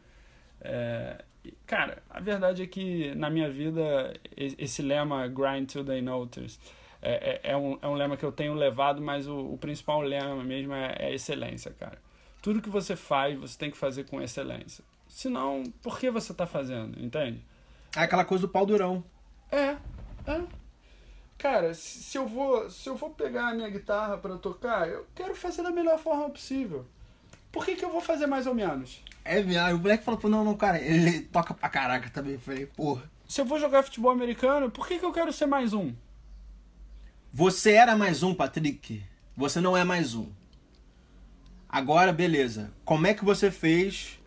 É, 0.60 1.24
cara, 1.66 2.02
a 2.08 2.20
verdade 2.20 2.62
é 2.62 2.66
que 2.66 3.12
na 3.16 3.28
minha 3.28 3.50
vida 3.50 4.14
esse 4.36 4.82
lema 4.82 5.26
grind 5.26 5.68
till 5.68 5.84
they 5.84 6.00
notice 6.00 6.58
é, 7.02 7.40
é, 7.44 7.52
é 7.52 7.56
um, 7.56 7.78
é 7.82 7.86
um 7.86 7.94
lema 7.94 8.16
que 8.16 8.24
eu 8.24 8.32
tenho 8.32 8.54
levado, 8.54 9.02
mas 9.02 9.28
o, 9.28 9.36
o 9.36 9.58
principal 9.58 10.00
lema 10.00 10.42
mesmo 10.42 10.72
é, 10.72 10.96
é 10.98 11.14
excelência, 11.14 11.70
cara. 11.72 11.98
Tudo 12.40 12.62
que 12.62 12.70
você 12.70 12.96
faz, 12.96 13.38
você 13.38 13.58
tem 13.58 13.70
que 13.70 13.76
fazer 13.76 14.04
com 14.04 14.22
excelência. 14.22 14.82
Senão, 15.06 15.64
por 15.82 15.98
que 15.98 16.10
você 16.10 16.32
tá 16.32 16.46
fazendo, 16.46 17.02
entende? 17.02 17.44
É 17.94 18.00
aquela 18.00 18.24
coisa 18.24 18.46
do 18.46 18.50
pau 18.50 18.64
durão. 18.64 19.04
É, 19.52 19.76
é. 20.26 20.63
Cara, 21.44 21.74
se 21.74 22.16
eu 22.16 22.26
vou, 22.26 22.70
se 22.70 22.88
eu 22.88 22.96
vou 22.96 23.10
pegar 23.10 23.48
a 23.48 23.54
minha 23.54 23.68
guitarra 23.68 24.16
pra 24.16 24.38
tocar, 24.38 24.88
eu 24.88 25.06
quero 25.14 25.36
fazer 25.36 25.62
da 25.62 25.70
melhor 25.70 25.98
forma 25.98 26.30
possível. 26.30 26.86
Por 27.52 27.66
que, 27.66 27.76
que 27.76 27.84
eu 27.84 27.92
vou 27.92 28.00
fazer 28.00 28.26
mais 28.26 28.46
ou 28.46 28.54
menos? 28.54 29.04
É, 29.22 29.40
o 29.74 29.78
moleque 29.78 30.02
falou, 30.02 30.18
pô, 30.18 30.26
não, 30.26 30.42
não, 30.42 30.56
cara, 30.56 30.80
ele 30.80 31.20
toca 31.20 31.52
pra 31.52 31.68
caraca 31.68 32.08
também. 32.08 32.32
Eu 32.32 32.40
falei, 32.40 32.64
porra. 32.64 33.02
Se 33.28 33.42
eu 33.42 33.44
vou 33.44 33.60
jogar 33.60 33.82
futebol 33.82 34.10
americano, 34.10 34.70
por 34.70 34.88
que, 34.88 34.98
que 34.98 35.04
eu 35.04 35.12
quero 35.12 35.30
ser 35.34 35.44
mais 35.44 35.74
um? 35.74 35.92
Você 37.30 37.72
era 37.72 37.94
mais 37.94 38.22
um, 38.22 38.34
Patrick. 38.34 39.04
Você 39.36 39.60
não 39.60 39.76
é 39.76 39.84
mais 39.84 40.14
um. 40.14 40.32
Agora, 41.68 42.10
beleza. 42.10 42.72
Como 42.86 43.06
é 43.06 43.12
que 43.12 43.22
você 43.22 43.50
fez 43.50 44.18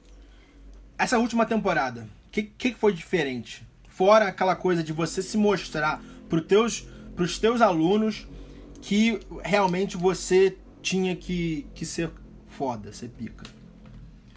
essa 0.99 1.17
última 1.17 1.47
temporada? 1.47 2.07
O 2.27 2.29
que, 2.29 2.43
que 2.43 2.75
foi 2.75 2.93
diferente? 2.93 3.65
Fora 3.87 4.27
aquela 4.27 4.55
coisa 4.55 4.83
de 4.83 4.93
você 4.93 5.23
se 5.23 5.35
mostrar 5.35 5.99
para 6.29 6.41
teus, 6.41 6.85
pros 7.17 7.37
teus 7.37 7.59
alunos 7.59 8.25
que 8.81 9.19
realmente 9.43 9.97
você 9.97 10.55
tinha 10.81 11.13
que, 11.15 11.67
que 11.75 11.85
ser 11.85 12.09
foda, 12.47 12.93
ser 12.93 13.09
pica. 13.09 13.43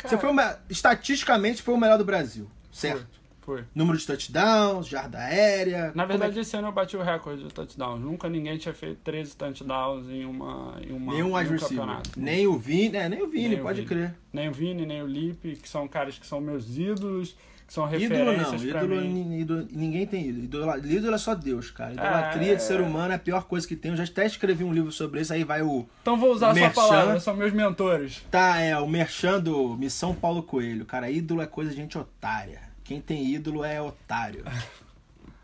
Você 0.04 0.16
foi 0.18 0.30
uma, 0.30 0.58
estatisticamente 0.68 1.62
foi 1.62 1.74
o 1.74 1.78
melhor 1.78 1.98
do 1.98 2.04
Brasil, 2.04 2.50
certo? 2.72 3.20
Foi. 3.42 3.64
Número 3.74 3.98
de 3.98 4.06
touchdowns, 4.06 4.86
jarda 4.86 5.18
aérea. 5.18 5.92
Na 5.94 6.04
é 6.04 6.06
verdade, 6.06 6.34
que- 6.34 6.40
esse 6.40 6.56
ano 6.56 6.68
eu 6.68 6.72
bati 6.72 6.96
o 6.96 7.02
recorde 7.02 7.42
de 7.44 7.52
touchdowns. 7.52 8.00
Nunca 8.00 8.28
ninguém 8.28 8.56
tinha 8.58 8.72
feito 8.72 9.00
13 9.02 9.34
touchdowns 9.36 10.08
em 10.08 10.24
uma 10.24 10.76
em 10.80 10.92
uma 10.92 11.12
nenhum 11.12 11.38
em 11.40 11.54
um 11.54 11.56
campeonato. 11.58 12.10
Nem 12.16 12.46
o 12.46 12.58
Vini, 12.58 12.96
é, 12.96 13.08
nem 13.08 13.22
o 13.22 13.28
Vini, 13.28 13.48
Nem 13.50 13.60
o 13.60 13.62
pode 13.62 13.76
Vini. 13.82 13.88
crer. 13.88 14.14
Nem 14.32 14.48
o 14.48 14.52
Vini, 14.52 14.86
nem 14.86 15.02
o 15.02 15.06
Lipe, 15.06 15.56
que 15.56 15.68
são 15.68 15.86
caras 15.88 16.18
que 16.18 16.26
são 16.26 16.40
meus 16.40 16.76
ídolos, 16.76 17.34
são 17.72 17.84
Ídolo 17.94 18.24
não, 18.24 18.32
referências 18.32 18.62
ídolo, 18.64 18.96
mim. 18.96 19.24
ni- 19.24 19.40
ídolo- 19.42 19.68
ninguém 19.70 20.04
tem 20.06 20.28
ídolo. 20.28 20.76
Ídolo 20.84 21.14
é 21.14 21.18
só 21.18 21.36
Deus, 21.36 21.70
cara. 21.70 21.92
Idolatria 21.92 22.52
É. 22.52 22.54
de 22.56 22.62
ser 22.64 22.80
humano 22.80 23.12
é 23.12 23.14
a 23.14 23.18
pior 23.18 23.44
coisa 23.44 23.66
que 23.66 23.76
tem. 23.76 23.92
Eu 23.92 23.96
já 23.96 24.02
até 24.02 24.26
escrevi 24.26 24.64
um 24.64 24.72
livro 24.72 24.90
sobre 24.90 25.20
isso, 25.20 25.32
aí 25.32 25.44
vai 25.44 25.62
o. 25.62 25.86
Então 26.02 26.16
vou 26.18 26.32
usar 26.32 26.48
a 26.50 26.52
sua 26.54 26.60
Merchan. 26.62 26.74
palavra, 26.80 27.20
são 27.20 27.34
meus 27.36 27.52
mentores. 27.52 28.24
Tá, 28.28 28.58
é 28.60 28.76
o 28.76 28.88
merchan 28.88 29.40
do 29.40 29.76
Missão 29.76 30.12
Paulo 30.14 30.42
Coelho. 30.42 30.84
Cara, 30.84 31.08
ídolo 31.08 31.40
é 31.42 31.46
coisa 31.46 31.70
de 31.70 31.76
gente 31.76 31.96
otária. 31.96 32.60
Quem 32.82 33.00
tem 33.00 33.24
ídolo 33.24 33.64
é 33.64 33.80
otário. 33.80 34.44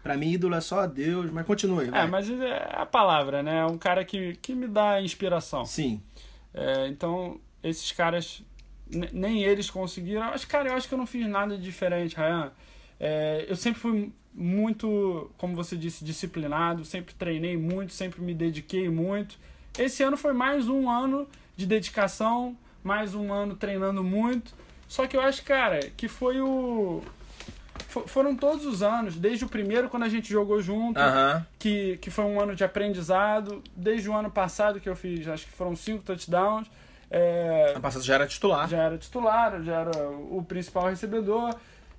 Pra 0.02 0.16
mim, 0.16 0.30
ídolo 0.32 0.54
é 0.54 0.60
só 0.60 0.86
Deus, 0.86 1.30
mas 1.30 1.44
continue. 1.46 1.86
Vai. 1.90 2.04
É, 2.04 2.06
mas 2.06 2.30
é 2.30 2.68
a 2.72 2.86
palavra, 2.86 3.42
né? 3.42 3.58
É 3.60 3.66
um 3.66 3.76
cara 3.78 4.04
que, 4.04 4.36
que 4.42 4.54
me 4.54 4.66
dá 4.68 5.00
inspiração. 5.02 5.64
Sim. 5.64 6.00
É, 6.54 6.86
então, 6.88 7.40
esses 7.62 7.90
caras, 7.92 8.42
nem 9.12 9.42
eles 9.42 9.70
conseguiram. 9.70 10.22
Mas, 10.22 10.44
cara, 10.44 10.68
eu 10.68 10.74
acho 10.74 10.86
que 10.88 10.94
eu 10.94 10.98
não 10.98 11.06
fiz 11.06 11.26
nada 11.28 11.56
de 11.56 11.62
diferente, 11.62 12.16
Ryan. 12.16 12.50
É, 12.98 13.44
eu 13.48 13.56
sempre 13.56 13.80
fui 13.80 14.12
muito, 14.34 15.30
como 15.38 15.54
você 15.54 15.76
disse, 15.76 16.04
disciplinado, 16.04 16.84
sempre 16.84 17.14
treinei 17.14 17.56
muito, 17.56 17.92
sempre 17.92 18.20
me 18.22 18.34
dediquei 18.34 18.88
muito. 18.88 19.38
Esse 19.78 20.02
ano 20.02 20.16
foi 20.16 20.32
mais 20.32 20.68
um 20.68 20.88
ano 20.88 21.26
de 21.56 21.66
dedicação, 21.66 22.56
mais 22.84 23.14
um 23.14 23.32
ano 23.32 23.56
treinando 23.56 24.02
muito. 24.04 24.54
Só 24.88 25.06
que 25.06 25.16
eu 25.16 25.20
acho, 25.20 25.42
cara, 25.42 25.80
que 25.96 26.06
foi 26.06 26.40
o. 26.40 27.02
fo- 27.88 28.06
Foram 28.06 28.36
todos 28.36 28.64
os 28.64 28.82
anos, 28.82 29.16
desde 29.16 29.44
o 29.44 29.48
primeiro, 29.48 29.88
quando 29.88 30.04
a 30.04 30.08
gente 30.08 30.30
jogou 30.30 30.62
junto, 30.62 30.98
Aham. 31.00 31.44
que, 31.58 31.96
que 31.98 32.10
foi 32.10 32.24
um 32.24 32.40
ano 32.40 32.54
de 32.54 32.62
aprendizado. 32.62 33.62
Desde 33.74 34.08
o 34.08 34.14
ano 34.14 34.30
passado 34.30 34.78
que 34.80 34.88
eu 34.88 34.94
fiz, 34.96 35.26
acho 35.26 35.44
que 35.46 35.52
foram 35.52 35.74
cinco 35.74 36.02
touchdowns. 36.04 36.68
É, 37.16 37.72
A 37.76 37.80
passada 37.80 38.04
já 38.04 38.14
era 38.14 38.26
titular. 38.26 38.68
já 38.68 38.82
era 38.82 38.98
titular, 38.98 39.62
já 39.62 39.80
era 39.80 40.08
o 40.08 40.44
principal 40.46 40.88
recebedor. 40.88 41.54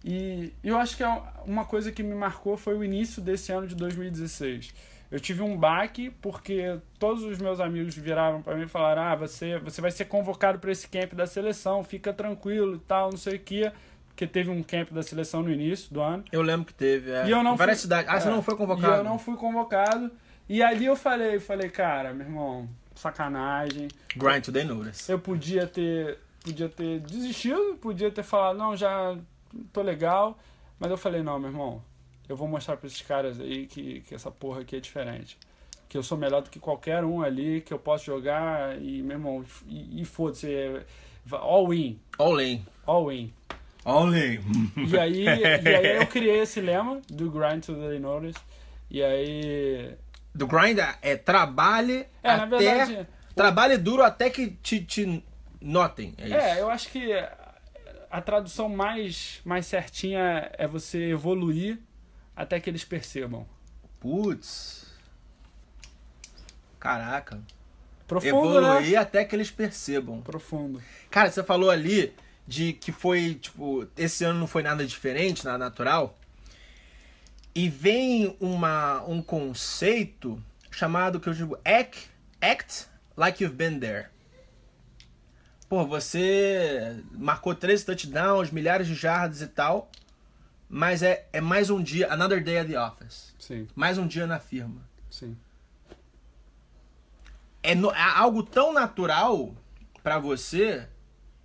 E 0.05 0.53
eu 0.63 0.77
acho 0.77 0.95
que 0.95 1.03
é 1.03 1.21
uma 1.45 1.65
coisa 1.65 1.91
que 1.91 2.03
me 2.03 2.13
marcou 2.15 2.55
foi 2.55 2.75
o 2.77 2.83
início 2.83 3.21
desse 3.21 3.51
ano 3.51 3.67
de 3.67 3.75
2016. 3.75 4.73
Eu 5.09 5.19
tive 5.19 5.41
um 5.41 5.57
baque 5.57 6.09
porque 6.21 6.77
todos 6.99 7.23
os 7.23 7.37
meus 7.39 7.59
amigos 7.59 7.95
viraram 7.95 8.41
para 8.41 8.55
mim 8.55 8.63
e 8.63 8.67
falaram: 8.67 9.01
"Ah, 9.01 9.15
você, 9.15 9.57
você 9.59 9.81
vai 9.81 9.89
ser 9.91 10.05
convocado 10.05 10.59
para 10.59 10.71
esse 10.71 10.87
camp 10.87 11.13
da 11.13 11.25
seleção, 11.25 11.83
fica 11.83 12.11
tranquilo 12.13 12.75
e 12.75 12.79
tal, 12.79 13.09
não 13.11 13.17
sei 13.17 13.35
o 13.37 13.39
quê". 13.39 13.71
Porque 14.09 14.25
teve 14.27 14.49
um 14.49 14.63
camp 14.63 14.91
da 14.91 15.03
seleção 15.03 15.43
no 15.43 15.51
início 15.51 15.93
do 15.93 16.01
ano. 16.01 16.23
Eu 16.31 16.41
lembro 16.41 16.65
que 16.65 16.73
teve. 16.73 17.11
É. 17.11 17.25
E 17.27 17.31
eu 17.31 17.43
não 17.43 17.53
Em 17.53 17.57
várias 17.57 17.77
fui- 17.77 17.83
cidades. 17.83 18.09
Ah, 18.11 18.19
você 18.19 18.27
é, 18.27 18.31
não 18.31 18.41
foi 18.41 18.55
convocado? 18.57 18.93
E 18.95 18.97
eu 18.97 19.03
não 19.03 19.17
fui 19.19 19.35
convocado. 19.37 20.11
E 20.49 20.61
ali 20.63 20.85
eu 20.85 20.95
falei, 20.95 21.39
falei, 21.39 21.69
cara, 21.69 22.13
meu 22.13 22.25
irmão, 22.25 22.67
sacanagem. 22.97 23.87
Grind 24.15 24.43
to 24.43 24.51
the 24.51 24.63
notice. 24.63 25.09
Eu 25.11 25.19
podia 25.19 25.65
ter, 25.67 26.19
podia 26.43 26.69
ter 26.69 26.99
desistido, 27.01 27.77
podia 27.81 28.11
ter 28.11 28.23
falado, 28.23 28.57
não, 28.57 28.75
já 28.75 29.17
tô 29.71 29.81
legal. 29.81 30.37
Mas 30.79 30.91
eu 30.91 30.97
falei, 30.97 31.23
não, 31.23 31.39
meu 31.39 31.49
irmão, 31.49 31.81
eu 32.29 32.35
vou 32.35 32.47
mostrar 32.47 32.77
pra 32.77 32.87
esses 32.87 33.01
caras 33.01 33.39
aí 33.39 33.65
que, 33.65 34.01
que 34.01 34.13
essa 34.13 34.29
porra 34.29 34.61
aqui 34.61 34.75
é 34.75 34.79
diferente. 34.79 35.37
Que 35.89 35.97
eu 35.97 36.03
sou 36.03 36.17
melhor 36.17 36.41
do 36.41 36.49
que 36.49 36.59
qualquer 36.59 37.03
um 37.03 37.21
ali, 37.21 37.61
que 37.61 37.73
eu 37.73 37.79
posso 37.79 38.05
jogar 38.05 38.79
e, 38.81 39.01
meu 39.01 39.15
irmão, 39.17 39.45
e, 39.65 40.01
e 40.01 40.05
foda-se, 40.05 40.53
é, 40.53 40.83
all 41.31 41.73
in, 41.73 41.99
All 42.17 42.39
in. 42.41 42.63
all 42.85 43.11
in. 43.11 43.33
All 43.85 44.13
in. 44.13 44.39
E 44.75 44.99
aí, 44.99 45.23
e 45.23 45.29
aí 45.75 45.95
eu 45.97 46.05
criei 46.07 46.39
esse 46.41 46.59
lema 46.59 47.01
do 47.09 47.31
Grind 47.31 47.63
to 47.63 47.73
the 47.73 47.97
Notice. 47.99 48.37
E 48.91 49.01
aí. 49.01 49.95
Do 50.37 50.45
grind 50.45 50.77
é, 51.01 51.15
trabalhe 51.15 52.05
É, 52.21 52.29
até... 52.29 52.37
na 52.37 52.45
verdade. 52.45 53.07
Trabalhe 53.35 53.77
duro 53.77 54.03
até 54.03 54.29
que 54.29 54.51
te, 54.51 54.83
te 54.83 55.23
notem. 55.59 56.13
É. 56.17 56.31
É, 56.31 56.61
eu 56.61 56.69
acho 56.69 56.89
que 56.89 57.11
a 58.09 58.21
tradução 58.21 58.69
mais, 58.69 59.41
mais 59.43 59.65
certinha 59.65 60.49
é 60.57 60.67
você 60.67 61.09
evoluir 61.09 61.79
até 62.35 62.59
que 62.59 62.69
eles 62.69 62.85
percebam. 62.85 63.47
Putz. 63.99 64.85
Caraca. 66.79 67.41
Profundo, 68.07 68.61
né? 68.61 68.67
Evoluir 68.69 68.99
até 68.99 69.25
que 69.25 69.35
eles 69.35 69.51
percebam. 69.51 70.21
Profundo. 70.21 70.81
Cara, 71.09 71.29
você 71.29 71.43
falou 71.43 71.69
ali 71.69 72.13
de 72.47 72.73
que 72.73 72.91
foi, 72.91 73.35
tipo, 73.35 73.87
esse 73.97 74.23
ano 74.23 74.39
não 74.39 74.47
foi 74.47 74.63
nada 74.63 74.85
diferente, 74.85 75.43
nada 75.43 75.57
natural. 75.57 76.17
E 77.57 77.67
vem 77.69 78.37
uma, 78.39 79.01
um 79.05 79.19
conceito 79.19 80.39
chamado 80.69 81.19
que 81.19 81.27
eu 81.27 81.33
digo 81.33 81.57
act, 81.65 82.07
act 82.39 82.85
like 83.15 83.43
you've 83.43 83.55
been 83.57 83.79
there. 83.79 84.09
Pô, 85.67 85.83
você 85.83 87.03
marcou 87.11 87.55
13 87.55 87.83
touchdowns, 87.83 88.51
milhares 88.51 88.85
de 88.85 88.93
jardas 88.93 89.41
e 89.41 89.47
tal, 89.47 89.89
mas 90.69 91.01
é, 91.01 91.27
é 91.33 91.41
mais 91.41 91.71
um 91.71 91.81
dia, 91.81 92.13
another 92.13 92.43
day 92.43 92.59
at 92.59 92.67
the 92.67 92.79
office. 92.79 93.33
Sim, 93.39 93.67
Mais 93.73 93.97
um 93.97 94.05
dia 94.05 94.27
na 94.27 94.39
firma. 94.39 94.79
sim. 95.09 95.35
é, 97.63 97.73
no- 97.73 97.89
é 97.91 98.01
algo 98.01 98.43
tão 98.43 98.71
natural 98.71 99.53
pra 100.03 100.19
você 100.19 100.87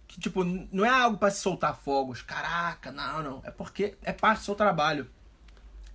que, 0.07 0.21
tipo, 0.21 0.45
não 0.45 0.85
é 0.85 0.91
algo 0.91 1.17
pra 1.17 1.31
se 1.31 1.41
soltar 1.41 1.75
fogos. 1.75 2.21
Caraca, 2.21 2.93
não, 2.93 3.23
não. 3.23 3.41
É 3.45 3.51
porque 3.51 3.97
é 4.05 4.13
parte 4.13 4.41
do 4.41 4.45
seu 4.45 4.55
trabalho. 4.55 5.09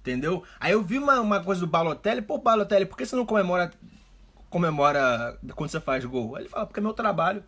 Entendeu? 0.09 0.43
Aí 0.59 0.71
eu 0.71 0.81
vi 0.81 0.97
uma, 0.97 1.19
uma 1.19 1.43
coisa 1.43 1.61
do 1.61 1.67
Balotelli. 1.67 2.21
Pô, 2.21 2.37
Balotelli, 2.37 2.85
por 2.85 2.97
que 2.97 3.05
você 3.05 3.15
não 3.15 3.25
comemora 3.25 3.71
comemora 4.49 5.37
quando 5.55 5.69
você 5.69 5.79
faz 5.79 6.05
gol? 6.05 6.35
Aí 6.35 6.43
ele 6.43 6.49
fala, 6.49 6.65
porque 6.65 6.79
é 6.79 6.83
meu 6.83 6.93
trabalho. 6.93 7.43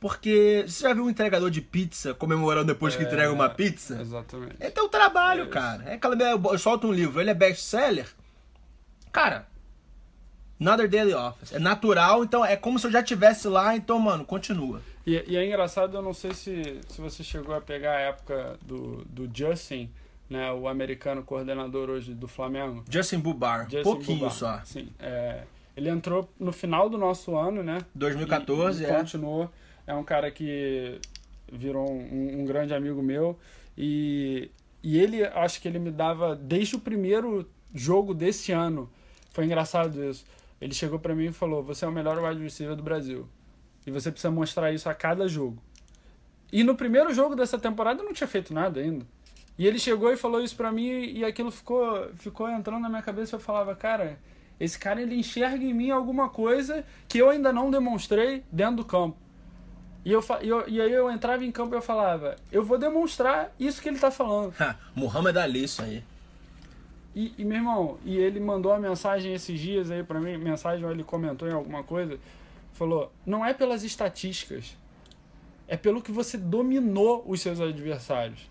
Porque 0.00 0.64
você 0.66 0.84
já 0.88 0.94
viu 0.94 1.04
um 1.04 1.10
entregador 1.10 1.50
de 1.50 1.60
pizza 1.60 2.14
comemorando 2.14 2.72
depois 2.72 2.96
que 2.96 3.02
É, 3.02 3.06
entrega 3.06 3.30
uma 3.30 3.50
pizza? 3.50 4.00
Exatamente. 4.00 4.56
É 4.58 4.70
teu 4.70 4.88
trabalho, 4.88 5.44
É 5.44 5.48
cara. 5.48 5.82
É 5.84 5.94
aquela. 5.94 6.16
Eu 6.18 6.58
solto 6.58 6.86
um 6.86 6.92
livro, 6.92 7.20
ele 7.20 7.28
é 7.30 7.34
best-seller. 7.34 8.06
Cara, 9.12 9.46
Another 10.58 10.88
Daily 10.88 11.14
Office. 11.14 11.52
É 11.52 11.58
natural, 11.58 12.22
então 12.24 12.44
é 12.44 12.56
como 12.56 12.78
se 12.78 12.86
eu 12.86 12.90
já 12.90 13.02
tivesse 13.02 13.48
lá, 13.48 13.74
então, 13.76 13.98
mano, 13.98 14.24
continua. 14.24 14.80
E, 15.06 15.12
e 15.26 15.36
é 15.36 15.46
engraçado, 15.46 15.96
eu 15.96 16.02
não 16.02 16.12
sei 16.12 16.34
se, 16.34 16.80
se 16.88 17.00
você 17.00 17.24
chegou 17.24 17.54
a 17.54 17.60
pegar 17.60 17.92
a 17.92 18.00
época 18.00 18.58
do, 18.62 19.04
do 19.06 19.30
Justin, 19.34 19.90
né, 20.30 20.52
o 20.52 20.68
americano 20.68 21.24
coordenador 21.24 21.90
hoje 21.90 22.14
do 22.14 22.28
Flamengo. 22.28 22.84
Justin 22.88 23.18
Bubar, 23.18 23.64
Justin 23.64 23.82
pouquinho 23.82 24.18
Bubar. 24.20 24.32
só. 24.32 24.60
Sim, 24.64 24.88
é, 25.00 25.42
ele 25.76 25.88
entrou 25.88 26.30
no 26.38 26.52
final 26.52 26.88
do 26.88 26.96
nosso 26.96 27.36
ano, 27.36 27.62
né? 27.64 27.84
2014, 27.94 28.82
e, 28.82 28.86
e 28.86 28.90
é. 28.90 28.96
continuou. 28.96 29.50
É 29.86 29.94
um 29.94 30.04
cara 30.04 30.30
que 30.30 31.00
virou 31.52 31.90
um, 31.90 32.42
um 32.42 32.44
grande 32.44 32.72
amigo 32.72 33.02
meu. 33.02 33.36
E, 33.76 34.50
e 34.82 34.98
ele, 34.98 35.24
acho 35.24 35.60
que 35.60 35.66
ele 35.66 35.80
me 35.80 35.90
dava, 35.90 36.36
desde 36.36 36.76
o 36.76 36.78
primeiro 36.78 37.48
jogo 37.74 38.14
desse 38.14 38.52
ano, 38.52 38.88
foi 39.32 39.44
engraçado 39.44 40.02
isso. 40.04 40.24
Ele 40.60 40.74
chegou 40.74 40.98
pra 40.98 41.14
mim 41.14 41.26
e 41.26 41.32
falou: 41.32 41.62
Você 41.64 41.84
é 41.84 41.88
o 41.88 41.92
melhor 41.92 42.22
wide 42.22 42.42
receiver 42.42 42.76
do 42.76 42.82
Brasil. 42.82 43.26
E 43.86 43.90
você 43.90 44.10
precisa 44.12 44.30
mostrar 44.30 44.72
isso 44.72 44.88
a 44.88 44.94
cada 44.94 45.26
jogo. 45.26 45.60
E 46.52 46.62
no 46.62 46.74
primeiro 46.74 47.12
jogo 47.14 47.34
dessa 47.34 47.58
temporada 47.58 48.00
eu 48.00 48.04
não 48.04 48.12
tinha 48.12 48.28
feito 48.28 48.52
nada 48.52 48.80
ainda. 48.80 49.06
E 49.60 49.66
ele 49.66 49.78
chegou 49.78 50.10
e 50.10 50.16
falou 50.16 50.40
isso 50.40 50.56
pra 50.56 50.72
mim 50.72 50.88
e 50.88 51.22
aquilo 51.22 51.50
ficou, 51.50 52.08
ficou 52.14 52.48
entrando 52.48 52.80
na 52.80 52.88
minha 52.88 53.02
cabeça. 53.02 53.36
Eu 53.36 53.40
falava, 53.40 53.76
cara, 53.76 54.18
esse 54.58 54.78
cara 54.78 55.02
ele 55.02 55.14
enxerga 55.14 55.62
em 55.62 55.74
mim 55.74 55.90
alguma 55.90 56.30
coisa 56.30 56.82
que 57.06 57.18
eu 57.18 57.28
ainda 57.28 57.52
não 57.52 57.70
demonstrei 57.70 58.42
dentro 58.50 58.76
do 58.76 58.84
campo. 58.86 59.18
E, 60.02 60.12
eu, 60.12 60.24
e, 60.40 60.48
eu, 60.48 60.66
e 60.66 60.80
aí 60.80 60.90
eu 60.90 61.10
entrava 61.10 61.44
em 61.44 61.52
campo 61.52 61.74
e 61.74 61.76
eu 61.76 61.82
falava, 61.82 62.36
eu 62.50 62.64
vou 62.64 62.78
demonstrar 62.78 63.54
isso 63.60 63.82
que 63.82 63.90
ele 63.90 63.98
tá 63.98 64.10
falando. 64.10 64.54
Ha, 64.58 64.76
Muhammad 64.96 65.36
Ali, 65.36 65.64
isso 65.64 65.82
aí. 65.82 66.02
E, 67.14 67.34
e, 67.36 67.44
meu 67.44 67.58
irmão, 67.58 67.98
e 68.02 68.16
ele 68.16 68.40
mandou 68.40 68.72
uma 68.72 68.80
mensagem 68.80 69.34
esses 69.34 69.60
dias 69.60 69.90
aí 69.90 70.02
pra 70.02 70.18
mim, 70.18 70.38
mensagem 70.38 70.82
ou 70.86 70.90
ele 70.90 71.04
comentou 71.04 71.46
em 71.46 71.52
alguma 71.52 71.82
coisa, 71.82 72.18
falou, 72.72 73.12
não 73.26 73.44
é 73.44 73.52
pelas 73.52 73.84
estatísticas, 73.84 74.74
é 75.68 75.76
pelo 75.76 76.00
que 76.00 76.10
você 76.10 76.38
dominou 76.38 77.22
os 77.26 77.42
seus 77.42 77.60
adversários. 77.60 78.49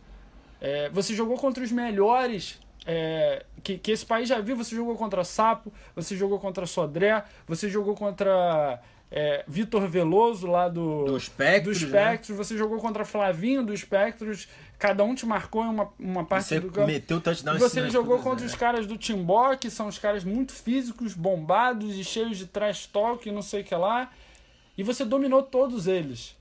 É, 0.61 0.90
você 0.90 1.14
jogou 1.15 1.38
contra 1.38 1.64
os 1.64 1.72
melhores 1.72 2.60
é, 2.86 3.45
que, 3.64 3.77
que 3.77 3.91
esse 3.91 4.06
país 4.06 4.27
já 4.27 4.40
viu, 4.40 4.56
você 4.56 4.76
jogou 4.76 4.95
contra 4.95 5.23
Sapo, 5.23 5.72
você 5.95 6.15
jogou 6.15 6.40
contra 6.40 6.65
Sodré, 6.65 7.23
você 7.48 7.69
jogou 7.69 7.95
contra 7.95 8.81
é, 9.11 9.44
Vitor 9.48 9.88
Veloso 9.88 10.48
lá 10.48 10.68
do, 10.68 11.06
Do 11.06 11.19
Spectros, 11.19 11.80
do 11.80 11.88
né? 11.90 12.02
Spectros, 12.02 12.38
você 12.38 12.57
jogou 12.57 12.80
contra 12.80 13.06
Flavinho 13.06 13.64
do 13.64 13.76
Spectros, 13.76 14.48
cada 14.77 15.03
um 15.03 15.14
te 15.14 15.26
marcou 15.26 15.64
em 15.64 15.69
uma, 15.69 15.90
uma 15.99 16.26
parte 16.26 16.48
Você 16.48 16.60
do 16.60 16.72
campo. 16.72 16.88
meteu 16.88 17.19
touchdown 17.19 17.56
E 17.56 17.60
você 17.60 17.90
jogou 17.90 18.19
contra 18.19 18.41
né? 18.41 18.52
os 18.52 18.56
caras 18.56 18.86
do 18.88 18.98
Timbó, 18.98 19.56
que 19.56 19.69
são 19.69 19.88
os 19.88 19.98
caras 19.99 20.23
muito 20.23 20.53
físicos, 20.53 21.14
bombados 21.14 21.95
e 21.95 22.03
cheios 22.03 22.38
de 22.38 22.48
trash 22.48 22.88
talk 22.88 23.27
e 23.27 23.31
não 23.31 23.41
sei 23.41 23.61
o 23.61 23.64
que 23.64 23.76
lá. 23.76 24.11
E 24.77 24.84
você 24.84 25.03
dominou 25.03 25.44
todos 25.44 25.88
eles. 25.88 26.36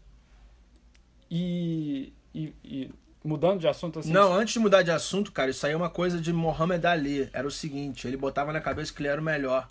E, 1.30 2.12
e, 2.34 2.54
e 2.64 2.90
mudando 3.24 3.60
de 3.60 3.68
assunto 3.68 3.98
assim. 3.98 4.12
Não, 4.12 4.32
antes 4.32 4.54
de 4.54 4.60
mudar 4.60 4.82
de 4.82 4.90
assunto, 4.90 5.32
cara, 5.32 5.50
isso 5.50 5.66
aí 5.66 5.72
é 5.72 5.76
uma 5.76 5.90
coisa 5.90 6.20
de 6.20 6.32
Mohamed 6.32 6.86
Ali. 6.86 7.28
Era 7.32 7.46
o 7.46 7.50
seguinte, 7.50 8.06
ele 8.06 8.16
botava 8.16 8.52
na 8.52 8.60
cabeça 8.60 8.92
que 8.92 9.00
ele 9.00 9.08
era 9.08 9.20
o 9.20 9.24
melhor. 9.24 9.68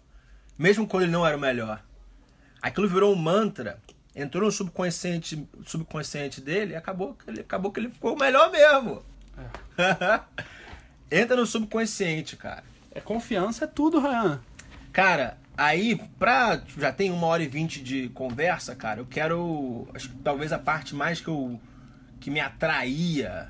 Mesmo 0.58 0.88
quando 0.88 1.04
ele 1.04 1.12
não 1.12 1.26
era 1.26 1.38
o 1.38 1.40
melhor. 1.40 1.84
Aquilo 2.62 2.88
virou 2.88 3.14
um 3.14 3.16
mantra, 3.16 3.80
entrou 4.16 4.44
no 4.44 4.52
subconsciente, 4.52 5.48
subconsciente 5.66 6.42
dele 6.42 6.74
e 6.74 6.76
acabou, 6.76 7.14
que 7.14 7.30
ele, 7.30 7.42
acabou 7.42 7.72
que 7.72 7.80
ele 7.80 7.90
ficou 7.90 8.16
o 8.16 8.20
melhor 8.20 8.52
mesmo. 8.52 9.04
Entra 11.12 11.38
no 11.38 11.46
subconsciente, 11.46 12.36
cara. 12.36 12.64
É 12.92 13.00
confiança, 13.00 13.66
é 13.66 13.68
tudo, 13.68 14.00
Ryan. 14.00 14.42
Cara, 14.92 15.38
aí, 15.56 15.96
pra. 16.18 16.62
Já 16.78 16.92
tem 16.92 17.12
uma 17.12 17.28
hora 17.28 17.44
e 17.44 17.48
vinte 17.48 17.82
de 17.82 18.10
conversa, 18.10 18.76
cara. 18.76 19.02
Eu 19.02 19.06
quero. 19.06 19.88
Acho 19.94 20.10
que 20.10 20.16
talvez 20.18 20.52
a 20.52 20.60
parte 20.60 20.96
mais 20.96 21.22
que 21.22 21.28
eu. 21.28 21.60
Que 22.20 22.30
me 22.32 22.40
atraía 22.40 23.50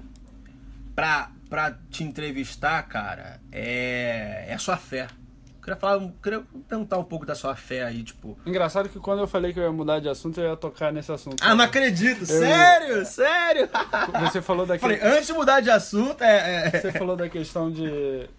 pra, 0.95 1.29
pra 1.49 1.77
te 1.89 2.03
entrevistar, 2.03 2.81
cara, 2.87 3.39
é. 3.51 4.45
é 4.47 4.53
a 4.53 4.59
sua 4.59 4.77
fé. 4.77 5.07
Eu 5.55 5.61
queria 5.61 5.75
falar. 5.75 6.01
eu 6.01 6.13
Queria 6.23 6.43
perguntar 6.67 6.97
um 6.97 7.03
pouco 7.03 7.25
da 7.25 7.35
sua 7.35 7.55
fé 7.55 7.83
aí, 7.83 8.01
tipo. 8.03 8.37
Engraçado 8.45 8.87
que 8.87 8.99
quando 8.99 9.19
eu 9.19 9.27
falei 9.27 9.51
que 9.51 9.59
eu 9.59 9.63
ia 9.63 9.71
mudar 9.71 9.99
de 9.99 10.07
assunto, 10.07 10.39
eu 10.39 10.51
ia 10.51 10.55
tocar 10.55 10.93
nesse 10.93 11.11
assunto. 11.11 11.37
Ah, 11.41 11.53
não 11.53 11.65
acredito! 11.65 12.25
Sério? 12.25 13.05
Sério? 13.05 13.69
Você 14.21 14.41
falou 14.41 14.65
daquele. 14.65 14.97
Falei, 14.97 15.13
antes 15.17 15.27
de 15.27 15.33
mudar 15.33 15.59
de 15.59 15.69
assunto, 15.69 16.23
é. 16.23 16.67
é- 16.67 16.69
Você 16.79 16.91
falou 16.93 17.15
da 17.15 17.27
questão 17.29 17.69
de. 17.71 18.29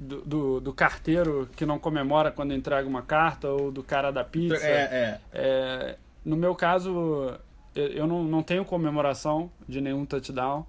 Do, 0.00 0.20
do, 0.20 0.60
do 0.60 0.72
carteiro 0.72 1.50
que 1.56 1.66
não 1.66 1.76
comemora 1.76 2.30
quando 2.30 2.54
entrega 2.54 2.88
uma 2.88 3.02
carta, 3.02 3.48
ou 3.48 3.72
do 3.72 3.82
cara 3.82 4.12
da 4.12 4.22
pizza. 4.22 4.64
é, 4.64 4.70
é. 4.70 5.20
É, 5.32 5.96
no 6.24 6.36
meu 6.36 6.54
caso, 6.54 7.36
eu, 7.80 8.06
não, 8.06 8.24
não 8.24 8.42
tenho 8.42 8.64
comemoração 8.64 9.50
de 9.68 9.80
nenhum 9.80 10.04
touchdown. 10.04 10.66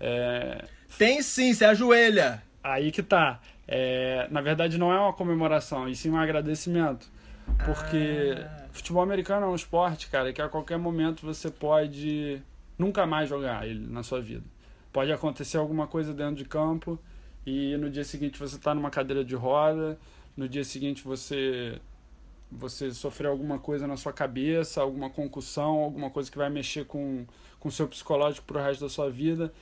É, 0.00 0.64
Tem 0.98 1.22
sim, 1.22 1.52
você 1.52 1.64
ajoelha. 1.64 2.42
aí 2.62 2.90
que 2.90 3.02
tá. 3.02 3.40
É, 3.66 4.26
na 4.30 4.40
verdade, 4.40 4.78
não 4.78 4.92
é 4.92 4.98
uma 4.98 5.12
comemoração, 5.12 5.88
e 5.88 5.94
sim 5.94 6.10
um 6.10 6.16
agradecimento. 6.18 7.10
Porque 7.64 8.36
futebol 8.72 9.02
americano 9.02 9.46
é 9.46 9.48
um 9.48 9.54
esporte, 9.54 10.08
cara, 10.08 10.32
que 10.32 10.40
a 10.42 10.48
qualquer 10.48 10.78
momento 10.78 11.24
você 11.24 11.50
pode 11.50 12.42
nunca 12.78 13.06
mais 13.06 13.28
jogar 13.28 13.66
ele 13.66 13.86
na 13.86 14.02
sua 14.02 14.20
vida. 14.20 14.44
Pode 14.92 15.12
acontecer 15.12 15.56
alguma 15.56 15.86
coisa 15.86 16.12
dentro 16.12 16.36
de 16.36 16.44
campo 16.44 16.98
e 17.46 17.76
no 17.76 17.90
dia 17.90 18.04
seguinte 18.04 18.38
você 18.38 18.56
está 18.56 18.74
numa 18.74 18.90
cadeira 18.90 19.24
de 19.24 19.34
roda, 19.34 19.98
no 20.36 20.48
dia 20.48 20.64
seguinte 20.64 21.02
você 21.02 21.80
você 22.58 22.92
sofreu 22.92 23.30
alguma 23.30 23.58
coisa 23.58 23.86
na 23.86 23.96
sua 23.96 24.12
cabeça, 24.12 24.80
alguma 24.80 25.10
concussão, 25.10 25.78
alguma 25.78 26.10
coisa 26.10 26.30
que 26.30 26.38
vai 26.38 26.50
mexer 26.50 26.84
com 26.84 27.26
o 27.64 27.70
seu 27.70 27.88
psicológico 27.88 28.46
pro 28.46 28.60
resto 28.60 28.82
da 28.82 28.88
sua 28.88 29.10
vida. 29.10 29.52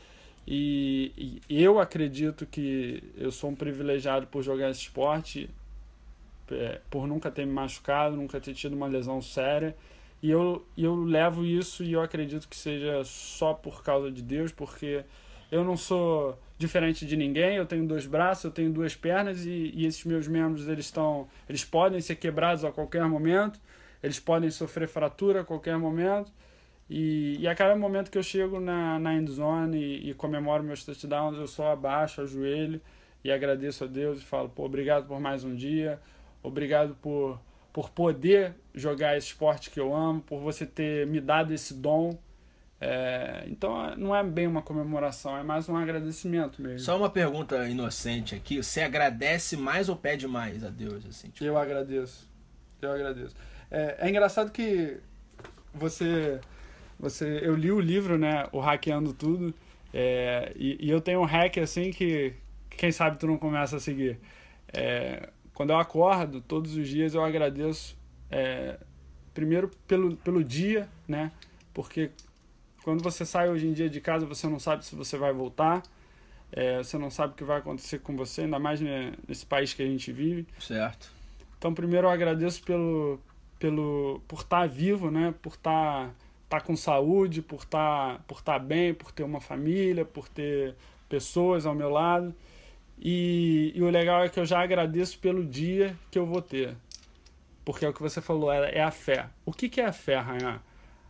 E, 0.47 1.41
e 1.49 1.63
eu 1.63 1.79
acredito 1.79 2.47
que 2.47 3.03
eu 3.17 3.31
sou 3.31 3.51
um 3.51 3.55
privilegiado 3.55 4.27
por 4.27 4.43
jogar 4.43 4.71
esse 4.71 4.81
esporte, 4.81 5.49
é, 6.51 6.81
por 6.91 7.07
nunca 7.07 7.31
ter 7.31 7.47
me 7.47 7.53
machucado, 7.53 8.17
nunca 8.17 8.41
ter 8.41 8.55
tido 8.55 8.75
uma 8.75 8.87
lesão 8.87 9.23
séria. 9.23 9.77
E 10.23 10.31
eu, 10.31 10.67
eu 10.77 11.05
levo 11.05 11.45
isso 11.45 11.85
e 11.85 11.93
eu 11.93 12.03
acredito 12.03 12.49
que 12.49 12.57
seja 12.57 13.03
só 13.05 13.55
por 13.55 13.83
causa 13.83 14.11
de 14.11 14.23
Deus, 14.23 14.53
porque 14.53 15.05
eu 15.51 15.65
não 15.65 15.77
sou 15.77 16.39
diferente 16.61 17.07
de 17.07 17.17
ninguém, 17.17 17.57
eu 17.57 17.65
tenho 17.65 17.87
dois 17.87 18.05
braços, 18.05 18.45
eu 18.45 18.51
tenho 18.51 18.71
duas 18.71 18.95
pernas 18.95 19.47
e, 19.47 19.73
e 19.75 19.87
esses 19.87 20.05
meus 20.05 20.29
membros 20.29 20.69
eles 20.69 20.85
estão, 20.85 21.27
eles 21.49 21.65
podem 21.65 22.03
ser 22.03 22.17
quebrados 22.17 22.67
a 22.67 22.71
qualquer 22.71 23.03
momento, 23.07 23.59
eles 24.03 24.21
podem 24.21 24.51
sofrer 24.51 24.87
fratura 24.87 25.41
a 25.41 25.45
qualquer 25.45 25.79
momento. 25.79 26.31
E, 26.89 27.39
e 27.39 27.49
a 27.49 27.55
cada 27.55 27.75
momento 27.75 28.11
que 28.11 28.19
eu 28.19 28.23
chego 28.23 28.61
na, 28.61 28.99
na 28.99 29.15
end 29.15 29.31
zone 29.31 29.79
e, 29.79 30.11
e 30.11 30.15
comemoro 30.15 30.63
meus 30.63 30.85
touchdowns, 30.85 31.39
eu 31.39 31.47
só 31.47 31.73
abaixo, 31.73 32.21
ajoelho 32.21 32.79
e 33.25 33.33
agradeço 33.33 33.85
a 33.85 33.87
Deus 33.87 34.21
e 34.21 34.25
falo, 34.25 34.51
pô, 34.51 34.67
obrigado 34.67 35.07
por 35.07 35.19
mais 35.19 35.45
um 35.45 35.55
dia, 35.55 35.99
obrigado 36.43 36.95
por, 37.01 37.41
por 37.73 37.89
poder 37.89 38.55
jogar 38.75 39.17
esse 39.17 39.29
esporte 39.29 39.71
que 39.71 39.81
eu 39.81 39.95
amo, 39.95 40.21
por 40.21 40.41
você 40.41 40.67
ter 40.67 41.07
me 41.07 41.23
dado 41.23 41.55
esse 41.55 41.73
dom. 41.73 42.19
É, 42.81 43.45
então 43.47 43.95
não 43.97 44.17
é 44.17 44.25
bem 44.25 44.47
uma 44.47 44.63
comemoração, 44.63 45.37
é 45.37 45.43
mais 45.43 45.69
um 45.69 45.77
agradecimento 45.77 46.63
mesmo. 46.63 46.79
Só 46.79 46.97
uma 46.97 47.11
pergunta 47.11 47.69
inocente 47.69 48.35
aqui. 48.35 48.63
Você 48.63 48.81
agradece 48.81 49.57
mais 49.57 49.89
ou 49.89 49.97
pede 49.97 50.27
mais 50.27 50.65
a 50.65 50.71
Deus? 50.71 51.05
Assim, 51.05 51.29
tipo? 51.29 51.45
Eu 51.45 51.59
agradeço. 51.59 52.27
Eu 52.81 52.93
agradeço. 52.93 53.37
É, 53.71 53.97
é 54.01 54.09
engraçado 54.09 54.51
que 54.51 54.97
você, 55.75 56.41
você. 56.99 57.41
Eu 57.43 57.55
li 57.55 57.71
o 57.71 57.81
livro, 57.81 58.17
né? 58.17 58.49
O 58.51 58.61
Hackeando 58.61 59.13
Tudo. 59.13 59.55
é, 59.93 60.53
e, 60.57 60.79
e 60.87 60.91
eu 60.91 61.01
tenho 61.01 61.21
um 61.21 61.25
hack 61.25 61.59
assim 61.59 61.91
que 61.91 62.33
quem 62.71 62.91
sabe 62.91 63.19
tu 63.19 63.27
não 63.27 63.37
começa 63.37 63.77
a 63.77 63.81
seguir. 63.81 64.19
É, 64.73 65.29
quando 65.53 65.71
eu 65.71 65.79
acordo, 65.79 66.41
todos 66.41 66.75
os 66.77 66.89
dias 66.89 67.15
eu 67.15 67.23
agradeço. 67.23 67.95
é, 68.31 68.79
primeiro 69.35 69.71
pelo, 69.87 70.17
pelo 70.17 70.43
dia, 70.43 70.89
né? 71.07 71.31
Porque 71.75 72.11
quando 72.83 73.03
você 73.03 73.25
sai 73.25 73.49
hoje 73.49 73.67
em 73.67 73.73
dia 73.73 73.89
de 73.89 74.01
casa, 74.01 74.27
você 74.27 74.47
não 74.47 74.59
sabe 74.59 74.85
se 74.85 74.95
você 74.95 75.17
vai 75.17 75.33
voltar. 75.33 75.83
é, 76.53 76.79
você 76.79 76.99
não 76.99 77.11
sabe 77.11 77.33
o 77.33 77.37
que 77.37 77.45
vai 77.45 77.59
acontecer 77.59 78.01
com 78.01 78.17
você, 78.17 78.43
ainda 78.43 78.59
mais 78.59 78.81
nesse 79.29 79.47
país 79.47 79.73
que 79.73 79.83
a 79.83 79.87
gente 79.87 80.13
vive. 80.13 80.47
Certo. 80.59 81.13
Então, 81.59 81.73
primeiro 81.75 82.07
eu 82.07 82.11
agradeço 82.11 82.63
pelo, 82.65 83.21
pelo 83.59 84.21
por 84.27 84.41
estar 84.41 84.67
vivo, 84.69 85.11
né? 85.11 85.35
Por 85.43 85.53
estar 85.53 86.13
tá 86.49 86.61
com 86.61 86.75
saúde, 86.75 87.43
por 87.43 87.61
estar 87.61 88.21
por 88.27 88.43
tá 88.43 88.59
bem, 88.59 88.95
por 88.95 89.13
ter 89.13 89.23
uma 89.23 89.41
família, 89.41 90.05
por 90.05 90.29
ter 90.29 90.75
pessoas 91.09 91.67
ao 91.67 91.75
meu 91.75 91.91
lado. 91.91 92.35
E, 92.99 93.73
e 93.75 93.83
o 93.83 93.91
legal 93.91 94.25
é 94.25 94.29
que 94.29 94.41
eu 94.41 94.45
já 94.45 94.61
agradeço 94.61 95.19
pelo 95.19 95.45
dia 95.45 95.97
que 96.11 96.19
eu 96.19 96.27
vou 96.27 96.43
ter. 96.43 96.77
Porque 97.65 97.85
é 97.85 97.89
o 97.89 97.95
que 97.95 98.03
você 98.03 98.21
falou, 98.21 98.53
é, 98.53 98.77
é 98.77 98.83
a 98.83 98.91
fé. 98.91 99.29
O 99.45 99.53
que, 99.53 99.69
que 99.69 99.81
é 99.81 99.87
a 99.87 99.93
fé, 99.93 100.17
Rayan? 100.17 100.61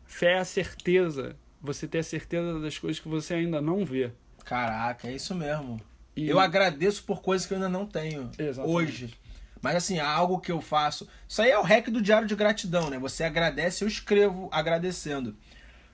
Fé 0.04 0.32
é 0.32 0.38
a 0.38 0.44
certeza, 0.44 1.36
você 1.60 1.86
ter 1.86 1.98
a 1.98 2.02
certeza 2.02 2.58
das 2.60 2.78
coisas 2.78 3.00
que 3.00 3.08
você 3.08 3.34
ainda 3.34 3.60
não 3.60 3.84
vê. 3.84 4.10
Caraca, 4.44 5.08
é 5.08 5.14
isso 5.14 5.34
mesmo. 5.34 5.80
E- 6.16 6.28
Eu 6.28 6.40
agradeço 6.40 7.04
por 7.04 7.20
coisas 7.22 7.46
que 7.46 7.52
eu 7.52 7.56
ainda 7.56 7.68
não 7.68 7.86
tenho 7.86 8.30
Exatamente. 8.38 8.74
hoje. 8.76 9.14
Mas 9.62 9.76
assim, 9.76 9.98
algo 9.98 10.40
que 10.40 10.50
eu 10.50 10.60
faço. 10.60 11.06
Isso 11.28 11.42
aí 11.42 11.50
é 11.50 11.58
o 11.58 11.62
hack 11.62 11.88
do 11.90 12.00
diário 12.00 12.26
de 12.26 12.34
gratidão, 12.34 12.88
né? 12.88 12.98
Você 12.98 13.24
agradece, 13.24 13.84
eu 13.84 13.88
escrevo 13.88 14.48
agradecendo. 14.50 15.36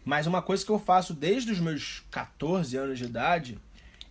Mas 0.05 0.26
uma 0.28 0.40
coisa 0.40 0.64
que 0.64 0.70
eu 0.70 0.78
faço 0.78 1.12
desde 1.12 1.51
os 1.51 1.59
meus 1.59 2.05
14 2.12 2.76
anos 2.76 2.97
de 2.98 3.05
idade 3.05 3.59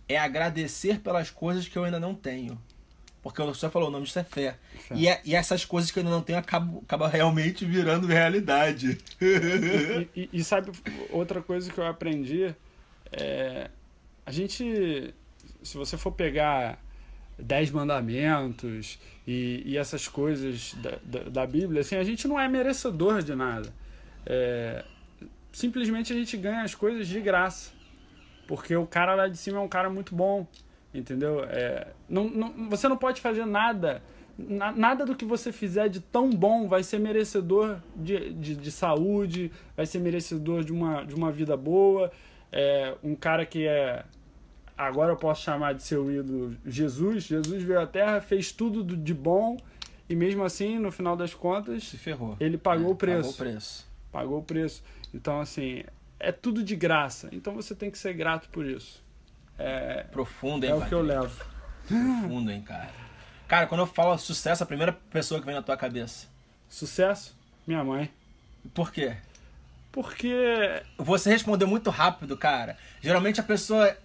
é 0.06 0.18
agradecer 0.18 1.00
pelas 1.00 1.30
coisas 1.30 1.66
que 1.66 1.76
eu 1.76 1.84
ainda 1.84 1.98
não 1.98 2.14
tenho. 2.14 2.60
Porque 3.30 3.42
você 3.42 3.68
falou, 3.70 3.88
o 3.88 3.90
nome 3.92 4.04
disso 4.04 4.18
é 4.18 4.24
fé. 4.24 4.56
E, 4.94 5.08
é- 5.08 5.20
e 5.24 5.34
essas 5.34 5.64
coisas 5.64 5.90
que 5.90 5.98
eu 5.98 6.02
ainda 6.02 6.14
não 6.14 6.22
tenho 6.22 6.38
acabam, 6.38 6.78
acabam 6.82 7.08
realmente 7.10 7.64
virando 7.64 8.06
realidade. 8.06 8.98
E, 9.20 10.08
e- 10.22 10.28
e 10.32 10.44
sabe 10.44 10.70
outra 11.10 11.40
coisa 11.42 11.70
que 11.72 11.78
eu 11.78 11.86
aprendi? 11.86 12.54
É, 13.12 13.70
a 14.24 14.30
gente, 14.30 15.14
se 15.62 15.76
você 15.76 15.96
for 15.96 16.12
pegar 16.12 16.78
Dez 17.38 17.70
Mandamentos 17.70 18.98
e, 19.26 19.62
e 19.66 19.76
essas 19.76 20.08
coisas 20.08 20.74
da, 20.74 20.98
da, 21.04 21.22
da 21.28 21.46
Bíblia, 21.46 21.80
assim, 21.82 21.96
a 21.96 22.04
gente 22.04 22.26
não 22.26 22.38
é 22.38 22.48
merecedor 22.48 23.22
de 23.22 23.34
nada. 23.34 23.72
É, 24.24 24.84
simplesmente 25.52 26.12
a 26.12 26.16
gente 26.16 26.36
ganha 26.36 26.62
as 26.62 26.74
coisas 26.74 27.06
de 27.06 27.20
graça. 27.20 27.70
Porque 28.46 28.76
o 28.76 28.86
cara 28.86 29.14
lá 29.14 29.26
de 29.28 29.36
cima 29.36 29.58
é 29.58 29.60
um 29.60 29.68
cara 29.68 29.90
muito 29.90 30.14
bom, 30.14 30.46
entendeu? 30.98 31.44
É, 31.44 31.88
não, 32.08 32.28
não, 32.28 32.68
você 32.70 32.88
não 32.88 32.96
pode 32.96 33.20
fazer 33.20 33.44
nada, 33.44 34.02
na- 34.38 34.72
nada 34.72 35.04
do 35.06 35.14
que 35.16 35.24
você 35.24 35.50
fizer 35.52 35.88
de 35.88 36.00
tão 36.00 36.30
bom 36.30 36.66
vai 36.68 36.82
ser 36.82 36.98
merecedor 36.98 37.78
de, 37.94 38.32
de, 38.34 38.54
de 38.56 38.70
saúde, 38.70 39.50
vai 39.76 39.86
ser 39.86 39.98
merecedor 39.98 40.62
de 40.64 40.72
uma, 40.72 41.04
de 41.04 41.14
uma 41.14 41.30
vida 41.32 41.56
boa. 41.56 42.10
É, 42.52 42.94
um 43.02 43.14
cara 43.14 43.44
que 43.44 43.66
é. 43.66 44.04
Agora 44.78 45.12
eu 45.12 45.16
posso 45.16 45.42
chamar 45.42 45.72
de 45.74 45.82
seu 45.82 46.10
ídolo 46.12 46.54
Jesus. 46.66 47.24
Jesus 47.24 47.62
veio 47.62 47.80
à 47.80 47.86
Terra, 47.86 48.20
fez 48.20 48.52
tudo 48.52 48.84
do- 48.84 48.96
de 48.96 49.14
bom 49.14 49.56
e 50.08 50.14
mesmo 50.14 50.44
assim, 50.44 50.78
no 50.78 50.92
final 50.92 51.16
das 51.16 51.32
contas, 51.34 51.84
Se 51.84 51.96
ferrou. 51.96 52.36
ele 52.38 52.58
pagou 52.58 52.88
É, 52.88 52.92
o 52.92 52.94
preço 52.94 53.16
Pagou 53.16 53.30
o 53.30 53.34
preço. 53.52 53.86
pagou 54.12 54.38
o 54.38 54.42
preço. 54.42 54.84
Então, 55.14 55.40
assim, 55.40 55.82
é 56.20 56.30
tudo 56.30 56.62
de 56.62 56.76
graça. 56.76 57.28
Então 57.32 57.54
você 57.54 57.74
tem 57.74 57.90
que 57.90 57.96
ser 57.98 58.12
grato 58.12 58.48
por 58.50 58.66
isso. 58.66 59.02
É, 59.58 60.04
Profundo, 60.12 60.64
hein, 60.64 60.72
é 60.72 60.74
o 60.74 60.84
que 60.86 60.92
eu 60.94 61.02
levo. 61.02 61.44
Profundo, 61.86 62.50
hein, 62.50 62.62
cara. 62.62 62.90
Cara, 63.48 63.66
quando 63.66 63.80
eu 63.80 63.86
falo 63.86 64.18
sucesso, 64.18 64.62
a 64.62 64.66
primeira 64.66 64.92
pessoa 64.92 65.40
que 65.40 65.46
vem 65.46 65.54
na 65.54 65.62
tua 65.62 65.76
cabeça. 65.76 66.26
Sucesso? 66.68 67.34
Minha 67.66 67.84
mãe. 67.84 68.10
Por 68.74 68.92
quê? 68.92 69.16
Porque 69.92 70.82
Você 70.98 71.30
respondeu 71.30 71.66
muito 71.66 71.88
rápido, 71.90 72.36
cara. 72.36 72.76
Geralmente 73.00 73.40
a 73.40 73.44
pessoa 73.44 73.96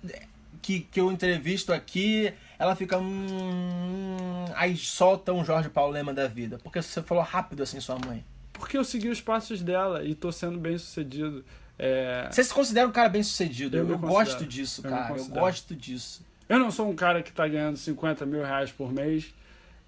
que, 0.61 0.81
que 0.81 0.99
eu 0.99 1.11
entrevisto 1.11 1.73
aqui, 1.73 2.31
ela 2.57 2.75
fica. 2.75 2.97
Hum, 2.97 4.45
aí 4.55 4.77
solta 4.77 5.33
um 5.33 5.43
Jorge 5.43 5.69
Paulo 5.69 5.91
Lema 5.91 6.13
da 6.13 6.27
vida. 6.27 6.59
Porque 6.63 6.81
você 6.81 7.01
falou 7.01 7.23
rápido 7.23 7.63
assim, 7.63 7.79
sua 7.79 7.97
mãe. 7.99 8.23
porque 8.53 8.77
eu 8.77 8.83
segui 8.83 9.09
os 9.09 9.19
passos 9.19 9.61
dela 9.61 10.03
e 10.05 10.13
tô 10.15 10.31
sendo 10.31 10.59
bem 10.59 10.77
sucedido. 10.77 11.43
É, 11.83 12.27
Você 12.29 12.43
se 12.43 12.53
considera 12.53 12.87
um 12.87 12.91
cara 12.91 13.09
bem 13.09 13.23
sucedido. 13.23 13.75
Eu 13.75 13.89
Eu, 13.89 13.97
gosto 13.97 14.45
disso, 14.45 14.81
Eu 14.85 14.91
cara. 14.91 15.17
Eu 15.17 15.25
gosto 15.25 15.75
disso. 15.75 16.23
Eu 16.47 16.59
não 16.59 16.69
sou 16.69 16.87
um 16.87 16.95
cara 16.95 17.23
que 17.23 17.31
tá 17.31 17.47
ganhando 17.47 17.75
50 17.75 18.23
mil 18.23 18.43
reais 18.43 18.71
por 18.71 18.93
mês. 18.93 19.33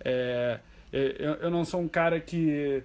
É, 0.03 0.59
eu, 0.91 1.35
eu 1.35 1.51
não 1.51 1.63
sou 1.63 1.79
um 1.79 1.87
cara 1.87 2.19
que 2.19 2.81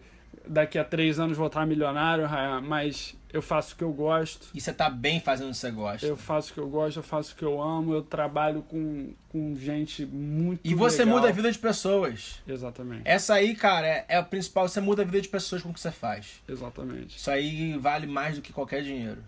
daqui 0.47 0.79
a 0.79 0.85
três 0.85 1.19
anos 1.19 1.39
vou 1.39 1.47
estar 1.47 1.65
milionário, 1.65 2.29
mas 2.63 3.17
eu 3.33 3.43
faço 3.43 3.75
o 3.75 3.77
que 3.77 3.85
eu 3.85 3.93
gosto. 3.93 4.49
E 4.55 4.61
você 4.61 4.73
tá 4.73 4.89
bem 4.89 5.21
fazendo 5.21 5.49
o 5.49 5.51
que 5.51 5.57
você 5.59 5.71
gosta. 5.71 6.07
Eu 6.07 6.17
faço 6.17 6.51
o 6.51 6.55
que 6.55 6.61
eu 6.61 6.69
gosto, 6.69 6.97
eu 6.99 7.03
faço 7.03 7.35
o 7.35 7.37
que 7.37 7.45
eu 7.45 7.61
amo, 7.63 7.93
eu 7.93 8.03
trabalho 8.03 8.63
com, 8.63 9.13
com 9.29 9.55
gente 9.57 10.07
muito 10.07 10.61
E 10.65 10.75
você 10.75 11.05
legal. 11.05 11.17
muda 11.17 11.29
a 11.29 11.33
vida 11.33 11.51
de 11.53 11.59
pessoas. 11.59 12.41
Exatamente. 12.49 13.03
Essa 13.05 13.35
aí, 13.35 13.55
cara, 13.55 13.87
é, 13.87 14.05
é 14.09 14.17
a 14.17 14.23
principal. 14.23 14.67
Você 14.69 14.81
muda 14.81 15.03
a 15.03 15.05
vida 15.05 15.21
de 15.21 15.29
pessoas 15.29 15.61
com 15.63 15.71
o 15.71 15.75
que 15.75 15.81
você 15.81 15.91
faz. 15.93 16.41
Exatamente. 16.49 17.17
Isso 17.19 17.31
aí 17.31 17.77
vale 17.79 18.07
mais 18.07 18.37
do 18.37 18.43
que 18.43 18.53
qualquer 18.53 18.83
dinheiro. 18.83 19.23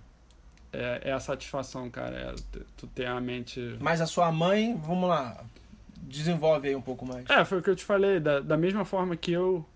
É, 0.72 1.00
é 1.06 1.12
a 1.12 1.20
satisfação, 1.20 1.90
cara. 1.90 2.16
É 2.16 2.34
tu- 2.76 2.86
ter 2.88 3.06
a 3.06 3.20
mente. 3.20 3.76
Mas 3.80 4.00
a 4.00 4.06
sua 4.06 4.30
mãe, 4.32 4.74
vamos 4.82 5.08
lá, 5.08 5.42
desenvolve 5.96 6.68
aí 6.68 6.76
um 6.76 6.80
pouco 6.80 7.04
mais. 7.04 7.28
É, 7.28 7.44
foi 7.44 7.58
o 7.58 7.62
que 7.62 7.68
eu 7.70 7.76
te 7.76 7.84
falei. 7.84 8.20
Da, 8.20 8.40
da 8.40 8.56
mesma 8.56 8.84
forma 8.84 9.16
que 9.16 9.32
eu 9.32 9.66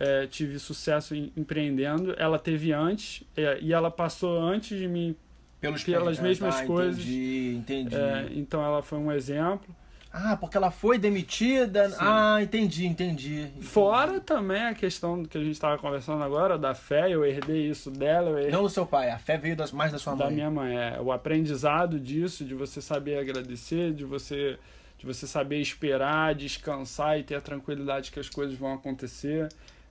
é, 0.00 0.26
tive 0.26 0.58
sucesso 0.58 1.14
em- 1.14 1.32
empreendendo, 1.36 2.14
ela 2.16 2.38
teve 2.38 2.72
antes 2.72 3.24
é, 3.36 3.58
e 3.60 3.72
ela 3.72 3.90
passou 3.90 4.40
antes 4.40 4.78
de 4.78 4.86
mim. 4.86 5.14
Pelos 5.60 5.82
pelas 5.82 6.20
ah, 6.20 6.22
mesmas 6.22 6.60
tá, 6.60 6.66
coisas. 6.66 7.00
Entendi, 7.00 7.56
entendi. 7.56 7.96
é, 7.96 8.28
então 8.32 8.64
ela 8.64 8.80
foi 8.80 8.96
um 8.98 9.10
exemplo. 9.10 9.74
Ah, 10.12 10.36
porque 10.40 10.56
ela 10.56 10.70
foi 10.70 10.98
demitida. 10.98 11.90
Sim. 11.90 11.96
Ah, 11.98 12.38
entendi, 12.40 12.86
entendi. 12.86 13.40
entendi. 13.40 13.66
Fora 13.66 14.20
também 14.20 14.62
a 14.62 14.72
questão 14.74 15.24
que 15.24 15.36
a 15.36 15.40
gente 15.40 15.52
estava 15.52 15.76
conversando 15.76 16.22
agora, 16.22 16.56
da 16.56 16.74
fé, 16.74 17.12
eu 17.12 17.26
herdei 17.26 17.68
isso 17.68 17.90
dela, 17.90 18.30
herdei 18.38 18.50
Não 18.52 18.62
do 18.62 18.70
seu 18.70 18.86
pai, 18.86 19.10
a 19.10 19.18
fé 19.18 19.36
veio 19.36 19.54
das- 19.56 19.70
mais 19.72 19.92
da 19.92 19.98
sua 19.98 20.14
da 20.14 20.26
mãe. 20.26 20.34
minha 20.34 20.50
mãe. 20.50 20.76
É, 20.78 20.98
o 21.00 21.12
aprendizado 21.12 21.98
disso, 22.00 22.44
de 22.44 22.54
você 22.54 22.80
saber 22.80 23.18
agradecer, 23.18 23.92
de 23.92 24.04
você, 24.04 24.56
de 24.96 25.04
você 25.04 25.26
saber 25.26 25.60
esperar, 25.60 26.34
descansar 26.34 27.18
e 27.18 27.22
ter 27.24 27.34
a 27.34 27.40
tranquilidade 27.40 28.10
que 28.10 28.18
as 28.20 28.28
coisas 28.30 28.56
vão 28.56 28.72
acontecer. 28.72 29.48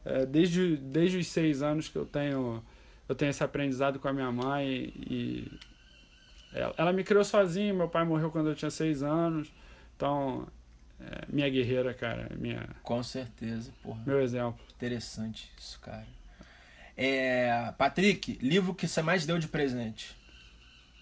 É, 0.07 0.25
desde, 0.25 0.77
desde 0.77 1.17
os 1.17 1.27
seis 1.27 1.61
anos 1.61 1.89
que 1.89 1.97
eu 1.97 2.05
tenho, 2.05 2.63
eu 3.09 3.15
tenho 3.15 3.29
esse 3.29 3.43
aprendizado 3.43 3.99
com 3.99 4.07
a 4.07 4.13
minha 4.13 4.31
mãe 4.31 4.93
e 4.95 5.51
ela, 6.53 6.73
ela 6.77 6.93
me 6.93 7.03
criou 7.03 7.23
sozinha, 7.23 7.73
meu 7.73 7.89
pai 7.89 8.05
morreu 8.05 8.31
quando 8.31 8.49
eu 8.49 8.55
tinha 8.55 8.71
seis 8.71 9.03
anos. 9.03 9.51
Então, 9.95 10.47
é, 10.99 11.25
minha 11.27 11.49
guerreira, 11.49 11.93
cara, 11.93 12.29
minha, 12.39 12.67
Com 12.83 13.03
certeza, 13.03 13.71
porra. 13.83 14.01
meu 14.05 14.21
exemplo. 14.21 14.59
Interessante 14.75 15.51
isso, 15.59 15.79
cara. 15.81 16.07
É, 16.95 17.73
Patrick, 17.77 18.39
livro 18.41 18.73
que 18.73 18.87
você 18.87 19.01
mais 19.01 19.25
deu 19.25 19.37
de 19.37 19.47
presente? 19.47 20.16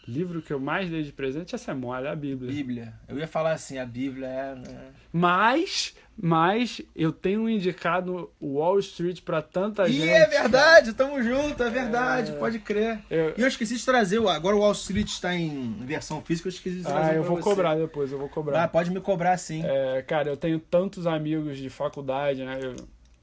Livro 0.08 0.42
que 0.42 0.54
eu 0.54 0.60
mais 0.60 0.90
dei 0.90 1.02
de 1.02 1.12
presente, 1.12 1.56
essa 1.56 1.72
é 1.72 1.74
mole, 1.74 2.06
é 2.06 2.12
a 2.12 2.16
Bíblia. 2.16 2.52
Bíblia. 2.52 2.94
Eu 3.08 3.18
ia 3.18 3.28
falar 3.28 3.54
assim, 3.54 3.80
a 3.80 3.86
Bíblia 3.86 4.28
é. 4.28 4.56
né? 4.56 4.78
Mas, 5.12 5.96
mas 6.16 6.80
eu 6.96 7.12
tenho 7.12 7.50
indicado 7.50 8.30
o 8.40 8.60
Wall 8.60 8.78
Street 8.80 9.22
pra 9.22 9.42
tanta 9.42 9.88
Ih, 9.88 9.94
gente. 9.94 10.10
é 10.10 10.28
verdade, 10.28 10.94
tamo 10.94 11.24
junto, 11.24 11.64
é 11.64 11.70
verdade, 11.72 12.34
pode 12.34 12.60
crer. 12.60 13.00
Eu- 13.10 13.34
E 13.36 13.42
eu 13.42 13.48
esqueci 13.48 13.76
de 13.78 13.84
trazer, 13.86 14.20
o- 14.20 14.30
agora 14.30 14.56
o 14.56 14.60
Wall 14.60 14.74
Street 14.74 15.08
está 15.08 15.34
em 15.34 15.74
versão 15.86 16.22
física, 16.22 16.48
eu 16.50 16.52
esqueci 16.52 16.76
de 16.78 16.84
trazer. 16.84 17.12
Ah, 17.12 17.16
eu 17.16 17.24
vou 17.24 17.38
você. 17.38 17.44
cobrar 17.44 17.76
depois, 17.76 18.12
eu 18.12 18.18
vou 18.20 18.28
Ah, 18.28 18.32
cobrar. 18.32 18.68
pode 18.68 18.92
me 18.92 19.02
cobrar 19.02 19.38
sim. 19.38 19.64
É, 19.66 20.04
cara, 20.04 20.30
eu 20.30 20.38
tenho 20.38 20.60
tantos 20.60 21.08
amigos 21.08 21.58
de 21.58 21.70
faculdade, 21.70 22.44
né? 22.44 22.60
Eu 22.62 22.76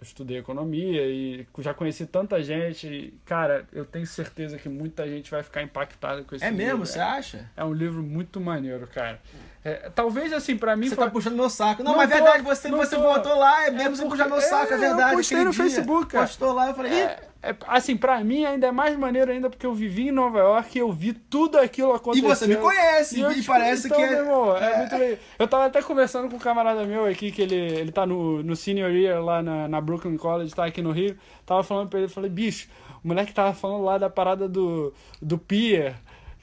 estudei 0.02 0.38
economia 0.38 1.06
e 1.06 1.46
já 1.58 1.72
conheci 1.72 2.06
tanta 2.06 2.42
gente. 2.42 3.14
cara, 3.24 3.66
eu 3.72 3.84
tenho 3.84 4.06
certeza 4.06 4.58
que 4.58 4.68
muita 4.68 5.06
gente 5.08 5.30
vai 5.30 5.42
ficar 5.42 5.62
impactada 5.62 6.22
com 6.24 6.34
esse 6.34 6.44
É 6.44 6.50
livro. 6.50 6.64
mesmo, 6.64 6.86
você 6.86 6.98
é, 6.98 7.02
acha? 7.02 7.50
é 7.56 7.64
um 7.64 7.72
livro 7.72 8.02
muito 8.02 8.40
maneiro, 8.40 8.86
cara. 8.88 9.20
É, 9.64 9.90
talvez, 9.94 10.32
assim, 10.32 10.56
pra 10.56 10.74
mim... 10.74 10.88
Você 10.88 10.96
foi- 10.96 11.04
tá 11.04 11.10
puxando 11.10 11.36
meu 11.36 11.48
saco. 11.48 11.84
Não, 11.84 11.92
Não 11.92 11.98
mas 11.98 12.10
é 12.10 12.14
verdade, 12.14 12.42
você, 12.42 12.68
não 12.68 12.78
você 12.78 12.96
tô. 12.96 13.02
botou 13.02 13.38
lá, 13.38 13.66
é 13.66 13.70
mesmo 13.70 13.92
É 13.92 13.96
você 13.96 14.06
puxar 14.06 14.28
meu 14.28 14.40
saco, 14.40 14.72
é 14.72 14.76
é, 14.76 14.78
verdade. 14.78 15.12
eu 15.12 15.16
postei 15.18 15.44
no 15.44 15.50
dia. 15.52 15.62
Facebook, 15.64 16.06
cara. 16.08 16.26
Postou 16.26 16.52
lá, 16.52 16.68
eu 16.70 16.74
falei, 16.74 16.92
É, 16.92 17.20
é, 17.44 17.56
assim, 17.68 17.96
pra 17.96 18.22
mim 18.24 18.44
ainda 18.44 18.66
é 18.66 18.72
mais 18.72 18.96
maneiro 18.98 19.30
ainda 19.30 19.48
porque 19.48 19.64
eu 19.64 19.72
vivi 19.72 20.08
em 20.08 20.10
Nova 20.12 20.40
York 20.40 20.76
e 20.76 20.80
eu 20.80 20.90
vi 20.90 21.12
tudo 21.12 21.58
aquilo 21.58 21.92
E 21.92 21.96
acontecer. 21.96 22.26
você 22.26 22.46
me 22.48 22.56
conhece, 22.56 23.20
eu, 23.20 23.30
e 23.30 23.34
tipo, 23.36 23.46
parece 23.46 23.86
então, 23.86 23.98
que 23.98 24.04
é. 24.04 24.10
meu 24.10 24.18
irmão, 24.18 24.56
é 24.56 24.78
muito 24.78 24.96
legal. 24.96 25.18
Eu 25.38 25.46
tava 25.46 25.66
até 25.66 25.80
conversando 25.80 26.28
com 26.28 26.34
um 26.36 26.40
camarada 26.40 26.84
meu 26.84 27.06
aqui, 27.06 27.30
que 27.30 27.42
ele, 27.42 27.54
ele 27.54 27.92
tá 27.92 28.04
no, 28.04 28.42
no 28.42 28.56
senior 28.56 28.90
year 28.90 29.22
lá 29.22 29.42
na, 29.44 29.68
na 29.68 29.80
Brooklyn 29.80 30.16
College, 30.16 30.52
tá 30.52 30.64
aqui 30.64 30.82
no 30.82 30.90
Rio. 30.90 31.16
Tava 31.46 31.62
falando 31.62 31.88
pra 31.88 32.00
ele, 32.00 32.06
eu 32.06 32.10
falei, 32.12 32.30
bicho, 32.30 32.68
o 33.04 33.06
moleque 33.06 33.32
tava 33.32 33.52
falando 33.54 33.84
lá 33.84 33.96
da 33.96 34.10
parada 34.10 34.48
do, 34.48 34.92
do 35.20 35.38
pier. 35.38 35.94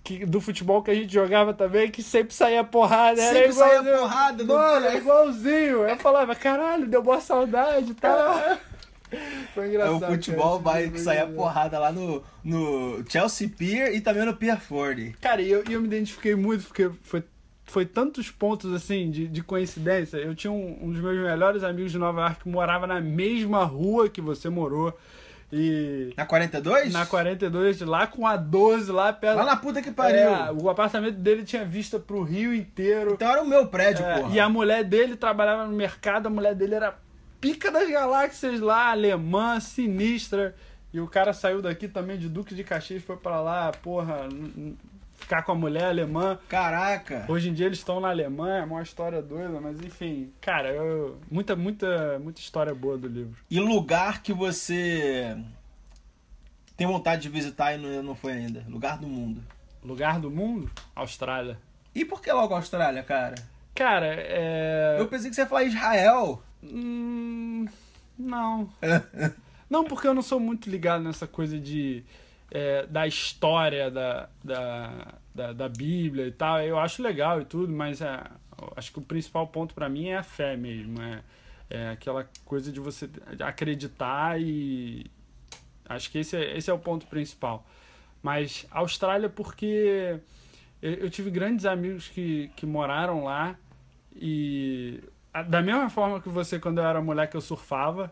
Que, 0.04 0.26
do 0.26 0.40
futebol 0.42 0.82
que 0.82 0.90
a 0.92 0.96
gente 0.96 1.14
jogava 1.14 1.54
também, 1.54 1.92
que 1.92 2.02
sempre 2.02 2.34
saía 2.34 2.64
porrada. 2.64 3.22
era 3.22 3.34
Sempre 3.34 3.54
saía 3.54 3.80
igualzinho. 3.80 4.00
porrada 4.00 4.44
do 4.44 4.54
Mano, 4.54 4.86
é 4.86 4.98
igualzinho. 4.98 5.84
Eu 5.84 5.98
falava, 5.98 6.34
caralho, 6.36 6.88
deu 6.88 7.04
boa 7.04 7.20
saudade 7.22 7.92
e 7.92 7.96
tal. 7.96 8.40
Foi 9.54 9.66
É, 9.66 9.68
engraçado. 9.70 10.04
o 10.04 10.16
futebol 10.16 10.60
cara, 10.62 10.64
vai 10.90 10.98
sair 11.00 11.20
a 11.20 11.26
foi 11.26 11.36
porrada 11.36 11.80
lá 11.80 11.92
no, 11.92 12.24
no 12.44 13.04
Chelsea 13.10 13.50
Pier 13.50 13.94
e 13.96 14.02
também 14.02 14.24
no 14.26 14.36
Pier 14.36 14.60
40. 14.68 15.18
Cara, 15.20 15.42
e 15.42 15.50
eu, 15.50 15.64
e 15.68 15.74
eu 15.74 15.82
me 15.82 15.88
identifiquei 15.88 16.36
muito, 16.36 16.66
porque 16.66 16.90
foi, 17.04 17.24
foi 17.66 17.86
tantos 17.88 18.30
pontos, 18.30 18.72
assim, 18.72 19.10
de, 19.10 19.28
de 19.28 19.42
coincidência. 19.44 20.18
Eu 20.18 20.36
tinha 20.36 20.52
um, 20.52 20.78
um 20.82 20.92
dos 20.92 21.02
meus 21.02 21.18
melhores 21.18 21.64
amigos 21.64 21.92
de 21.92 21.98
Nova 21.98 22.22
York 22.22 22.44
que 22.44 22.50
morava 22.50 22.86
na 22.86 23.02
mesma 23.02 23.64
rua 23.64 24.08
que 24.10 24.22
você 24.22 24.48
morou. 24.48 24.96
E 25.52 26.14
Na 26.16 26.26
42? 26.26 26.94
na 26.94 27.06
42, 27.06 27.82
lá 27.82 28.06
com 28.06 28.28
a 28.28 28.36
12, 28.38 28.92
lá 28.92 29.12
perto... 29.12 29.38
Lá 29.38 29.46
na 29.46 29.56
puta 29.56 29.82
que 29.82 29.92
pariu. 29.92 30.20
É, 30.20 30.52
o 30.52 30.70
apartamento 30.70 31.16
dele 31.18 31.44
tinha 31.44 31.66
vista 31.66 31.98
pro 32.00 32.22
Rio 32.22 32.54
inteiro. 32.54 33.14
Então 33.14 33.32
era 33.32 33.42
o 33.42 33.48
meu 33.48 33.66
prédio, 33.68 34.06
É, 34.06 34.20
porra. 34.20 34.36
e 34.36 34.40
a 34.40 34.48
mulher 34.48 34.84
dele 34.84 35.16
trabalhava 35.16 35.66
no 35.66 35.74
mercado, 35.76 36.28
a 36.28 36.30
mulher 36.30 36.54
dele 36.54 36.76
era 36.76 36.96
pica 37.42 37.72
das 37.72 37.90
galáxias 37.90 38.60
lá, 38.60 38.92
alemã, 38.92 39.60
sinistra. 39.60 40.56
E 40.94 41.00
o 41.00 41.08
cara 41.08 41.34
saiu 41.34 41.62
daqui 41.62 41.88
também 41.88 42.18
de 42.18 42.28
Duque 42.30 42.54
de 42.56 42.64
Caxias, 42.64 43.04
foi 43.04 43.16
pra 43.18 43.40
lá, 43.42 43.72
porra, 43.82 44.28
ficar 45.30 45.44
com 45.44 45.52
a 45.52 45.56
mulher 45.56 45.84
alemã. 45.84 46.40
Caraca. 46.50 47.26
Hoje 47.28 47.50
em 47.50 47.54
dia 47.54 47.68
eles 47.68 47.78
estão 47.78 48.00
na 48.00 48.10
Alemanha, 48.10 48.64
é 48.64 48.66
uma 48.66 48.82
história 48.82 49.22
doida, 49.22 49.62
mas 49.62 49.80
enfim, 49.80 50.34
cara, 50.42 50.72
eu, 50.72 51.20
muita, 51.30 51.56
muita, 51.56 52.18
muita 52.18 52.42
história 52.42 52.74
boa 52.74 52.98
do 52.98 53.08
livro. 53.08 53.40
E 53.48 53.60
lugar 53.60 54.24
que 54.24 54.34
você 54.34 55.38
tem 56.76 56.88
vontade 56.88 57.22
de 57.22 57.30
visitar 57.30 57.76
e 57.76 57.78
não, 57.78 58.02
não 58.02 58.16
foi 58.16 58.32
ainda? 58.32 58.66
Lugar 58.68 58.98
do 58.98 59.06
mundo. 59.06 59.44
Lugar 59.84 60.20
do 60.20 60.32
mundo? 60.32 60.72
Austrália. 60.96 61.60
E 61.94 62.04
por 62.04 62.24
que 62.24 62.32
logo 62.32 62.56
Austrália, 62.56 63.04
cara? 63.04 63.36
Cara, 63.76 64.08
é. 64.08 64.96
Eu 64.98 65.08
pensei 65.08 65.30
que 65.30 65.36
você 65.36 65.42
ia 65.42 65.48
falar 65.48 65.64
Israel. 65.64 66.42
Hum, 66.64 67.68
não. 68.18 68.68
Não, 69.70 69.84
porque 69.84 70.08
eu 70.08 70.16
não 70.16 70.24
sou 70.24 70.40
muito 70.40 70.68
ligado 70.68 71.04
nessa 71.04 71.28
coisa 71.28 71.60
de 71.60 72.04
é, 72.52 72.86
da 72.88 73.08
história 73.08 73.90
da, 73.92 74.30
da, 74.44 75.14
da, 75.34 75.54
da 75.54 75.70
Bíblia 75.70 76.28
e 76.28 76.32
tal. 76.32 76.62
Eu 76.62 76.80
acho 76.80 77.02
legal 77.02 77.42
e 77.42 77.46
tudo, 77.46 77.72
mas 77.72 78.02
é, 78.02 78.24
acho 78.76 78.92
que 78.92 79.00
o 79.00 79.04
principal 79.04 79.48
ponto 79.48 79.74
pra 79.74 79.90
mim 79.90 80.08
é 80.08 80.18
a 80.18 80.24
fé 80.24 80.56
mesmo. 80.56 81.02
É, 81.02 81.24
é 81.70 81.90
aquela 81.90 82.28
coisa 82.46 82.72
de 82.72 82.80
você 82.80 83.10
acreditar 83.42 84.40
e. 84.42 85.06
Acho 85.88 86.12
que 86.12 86.20
esse 86.20 86.38
é, 86.38 86.58
esse 86.58 86.70
é 86.70 86.74
o 86.74 86.80
ponto 86.80 87.08
principal. 87.08 87.66
Mas 88.22 88.68
Austrália, 88.72 89.30
porque 89.30 90.20
eu, 90.82 90.94
eu 90.94 91.10
tive 91.10 91.32
grandes 91.32 91.66
amigos 91.66 92.08
que, 92.08 92.52
que 92.56 92.66
moraram 92.66 93.24
lá 93.24 93.58
e 94.16 95.02
da 95.48 95.62
mesma 95.62 95.90
forma 95.90 96.22
que 96.22 96.30
você, 96.30 96.60
quando 96.60 96.80
eu 96.80 96.86
era 96.86 97.02
moleque, 97.02 97.36
eu 97.36 97.42
surfava. 97.42 98.12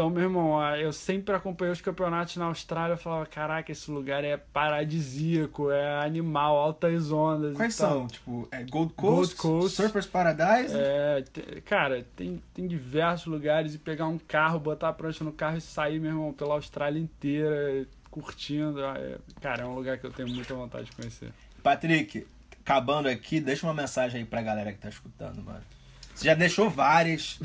Então, 0.00 0.08
meu 0.08 0.22
irmão, 0.22 0.76
eu 0.76 0.94
sempre 0.94 1.34
acompanhei 1.34 1.70
os 1.74 1.82
campeonatos 1.82 2.34
na 2.38 2.46
Austrália. 2.46 2.94
Eu 2.94 2.96
falava, 2.96 3.26
caraca, 3.26 3.70
esse 3.70 3.90
lugar 3.90 4.24
é 4.24 4.34
paradisíaco, 4.38 5.70
é 5.70 6.02
animal, 6.02 6.56
altas 6.56 7.12
ondas. 7.12 7.54
Quais 7.54 7.74
são? 7.74 8.06
Tipo, 8.06 8.48
é 8.50 8.64
Gold 8.64 8.94
Coast, 8.94 9.36
Gold 9.36 9.60
Coast. 9.60 9.76
Surfers 9.76 10.06
Paradise? 10.06 10.74
É, 10.74 11.22
cara, 11.66 12.02
tem, 12.16 12.42
tem 12.54 12.66
diversos 12.66 13.26
lugares 13.26 13.74
e 13.74 13.78
pegar 13.78 14.06
um 14.06 14.16
carro, 14.16 14.58
botar 14.58 14.88
a 14.88 14.92
prancha 14.94 15.22
no 15.22 15.32
carro 15.32 15.58
e 15.58 15.60
sair, 15.60 16.00
meu 16.00 16.12
irmão, 16.12 16.32
pela 16.32 16.54
Austrália 16.54 16.98
inteira, 16.98 17.86
curtindo. 18.10 18.82
ah, 18.82 18.94
é- 18.96 19.18
cara, 19.38 19.64
é 19.64 19.66
um 19.66 19.74
lugar 19.74 19.98
que 19.98 20.06
eu 20.06 20.10
tenho 20.10 20.30
muita 20.30 20.54
vontade 20.54 20.86
de 20.86 20.92
conhecer. 20.96 21.30
Patrick, 21.62 22.26
acabando 22.64 23.06
aqui, 23.06 23.38
deixa 23.38 23.66
uma 23.66 23.74
mensagem 23.74 24.20
aí 24.20 24.26
pra 24.26 24.40
galera 24.40 24.72
que 24.72 24.78
tá 24.78 24.88
escutando, 24.88 25.42
mano. 25.42 25.60
Você 26.20 26.26
já 26.26 26.34
deixou 26.34 26.68
várias. 26.68 27.38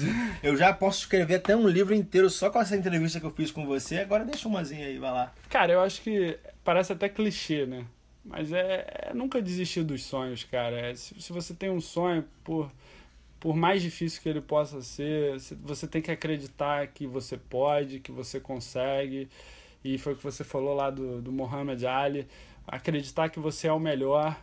Eu 0.43 0.57
já 0.57 0.73
posso 0.73 0.99
escrever 0.99 1.35
até 1.35 1.55
um 1.55 1.65
livro 1.65 1.93
inteiro 1.95 2.29
só 2.29 2.49
com 2.49 2.59
essa 2.59 2.75
entrevista 2.75 3.21
que 3.21 3.25
eu 3.25 3.31
fiz 3.31 3.49
com 3.49 3.65
você. 3.65 3.99
Agora 3.99 4.25
deixa 4.25 4.49
umazinha 4.49 4.85
aí, 4.85 4.97
vai 4.97 5.11
lá. 5.13 5.33
Cara, 5.49 5.71
eu 5.71 5.79
acho 5.79 6.01
que 6.01 6.37
parece 6.61 6.91
até 6.91 7.07
clichê, 7.07 7.65
né? 7.65 7.85
Mas 8.25 8.51
é, 8.51 8.85
é 9.11 9.13
nunca 9.13 9.41
desistir 9.41 9.81
dos 9.83 10.03
sonhos, 10.03 10.43
cara. 10.43 10.75
É, 10.77 10.93
se, 10.93 11.15
se 11.21 11.31
você 11.31 11.53
tem 11.53 11.69
um 11.69 11.79
sonho, 11.79 12.25
por, 12.43 12.69
por 13.39 13.55
mais 13.55 13.81
difícil 13.81 14.21
que 14.21 14.27
ele 14.27 14.41
possa 14.41 14.81
ser, 14.81 15.39
se- 15.39 15.55
você 15.55 15.87
tem 15.87 16.01
que 16.01 16.11
acreditar 16.11 16.85
que 16.87 17.07
você 17.07 17.37
pode, 17.37 18.01
que 18.01 18.11
você 18.11 18.41
consegue. 18.41 19.29
e 19.85 19.97
foi 19.97 20.11
o 20.13 20.15
que 20.17 20.23
você 20.23 20.43
falou 20.43 20.75
lá 20.75 20.89
do, 20.89 21.21
do 21.21 21.31
Muhammad 21.31 21.81
Ali, 21.85 22.27
acreditar 22.67 23.29
que 23.29 23.39
você 23.39 23.67
é 23.67 23.71
o 23.71 23.79
melhor. 23.79 24.35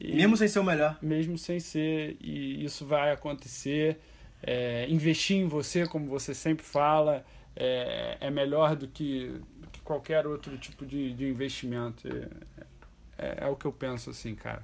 E, 0.00 0.14
mesmo 0.14 0.36
sem 0.36 0.48
ser 0.48 0.58
o 0.58 0.64
melhor. 0.64 0.96
Mesmo 1.02 1.36
sem 1.38 1.60
ser, 1.60 2.16
e 2.20 2.64
isso 2.64 2.86
vai 2.86 3.12
acontecer. 3.12 3.98
É, 4.42 4.86
investir 4.88 5.36
em 5.36 5.46
você, 5.46 5.86
como 5.86 6.06
você 6.06 6.34
sempre 6.34 6.64
fala, 6.64 7.24
é, 7.54 8.16
é 8.20 8.30
melhor 8.30 8.74
do 8.74 8.88
que, 8.88 9.40
que, 9.70 9.80
qualquer 9.80 10.26
outro 10.26 10.56
tipo 10.58 10.84
de, 10.84 11.12
de 11.12 11.28
investimento. 11.28 12.08
É, 12.08 13.26
é, 13.26 13.44
é, 13.44 13.46
o 13.46 13.56
que 13.56 13.66
eu 13.66 13.72
penso 13.72 14.10
assim, 14.10 14.34
cara. 14.34 14.62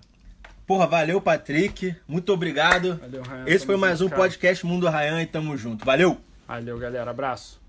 Porra, 0.67 0.87
valeu, 0.87 1.21
Patrick. 1.21 1.95
Muito 2.07 2.33
obrigado. 2.33 2.97
Valeu, 2.97 3.23
Ryan. 3.23 3.45
Esse 3.47 3.65
foi 3.65 3.77
mais 3.77 4.01
um 4.01 4.09
cara. 4.09 4.23
podcast 4.23 4.67
Mundo 4.67 4.89
Ryan 4.89 5.23
e 5.23 5.27
tamo 5.27 5.57
junto. 5.57 5.85
Valeu! 5.85 6.19
Valeu, 6.47 6.79
galera. 6.79 7.11
Abraço. 7.11 7.61